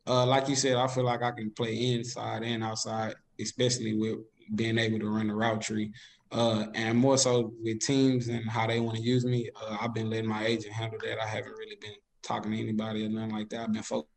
Uh, 0.07 0.25
like 0.25 0.47
you 0.47 0.55
said, 0.55 0.77
I 0.77 0.87
feel 0.87 1.03
like 1.03 1.21
I 1.21 1.31
can 1.31 1.51
play 1.51 1.75
inside 1.93 2.43
and 2.43 2.63
outside, 2.63 3.15
especially 3.39 3.95
with 3.95 4.19
being 4.55 4.77
able 4.77 4.99
to 4.99 5.09
run 5.09 5.27
the 5.27 5.35
route 5.35 5.61
tree. 5.61 5.91
Uh, 6.31 6.67
and 6.75 6.97
more 6.97 7.17
so 7.17 7.53
with 7.61 7.79
teams 7.81 8.29
and 8.29 8.49
how 8.49 8.65
they 8.67 8.79
want 8.79 8.95
to 8.95 9.03
use 9.03 9.25
me, 9.25 9.49
uh, 9.61 9.77
I've 9.81 9.93
been 9.93 10.09
letting 10.09 10.29
my 10.29 10.45
agent 10.45 10.73
handle 10.73 10.99
that. 11.03 11.21
I 11.21 11.27
haven't 11.27 11.51
really 11.51 11.75
been 11.81 11.95
talking 12.23 12.51
to 12.53 12.57
anybody 12.57 13.05
or 13.05 13.09
nothing 13.09 13.33
like 13.33 13.49
that. 13.49 13.61
I've 13.61 13.73
been 13.73 13.83
focused 13.83 14.07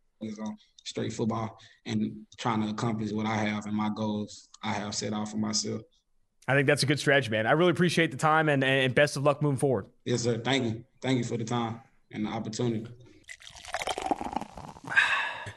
on 0.41 0.57
straight 0.85 1.13
football 1.13 1.59
and 1.87 2.13
trying 2.39 2.63
to 2.63 2.69
accomplish 2.69 3.13
what 3.13 3.27
I 3.27 3.37
have 3.37 3.67
and 3.67 3.75
my 3.75 3.91
goals 3.95 4.49
I 4.63 4.73
have 4.73 4.95
set 4.95 5.13
out 5.13 5.29
for 5.29 5.37
myself. 5.37 5.83
I 6.49 6.55
think 6.55 6.67
that's 6.67 6.83
a 6.83 6.87
good 6.87 6.99
strategy, 6.99 7.31
man. 7.31 7.47
I 7.47 7.53
really 7.53 7.71
appreciate 7.71 8.11
the 8.11 8.17
time 8.17 8.49
and, 8.49 8.65
and 8.65 8.95
best 8.95 9.17
of 9.17 9.23
luck 9.23 9.43
moving 9.43 9.59
forward. 9.59 9.87
Yes, 10.05 10.23
sir. 10.23 10.39
Thank 10.39 10.65
you. 10.65 10.85
Thank 11.01 11.19
you 11.19 11.25
for 11.25 11.37
the 11.37 11.45
time 11.45 11.81
and 12.11 12.27
the 12.27 12.31
opportunity. 12.31 12.87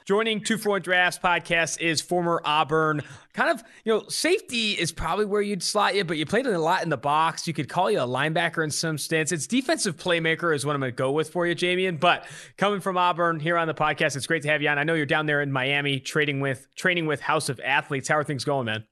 Joining 0.05 0.39
Two 0.39 0.59
One 0.59 0.83
Drafts 0.83 1.17
podcast 1.17 1.81
is 1.81 1.99
former 1.99 2.39
Auburn. 2.45 3.01
Kind 3.33 3.49
of, 3.49 3.63
you 3.83 3.91
know, 3.91 4.07
safety 4.07 4.73
is 4.73 4.91
probably 4.91 5.25
where 5.25 5.41
you'd 5.41 5.63
slot 5.63 5.95
you, 5.95 6.03
but 6.03 6.17
you 6.17 6.27
played 6.27 6.45
a 6.45 6.59
lot 6.59 6.83
in 6.83 6.89
the 6.89 6.97
box. 6.97 7.47
You 7.47 7.55
could 7.55 7.69
call 7.69 7.89
you 7.89 7.99
a 7.99 8.07
linebacker 8.07 8.63
in 8.63 8.69
some 8.69 8.99
stance. 8.99 9.31
It's 9.31 9.47
defensive 9.47 9.97
playmaker 9.97 10.53
is 10.53 10.63
what 10.63 10.75
I'm 10.75 10.79
going 10.79 10.91
to 10.91 10.95
go 10.95 11.11
with 11.11 11.31
for 11.31 11.47
you, 11.47 11.55
Jamien. 11.55 11.99
But 11.99 12.27
coming 12.55 12.81
from 12.81 12.97
Auburn 12.97 13.39
here 13.39 13.57
on 13.57 13.67
the 13.67 13.73
podcast, 13.73 14.15
it's 14.15 14.27
great 14.27 14.43
to 14.43 14.49
have 14.49 14.61
you 14.61 14.69
on. 14.69 14.77
I 14.77 14.83
know 14.83 14.93
you're 14.93 15.07
down 15.07 15.25
there 15.25 15.41
in 15.41 15.51
Miami 15.51 15.99
trading 15.99 16.39
with 16.39 16.67
training 16.75 17.07
with 17.07 17.19
House 17.19 17.49
of 17.49 17.59
Athletes. 17.61 18.07
How 18.07 18.19
are 18.19 18.23
things 18.23 18.45
going, 18.45 18.67
man? 18.67 18.83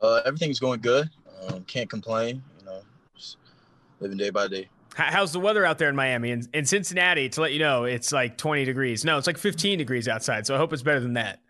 Uh, 0.00 0.20
everything's 0.24 0.60
going 0.60 0.82
good. 0.82 1.10
Um, 1.48 1.64
can't 1.64 1.90
complain. 1.90 2.44
You 2.60 2.64
know, 2.64 2.82
just 3.16 3.38
living 3.98 4.18
day 4.18 4.30
by 4.30 4.46
day. 4.46 4.68
How's 4.94 5.32
the 5.32 5.40
weather 5.40 5.64
out 5.64 5.78
there 5.78 5.88
in 5.88 5.96
Miami 5.96 6.32
and 6.32 6.48
in 6.52 6.64
Cincinnati? 6.64 7.28
To 7.30 7.40
let 7.40 7.52
you 7.52 7.58
know, 7.58 7.84
it's 7.84 8.12
like 8.12 8.36
20 8.36 8.64
degrees. 8.64 9.04
No, 9.04 9.18
it's 9.18 9.26
like 9.26 9.38
15 9.38 9.78
degrees 9.78 10.08
outside. 10.08 10.46
So 10.46 10.54
I 10.54 10.58
hope 10.58 10.72
it's 10.72 10.82
better 10.82 11.00
than 11.00 11.14
that. 11.14 11.40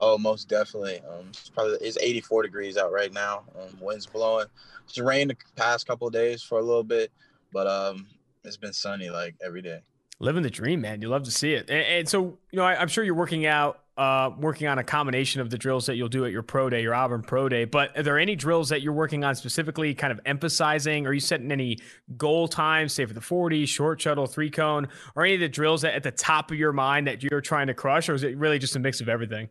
Oh, 0.00 0.18
most 0.18 0.48
definitely. 0.48 1.00
Um, 1.00 1.28
it's 1.30 1.50
probably 1.50 1.76
it's 1.80 1.98
84 1.98 2.42
degrees 2.42 2.76
out 2.76 2.92
right 2.92 3.12
now. 3.12 3.44
Um, 3.58 3.78
winds 3.80 4.06
blowing. 4.06 4.46
It's 4.88 4.98
rained 4.98 5.30
the 5.30 5.36
past 5.56 5.86
couple 5.86 6.06
of 6.06 6.12
days 6.12 6.42
for 6.42 6.58
a 6.58 6.62
little 6.62 6.84
bit, 6.84 7.10
but 7.52 7.66
um, 7.66 8.06
it's 8.44 8.56
been 8.56 8.72
sunny 8.72 9.10
like 9.10 9.34
every 9.44 9.62
day. 9.62 9.80
Living 10.20 10.42
the 10.42 10.50
dream, 10.50 10.80
man. 10.80 11.00
You 11.02 11.08
love 11.08 11.24
to 11.24 11.30
see 11.30 11.54
it. 11.54 11.70
And, 11.70 11.80
and 11.80 12.08
so, 12.08 12.38
you 12.50 12.56
know, 12.56 12.64
I, 12.64 12.80
I'm 12.80 12.88
sure 12.88 13.02
you're 13.02 13.14
working 13.14 13.46
out 13.46 13.83
uh, 13.96 14.30
working 14.38 14.66
on 14.66 14.78
a 14.78 14.84
combination 14.84 15.40
of 15.40 15.50
the 15.50 15.58
drills 15.58 15.86
that 15.86 15.94
you'll 15.94 16.08
do 16.08 16.24
at 16.24 16.32
your 16.32 16.42
pro 16.42 16.68
day, 16.68 16.82
your 16.82 16.94
Auburn 16.94 17.22
pro 17.22 17.48
day. 17.48 17.64
But 17.64 17.96
are 17.96 18.02
there 18.02 18.18
any 18.18 18.34
drills 18.34 18.68
that 18.70 18.82
you're 18.82 18.92
working 18.92 19.22
on 19.22 19.34
specifically, 19.36 19.94
kind 19.94 20.12
of 20.12 20.20
emphasizing? 20.26 21.06
Are 21.06 21.12
you 21.12 21.20
setting 21.20 21.52
any 21.52 21.78
goal 22.16 22.48
times, 22.48 22.92
say 22.92 23.06
for 23.06 23.14
the 23.14 23.20
40, 23.20 23.66
short 23.66 24.00
shuttle, 24.00 24.26
three 24.26 24.50
cone, 24.50 24.88
or 25.14 25.24
any 25.24 25.34
of 25.34 25.40
the 25.40 25.48
drills 25.48 25.82
that 25.82 25.94
at 25.94 26.02
the 26.02 26.10
top 26.10 26.50
of 26.50 26.58
your 26.58 26.72
mind 26.72 27.06
that 27.06 27.22
you're 27.22 27.40
trying 27.40 27.68
to 27.68 27.74
crush, 27.74 28.08
or 28.08 28.14
is 28.14 28.24
it 28.24 28.36
really 28.36 28.58
just 28.58 28.74
a 28.74 28.80
mix 28.80 29.00
of 29.00 29.08
everything? 29.08 29.48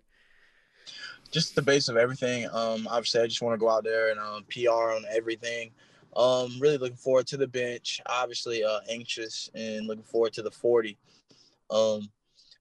Just 1.32 1.56
the 1.56 1.62
base 1.62 1.88
of 1.88 1.96
everything. 1.96 2.46
Um, 2.52 2.88
obviously, 2.92 3.22
I 3.22 3.28
just 3.28 3.42
want 3.42 3.54
to 3.54 3.58
go 3.58 3.70
out 3.70 3.84
there 3.84 4.12
and 4.12 4.20
um, 4.20 4.44
PR 4.52 4.92
on 4.92 5.06
everything. 5.10 5.72
Um, 6.16 6.60
really 6.60 6.78
looking 6.78 6.98
forward 6.98 7.28
to 7.28 7.38
the 7.38 7.48
bench. 7.48 8.02
Obviously, 8.06 8.64
uh, 8.64 8.82
anxious 8.90 9.50
and 9.56 9.88
looking 9.88 10.04
forward 10.04 10.34
to 10.34 10.44
the 10.44 10.52
40. 10.52 10.98
Um, 11.72 12.10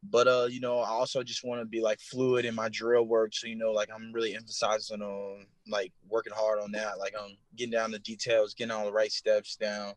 but 0.03 0.27
uh, 0.27 0.49
you 0.51 0.61
know, 0.61 0.79
I 0.79 0.89
also 0.89 1.23
just 1.23 1.45
want 1.45 1.61
to 1.61 1.65
be 1.65 1.81
like 1.81 2.01
fluid 2.01 2.45
in 2.45 2.55
my 2.55 2.69
drill 2.69 3.05
work. 3.05 3.35
So 3.35 3.47
you 3.47 3.57
know, 3.57 3.71
like 3.71 3.89
I'm 3.95 4.13
really 4.13 4.35
emphasizing 4.35 5.01
on 5.01 5.47
like 5.69 5.93
working 6.09 6.33
hard 6.35 6.59
on 6.61 6.73
that. 6.73 6.99
Like 6.99 7.15
I'm 7.19 7.37
getting 7.57 7.73
down 7.73 7.93
the 7.93 8.01
details, 8.01 8.55
getting 8.55 8.73
all 8.73 8.85
the 8.85 8.93
right 8.93 9.13
steps 9.13 9.57
down. 9.57 9.95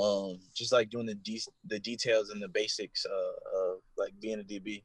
Um, 0.00 0.40
just 0.54 0.72
like 0.72 0.90
doing 0.90 1.06
the 1.06 1.14
de- 1.14 1.46
the 1.66 1.78
details 1.78 2.30
and 2.30 2.42
the 2.42 2.48
basics 2.48 3.06
uh, 3.06 3.58
of 3.58 3.78
like 3.96 4.12
being 4.20 4.40
a 4.40 4.42
DB. 4.42 4.82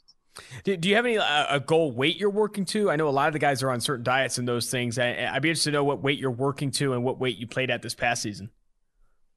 Do, 0.64 0.78
do 0.78 0.88
you 0.90 0.96
have 0.96 1.06
any 1.06 1.18
uh, 1.18 1.46
a 1.50 1.60
goal 1.60 1.92
weight 1.92 2.18
you're 2.18 2.30
working 2.30 2.66
to? 2.66 2.92
I 2.92 2.96
know 2.96 3.08
a 3.08 3.10
lot 3.10 3.28
of 3.28 3.34
the 3.34 3.40
guys 3.40 3.64
are 3.64 3.72
on 3.72 3.82
certain 3.82 4.04
diets 4.04 4.38
and 4.38 4.48
those 4.48 4.70
things. 4.70 5.00
I, 5.00 5.32
would 5.34 5.42
be 5.42 5.50
interested 5.50 5.72
to 5.72 5.78
know 5.78 5.84
what 5.84 6.04
weight 6.04 6.20
you're 6.20 6.32
working 6.32 6.70
to 6.72 6.94
and 6.94 7.04
what 7.04 7.20
weight 7.20 7.38
you 7.38 7.48
played 7.48 7.72
at 7.72 7.82
this 7.82 7.96
past 7.96 8.22
season. 8.22 8.50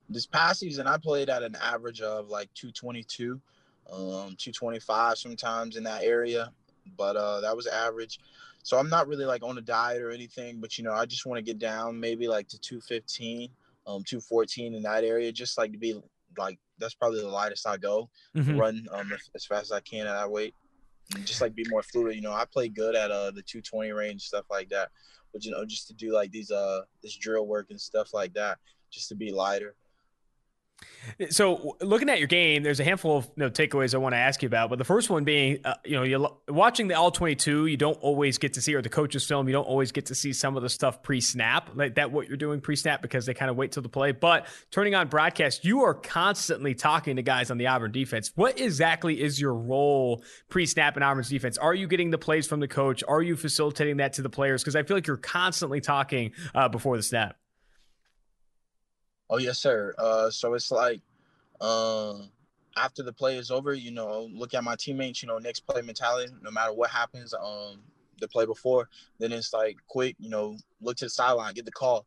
This 0.08 0.26
past 0.26 0.60
season, 0.60 0.86
I 0.86 0.98
played 0.98 1.30
at 1.30 1.42
an 1.42 1.56
average 1.62 2.02
of 2.02 2.28
like 2.28 2.52
222 2.54 3.40
um, 3.90 4.36
225 4.38 5.18
sometimes 5.18 5.76
in 5.76 5.84
that 5.84 6.02
area, 6.02 6.50
but 6.96 7.16
uh, 7.16 7.40
that 7.40 7.56
was 7.56 7.66
average. 7.66 8.18
So 8.62 8.78
I'm 8.78 8.88
not 8.88 9.08
really 9.08 9.24
like 9.24 9.42
on 9.42 9.58
a 9.58 9.62
diet 9.62 10.02
or 10.02 10.10
anything, 10.10 10.60
but 10.60 10.78
you 10.78 10.84
know, 10.84 10.92
I 10.92 11.04
just 11.04 11.26
want 11.26 11.38
to 11.38 11.42
get 11.42 11.58
down 11.58 11.98
maybe 11.98 12.28
like 12.28 12.48
to 12.48 12.60
215, 12.60 13.50
um, 13.86 14.04
214 14.04 14.74
in 14.74 14.82
that 14.82 15.04
area, 15.04 15.32
just 15.32 15.58
like 15.58 15.72
to 15.72 15.78
be 15.78 16.00
like 16.38 16.58
that's 16.78 16.94
probably 16.94 17.20
the 17.20 17.28
lightest 17.28 17.66
I 17.66 17.76
go, 17.76 18.08
mm-hmm. 18.36 18.58
run 18.58 18.86
um, 18.92 19.12
as 19.34 19.44
fast 19.46 19.64
as 19.64 19.72
I 19.72 19.80
can 19.80 20.06
at 20.06 20.14
that 20.14 20.30
weight, 20.30 20.54
and 21.14 21.26
just 21.26 21.40
like 21.40 21.54
be 21.54 21.66
more 21.68 21.82
fluid. 21.82 22.14
You 22.14 22.22
know, 22.22 22.32
I 22.32 22.44
play 22.44 22.68
good 22.68 22.94
at 22.94 23.10
uh 23.10 23.30
the 23.30 23.42
220 23.42 23.90
range 23.92 24.22
stuff 24.22 24.46
like 24.50 24.68
that, 24.70 24.90
but 25.32 25.44
you 25.44 25.50
know, 25.50 25.64
just 25.64 25.88
to 25.88 25.94
do 25.94 26.12
like 26.12 26.30
these 26.30 26.50
uh 26.50 26.82
this 27.02 27.16
drill 27.16 27.46
work 27.46 27.66
and 27.70 27.80
stuff 27.80 28.14
like 28.14 28.32
that, 28.34 28.58
just 28.90 29.08
to 29.08 29.14
be 29.16 29.32
lighter. 29.32 29.74
So, 31.30 31.76
looking 31.80 32.08
at 32.08 32.18
your 32.18 32.28
game, 32.28 32.62
there's 32.62 32.80
a 32.80 32.84
handful 32.84 33.18
of 33.18 33.24
you 33.36 33.44
know, 33.44 33.50
takeaways 33.50 33.94
I 33.94 33.98
want 33.98 34.14
to 34.14 34.18
ask 34.18 34.42
you 34.42 34.46
about. 34.46 34.70
But 34.70 34.78
the 34.78 34.84
first 34.84 35.10
one 35.10 35.24
being, 35.24 35.58
uh, 35.64 35.74
you 35.84 35.96
know, 35.96 36.02
you're 36.02 36.28
watching 36.48 36.88
the 36.88 36.94
all 36.94 37.10
22, 37.10 37.66
you 37.66 37.76
don't 37.76 37.98
always 38.00 38.38
get 38.38 38.54
to 38.54 38.60
see, 38.60 38.74
or 38.74 38.82
the 38.82 38.88
coaches 38.88 39.26
film, 39.26 39.48
you 39.48 39.52
don't 39.52 39.66
always 39.66 39.92
get 39.92 40.06
to 40.06 40.14
see 40.14 40.32
some 40.32 40.56
of 40.56 40.62
the 40.62 40.68
stuff 40.68 41.02
pre 41.02 41.20
snap, 41.20 41.70
like 41.74 41.96
that 41.96 42.12
what 42.12 42.28
you're 42.28 42.36
doing 42.36 42.60
pre 42.60 42.76
snap 42.76 43.02
because 43.02 43.26
they 43.26 43.34
kind 43.34 43.50
of 43.50 43.56
wait 43.56 43.72
till 43.72 43.82
the 43.82 43.88
play. 43.88 44.12
But 44.12 44.46
turning 44.70 44.94
on 44.94 45.08
broadcast, 45.08 45.64
you 45.64 45.82
are 45.82 45.94
constantly 45.94 46.74
talking 46.74 47.16
to 47.16 47.22
guys 47.22 47.50
on 47.50 47.58
the 47.58 47.66
Auburn 47.66 47.92
defense. 47.92 48.32
What 48.34 48.60
exactly 48.60 49.20
is 49.20 49.40
your 49.40 49.54
role 49.54 50.22
pre 50.48 50.66
snap 50.66 50.96
in 50.96 51.02
Auburn's 51.02 51.28
defense? 51.28 51.58
Are 51.58 51.74
you 51.74 51.86
getting 51.86 52.10
the 52.10 52.18
plays 52.18 52.46
from 52.46 52.60
the 52.60 52.68
coach? 52.68 53.02
Are 53.06 53.22
you 53.22 53.36
facilitating 53.36 53.98
that 53.98 54.14
to 54.14 54.22
the 54.22 54.30
players? 54.30 54.62
Because 54.62 54.76
I 54.76 54.82
feel 54.82 54.96
like 54.96 55.06
you're 55.06 55.16
constantly 55.16 55.80
talking 55.80 56.32
uh, 56.54 56.68
before 56.68 56.96
the 56.96 57.02
snap. 57.02 57.36
Oh 59.32 59.38
yes, 59.38 59.58
sir. 59.58 59.94
Uh, 59.96 60.28
so 60.28 60.52
it's 60.52 60.70
like, 60.70 61.00
uh, 61.58 62.18
after 62.76 63.02
the 63.02 63.14
play 63.14 63.38
is 63.38 63.50
over, 63.50 63.72
you 63.72 63.90
know, 63.90 64.28
look 64.30 64.52
at 64.52 64.62
my 64.62 64.76
teammates. 64.76 65.22
You 65.22 65.28
know, 65.28 65.38
next 65.38 65.60
play 65.60 65.80
mentality. 65.80 66.30
No 66.42 66.50
matter 66.50 66.74
what 66.74 66.90
happens, 66.90 67.32
um, 67.32 67.80
the 68.20 68.28
play 68.28 68.44
before, 68.44 68.90
then 69.18 69.32
it's 69.32 69.54
like 69.54 69.78
quick. 69.88 70.16
You 70.18 70.28
know, 70.28 70.58
look 70.82 70.98
to 70.98 71.06
the 71.06 71.10
sideline, 71.10 71.54
get 71.54 71.64
the 71.64 71.72
call. 71.72 72.04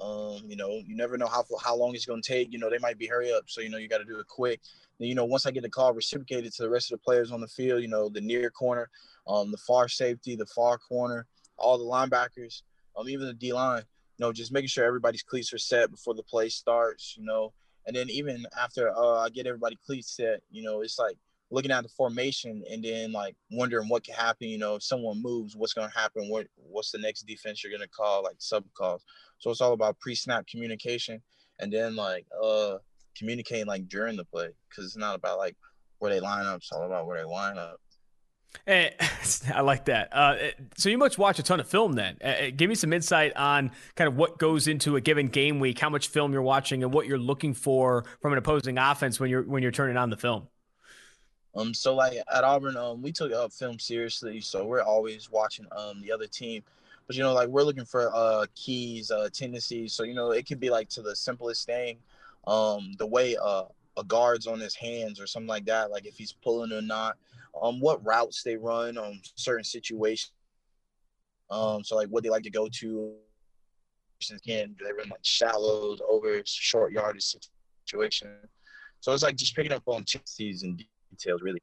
Um, 0.00 0.42
you 0.46 0.54
know, 0.54 0.80
you 0.86 0.94
never 0.94 1.18
know 1.18 1.26
how 1.26 1.44
how 1.60 1.74
long 1.74 1.96
it's 1.96 2.06
going 2.06 2.22
to 2.22 2.32
take. 2.32 2.52
You 2.52 2.60
know, 2.60 2.70
they 2.70 2.78
might 2.78 2.96
be 2.96 3.08
hurry 3.08 3.32
up, 3.32 3.44
so 3.48 3.60
you 3.60 3.70
know 3.70 3.78
you 3.78 3.88
got 3.88 3.98
to 3.98 4.04
do 4.04 4.20
it 4.20 4.28
quick. 4.28 4.60
Then 5.00 5.08
you 5.08 5.16
know, 5.16 5.24
once 5.24 5.46
I 5.46 5.50
get 5.50 5.64
the 5.64 5.68
call, 5.68 5.92
reciprocate 5.92 6.46
it 6.46 6.54
to 6.54 6.62
the 6.62 6.70
rest 6.70 6.92
of 6.92 7.00
the 7.00 7.04
players 7.04 7.32
on 7.32 7.40
the 7.40 7.48
field. 7.48 7.82
You 7.82 7.88
know, 7.88 8.08
the 8.08 8.20
near 8.20 8.50
corner, 8.50 8.88
um, 9.26 9.50
the 9.50 9.58
far 9.58 9.88
safety, 9.88 10.36
the 10.36 10.46
far 10.46 10.78
corner, 10.78 11.26
all 11.56 11.76
the 11.76 11.82
linebackers, 11.82 12.62
um, 12.96 13.08
even 13.08 13.26
the 13.26 13.34
D 13.34 13.52
line 13.52 13.82
you 14.18 14.26
know, 14.26 14.32
just 14.32 14.52
making 14.52 14.68
sure 14.68 14.84
everybody's 14.84 15.22
cleats 15.22 15.52
are 15.52 15.58
set 15.58 15.90
before 15.90 16.14
the 16.14 16.22
play 16.22 16.48
starts, 16.48 17.16
you 17.16 17.24
know. 17.24 17.52
And 17.86 17.96
then 17.96 18.10
even 18.10 18.46
after 18.60 18.90
uh, 18.96 19.18
I 19.20 19.30
get 19.30 19.46
everybody 19.46 19.78
cleats 19.86 20.16
set, 20.16 20.42
you 20.50 20.62
know, 20.62 20.82
it's 20.82 20.98
like 20.98 21.16
looking 21.50 21.70
at 21.70 21.82
the 21.82 21.88
formation 21.88 22.62
and 22.70 22.84
then 22.84 23.12
like 23.12 23.34
wondering 23.50 23.88
what 23.88 24.04
can 24.04 24.14
happen, 24.14 24.48
you 24.48 24.58
know, 24.58 24.76
if 24.76 24.82
someone 24.82 25.22
moves, 25.22 25.56
what's 25.56 25.72
going 25.72 25.88
to 25.90 25.98
happen? 25.98 26.28
What 26.28 26.48
what's 26.56 26.90
the 26.92 26.98
next 26.98 27.22
defense 27.22 27.62
you're 27.64 27.72
going 27.72 27.82
to 27.82 27.88
call, 27.88 28.22
like 28.24 28.36
sub 28.38 28.64
calls. 28.74 29.04
So 29.38 29.50
it's 29.50 29.60
all 29.60 29.72
about 29.72 29.98
pre-snap 30.00 30.46
communication. 30.46 31.22
and 31.60 31.72
then 31.72 31.96
like 31.96 32.26
uh 32.42 32.78
communicating 33.16 33.66
like 33.66 33.88
during 33.88 34.16
the 34.16 34.24
play 34.24 34.48
because 34.68 34.84
it's 34.84 34.96
not 34.96 35.16
about 35.16 35.38
like 35.38 35.56
where 35.98 36.12
they 36.12 36.20
line 36.20 36.46
up. 36.46 36.58
It's 36.58 36.72
all 36.72 36.84
about 36.86 37.06
where 37.06 37.18
they 37.18 37.24
line 37.24 37.58
up. 37.58 37.80
Hey, 38.66 38.94
eh, 38.98 39.06
I 39.54 39.60
like 39.60 39.86
that. 39.86 40.08
Uh, 40.12 40.36
eh, 40.38 40.50
so 40.76 40.88
you 40.88 40.98
must 40.98 41.18
watch 41.18 41.38
a 41.38 41.42
ton 41.42 41.60
of 41.60 41.68
film 41.68 41.92
then. 41.92 42.16
Uh, 42.22 42.50
give 42.54 42.68
me 42.68 42.74
some 42.74 42.92
insight 42.92 43.34
on 43.36 43.70
kind 43.94 44.08
of 44.08 44.16
what 44.16 44.38
goes 44.38 44.68
into 44.68 44.96
a 44.96 45.00
given 45.00 45.28
game 45.28 45.60
week, 45.60 45.78
how 45.78 45.90
much 45.90 46.08
film 46.08 46.32
you're 46.32 46.42
watching, 46.42 46.82
and 46.82 46.92
what 46.92 47.06
you're 47.06 47.18
looking 47.18 47.54
for 47.54 48.04
from 48.20 48.32
an 48.32 48.38
opposing 48.38 48.78
offense 48.78 49.18
when 49.18 49.30
you're 49.30 49.42
when 49.42 49.62
you're 49.62 49.72
turning 49.72 49.96
on 49.96 50.10
the 50.10 50.16
film. 50.16 50.48
Um, 51.54 51.74
so 51.74 51.94
like 51.94 52.18
at 52.32 52.44
Auburn, 52.44 52.76
um, 52.76 53.02
we 53.02 53.10
took 53.10 53.32
film 53.52 53.78
seriously, 53.78 54.40
so 54.40 54.64
we're 54.64 54.82
always 54.82 55.30
watching 55.30 55.66
um 55.72 56.00
the 56.02 56.12
other 56.12 56.26
team. 56.26 56.62
But 57.06 57.16
you 57.16 57.22
know, 57.22 57.32
like 57.32 57.48
we're 57.48 57.62
looking 57.62 57.86
for 57.86 58.10
uh 58.14 58.46
keys, 58.54 59.10
uh 59.10 59.28
tendencies. 59.32 59.92
So 59.92 60.04
you 60.04 60.14
know, 60.14 60.30
it 60.30 60.46
could 60.46 60.60
be 60.60 60.70
like 60.70 60.88
to 60.90 61.02
the 61.02 61.16
simplest 61.16 61.66
thing, 61.66 61.98
um, 62.46 62.92
the 62.98 63.06
way 63.06 63.36
uh 63.42 63.64
a 63.96 64.04
guard's 64.04 64.46
on 64.46 64.60
his 64.60 64.74
hands 64.74 65.20
or 65.20 65.26
something 65.26 65.48
like 65.48 65.64
that, 65.64 65.90
like 65.90 66.06
if 66.06 66.16
he's 66.16 66.32
pulling 66.32 66.72
or 66.72 66.80
not, 66.80 67.16
um, 67.62 67.80
what 67.80 68.04
routes 68.04 68.42
they 68.42 68.56
run 68.56 68.98
on 68.98 69.12
um, 69.12 69.20
certain 69.36 69.64
situations. 69.64 70.32
Um, 71.50 71.82
so 71.82 71.96
like 71.96 72.08
what 72.08 72.22
they 72.22 72.30
like 72.30 72.42
to 72.44 72.50
go 72.50 72.68
to. 72.80 73.14
Again, 74.32 74.74
do 74.76 74.84
they 74.84 74.92
run 74.92 75.08
like 75.10 75.20
shallows 75.22 76.02
over 76.10 76.42
short 76.44 76.92
yardage 76.92 77.36
situation. 77.86 78.28
So 79.00 79.12
it's 79.12 79.22
like 79.22 79.36
just 79.36 79.54
picking 79.54 79.72
up 79.72 79.84
on 79.86 80.04
tendencies 80.04 80.64
and 80.64 80.82
details 81.10 81.40
really. 81.40 81.62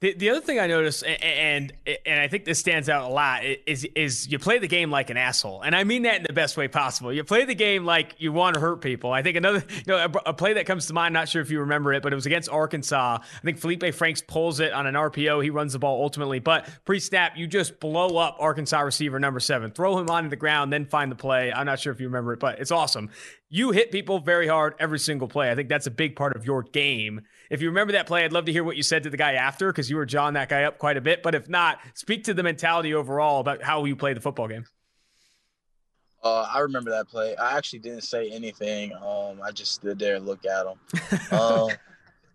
The, 0.00 0.12
the 0.12 0.30
other 0.30 0.40
thing 0.40 0.60
I 0.60 0.66
noticed, 0.66 1.04
and 1.04 1.72
and 1.86 2.20
I 2.20 2.28
think 2.28 2.44
this 2.44 2.58
stands 2.58 2.88
out 2.88 3.10
a 3.10 3.12
lot, 3.12 3.42
is 3.44 3.84
is 3.96 4.30
you 4.30 4.38
play 4.38 4.58
the 4.58 4.68
game 4.68 4.90
like 4.90 5.10
an 5.10 5.16
asshole, 5.16 5.62
and 5.62 5.74
I 5.74 5.84
mean 5.84 6.02
that 6.02 6.16
in 6.16 6.22
the 6.22 6.32
best 6.32 6.56
way 6.56 6.68
possible. 6.68 7.12
You 7.12 7.24
play 7.24 7.44
the 7.44 7.54
game 7.54 7.84
like 7.84 8.14
you 8.18 8.32
want 8.32 8.54
to 8.54 8.60
hurt 8.60 8.80
people. 8.80 9.12
I 9.12 9.22
think 9.22 9.36
another, 9.36 9.64
you 9.68 9.82
know, 9.86 9.96
a, 9.96 10.30
a 10.30 10.34
play 10.34 10.52
that 10.54 10.66
comes 10.66 10.86
to 10.86 10.92
mind. 10.92 11.14
Not 11.14 11.28
sure 11.28 11.40
if 11.42 11.50
you 11.50 11.60
remember 11.60 11.92
it, 11.94 12.02
but 12.02 12.12
it 12.12 12.16
was 12.16 12.26
against 12.26 12.50
Arkansas. 12.50 13.18
I 13.20 13.40
think 13.40 13.58
Felipe 13.58 13.94
Franks 13.94 14.22
pulls 14.22 14.60
it 14.60 14.72
on 14.72 14.86
an 14.86 14.94
RPO. 14.94 15.42
He 15.42 15.50
runs 15.50 15.72
the 15.72 15.78
ball 15.78 16.02
ultimately, 16.02 16.38
but 16.38 16.68
pre-snap, 16.84 17.36
you 17.36 17.46
just 17.46 17.80
blow 17.80 18.18
up 18.18 18.36
Arkansas 18.38 18.80
receiver 18.80 19.18
number 19.18 19.40
seven, 19.40 19.70
throw 19.70 19.98
him 19.98 20.10
onto 20.10 20.28
the 20.28 20.36
ground, 20.36 20.72
then 20.72 20.84
find 20.84 21.10
the 21.10 21.16
play. 21.16 21.52
I'm 21.52 21.66
not 21.66 21.80
sure 21.80 21.92
if 21.92 22.00
you 22.00 22.06
remember 22.06 22.34
it, 22.34 22.40
but 22.40 22.60
it's 22.60 22.70
awesome. 22.70 23.10
You 23.48 23.70
hit 23.70 23.92
people 23.92 24.18
very 24.18 24.48
hard 24.48 24.74
every 24.78 24.98
single 24.98 25.28
play. 25.28 25.50
I 25.50 25.54
think 25.54 25.68
that's 25.68 25.86
a 25.86 25.90
big 25.90 26.16
part 26.16 26.36
of 26.36 26.44
your 26.44 26.62
game 26.62 27.22
if 27.50 27.62
you 27.62 27.68
remember 27.68 27.92
that 27.92 28.06
play, 28.06 28.24
I'd 28.24 28.32
love 28.32 28.46
to 28.46 28.52
hear 28.52 28.64
what 28.64 28.76
you 28.76 28.82
said 28.82 29.02
to 29.04 29.10
the 29.10 29.16
guy 29.16 29.34
after 29.34 29.72
because 29.72 29.88
you 29.88 29.96
were 29.96 30.06
jawing 30.06 30.34
that 30.34 30.48
guy 30.48 30.64
up 30.64 30.78
quite 30.78 30.96
a 30.96 31.00
bit. 31.00 31.22
But 31.22 31.34
if 31.34 31.48
not, 31.48 31.78
speak 31.94 32.24
to 32.24 32.34
the 32.34 32.42
mentality 32.42 32.94
overall 32.94 33.40
about 33.40 33.62
how 33.62 33.84
you 33.84 33.96
play 33.96 34.14
the 34.14 34.20
football 34.20 34.48
game. 34.48 34.64
Uh, 36.22 36.48
I 36.52 36.60
remember 36.60 36.90
that 36.90 37.08
play. 37.08 37.36
I 37.36 37.56
actually 37.56 37.78
didn't 37.80 38.02
say 38.02 38.30
anything. 38.30 38.92
Um, 38.94 39.40
I 39.42 39.52
just 39.52 39.72
stood 39.72 39.98
there 39.98 40.16
and 40.16 40.26
looked 40.26 40.46
at 40.46 40.66
him. 40.66 41.30
um, 41.38 41.70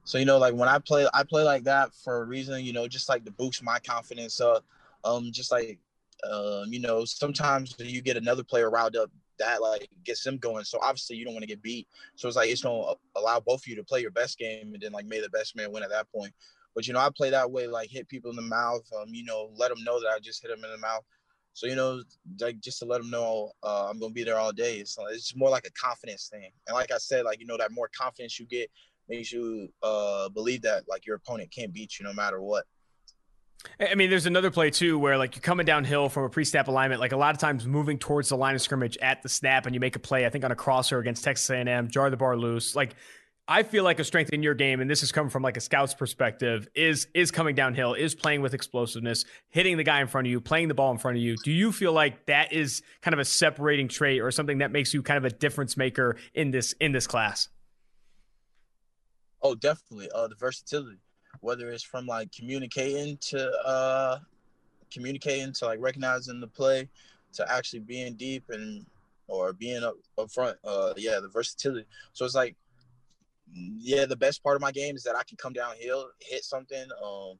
so 0.05 0.17
you 0.17 0.25
know, 0.25 0.37
like 0.37 0.53
when 0.53 0.69
I 0.69 0.79
play, 0.79 1.07
I 1.13 1.23
play 1.23 1.43
like 1.43 1.63
that 1.65 1.93
for 1.93 2.21
a 2.21 2.25
reason. 2.25 2.63
You 2.63 2.71
know, 2.71 2.87
just 2.87 3.09
like 3.09 3.25
to 3.25 3.31
boost 3.31 3.61
my 3.63 3.79
confidence 3.79 4.39
up. 4.39 4.63
Um, 5.03 5.31
just 5.31 5.51
like, 5.51 5.79
um, 6.31 6.65
you 6.67 6.79
know, 6.79 7.03
sometimes 7.03 7.75
you 7.79 8.01
get 8.01 8.15
another 8.15 8.43
player 8.43 8.69
riled 8.69 8.95
up 8.95 9.09
that 9.41 9.61
like 9.61 9.89
gets 10.03 10.23
them 10.23 10.37
going. 10.37 10.63
So 10.63 10.79
obviously 10.81 11.17
you 11.17 11.25
don't 11.25 11.33
want 11.33 11.43
to 11.43 11.47
get 11.47 11.61
beat. 11.61 11.87
So 12.15 12.27
it's 12.27 12.37
like 12.37 12.49
it's 12.49 12.61
gonna 12.61 12.93
allow 13.15 13.39
both 13.39 13.61
of 13.61 13.67
you 13.67 13.75
to 13.75 13.83
play 13.83 14.01
your 14.01 14.11
best 14.11 14.37
game, 14.37 14.73
and 14.73 14.81
then 14.81 14.91
like 14.91 15.05
may 15.05 15.19
the 15.19 15.29
best 15.29 15.55
man 15.55 15.71
win 15.71 15.83
at 15.83 15.89
that 15.89 16.11
point. 16.11 16.33
But 16.73 16.87
you 16.87 16.93
know 16.93 16.99
I 16.99 17.09
play 17.15 17.29
that 17.31 17.51
way, 17.51 17.67
like 17.67 17.89
hit 17.89 18.07
people 18.07 18.29
in 18.29 18.35
the 18.35 18.41
mouth. 18.41 18.87
Um, 18.97 19.09
you 19.09 19.25
know, 19.25 19.49
let 19.55 19.69
them 19.69 19.83
know 19.83 19.99
that 19.99 20.09
I 20.09 20.19
just 20.19 20.41
hit 20.41 20.49
them 20.49 20.63
in 20.63 20.71
the 20.71 20.77
mouth. 20.77 21.03
So 21.53 21.67
you 21.67 21.75
know, 21.75 22.01
like 22.39 22.59
just 22.59 22.79
to 22.79 22.85
let 22.85 23.01
them 23.01 23.09
know 23.09 23.51
uh, 23.63 23.87
I'm 23.89 23.99
gonna 23.99 24.13
be 24.13 24.23
there 24.23 24.37
all 24.39 24.53
day. 24.53 24.83
So 24.85 25.07
it's 25.07 25.35
more 25.35 25.49
like 25.49 25.67
a 25.67 25.71
confidence 25.71 26.29
thing. 26.31 26.49
And 26.67 26.75
like 26.75 26.91
I 26.91 26.97
said, 26.97 27.25
like 27.25 27.39
you 27.39 27.45
know 27.45 27.57
that 27.57 27.71
more 27.71 27.89
confidence 27.97 28.39
you 28.39 28.45
get 28.45 28.69
makes 29.09 29.31
you 29.31 29.67
uh, 29.83 30.29
believe 30.29 30.61
that 30.61 30.83
like 30.87 31.05
your 31.05 31.17
opponent 31.17 31.51
can't 31.51 31.73
beat 31.73 31.99
you 31.99 32.05
no 32.05 32.13
matter 32.13 32.41
what. 32.41 32.65
I 33.79 33.95
mean, 33.95 34.09
there's 34.09 34.25
another 34.25 34.51
play 34.51 34.69
too 34.69 34.97
where 34.97 35.17
like 35.17 35.35
you're 35.35 35.41
coming 35.41 35.65
downhill 35.65 36.09
from 36.09 36.23
a 36.23 36.29
pre-snap 36.29 36.67
alignment, 36.67 36.99
like 37.01 37.11
a 37.11 37.17
lot 37.17 37.33
of 37.33 37.39
times 37.39 37.65
moving 37.65 37.97
towards 37.97 38.29
the 38.29 38.37
line 38.37 38.55
of 38.55 38.61
scrimmage 38.61 38.97
at 38.97 39.21
the 39.23 39.29
snap, 39.29 39.65
and 39.65 39.75
you 39.75 39.79
make 39.79 39.95
a 39.95 39.99
play. 39.99 40.25
I 40.25 40.29
think 40.29 40.43
on 40.43 40.51
a 40.51 40.55
crosser 40.55 40.99
against 40.99 41.23
Texas 41.23 41.49
A&M, 41.49 41.89
jar 41.89 42.09
the 42.09 42.17
bar 42.17 42.37
loose. 42.37 42.75
Like 42.75 42.95
I 43.47 43.63
feel 43.63 43.83
like 43.83 43.99
a 43.99 44.03
strength 44.03 44.31
in 44.31 44.43
your 44.43 44.53
game, 44.53 44.81
and 44.81 44.89
this 44.89 45.01
has 45.01 45.11
come 45.11 45.29
from 45.29 45.43
like 45.43 45.57
a 45.57 45.61
scout's 45.61 45.93
perspective, 45.93 46.67
is 46.75 47.07
is 47.13 47.31
coming 47.31 47.55
downhill, 47.55 47.93
is 47.93 48.15
playing 48.15 48.41
with 48.41 48.53
explosiveness, 48.53 49.25
hitting 49.49 49.77
the 49.77 49.83
guy 49.83 50.01
in 50.01 50.07
front 50.07 50.27
of 50.27 50.31
you, 50.31 50.39
playing 50.39 50.67
the 50.67 50.73
ball 50.73 50.91
in 50.91 50.97
front 50.97 51.17
of 51.17 51.23
you. 51.23 51.35
Do 51.37 51.51
you 51.51 51.71
feel 51.71 51.93
like 51.93 52.27
that 52.27 52.53
is 52.53 52.81
kind 53.01 53.13
of 53.13 53.19
a 53.19 53.25
separating 53.25 53.87
trait 53.87 54.21
or 54.21 54.31
something 54.31 54.59
that 54.59 54.71
makes 54.71 54.93
you 54.93 55.03
kind 55.03 55.17
of 55.17 55.25
a 55.25 55.35
difference 55.35 55.75
maker 55.75 56.17
in 56.33 56.51
this 56.51 56.73
in 56.79 56.91
this 56.91 57.07
class? 57.07 57.49
Oh, 59.41 59.55
definitely. 59.55 60.09
Uh, 60.13 60.27
the 60.27 60.35
versatility 60.35 60.99
whether 61.41 61.69
it's 61.69 61.83
from 61.83 62.05
like 62.05 62.31
communicating 62.31 63.17
to 63.17 63.51
uh 63.65 64.17
communicating 64.91 65.51
to 65.53 65.65
like 65.65 65.79
recognizing 65.81 66.39
the 66.39 66.47
play 66.47 66.87
to 67.33 67.51
actually 67.51 67.79
being 67.79 68.15
deep 68.15 68.43
and 68.49 68.85
or 69.27 69.53
being 69.53 69.83
up, 69.83 69.95
up 70.17 70.31
front 70.31 70.57
uh 70.63 70.93
yeah 70.97 71.19
the 71.19 71.29
versatility. 71.29 71.85
So 72.13 72.25
it's 72.25 72.35
like 72.35 72.55
yeah 73.53 74.05
the 74.05 74.15
best 74.15 74.43
part 74.43 74.55
of 74.55 74.61
my 74.61 74.71
game 74.71 74.95
is 74.95 75.03
that 75.03 75.13
i 75.13 75.23
can 75.23 75.35
come 75.35 75.51
downhill 75.51 76.07
hit 76.21 76.41
something 76.45 76.85
um 77.03 77.37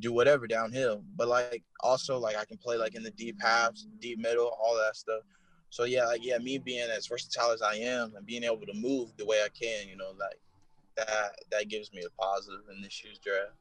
do 0.00 0.12
whatever 0.12 0.48
downhill. 0.48 1.04
But 1.14 1.28
like 1.28 1.62
also 1.80 2.18
like 2.18 2.36
i 2.36 2.44
can 2.44 2.56
play 2.56 2.76
like 2.76 2.96
in 2.96 3.02
the 3.02 3.12
deep 3.12 3.40
halves 3.40 3.86
deep 4.00 4.18
middle 4.18 4.56
all 4.60 4.74
that 4.84 4.96
stuff. 4.96 5.22
So 5.70 5.84
yeah 5.84 6.06
like 6.06 6.24
yeah 6.24 6.38
me 6.38 6.58
being 6.58 6.88
as 6.90 7.06
versatile 7.06 7.52
as 7.52 7.62
i 7.62 7.74
am 7.74 8.14
and 8.16 8.26
being 8.26 8.44
able 8.44 8.66
to 8.66 8.74
move 8.74 9.12
the 9.16 9.26
way 9.26 9.38
i 9.44 9.48
can 9.48 9.88
you 9.88 9.96
know 9.96 10.12
like 10.18 10.38
that 10.96 11.36
that 11.50 11.68
gives 11.68 11.92
me 11.92 12.02
a 12.04 12.22
positive 12.22 12.60
in 12.74 12.82
this 12.82 13.02
year's 13.04 13.18
draft. 13.18 13.52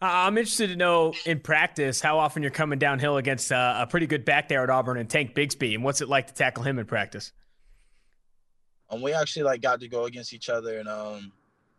I'm 0.00 0.38
interested 0.38 0.68
to 0.68 0.76
know 0.76 1.14
in 1.26 1.40
practice 1.40 2.00
how 2.00 2.18
often 2.18 2.42
you're 2.42 2.50
coming 2.50 2.78
downhill 2.78 3.18
against 3.18 3.52
uh, 3.52 3.76
a 3.78 3.86
pretty 3.86 4.06
good 4.06 4.24
back 4.24 4.48
there 4.48 4.62
at 4.62 4.70
Auburn 4.70 4.98
and 4.98 5.08
Tank 5.08 5.34
Bigsby, 5.34 5.74
and 5.74 5.84
what's 5.84 6.00
it 6.00 6.08
like 6.08 6.28
to 6.28 6.34
tackle 6.34 6.62
him 6.64 6.78
in 6.78 6.86
practice? 6.86 7.32
Um, 8.90 9.00
we 9.00 9.12
actually 9.12 9.44
like 9.44 9.60
got 9.60 9.80
to 9.80 9.88
go 9.88 10.04
against 10.04 10.32
each 10.32 10.48
other 10.48 10.78
in 10.78 10.88
um 10.88 11.32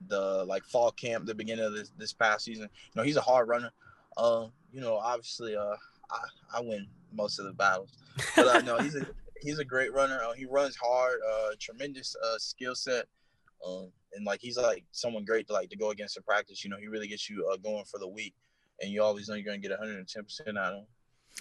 the 0.08 0.44
like 0.46 0.64
fall 0.64 0.92
camp, 0.92 1.26
the 1.26 1.36
beginning 1.36 1.66
of 1.66 1.74
this 1.74 1.92
this 1.98 2.14
past 2.14 2.46
season. 2.46 2.64
You 2.64 3.02
know, 3.02 3.04
he's 3.04 3.18
a 3.18 3.22
hard 3.22 3.48
runner. 3.48 3.72
Um, 4.18 4.26
uh, 4.26 4.48
you 4.72 4.82
know, 4.82 4.96
obviously, 4.96 5.56
uh, 5.56 5.76
I 6.12 6.58
I 6.58 6.62
win 6.62 6.88
most 7.12 7.40
of 7.40 7.46
the 7.46 7.54
battles, 7.54 7.92
but 8.36 8.48
uh, 8.48 8.62
no, 8.62 8.78
he's 8.80 8.96
a 8.96 9.06
he's 9.42 9.60
a 9.60 9.66
great 9.66 9.94
runner. 9.94 10.20
Uh, 10.24 10.34
he 10.34 10.46
runs 10.46 10.76
hard, 10.76 11.20
uh, 11.30 11.52
tremendous 11.60 12.16
uh 12.16 12.38
skill 12.38 12.76
set. 12.76 13.06
Um, 13.66 13.92
and 14.16 14.26
like 14.26 14.40
he's 14.42 14.58
like 14.58 14.84
someone 14.92 15.26
great 15.26 15.48
to 15.48 15.54
like 15.54 15.70
to 15.70 15.78
go 15.78 15.92
against 15.92 16.18
in 16.18 16.24
practice. 16.24 16.64
You 16.64 16.70
know, 16.70 16.78
he 16.80 16.88
really 16.88 17.08
gets 17.08 17.30
you 17.30 17.48
uh, 17.52 17.58
going 17.58 17.86
for 17.86 18.00
the 18.00 18.08
week, 18.08 18.34
and 18.82 18.92
you 18.92 19.02
always 19.02 19.28
know 19.28 19.36
you're 19.36 19.46
going 19.46 19.62
to 19.62 19.68
get 19.68 19.78
110 19.78 20.24
percent 20.24 20.58
out 20.58 20.74
of 20.74 20.80
him. 20.80 20.86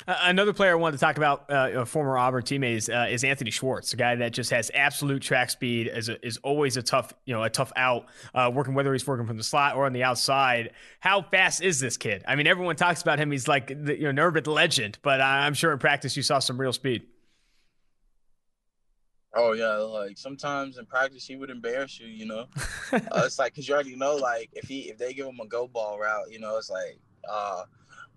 Uh, 0.09 0.17
another 0.23 0.53
player 0.53 0.73
I 0.73 0.75
wanted 0.75 0.97
to 0.97 1.01
talk 1.01 1.17
about, 1.17 1.51
uh, 1.51 1.71
a 1.75 1.87
former 1.87 2.17
Auburn 2.17 2.43
teammate, 2.43 2.77
is, 2.77 2.89
uh, 2.89 3.07
is, 3.09 3.23
Anthony 3.25 3.51
Schwartz, 3.51 3.93
a 3.93 3.97
guy 3.97 4.17
that 4.17 4.33
just 4.33 4.51
has 4.51 4.71
absolute 4.75 5.23
track 5.23 5.51
speed. 5.51 5.87
is 5.87 6.09
a, 6.09 6.27
is 6.27 6.39
always 6.39 6.77
a 6.77 6.83
tough, 6.83 7.13
you 7.25 7.35
know, 7.35 7.43
a 7.43 7.51
tough 7.51 7.73
out. 7.77 8.07
Uh, 8.35 8.51
working 8.53 8.75
whether 8.75 8.93
he's 8.93 9.07
working 9.07 9.27
from 9.27 9.37
the 9.37 9.45
slot 9.45 9.77
or 9.77 9.87
on 9.87 9.93
the 9.93 10.03
outside. 10.03 10.71
How 11.01 11.23
fast 11.23 11.63
is 11.63 11.79
this 11.79 11.97
kid? 11.97 12.25
I 12.27 12.35
mean, 12.35 12.47
everyone 12.47 12.75
talks 12.77 13.03
about 13.03 13.19
him. 13.19 13.31
He's 13.31 13.47
like 13.47 13.69
the, 13.69 13.97
you 13.97 14.05
know, 14.05 14.11
an 14.11 14.19
urban 14.19 14.45
legend, 14.45 14.99
but 15.03 15.21
I'm 15.21 15.55
sure 15.55 15.73
in 15.73 15.79
practice 15.79 16.17
you 16.17 16.23
saw 16.23 16.39
some 16.41 16.61
real 16.61 16.73
speed. 16.73 17.07
Oh 19.35 19.53
yeah, 19.53 19.77
like 19.77 20.19
sometimes 20.19 20.77
in 20.77 20.85
practice 20.85 21.27
he 21.27 21.37
would 21.37 21.51
embarrass 21.51 21.99
you. 21.99 22.07
You 22.07 22.27
know, 22.27 22.47
uh, 22.93 23.23
it's 23.25 23.39
like 23.39 23.53
because 23.53 23.67
you 23.67 23.75
already 23.75 23.97
know, 23.97 24.17
like 24.17 24.51
if 24.53 24.69
he 24.69 24.91
if 24.91 24.99
they 24.99 25.15
give 25.15 25.27
him 25.27 25.41
a 25.41 25.47
go 25.47 25.67
ball 25.67 25.99
route, 25.99 26.31
you 26.31 26.39
know, 26.39 26.59
it's 26.59 26.71
like, 26.71 26.99
uh, 27.29 27.63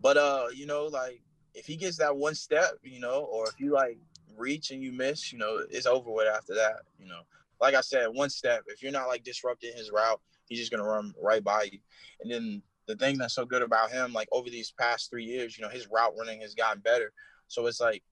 but 0.02 0.18
uh, 0.18 0.48
you 0.54 0.66
know, 0.66 0.86
like 0.86 1.22
if 1.54 1.66
he 1.66 1.78
gets 1.78 1.98
that 1.98 2.16
one 2.16 2.36
step, 2.36 2.74
you 2.84 3.00
know, 3.00 3.22
or 3.32 3.48
if 3.48 3.60
you 3.60 3.72
like 3.72 3.98
reach 4.38 4.72
and 4.72 4.84
you 4.84 4.92
miss, 4.92 5.32
you 5.32 5.40
know, 5.40 5.60
it's 5.70 5.86
over 5.86 6.12
with 6.12 6.28
after 6.28 6.54
that. 6.56 6.82
You 7.00 7.08
know, 7.08 7.22
like 7.62 7.76
I 7.76 7.82
said, 7.82 8.08
one 8.08 8.30
step. 8.30 8.64
If 8.68 8.84
you're 8.84 8.92
not 8.92 9.08
like 9.08 9.24
disrupting 9.24 9.72
his 9.74 9.92
route, 9.92 10.20
he's 10.48 10.60
just 10.60 10.72
gonna 10.72 10.84
run 10.84 11.14
right 11.22 11.44
by 11.44 11.70
you. 11.72 11.80
And 12.22 12.30
then 12.32 12.62
the 12.88 12.96
thing 12.98 13.18
that's 13.18 13.34
so 13.34 13.46
good 13.46 13.62
about 13.62 13.90
him, 13.90 14.12
like 14.12 14.28
over 14.34 14.50
these 14.50 14.72
past 14.72 15.10
three 15.10 15.24
years, 15.24 15.58
you 15.58 15.64
know, 15.64 15.70
his 15.70 15.88
route 15.88 16.14
running 16.20 16.42
has 16.42 16.56
gotten 16.56 16.82
better. 16.82 17.14
So 17.48 17.66
it's 17.68 17.80
like 17.80 18.04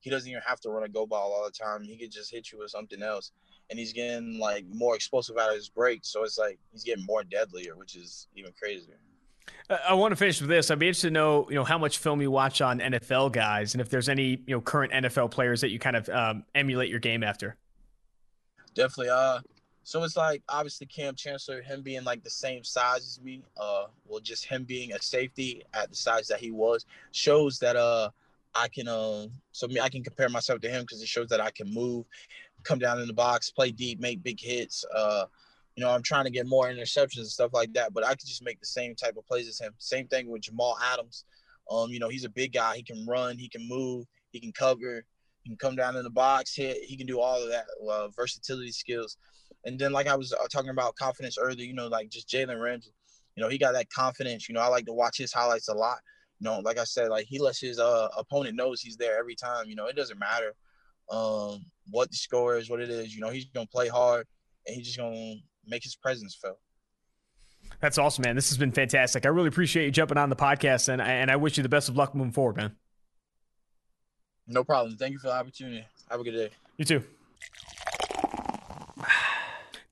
he 0.00 0.10
doesn't 0.10 0.28
even 0.28 0.42
have 0.46 0.60
to 0.60 0.70
run 0.70 0.82
a 0.84 0.88
go 0.88 1.06
ball 1.06 1.32
all 1.32 1.44
the 1.44 1.50
time. 1.50 1.82
He 1.82 1.96
could 1.96 2.10
just 2.10 2.30
hit 2.30 2.50
you 2.50 2.58
with 2.58 2.70
something 2.70 3.02
else. 3.02 3.32
And 3.68 3.78
he's 3.78 3.92
getting 3.92 4.38
like 4.38 4.64
more 4.66 4.96
explosive 4.96 5.36
out 5.36 5.50
of 5.50 5.54
his 5.54 5.68
breaks. 5.68 6.08
So 6.08 6.24
it's 6.24 6.38
like 6.38 6.58
he's 6.72 6.82
getting 6.82 7.04
more 7.04 7.22
deadlier, 7.22 7.76
which 7.76 7.94
is 7.94 8.26
even 8.34 8.52
crazier. 8.58 8.98
I 9.68 9.94
want 9.94 10.10
to 10.12 10.16
finish 10.16 10.40
with 10.40 10.50
this. 10.50 10.70
I'd 10.70 10.78
be 10.78 10.88
interested 10.88 11.08
to 11.08 11.12
know, 11.12 11.46
you 11.48 11.54
know, 11.54 11.64
how 11.64 11.78
much 11.78 11.98
film 11.98 12.20
you 12.20 12.30
watch 12.30 12.60
on 12.60 12.80
NFL 12.80 13.32
guys, 13.32 13.74
and 13.74 13.80
if 13.80 13.88
there's 13.88 14.08
any, 14.08 14.42
you 14.46 14.56
know, 14.56 14.60
current 14.60 14.92
NFL 14.92 15.30
players 15.30 15.60
that 15.60 15.70
you 15.70 15.78
kind 15.78 15.96
of 15.96 16.08
um, 16.08 16.44
emulate 16.54 16.88
your 16.88 16.98
game 16.98 17.22
after. 17.22 17.56
Definitely. 18.74 19.10
Uh, 19.10 19.40
so 19.82 20.02
it's 20.02 20.16
like 20.16 20.42
obviously 20.48 20.86
Kam 20.86 21.14
Chancellor, 21.14 21.62
him 21.62 21.82
being 21.82 22.04
like 22.04 22.22
the 22.22 22.30
same 22.30 22.64
size 22.64 23.00
as 23.00 23.20
me. 23.22 23.42
Uh, 23.56 23.86
well, 24.06 24.20
just 24.20 24.44
him 24.44 24.64
being 24.64 24.92
a 24.92 25.00
safety 25.00 25.62
at 25.74 25.90
the 25.90 25.96
size 25.96 26.28
that 26.28 26.40
he 26.40 26.50
was 26.50 26.86
shows 27.12 27.58
that 27.60 27.76
uh 27.76 28.10
I 28.54 28.68
can 28.68 28.88
um 28.88 29.30
so 29.52 29.66
me 29.68 29.80
I 29.80 29.88
can 29.88 30.02
compare 30.02 30.28
myself 30.28 30.60
to 30.60 30.70
him 30.70 30.82
because 30.82 31.02
it 31.02 31.08
shows 31.08 31.28
that 31.28 31.40
I 31.40 31.50
can 31.50 31.72
move, 31.72 32.06
come 32.64 32.78
down 32.78 33.00
in 33.00 33.06
the 33.06 33.12
box, 33.14 33.50
play 33.50 33.70
deep, 33.70 34.00
make 34.00 34.22
big 34.22 34.40
hits. 34.40 34.84
Uh, 34.94 35.24
you 35.76 35.84
know, 35.84 35.90
I'm 35.90 36.02
trying 36.02 36.24
to 36.24 36.30
get 36.30 36.46
more 36.46 36.66
interceptions 36.66 37.18
and 37.18 37.26
stuff 37.26 37.52
like 37.54 37.72
that, 37.74 37.94
but 37.94 38.04
I 38.04 38.10
could 38.10 38.26
just 38.26 38.44
make 38.44 38.60
the 38.60 38.66
same 38.66 38.94
type 38.94 39.16
of 39.16 39.26
plays 39.26 39.48
as 39.48 39.58
him. 39.58 39.72
Same 39.78 40.08
thing 40.08 40.28
with 40.28 40.42
Jamal 40.42 40.76
Adams. 40.92 41.24
Um, 41.70 41.90
you 41.90 42.00
know, 42.00 42.08
he's 42.08 42.24
a 42.24 42.28
big 42.28 42.52
guy. 42.52 42.76
He 42.76 42.82
can 42.82 43.06
run, 43.06 43.38
he 43.38 43.48
can 43.48 43.66
move, 43.68 44.06
he 44.32 44.40
can 44.40 44.52
cover, 44.52 45.04
he 45.42 45.50
can 45.50 45.56
come 45.56 45.76
down 45.76 45.96
in 45.96 46.02
the 46.02 46.10
box, 46.10 46.54
hit. 46.54 46.78
He 46.84 46.96
can 46.96 47.06
do 47.06 47.20
all 47.20 47.42
of 47.42 47.48
that 47.50 47.66
uh, 47.88 48.08
versatility 48.08 48.72
skills. 48.72 49.16
And 49.64 49.78
then, 49.78 49.92
like 49.92 50.08
I 50.08 50.16
was 50.16 50.32
uh, 50.32 50.46
talking 50.52 50.70
about 50.70 50.96
confidence 50.96 51.38
earlier, 51.38 51.64
you 51.64 51.74
know, 51.74 51.88
like 51.88 52.08
just 52.08 52.28
Jalen 52.28 52.60
Ramsey. 52.60 52.92
You 53.36 53.42
know, 53.44 53.48
he 53.48 53.58
got 53.58 53.72
that 53.72 53.90
confidence. 53.90 54.48
You 54.48 54.54
know, 54.54 54.60
I 54.60 54.66
like 54.66 54.86
to 54.86 54.92
watch 54.92 55.16
his 55.16 55.32
highlights 55.32 55.68
a 55.68 55.74
lot. 55.74 55.98
You 56.40 56.48
know, 56.48 56.60
like 56.60 56.78
I 56.78 56.84
said, 56.84 57.10
like 57.10 57.26
he 57.26 57.38
lets 57.38 57.60
his 57.60 57.78
uh, 57.78 58.08
opponent 58.16 58.56
knows 58.56 58.80
he's 58.80 58.96
there 58.96 59.18
every 59.18 59.34
time. 59.34 59.66
You 59.68 59.76
know, 59.76 59.86
it 59.86 59.96
doesn't 59.96 60.18
matter 60.18 60.54
um, 61.10 61.64
what 61.90 62.10
the 62.10 62.16
score 62.16 62.56
is, 62.56 62.70
what 62.70 62.80
it 62.80 62.88
is. 62.90 63.14
You 63.14 63.20
know, 63.20 63.30
he's 63.30 63.44
gonna 63.46 63.66
play 63.66 63.88
hard 63.88 64.26
and 64.66 64.74
he's 64.76 64.86
just 64.86 64.98
gonna 64.98 65.34
make 65.66 65.82
his 65.82 65.96
presence 65.96 66.36
felt. 66.40 66.58
That's 67.80 67.98
awesome, 67.98 68.22
man. 68.22 68.36
This 68.36 68.48
has 68.48 68.58
been 68.58 68.72
fantastic. 68.72 69.24
I 69.24 69.28
really 69.28 69.48
appreciate 69.48 69.84
you 69.84 69.90
jumping 69.90 70.18
on 70.18 70.30
the 70.30 70.36
podcast, 70.36 70.88
and 70.88 71.00
and 71.00 71.30
I 71.30 71.36
wish 71.36 71.56
you 71.56 71.62
the 71.62 71.68
best 71.68 71.88
of 71.88 71.96
luck 71.96 72.14
moving 72.14 72.32
forward, 72.32 72.56
man. 72.56 72.76
No 74.46 74.64
problem. 74.64 74.96
Thank 74.96 75.12
you 75.12 75.18
for 75.18 75.28
the 75.28 75.34
opportunity. 75.34 75.84
Have 76.10 76.20
a 76.20 76.24
good 76.24 76.32
day. 76.32 76.50
You 76.76 76.84
too. 76.84 77.04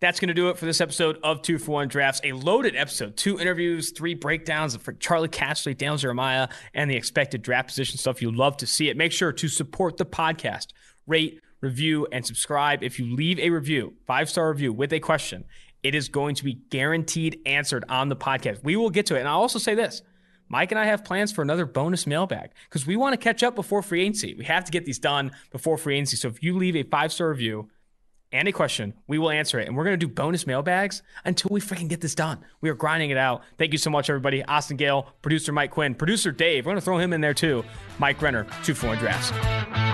That's 0.00 0.20
going 0.20 0.28
to 0.28 0.34
do 0.34 0.48
it 0.48 0.56
for 0.56 0.64
this 0.64 0.80
episode 0.80 1.18
of 1.24 1.42
Two 1.42 1.58
for 1.58 1.72
One 1.72 1.88
Drafts. 1.88 2.20
A 2.22 2.30
loaded 2.30 2.76
episode. 2.76 3.16
Two 3.16 3.40
interviews, 3.40 3.90
three 3.90 4.14
breakdowns 4.14 4.76
for 4.76 4.92
Charlie 4.92 5.28
Cashley, 5.28 5.76
Daniel 5.76 5.96
Jeremiah, 5.96 6.48
and 6.72 6.88
the 6.88 6.94
expected 6.94 7.42
draft 7.42 7.68
position 7.68 7.98
stuff. 7.98 8.22
You 8.22 8.30
love 8.30 8.56
to 8.58 8.66
see 8.66 8.88
it. 8.88 8.96
Make 8.96 9.10
sure 9.10 9.32
to 9.32 9.48
support 9.48 9.96
the 9.96 10.06
podcast. 10.06 10.68
Rate, 11.08 11.40
review, 11.60 12.06
and 12.12 12.24
subscribe. 12.24 12.84
If 12.84 13.00
you 13.00 13.12
leave 13.12 13.40
a 13.40 13.50
review, 13.50 13.94
five 14.06 14.30
star 14.30 14.50
review 14.50 14.72
with 14.72 14.92
a 14.92 15.00
question, 15.00 15.44
it 15.82 15.96
is 15.96 16.08
going 16.08 16.36
to 16.36 16.44
be 16.44 16.54
guaranteed 16.54 17.40
answered 17.44 17.84
on 17.88 18.08
the 18.08 18.16
podcast. 18.16 18.62
We 18.62 18.76
will 18.76 18.90
get 18.90 19.06
to 19.06 19.16
it. 19.16 19.20
And 19.20 19.28
I'll 19.28 19.40
also 19.40 19.58
say 19.58 19.74
this 19.74 20.02
Mike 20.48 20.70
and 20.70 20.78
I 20.78 20.84
have 20.84 21.04
plans 21.04 21.32
for 21.32 21.42
another 21.42 21.66
bonus 21.66 22.06
mailbag 22.06 22.50
because 22.68 22.86
we 22.86 22.96
want 22.96 23.14
to 23.14 23.16
catch 23.16 23.42
up 23.42 23.56
before 23.56 23.82
free 23.82 24.02
agency. 24.02 24.36
We 24.36 24.44
have 24.44 24.64
to 24.64 24.70
get 24.70 24.84
these 24.84 25.00
done 25.00 25.32
before 25.50 25.76
free 25.76 25.96
agency. 25.96 26.16
So 26.16 26.28
if 26.28 26.40
you 26.40 26.56
leave 26.56 26.76
a 26.76 26.84
five 26.84 27.12
star 27.12 27.30
review, 27.30 27.68
and 28.32 28.46
a 28.48 28.52
question, 28.52 28.94
we 29.06 29.18
will 29.18 29.30
answer 29.30 29.58
it. 29.58 29.68
And 29.68 29.76
we're 29.76 29.84
going 29.84 29.98
to 29.98 30.06
do 30.06 30.12
bonus 30.12 30.46
mailbags 30.46 31.02
until 31.24 31.48
we 31.50 31.60
freaking 31.60 31.88
get 31.88 32.00
this 32.00 32.14
done. 32.14 32.44
We 32.60 32.70
are 32.70 32.74
grinding 32.74 33.10
it 33.10 33.16
out. 33.16 33.42
Thank 33.56 33.72
you 33.72 33.78
so 33.78 33.90
much, 33.90 34.10
everybody. 34.10 34.44
Austin 34.44 34.76
Gayle, 34.76 35.12
producer 35.22 35.52
Mike 35.52 35.70
Quinn, 35.70 35.94
producer 35.94 36.30
Dave. 36.30 36.66
We're 36.66 36.72
going 36.72 36.80
to 36.80 36.84
throw 36.84 36.98
him 36.98 37.12
in 37.12 37.20
there 37.20 37.34
too. 37.34 37.64
Mike 37.98 38.20
Renner, 38.20 38.46
2 38.64 38.74
4 38.74 38.96
drafts. 38.96 39.87